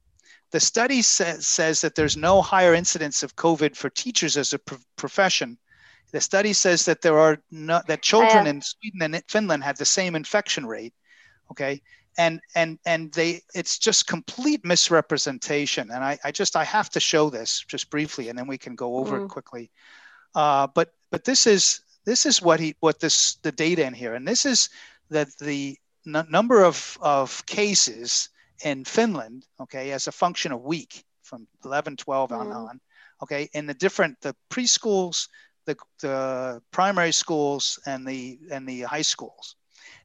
the 0.51 0.59
study 0.59 1.03
says, 1.03 1.45
says 1.45 1.79
that 1.81 1.93
there's 1.93 2.17
no 2.17 2.41
higher 2.41 2.73
incidence 2.73 3.23
of 3.23 3.35
covid 3.35 3.75
for 3.77 3.89
teachers 3.89 4.35
as 4.35 4.51
a 4.51 4.59
profession 4.97 5.57
the 6.11 6.21
study 6.21 6.53
says 6.53 6.85
that 6.85 7.01
there 7.01 7.19
are 7.19 7.37
no, 7.51 7.81
that 7.87 8.01
children 8.01 8.47
in 8.47 8.61
Sweden 8.61 9.01
and 9.01 9.23
Finland 9.27 9.63
have 9.63 9.77
the 9.77 9.85
same 9.85 10.15
infection 10.15 10.65
rate. 10.65 10.93
Okay, 11.51 11.81
and 12.19 12.41
and 12.53 12.77
and 12.85 13.11
they 13.13 13.41
it's 13.55 13.79
just 13.79 14.05
complete 14.05 14.65
misrepresentation. 14.65 15.89
And 15.89 16.03
I, 16.03 16.19
I 16.23 16.31
just 16.31 16.55
I 16.57 16.65
have 16.65 16.89
to 16.91 16.99
show 16.99 17.29
this 17.29 17.63
just 17.65 17.89
briefly, 17.89 18.27
and 18.27 18.37
then 18.37 18.45
we 18.45 18.57
can 18.57 18.75
go 18.75 18.97
over 18.97 19.19
mm. 19.19 19.25
it 19.25 19.29
quickly. 19.29 19.71
Uh, 20.35 20.67
but 20.67 20.93
but 21.11 21.23
this 21.23 21.47
is 21.47 21.81
this 22.05 22.25
is 22.25 22.41
what 22.41 22.59
he 22.59 22.75
what 22.81 22.99
this 22.99 23.35
the 23.35 23.53
data 23.53 23.85
in 23.85 23.93
here, 23.93 24.15
and 24.15 24.27
this 24.27 24.45
is 24.45 24.69
that 25.09 25.29
the 25.39 25.77
n- 26.05 26.27
number 26.29 26.61
of 26.63 26.97
of 27.01 27.43
cases 27.45 28.29
in 28.65 28.83
Finland. 28.83 29.45
Okay, 29.61 29.91
as 29.91 30.07
a 30.07 30.11
function 30.11 30.51
of 30.51 30.61
week 30.61 31.05
from 31.23 31.47
11, 31.63 31.95
12 31.95 32.29
mm. 32.29 32.37
on 32.37 32.51
on. 32.51 32.81
Okay, 33.23 33.49
in 33.53 33.65
the 33.65 33.73
different 33.73 34.19
the 34.21 34.35
preschools 34.49 35.29
the, 35.65 35.77
the 36.01 36.61
primary 36.71 37.13
schools 37.13 37.79
and 37.85 38.05
the 38.05 38.39
and 38.51 38.67
the 38.67 38.81
high 38.81 39.03
schools 39.03 39.55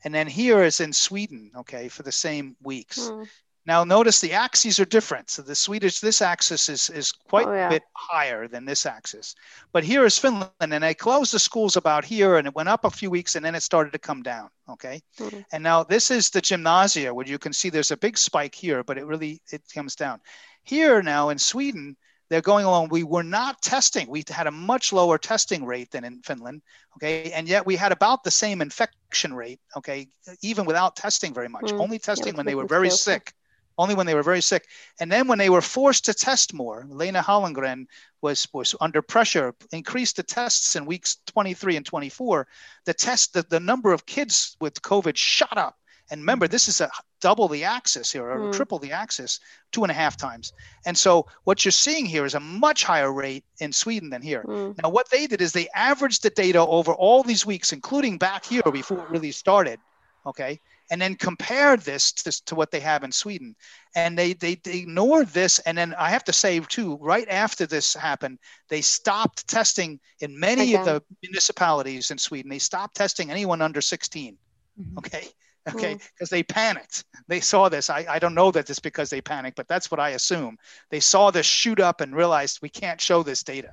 and 0.04 0.14
then 0.14 0.26
here 0.26 0.62
is 0.62 0.80
in 0.80 0.92
sweden 0.92 1.50
okay 1.56 1.88
for 1.88 2.02
the 2.02 2.12
same 2.12 2.56
weeks 2.62 2.98
mm. 2.98 3.26
now 3.66 3.84
notice 3.84 4.20
the 4.20 4.32
axes 4.32 4.78
are 4.78 4.84
different 4.84 5.28
so 5.30 5.42
the 5.42 5.54
swedish 5.54 6.00
this 6.00 6.22
axis 6.22 6.68
is 6.68 6.90
is 6.90 7.12
quite 7.12 7.46
oh, 7.46 7.52
yeah. 7.54 7.66
a 7.66 7.70
bit 7.70 7.82
higher 7.94 8.48
than 8.48 8.64
this 8.64 8.86
axis 8.86 9.34
but 9.72 9.84
here 9.84 10.04
is 10.04 10.18
finland 10.18 10.50
and 10.60 10.82
they 10.82 10.94
closed 10.94 11.32
the 11.32 11.38
schools 11.38 11.76
about 11.76 12.04
here 12.04 12.36
and 12.36 12.46
it 12.46 12.54
went 12.54 12.68
up 12.68 12.84
a 12.84 12.90
few 12.90 13.10
weeks 13.10 13.36
and 13.36 13.44
then 13.44 13.54
it 13.54 13.62
started 13.62 13.92
to 13.92 13.98
come 13.98 14.22
down 14.22 14.48
okay 14.68 15.00
mm. 15.18 15.44
and 15.52 15.62
now 15.62 15.82
this 15.82 16.10
is 16.10 16.30
the 16.30 16.40
gymnasia 16.40 17.12
where 17.12 17.26
you 17.26 17.38
can 17.38 17.52
see 17.52 17.70
there's 17.70 17.90
a 17.90 17.96
big 17.96 18.16
spike 18.18 18.54
here 18.54 18.82
but 18.84 18.98
it 18.98 19.06
really 19.06 19.40
it 19.52 19.62
comes 19.72 19.94
down 19.94 20.20
here 20.62 21.02
now 21.02 21.28
in 21.28 21.38
sweden 21.38 21.96
they're 22.30 22.40
going 22.40 22.64
along. 22.64 22.88
We 22.88 23.02
were 23.02 23.22
not 23.22 23.60
testing. 23.62 24.08
We 24.08 24.24
had 24.28 24.46
a 24.46 24.50
much 24.50 24.92
lower 24.92 25.18
testing 25.18 25.64
rate 25.64 25.90
than 25.90 26.04
in 26.04 26.22
Finland. 26.22 26.62
Okay. 26.96 27.32
And 27.32 27.48
yet 27.48 27.66
we 27.66 27.76
had 27.76 27.92
about 27.92 28.24
the 28.24 28.30
same 28.30 28.62
infection 28.62 29.34
rate. 29.34 29.60
Okay. 29.76 30.08
Even 30.42 30.64
without 30.64 30.96
testing 30.96 31.34
very 31.34 31.48
much, 31.48 31.64
mm. 31.64 31.80
only 31.80 31.98
testing 31.98 32.34
yeah, 32.34 32.38
when 32.38 32.46
they 32.46 32.54
were 32.54 32.66
very 32.66 32.90
sick. 32.90 33.32
Only 33.76 33.96
when 33.96 34.06
they 34.06 34.14
were 34.14 34.22
very 34.22 34.40
sick. 34.40 34.68
And 35.00 35.10
then 35.10 35.26
when 35.26 35.38
they 35.38 35.50
were 35.50 35.60
forced 35.60 36.04
to 36.04 36.14
test 36.14 36.54
more, 36.54 36.86
Lena 36.88 37.20
Hallengren 37.20 37.86
was, 38.22 38.46
was 38.52 38.74
under 38.80 39.02
pressure, 39.02 39.52
increased 39.72 40.16
the 40.16 40.22
tests 40.22 40.76
in 40.76 40.86
weeks 40.86 41.18
23 41.26 41.76
and 41.76 41.84
24. 41.84 42.46
The 42.84 42.94
test, 42.94 43.34
the, 43.34 43.42
the 43.42 43.58
number 43.58 43.92
of 43.92 44.06
kids 44.06 44.56
with 44.60 44.80
COVID 44.80 45.16
shot 45.16 45.58
up 45.58 45.76
And 46.10 46.20
remember, 46.20 46.46
this 46.46 46.68
is 46.68 46.80
a 46.80 46.90
double 47.20 47.48
the 47.48 47.64
axis 47.64 48.12
here, 48.12 48.28
or 48.28 48.38
mm. 48.38 48.52
triple 48.52 48.78
the 48.78 48.92
axis, 48.92 49.40
two 49.72 49.82
and 49.82 49.90
a 49.90 49.94
half 49.94 50.16
times. 50.16 50.52
And 50.84 50.96
so 50.96 51.26
what 51.44 51.64
you're 51.64 51.72
seeing 51.72 52.04
here 52.04 52.24
is 52.24 52.34
a 52.34 52.40
much 52.40 52.84
higher 52.84 53.12
rate 53.12 53.44
in 53.60 53.72
Sweden 53.72 54.10
than 54.10 54.20
here. 54.20 54.44
Mm. 54.46 54.82
Now, 54.82 54.90
what 54.90 55.10
they 55.10 55.26
did 55.26 55.40
is 55.40 55.52
they 55.52 55.68
averaged 55.74 56.22
the 56.22 56.30
data 56.30 56.60
over 56.60 56.92
all 56.92 57.22
these 57.22 57.46
weeks, 57.46 57.72
including 57.72 58.18
back 58.18 58.44
here 58.44 58.62
before 58.70 58.98
it 58.98 59.10
really 59.10 59.32
started. 59.32 59.78
Okay 60.26 60.60
and 60.90 61.00
then 61.00 61.14
compared 61.14 61.80
this 61.80 62.12
to, 62.12 62.44
to 62.44 62.54
what 62.54 62.70
they 62.70 62.80
have 62.80 63.04
in 63.04 63.12
Sweden. 63.12 63.56
And 63.94 64.18
they, 64.18 64.34
they, 64.34 64.56
they 64.56 64.78
ignored 64.78 65.28
this. 65.28 65.58
And 65.60 65.78
then 65.78 65.94
I 65.94 66.10
have 66.10 66.24
to 66.24 66.32
say, 66.32 66.60
too, 66.60 66.98
right 67.00 67.28
after 67.28 67.66
this 67.66 67.94
happened, 67.94 68.38
they 68.68 68.80
stopped 68.80 69.48
testing 69.48 69.98
in 70.20 70.38
many 70.38 70.74
of 70.74 70.84
the 70.84 71.02
municipalities 71.22 72.10
in 72.10 72.18
Sweden. 72.18 72.50
They 72.50 72.58
stopped 72.58 72.96
testing 72.96 73.30
anyone 73.30 73.62
under 73.62 73.80
16. 73.80 74.36
Mm-hmm. 74.80 74.98
Okay. 74.98 75.28
Okay. 75.68 75.94
Because 75.94 76.28
mm. 76.28 76.30
they 76.30 76.42
panicked. 76.42 77.04
They 77.28 77.40
saw 77.40 77.68
this. 77.68 77.88
I, 77.90 78.06
I 78.08 78.18
don't 78.18 78.34
know 78.34 78.50
that 78.50 78.68
it's 78.68 78.78
because 78.78 79.10
they 79.10 79.20
panicked, 79.20 79.56
but 79.56 79.68
that's 79.68 79.90
what 79.90 80.00
I 80.00 80.10
assume. 80.10 80.58
They 80.90 81.00
saw 81.00 81.30
this 81.30 81.46
shoot 81.46 81.80
up 81.80 82.00
and 82.00 82.14
realized 82.14 82.60
we 82.60 82.68
can't 82.68 83.00
show 83.00 83.22
this 83.22 83.42
data. 83.42 83.70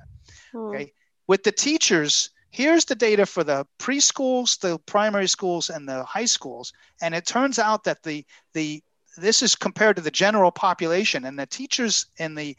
Mm. 0.54 0.74
Okay. 0.74 0.92
With 1.26 1.42
the 1.42 1.52
teachers, 1.52 2.30
here's 2.50 2.84
the 2.84 2.94
data 2.94 3.26
for 3.26 3.44
the 3.44 3.66
preschools, 3.78 4.58
the 4.58 4.78
primary 4.86 5.26
schools, 5.26 5.70
and 5.70 5.88
the 5.88 6.04
high 6.04 6.24
schools. 6.24 6.72
And 7.00 7.14
it 7.14 7.26
turns 7.26 7.58
out 7.58 7.84
that 7.84 8.02
the 8.02 8.24
the 8.54 8.82
this 9.16 9.42
is 9.42 9.54
compared 9.54 9.96
to 9.96 10.02
the 10.02 10.10
general 10.10 10.50
population, 10.50 11.26
and 11.26 11.38
the 11.38 11.46
teachers 11.46 12.06
in 12.18 12.34
the 12.34 12.56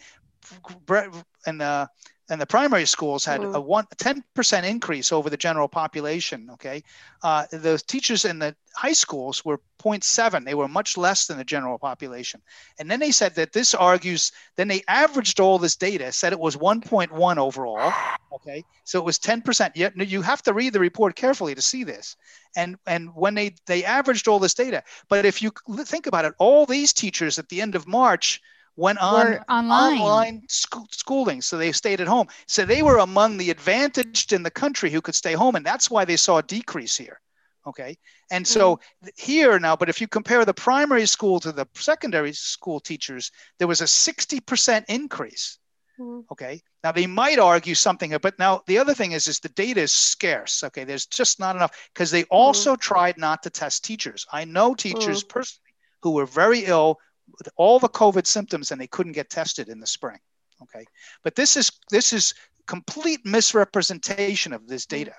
in 1.47 1.57
the 1.57 1.89
and 2.29 2.39
the 2.39 2.45
primary 2.45 2.85
schools 2.85 3.25
had 3.25 3.41
mm. 3.41 3.53
a 3.53 3.59
one 3.59 3.85
10% 3.97 4.63
increase 4.63 5.11
over 5.11 5.29
the 5.29 5.37
general 5.37 5.67
population 5.67 6.49
okay? 6.53 6.83
Uh, 7.21 7.45
the 7.51 7.81
teachers 7.87 8.25
in 8.25 8.39
the 8.39 8.55
high 8.75 8.93
schools 8.93 9.43
were 9.43 9.59
0.7 9.81 10.45
they 10.45 10.53
were 10.53 10.67
much 10.67 10.97
less 10.97 11.27
than 11.27 11.37
the 11.37 11.43
general 11.43 11.77
population. 11.77 12.41
And 12.79 12.89
then 12.89 12.99
they 12.99 13.11
said 13.11 13.35
that 13.35 13.53
this 13.53 13.73
argues 13.73 14.31
then 14.55 14.67
they 14.67 14.83
averaged 14.87 15.39
all 15.39 15.59
this 15.59 15.75
data 15.75 16.11
said 16.11 16.33
it 16.33 16.39
was 16.39 16.55
1.1 16.55 17.37
overall 17.37 17.93
okay? 18.33 18.63
So 18.85 18.99
it 18.99 19.05
was 19.05 19.19
10% 19.19 19.71
yet 19.75 19.93
you 19.97 20.21
have 20.21 20.43
to 20.43 20.53
read 20.53 20.73
the 20.73 20.79
report 20.79 21.15
carefully 21.15 21.55
to 21.55 21.61
see 21.61 21.83
this. 21.83 22.15
And 22.55 22.77
and 22.85 23.09
when 23.15 23.35
they 23.35 23.55
they 23.65 23.83
averaged 23.83 24.27
all 24.27 24.39
this 24.39 24.53
data 24.53 24.83
but 25.09 25.25
if 25.25 25.41
you 25.41 25.51
think 25.79 26.07
about 26.07 26.25
it 26.25 26.33
all 26.37 26.65
these 26.65 26.93
teachers 26.93 27.37
at 27.37 27.49
the 27.49 27.61
end 27.61 27.75
of 27.75 27.87
march 27.87 28.41
went 28.75 28.99
on 28.99 29.39
online, 29.49 29.97
online 29.99 30.41
school, 30.47 30.87
schooling. 30.91 31.41
So 31.41 31.57
they 31.57 31.71
stayed 31.71 32.01
at 32.01 32.07
home. 32.07 32.27
So 32.47 32.65
they 32.65 32.81
were 32.81 32.97
among 32.97 33.37
the 33.37 33.51
advantaged 33.51 34.33
in 34.33 34.43
the 34.43 34.51
country 34.51 34.89
who 34.89 35.01
could 35.01 35.15
stay 35.15 35.33
home. 35.33 35.55
And 35.55 35.65
that's 35.65 35.91
why 35.91 36.05
they 36.05 36.17
saw 36.17 36.37
a 36.37 36.43
decrease 36.43 36.97
here. 36.97 37.19
Okay. 37.65 37.97
And 38.31 38.45
so 38.45 38.75
mm-hmm. 38.75 39.07
here 39.15 39.59
now, 39.59 39.75
but 39.75 39.89
if 39.89 40.01
you 40.01 40.07
compare 40.07 40.43
the 40.43 40.53
primary 40.53 41.05
school 41.05 41.39
to 41.39 41.51
the 41.51 41.65
secondary 41.75 42.33
school 42.33 42.79
teachers, 42.79 43.31
there 43.57 43.67
was 43.67 43.81
a 43.81 43.85
60% 43.85 44.85
increase. 44.89 45.59
Mm-hmm. 45.99 46.21
Okay. 46.31 46.61
Now 46.83 46.91
they 46.91 47.07
might 47.07 47.39
argue 47.39 47.75
something, 47.75 48.15
but 48.21 48.37
now 48.39 48.63
the 48.65 48.79
other 48.79 48.93
thing 48.93 49.13
is, 49.13 49.27
is 49.27 49.39
the 49.39 49.49
data 49.49 49.81
is 49.81 49.91
scarce. 49.91 50.63
Okay. 50.63 50.83
There's 50.83 51.05
just 51.05 51.39
not 51.39 51.55
enough 51.55 51.89
because 51.93 52.11
they 52.11 52.23
mm-hmm. 52.23 52.35
also 52.35 52.73
mm-hmm. 52.73 52.81
tried 52.81 53.17
not 53.17 53.43
to 53.43 53.49
test 53.49 53.85
teachers. 53.85 54.25
I 54.31 54.45
know 54.45 54.73
teachers 54.73 55.23
mm-hmm. 55.23 55.39
personally 55.39 55.73
who 56.01 56.11
were 56.11 56.25
very 56.25 56.65
ill 56.65 56.99
with 57.37 57.49
all 57.55 57.79
the 57.79 57.89
COVID 57.89 58.27
symptoms 58.27 58.71
and 58.71 58.79
they 58.79 58.87
couldn't 58.87 59.13
get 59.13 59.29
tested 59.29 59.69
in 59.69 59.79
the 59.79 59.87
spring. 59.87 60.19
Okay, 60.61 60.85
but 61.23 61.35
this 61.35 61.57
is 61.57 61.71
this 61.89 62.13
is 62.13 62.33
complete 62.65 63.25
misrepresentation 63.25 64.53
of 64.53 64.67
this 64.67 64.85
mm-hmm. 64.85 64.97
data. 64.97 65.15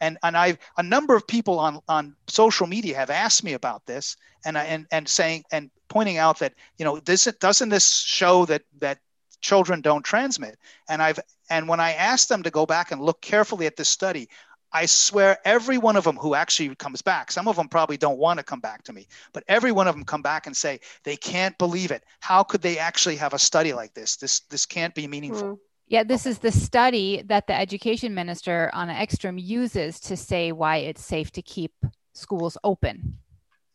And, 0.00 0.18
and 0.22 0.36
I've 0.36 0.58
a 0.76 0.82
number 0.82 1.16
of 1.16 1.26
people 1.26 1.58
on, 1.58 1.80
on 1.88 2.16
social 2.28 2.66
media 2.66 2.96
have 2.96 3.08
asked 3.08 3.42
me 3.42 3.54
about 3.54 3.86
this 3.86 4.16
and 4.44 4.58
I, 4.58 4.64
and, 4.64 4.86
and 4.92 5.08
saying 5.08 5.44
and 5.50 5.70
pointing 5.88 6.18
out 6.18 6.38
that 6.40 6.52
you 6.78 6.84
know 6.84 7.00
this 7.00 7.24
doesn't 7.40 7.70
this 7.70 8.00
show 8.00 8.44
that 8.46 8.62
that 8.80 8.98
children 9.40 9.80
don't 9.80 10.04
transmit 10.04 10.58
and 10.88 11.00
I've 11.00 11.20
and 11.48 11.66
when 11.68 11.80
I 11.80 11.92
asked 11.92 12.28
them 12.28 12.42
to 12.42 12.50
go 12.50 12.66
back 12.66 12.90
and 12.90 13.00
look 13.00 13.22
carefully 13.22 13.66
at 13.66 13.76
this 13.76 13.88
study 13.88 14.28
I 14.72 14.86
swear 14.86 15.38
every 15.44 15.78
one 15.78 15.96
of 15.96 16.04
them 16.04 16.16
who 16.16 16.34
actually 16.34 16.74
comes 16.74 17.02
back, 17.02 17.32
some 17.32 17.48
of 17.48 17.56
them 17.56 17.68
probably 17.68 17.96
don't 17.96 18.18
want 18.18 18.38
to 18.38 18.44
come 18.44 18.60
back 18.60 18.82
to 18.84 18.92
me, 18.92 19.06
but 19.32 19.44
every 19.48 19.72
one 19.72 19.88
of 19.88 19.94
them 19.94 20.04
come 20.04 20.22
back 20.22 20.46
and 20.46 20.56
say 20.56 20.80
they 21.04 21.16
can't 21.16 21.56
believe 21.58 21.90
it. 21.90 22.04
How 22.20 22.42
could 22.42 22.62
they 22.62 22.78
actually 22.78 23.16
have 23.16 23.32
a 23.32 23.38
study 23.38 23.72
like 23.72 23.94
this? 23.94 24.16
This 24.16 24.40
this 24.40 24.66
can't 24.66 24.94
be 24.94 25.06
meaningful. 25.06 25.56
Mm. 25.56 25.58
Yeah, 25.88 26.02
this 26.02 26.26
is 26.26 26.38
the 26.38 26.50
study 26.50 27.22
that 27.26 27.46
the 27.46 27.54
education 27.54 28.12
minister 28.12 28.70
Anna 28.74 28.94
Ekström 28.94 29.40
uses 29.40 30.00
to 30.00 30.16
say 30.16 30.50
why 30.50 30.78
it's 30.78 31.04
safe 31.04 31.30
to 31.32 31.42
keep 31.42 31.72
schools 32.12 32.58
open. 32.64 33.18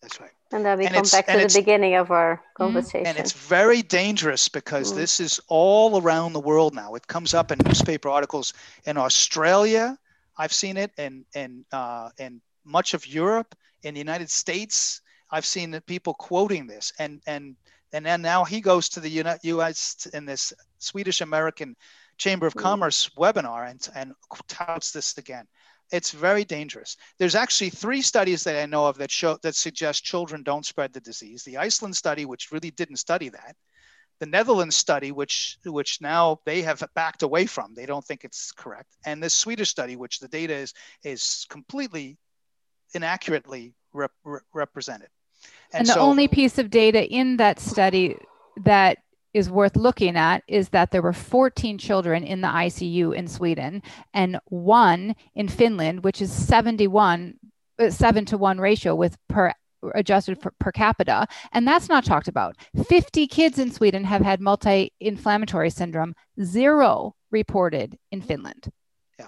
That's 0.02 0.20
right. 0.20 0.32
And 0.52 0.66
then 0.66 0.78
we 0.78 0.86
and 0.86 0.96
come 0.96 1.06
back 1.12 1.28
to 1.28 1.38
the 1.38 1.60
beginning 1.60 1.96
of 1.96 2.12
our 2.12 2.36
mm-hmm. 2.36 2.64
conversation. 2.64 3.08
And 3.08 3.18
it's 3.18 3.32
very 3.32 3.82
dangerous 3.82 4.50
because 4.50 4.92
mm. 4.92 4.98
this 4.98 5.20
is 5.20 5.40
all 5.48 6.02
around 6.02 6.34
the 6.34 6.42
world 6.42 6.76
now. 6.76 6.96
It 6.96 7.08
comes 7.08 7.34
up 7.34 7.52
in 7.52 7.60
newspaper 7.66 8.10
articles 8.10 8.54
in 8.86 8.98
Australia, 8.98 9.98
I've 10.42 10.54
seen 10.54 10.76
it 10.78 10.92
in 10.98 11.24
in 11.36 11.66
uh, 11.72 12.10
in 12.18 12.42
much 12.66 12.96
of 12.96 13.06
Europe, 13.06 13.54
in 13.84 13.94
the 13.94 14.00
United 14.00 14.32
States. 14.32 15.02
I've 15.30 15.46
seen 15.46 15.80
people 15.86 16.16
quoting 16.16 16.66
this, 16.66 16.92
and 16.98 17.22
and 17.28 17.56
and 17.94 18.04
then 18.04 18.24
now 18.24 18.44
he 18.44 18.60
goes 18.60 18.90
to 18.90 19.00
the 19.00 19.38
U.S. 19.44 20.08
in 20.14 20.26
this 20.26 20.52
Swedish 20.80 21.22
American 21.22 21.76
Chamber 22.18 22.48
of 22.48 22.56
Commerce 22.56 23.10
webinar 23.16 23.70
and 23.70 23.88
and 23.94 24.14
touts 24.48 24.92
this 24.92 25.16
again. 25.20 25.48
It's 25.92 26.10
very 26.10 26.44
dangerous. 26.44 26.98
There's 27.20 27.36
actually 27.36 27.70
three 27.70 28.02
studies 28.02 28.44
that 28.46 28.56
I 28.56 28.66
know 28.66 28.88
of 28.88 28.98
that 28.98 29.12
show 29.12 29.38
that 29.44 29.56
suggest 29.56 30.04
children 30.04 30.42
don't 30.42 30.66
spread 30.66 30.92
the 30.92 31.02
disease. 31.02 31.44
The 31.44 31.58
Iceland 31.58 31.96
study, 31.96 32.26
which 32.26 32.52
really 32.52 32.72
didn't 32.72 32.98
study 32.98 33.30
that, 33.30 33.56
the 34.22 34.28
Netherlands 34.28 34.76
study, 34.76 35.12
which 35.12 35.58
which 35.66 36.00
now 36.00 36.40
they 36.46 36.62
have 36.62 36.84
backed 36.94 37.24
away 37.24 37.48
from, 37.48 37.74
they 37.74 37.88
don't 37.88 38.06
think 38.06 38.24
it's 38.24 38.52
correct, 38.52 38.96
and 39.04 39.22
this 39.22 39.34
Swedish 39.34 39.70
study, 39.70 39.96
which 39.96 40.20
the 40.20 40.28
data 40.28 40.54
is 40.54 40.76
is 41.04 41.48
completely 41.50 42.20
inaccurately 42.94 43.74
rep, 43.94 44.12
represented. 44.54 45.10
And, 45.74 45.82
and 45.82 45.88
the 45.88 45.94
so, 45.94 46.02
only 46.02 46.28
piece 46.28 46.60
of 46.60 46.70
data 46.70 47.04
in 47.04 47.38
that 47.38 47.60
study 47.60 48.16
that 48.64 49.00
is 49.34 49.50
worth 49.50 49.76
looking 49.76 50.16
at 50.16 50.44
is 50.48 50.70
that 50.70 50.92
there 50.92 51.02
were 51.02 51.14
14 51.14 51.80
children 51.80 52.24
in 52.24 52.42
the 52.42 52.48
ICU 52.48 53.16
in 53.16 53.28
Sweden 53.28 53.82
and 54.14 54.40
one 54.46 55.16
in 55.34 55.48
Finland, 55.48 56.04
which 56.04 56.22
is 56.22 56.32
71 56.32 57.40
uh, 57.80 57.90
seven 57.90 58.26
to 58.26 58.38
one 58.38 58.60
ratio 58.60 58.94
with 58.94 59.18
per 59.28 59.52
adjusted 59.96 60.42
for, 60.42 60.52
per 60.60 60.72
capita. 60.72 61.28
And 61.52 61.68
that's 61.68 61.90
not 61.90 62.06
talked 62.06 62.28
about. 62.28 62.56
50 62.88 63.28
kids 63.28 63.60
in 63.60 63.72
Sweden 63.72 64.04
have 64.04 64.22
had 64.22 64.42
multi 64.42 64.94
inflammatory 65.00 65.70
syndrome, 65.70 66.16
zero 66.44 67.16
reported 67.32 67.98
in 68.12 68.22
Finland. 68.22 68.72
Yeah. 69.20 69.28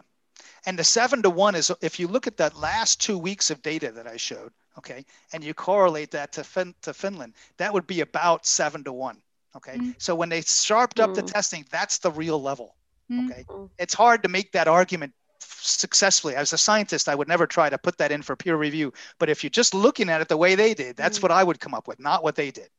And 0.66 0.78
the 0.78 0.84
seven 0.84 1.22
to 1.24 1.30
one 1.30 1.56
is 1.56 1.72
if 1.82 2.00
you 2.00 2.08
look 2.08 2.28
at 2.28 2.38
that 2.38 2.58
last 2.58 3.02
two 3.02 3.18
weeks 3.18 3.50
of 3.50 3.62
data 3.62 3.92
that 3.92 4.08
I 4.08 4.18
showed, 4.18 4.52
okay, 4.78 5.06
and 5.34 5.44
you 5.44 5.54
correlate 5.54 6.12
that 6.12 6.32
to, 6.34 6.44
fin- 6.44 6.76
to 6.82 6.94
Finland, 6.94 7.34
that 7.58 7.74
would 7.74 7.88
be 7.88 8.02
about 8.02 8.46
seven 8.46 8.84
to 8.84 8.94
one. 8.94 9.22
Okay. 9.56 9.74
Mm-hmm. 9.74 9.92
So 9.98 10.16
when 10.16 10.30
they 10.30 10.42
sharped 10.42 11.00
up 11.00 11.12
mm-hmm. 11.12 11.16
the 11.16 11.22
mm. 11.24 11.34
testing, 11.34 11.66
that's 11.70 12.00
the 12.00 12.12
real 12.12 12.42
level. 12.42 12.76
Mm-hmm. 13.12 13.32
Okay. 13.32 13.46
It's 13.78 13.94
hard 13.94 14.24
to 14.24 14.30
make 14.30 14.52
that 14.54 14.68
argument 14.68 15.14
successfully. 15.44 16.36
As 16.36 16.54
a 16.54 16.58
scientist, 16.58 17.10
I 17.10 17.16
would 17.16 17.28
never 17.28 17.48
try 17.48 17.70
to 17.70 17.78
put 17.78 17.98
that 17.98 18.12
in 18.12 18.22
for 18.22 18.36
peer 18.36 18.56
review. 18.56 18.94
But 19.20 19.30
if 19.30 19.44
you're 19.44 19.50
just 19.50 19.74
looking 19.74 20.10
at 20.10 20.22
it 20.22 20.28
the 20.28 20.38
way 20.38 20.56
they 20.56 20.74
did, 20.74 20.96
that's 20.96 21.18
mm-hmm. 21.18 21.26
what 21.26 21.32
I 21.32 21.44
would 21.44 21.60
come 21.60 21.74
up 21.74 21.88
with, 21.88 22.00
not 22.00 22.24
what 22.24 22.36
they 22.36 22.52
did. 22.52 22.70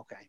Okay. 0.00 0.28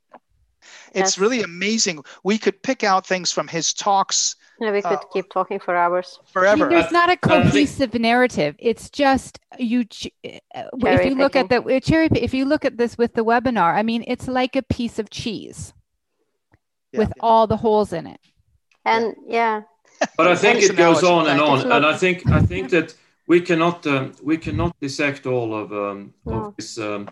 It's 0.93 1.17
really 1.17 1.41
amazing. 1.41 2.03
We 2.23 2.37
could 2.37 2.61
pick 2.63 2.83
out 2.83 3.05
things 3.05 3.31
from 3.31 3.47
his 3.47 3.73
talks. 3.73 4.35
Yeah, 4.59 4.71
we 4.71 4.81
could 4.81 4.93
uh, 4.93 5.03
keep 5.11 5.29
talking 5.29 5.59
for 5.59 5.75
hours. 5.75 6.19
Forever. 6.31 6.65
I 6.65 6.69
mean, 6.69 6.79
there's 6.79 6.91
not 6.91 7.09
a 7.09 7.17
cohesive 7.17 7.93
narrative. 7.93 8.55
It's 8.59 8.89
just 8.89 9.39
you. 9.59 9.85
Uh, 10.23 10.63
if 10.73 11.05
you 11.05 11.15
look 11.15 11.35
at 11.35 11.49
the 11.49 11.61
uh, 11.61 11.79
cherry, 11.81 12.07
if 12.15 12.33
you 12.33 12.45
look 12.45 12.63
at 12.65 12.77
this 12.77 12.97
with 12.97 13.13
the 13.13 13.25
webinar, 13.25 13.75
I 13.75 13.83
mean, 13.83 14.03
it's 14.07 14.27
like 14.27 14.55
a 14.55 14.63
piece 14.63 14.97
of 14.97 15.09
cheese 15.09 15.73
yeah. 16.91 16.99
with 16.99 17.09
yeah. 17.09 17.21
all 17.21 17.47
the 17.47 17.57
holes 17.57 17.91
in 17.91 18.07
it. 18.07 18.19
And 18.85 19.15
yeah, 19.27 19.63
but 20.17 20.27
I 20.27 20.35
think 20.35 20.61
it 20.61 20.75
goes 20.75 21.03
on 21.03 21.27
and 21.27 21.41
on, 21.41 21.71
and 21.71 21.85
I 21.85 21.95
think 21.95 22.27
I 22.27 22.41
think 22.41 22.69
that 22.71 22.93
we 23.27 23.41
cannot 23.41 23.85
um, 23.87 24.13
we 24.23 24.37
cannot 24.37 24.75
dissect 24.79 25.25
all 25.25 25.55
of 25.55 25.71
um, 25.71 26.13
no. 26.25 26.45
of 26.45 26.55
these 26.57 26.77
um, 26.79 27.09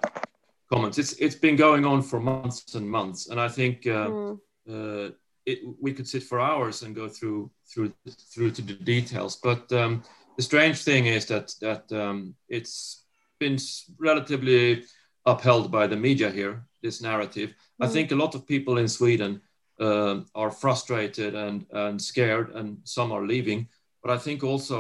comments. 0.72 0.98
It's 0.98 1.14
it's 1.14 1.36
been 1.36 1.56
going 1.56 1.86
on 1.86 2.02
for 2.02 2.20
months 2.20 2.76
and 2.76 2.90
months, 2.90 3.30
and 3.30 3.40
I 3.40 3.48
think 3.48 3.88
uh, 3.88 4.08
mm. 4.08 4.40
uh, 4.70 5.12
it, 5.46 5.60
we 5.82 5.94
could 5.94 6.08
sit 6.08 6.24
for 6.24 6.40
hours 6.40 6.84
and 6.84 6.96
go 6.96 7.08
through 7.08 7.52
through 7.66 7.94
through 8.34 8.52
to 8.52 8.62
the 8.62 8.74
details. 8.74 9.38
But 9.38 9.72
um, 9.72 10.04
the 10.38 10.44
strange 10.44 10.84
thing 10.84 11.06
is 11.06 11.26
that 11.28 11.54
that 11.62 11.92
um, 11.92 12.36
it's 12.50 13.06
been 13.40 13.58
relatively 14.00 14.84
upheld 15.26 15.72
by 15.72 15.88
the 15.88 15.98
media 15.98 16.30
here. 16.30 16.66
This 16.82 17.02
narrative, 17.02 17.50
mm. 17.50 17.86
I 17.86 17.88
think 17.88 18.12
a 18.12 18.16
lot 18.16 18.36
of 18.36 18.46
people 18.46 18.78
in 18.78 18.90
Sweden 18.90 19.42
uh, 19.84 20.16
are 20.34 20.52
frustrated 20.52 21.36
and, 21.36 21.66
and 21.72 22.02
scared, 22.02 22.48
and 22.58 22.78
some 22.84 23.12
are 23.16 23.28
leaving. 23.34 23.68
But 24.02 24.12
I 24.16 24.20
think 24.24 24.44
also 24.44 24.80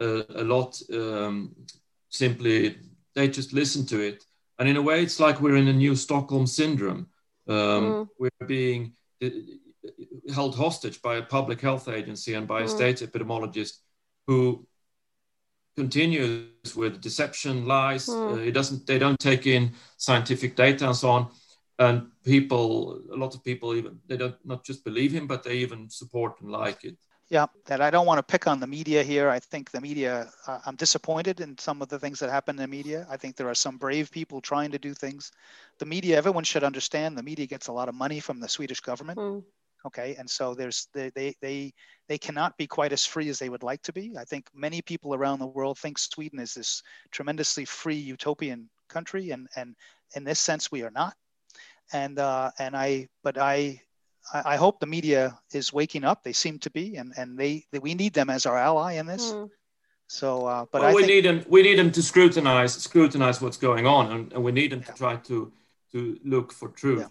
uh, 0.00 0.22
a 0.42 0.44
lot 0.54 0.70
um, 0.92 1.36
simply 2.08 2.76
they 3.14 3.28
just 3.28 3.52
listen 3.52 3.86
to 3.86 3.98
it 4.10 4.18
And 4.58 4.68
in 4.68 4.76
a 4.76 4.82
way, 4.82 5.02
it's 5.02 5.20
like 5.20 5.40
we're 5.40 5.56
in 5.56 5.68
a 5.68 5.72
new 5.72 5.94
Stockholm 5.94 6.46
syndrome. 6.46 7.06
Um, 7.48 7.56
mm. 7.56 8.08
We're 8.18 8.46
being 8.46 8.92
uh, 9.22 9.28
held 10.34 10.56
hostage 10.56 11.00
by 11.00 11.16
a 11.16 11.22
public 11.22 11.60
health 11.60 11.88
agency 11.88 12.34
and 12.34 12.46
by 12.46 12.62
mm. 12.62 12.64
a 12.64 12.68
state 12.68 12.96
epidemiologist 12.96 13.74
who 14.26 14.66
continues 15.76 16.74
with 16.74 17.00
deception, 17.00 17.66
lies. 17.66 18.06
Mm. 18.06 18.32
Uh, 18.32 18.40
it 18.40 18.52
doesn't. 18.52 18.86
They 18.86 18.98
don't 18.98 19.18
take 19.18 19.46
in 19.46 19.72
scientific 19.96 20.56
data 20.56 20.86
and 20.86 20.96
so 20.96 21.10
on. 21.10 21.28
And 21.78 22.10
people, 22.24 23.00
a 23.12 23.16
lot 23.16 23.34
of 23.34 23.44
people, 23.44 23.74
even 23.74 24.00
they 24.06 24.16
don't 24.16 24.34
not 24.44 24.64
just 24.64 24.84
believe 24.84 25.12
him, 25.12 25.26
but 25.26 25.44
they 25.44 25.58
even 25.58 25.88
support 25.88 26.40
and 26.40 26.50
like 26.50 26.84
it. 26.84 26.96
Yeah, 27.30 27.46
that 27.66 27.80
I 27.80 27.90
don't 27.90 28.06
want 28.06 28.18
to 28.18 28.22
pick 28.22 28.46
on 28.46 28.58
the 28.58 28.66
media 28.66 29.02
here. 29.02 29.28
I 29.28 29.38
think 29.38 29.70
the 29.70 29.80
media, 29.80 30.30
uh, 30.46 30.60
I'm 30.64 30.76
disappointed 30.76 31.40
in 31.40 31.58
some 31.58 31.82
of 31.82 31.88
the 31.88 31.98
things 31.98 32.18
that 32.20 32.30
happen 32.30 32.56
in 32.56 32.62
the 32.62 32.76
media. 32.76 33.06
I 33.10 33.18
think 33.18 33.36
there 33.36 33.50
are 33.50 33.54
some 33.54 33.76
brave 33.76 34.10
people 34.10 34.40
trying 34.40 34.70
to 34.70 34.78
do 34.78 34.94
things. 34.94 35.30
The 35.78 35.84
media, 35.86 36.16
everyone 36.16 36.44
should 36.44 36.64
understand 36.64 37.16
the 37.16 37.22
media 37.22 37.46
gets 37.46 37.68
a 37.68 37.72
lot 37.72 37.88
of 37.88 37.94
money 37.94 38.18
from 38.18 38.40
the 38.40 38.48
Swedish 38.48 38.80
government. 38.80 39.18
Mm. 39.18 39.44
Okay, 39.86 40.16
and 40.18 40.28
so 40.28 40.54
there's 40.54 40.88
they, 40.92 41.10
they 41.14 41.34
they 41.40 41.72
they 42.08 42.18
cannot 42.18 42.56
be 42.56 42.66
quite 42.66 42.92
as 42.92 43.04
free 43.04 43.28
as 43.28 43.38
they 43.38 43.48
would 43.48 43.62
like 43.62 43.82
to 43.82 43.92
be. 43.92 44.16
I 44.18 44.24
think 44.24 44.48
many 44.52 44.82
people 44.82 45.14
around 45.14 45.38
the 45.38 45.46
world 45.46 45.78
think 45.78 45.98
Sweden 45.98 46.40
is 46.40 46.54
this 46.54 46.82
tremendously 47.12 47.64
free 47.64 47.94
utopian 47.94 48.68
country, 48.88 49.30
and 49.30 49.48
and 49.54 49.76
in 50.16 50.24
this 50.24 50.40
sense 50.40 50.72
we 50.72 50.82
are 50.82 50.90
not. 50.90 51.14
And 51.92 52.18
uh, 52.18 52.50
and 52.58 52.76
I, 52.76 53.08
but 53.22 53.38
I 53.38 53.82
I, 54.32 54.56
hope 54.56 54.78
the 54.78 54.86
media 54.86 55.38
is 55.52 55.72
waking 55.72 56.04
up. 56.04 56.22
They 56.22 56.32
seem 56.32 56.58
to 56.60 56.70
be, 56.70 56.96
and 56.96 57.12
and 57.16 57.38
they, 57.38 57.64
they 57.72 57.78
we 57.78 57.94
need 57.94 58.12
them 58.12 58.30
as 58.30 58.46
our 58.46 58.58
ally 58.58 58.94
in 58.94 59.06
this. 59.06 59.32
Mm. 59.32 59.48
So, 60.08 60.46
uh, 60.46 60.66
but 60.72 60.82
well, 60.82 60.94
we 60.94 61.02
think, 61.02 61.12
need 61.12 61.24
them. 61.24 61.44
We 61.48 61.62
need 61.62 61.78
them 61.78 61.92
to 61.92 62.02
scrutinize 62.02 62.74
scrutinize 62.74 63.40
what's 63.40 63.56
going 63.56 63.86
on, 63.86 64.12
and, 64.12 64.32
and 64.32 64.44
we 64.44 64.52
need 64.52 64.72
them 64.72 64.80
yeah. 64.80 64.92
to 64.92 64.98
try 64.98 65.16
to 65.16 65.52
to 65.92 66.18
look 66.24 66.52
for 66.52 66.68
truth. 66.68 67.00
Yeah. 67.00 67.08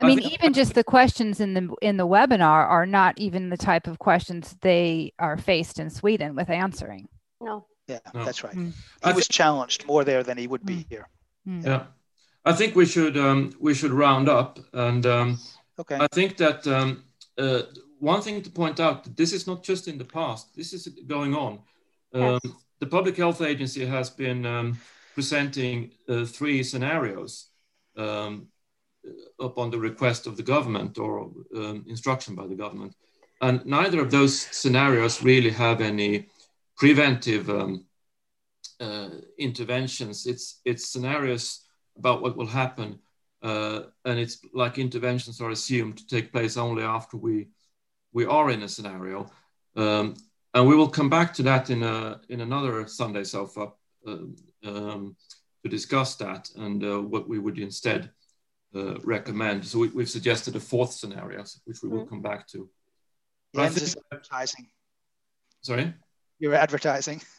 I 0.00 0.06
mean, 0.08 0.20
even 0.20 0.52
just 0.52 0.74
the 0.74 0.84
questions 0.84 1.40
in 1.40 1.54
the 1.54 1.74
in 1.80 1.96
the 1.96 2.06
webinar 2.06 2.68
are 2.68 2.86
not 2.86 3.18
even 3.18 3.48
the 3.48 3.56
type 3.56 3.86
of 3.86 3.98
questions 3.98 4.56
they 4.60 5.12
are 5.18 5.36
faced 5.36 5.78
in 5.78 5.90
Sweden 5.90 6.34
with 6.34 6.50
answering. 6.50 7.08
No. 7.40 7.66
Yeah, 7.86 7.98
no. 8.14 8.24
that's 8.24 8.42
right. 8.42 8.54
Mm. 8.54 8.72
He 9.04 9.12
was 9.12 9.28
challenged 9.28 9.86
more 9.86 10.04
there 10.04 10.22
than 10.22 10.38
he 10.38 10.46
would 10.46 10.64
be 10.64 10.76
mm. 10.76 10.86
here. 10.88 11.08
Mm. 11.46 11.64
Yeah, 11.64 11.84
I 12.44 12.52
think 12.52 12.76
we 12.76 12.86
should 12.86 13.16
um, 13.16 13.52
we 13.60 13.74
should 13.74 13.92
round 13.92 14.28
up, 14.28 14.58
and 14.72 15.06
um, 15.06 15.38
Okay. 15.78 15.98
I 16.00 16.06
think 16.12 16.36
that 16.36 16.66
um, 16.66 17.04
uh, 17.36 17.62
one 17.98 18.22
thing 18.22 18.42
to 18.42 18.50
point 18.50 18.78
out, 18.80 19.16
this 19.16 19.32
is 19.32 19.46
not 19.46 19.62
just 19.62 19.88
in 19.88 19.98
the 19.98 20.04
past, 20.04 20.54
this 20.54 20.72
is 20.72 20.86
going 21.06 21.34
on. 21.34 21.58
Um, 22.12 22.38
yes. 22.44 22.52
The 22.80 22.86
Public 22.86 23.16
Health 23.16 23.40
Agency 23.40 23.84
has 23.84 24.10
been 24.10 24.46
um, 24.46 24.78
presenting 25.14 25.90
uh, 26.08 26.24
three 26.24 26.62
scenarios 26.62 27.48
um, 27.96 28.48
upon 29.40 29.70
the 29.70 29.78
request 29.78 30.26
of 30.26 30.36
the 30.36 30.42
government 30.42 30.98
or 30.98 31.30
um, 31.56 31.84
instruction 31.88 32.34
by 32.34 32.46
the 32.46 32.54
government. 32.54 32.94
And 33.40 33.64
neither 33.66 34.00
of 34.00 34.10
those 34.10 34.38
scenarios 34.38 35.22
really 35.22 35.50
have 35.50 35.80
any 35.80 36.28
preventive 36.76 37.50
um, 37.50 37.86
uh, 38.80 39.08
interventions. 39.38 40.26
It's, 40.26 40.60
it's 40.64 40.88
scenarios 40.88 41.63
about 41.96 42.22
what 42.22 42.36
will 42.36 42.46
happen 42.46 42.98
uh, 43.44 43.82
and 44.06 44.18
it's 44.18 44.38
like 44.54 44.78
interventions 44.78 45.40
are 45.40 45.50
assumed 45.50 45.98
to 45.98 46.06
take 46.06 46.32
place 46.32 46.56
only 46.56 46.82
after 46.82 47.18
we 47.18 47.48
we 48.14 48.24
are 48.24 48.50
in 48.50 48.62
a 48.62 48.68
scenario. 48.68 49.30
Um, 49.76 50.14
and 50.54 50.66
we 50.66 50.76
will 50.76 50.88
come 50.88 51.10
back 51.10 51.34
to 51.34 51.42
that 51.42 51.68
in 51.68 51.82
a 51.82 52.20
in 52.30 52.40
another 52.40 52.86
Sunday 52.86 53.24
sofa 53.24 53.72
uh, 54.06 54.16
um, 54.64 55.16
to 55.62 55.68
discuss 55.68 56.16
that 56.16 56.48
and 56.56 56.82
uh, 56.82 57.02
what 57.02 57.28
we 57.28 57.38
would 57.38 57.58
instead 57.58 58.10
uh, 58.74 58.98
recommend. 59.00 59.66
So 59.66 59.80
we, 59.80 60.02
have 60.02 60.08
suggested 60.08 60.56
a 60.56 60.60
fourth 60.60 60.92
scenario, 60.92 61.44
which 61.64 61.82
we 61.82 61.90
will 61.90 62.00
mm-hmm. 62.00 62.08
come 62.08 62.22
back 62.22 62.48
to. 62.48 62.70
Jens 63.54 63.96
advertising. 64.10 64.68
Sorry. 65.60 65.92
You're 66.38 66.54
advertising. 66.54 67.20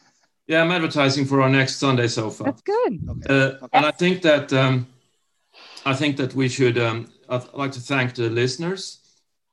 Yeah, 0.48 0.62
I'm 0.62 0.72
advertising 0.72 1.26
for 1.26 1.42
our 1.42 1.50
next 1.50 1.78
Sunday 1.78 2.08
sofa. 2.08 2.44
That's 2.44 2.62
good. 2.62 3.00
Okay. 3.10 3.34
Uh, 3.34 3.34
okay. 3.34 3.68
And 3.74 3.86
I 3.86 3.92
think 3.92 4.22
that. 4.22 4.54
Um, 4.54 4.88
I 5.86 5.94
think 5.94 6.18
that 6.18 6.34
we 6.34 6.50
should. 6.50 6.78
Um, 6.78 7.12
I'd 7.30 7.54
like 7.54 7.72
to 7.74 7.80
thank 7.80 8.16
the 8.16 8.30
listeners. 8.30 9.00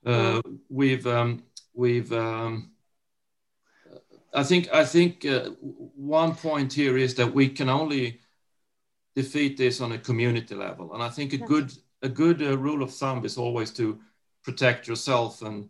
Uh, 0.05 0.41
we've 0.71 1.07
um, 1.07 1.43
we've. 1.75 2.13
Um, 2.13 2.73
I 4.35 4.43
think 4.43 4.73
I 4.73 4.85
think 4.85 5.27
uh, 5.27 5.51
one 5.61 6.35
point 6.35 6.73
here 6.73 6.97
is 6.97 7.15
that 7.17 7.35
we 7.35 7.49
can 7.51 7.69
only 7.69 8.21
defeat 9.15 9.59
this 9.59 9.83
on 9.83 9.93
a 9.93 9.99
community 9.99 10.55
level, 10.55 10.95
and 10.95 11.03
I 11.03 11.11
think 11.11 11.35
a 11.35 11.39
good 11.39 11.71
a 12.01 12.09
good 12.09 12.43
uh, 12.43 12.57
rule 12.57 12.83
of 12.83 12.95
thumb 12.95 13.25
is 13.27 13.37
always 13.37 13.71
to 13.73 14.01
protect 14.43 14.89
yourself 14.89 15.43
and 15.43 15.69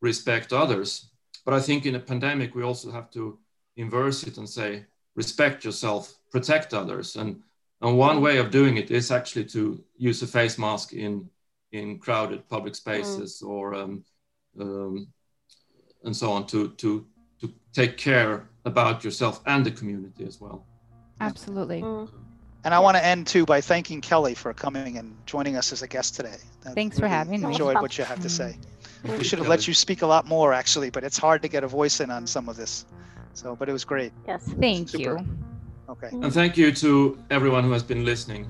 respect 0.00 0.52
others. 0.52 1.10
But 1.44 1.54
I 1.54 1.60
think 1.60 1.86
in 1.86 1.96
a 1.96 2.00
pandemic 2.00 2.54
we 2.54 2.62
also 2.62 2.92
have 2.92 3.10
to 3.10 3.38
inverse 3.76 4.22
it 4.24 4.38
and 4.38 4.48
say 4.48 4.84
respect 5.14 5.64
yourself, 5.64 6.14
protect 6.30 6.74
others, 6.74 7.16
and 7.16 7.40
and 7.80 7.98
one 7.98 8.20
way 8.20 8.38
of 8.38 8.50
doing 8.50 8.76
it 8.76 8.90
is 8.90 9.10
actually 9.10 9.44
to 9.44 9.82
use 9.96 10.22
a 10.22 10.26
face 10.26 10.58
mask 10.58 10.92
in 10.92 11.28
in 11.72 11.98
crowded 11.98 12.48
public 12.48 12.74
spaces 12.74 13.42
mm. 13.42 13.48
or 13.48 13.74
um, 13.74 14.04
um, 14.60 15.08
and 16.04 16.16
so 16.16 16.32
on 16.32 16.46
to 16.46 16.70
to 16.70 17.06
to 17.40 17.52
take 17.72 17.96
care 17.96 18.48
about 18.64 19.04
yourself 19.04 19.40
and 19.46 19.66
the 19.66 19.70
community 19.70 20.24
as 20.24 20.40
well. 20.40 20.64
Absolutely. 21.20 21.82
Mm. 21.82 22.08
And 22.64 22.72
I 22.72 22.78
want 22.78 22.96
to 22.96 23.04
end 23.04 23.26
too 23.26 23.44
by 23.44 23.60
thanking 23.60 24.00
Kelly 24.00 24.34
for 24.34 24.54
coming 24.54 24.96
and 24.96 25.14
joining 25.26 25.56
us 25.56 25.70
as 25.70 25.82
a 25.82 25.86
guest 25.86 26.14
today. 26.14 26.36
Thanks 26.74 26.96
really 26.96 27.08
for 27.10 27.14
having 27.14 27.42
me. 27.42 27.48
Enjoyed 27.48 27.74
what 27.74 27.98
you 27.98 28.04
have 28.04 28.20
to 28.20 28.30
say. 28.30 28.56
Mm. 29.04 29.18
We 29.18 29.24
should 29.24 29.38
have 29.38 29.48
let 29.48 29.68
you 29.68 29.74
speak 29.74 30.00
a 30.00 30.06
lot 30.06 30.26
more 30.26 30.54
actually, 30.54 30.88
but 30.88 31.04
it's 31.04 31.18
hard 31.18 31.42
to 31.42 31.48
get 31.48 31.62
a 31.62 31.68
voice 31.68 32.00
in 32.00 32.10
on 32.10 32.26
some 32.26 32.48
of 32.48 32.56
this. 32.56 32.86
So, 33.34 33.54
but 33.56 33.68
it 33.68 33.72
was 33.72 33.84
great. 33.84 34.12
Yes. 34.26 34.42
Thank 34.60 34.88
Super. 34.88 35.18
you. 35.18 35.26
Okay. 35.88 36.08
And 36.12 36.32
thank 36.32 36.56
you 36.56 36.72
to 36.72 37.18
everyone 37.30 37.64
who 37.64 37.72
has 37.72 37.82
been 37.82 38.04
listening. 38.04 38.48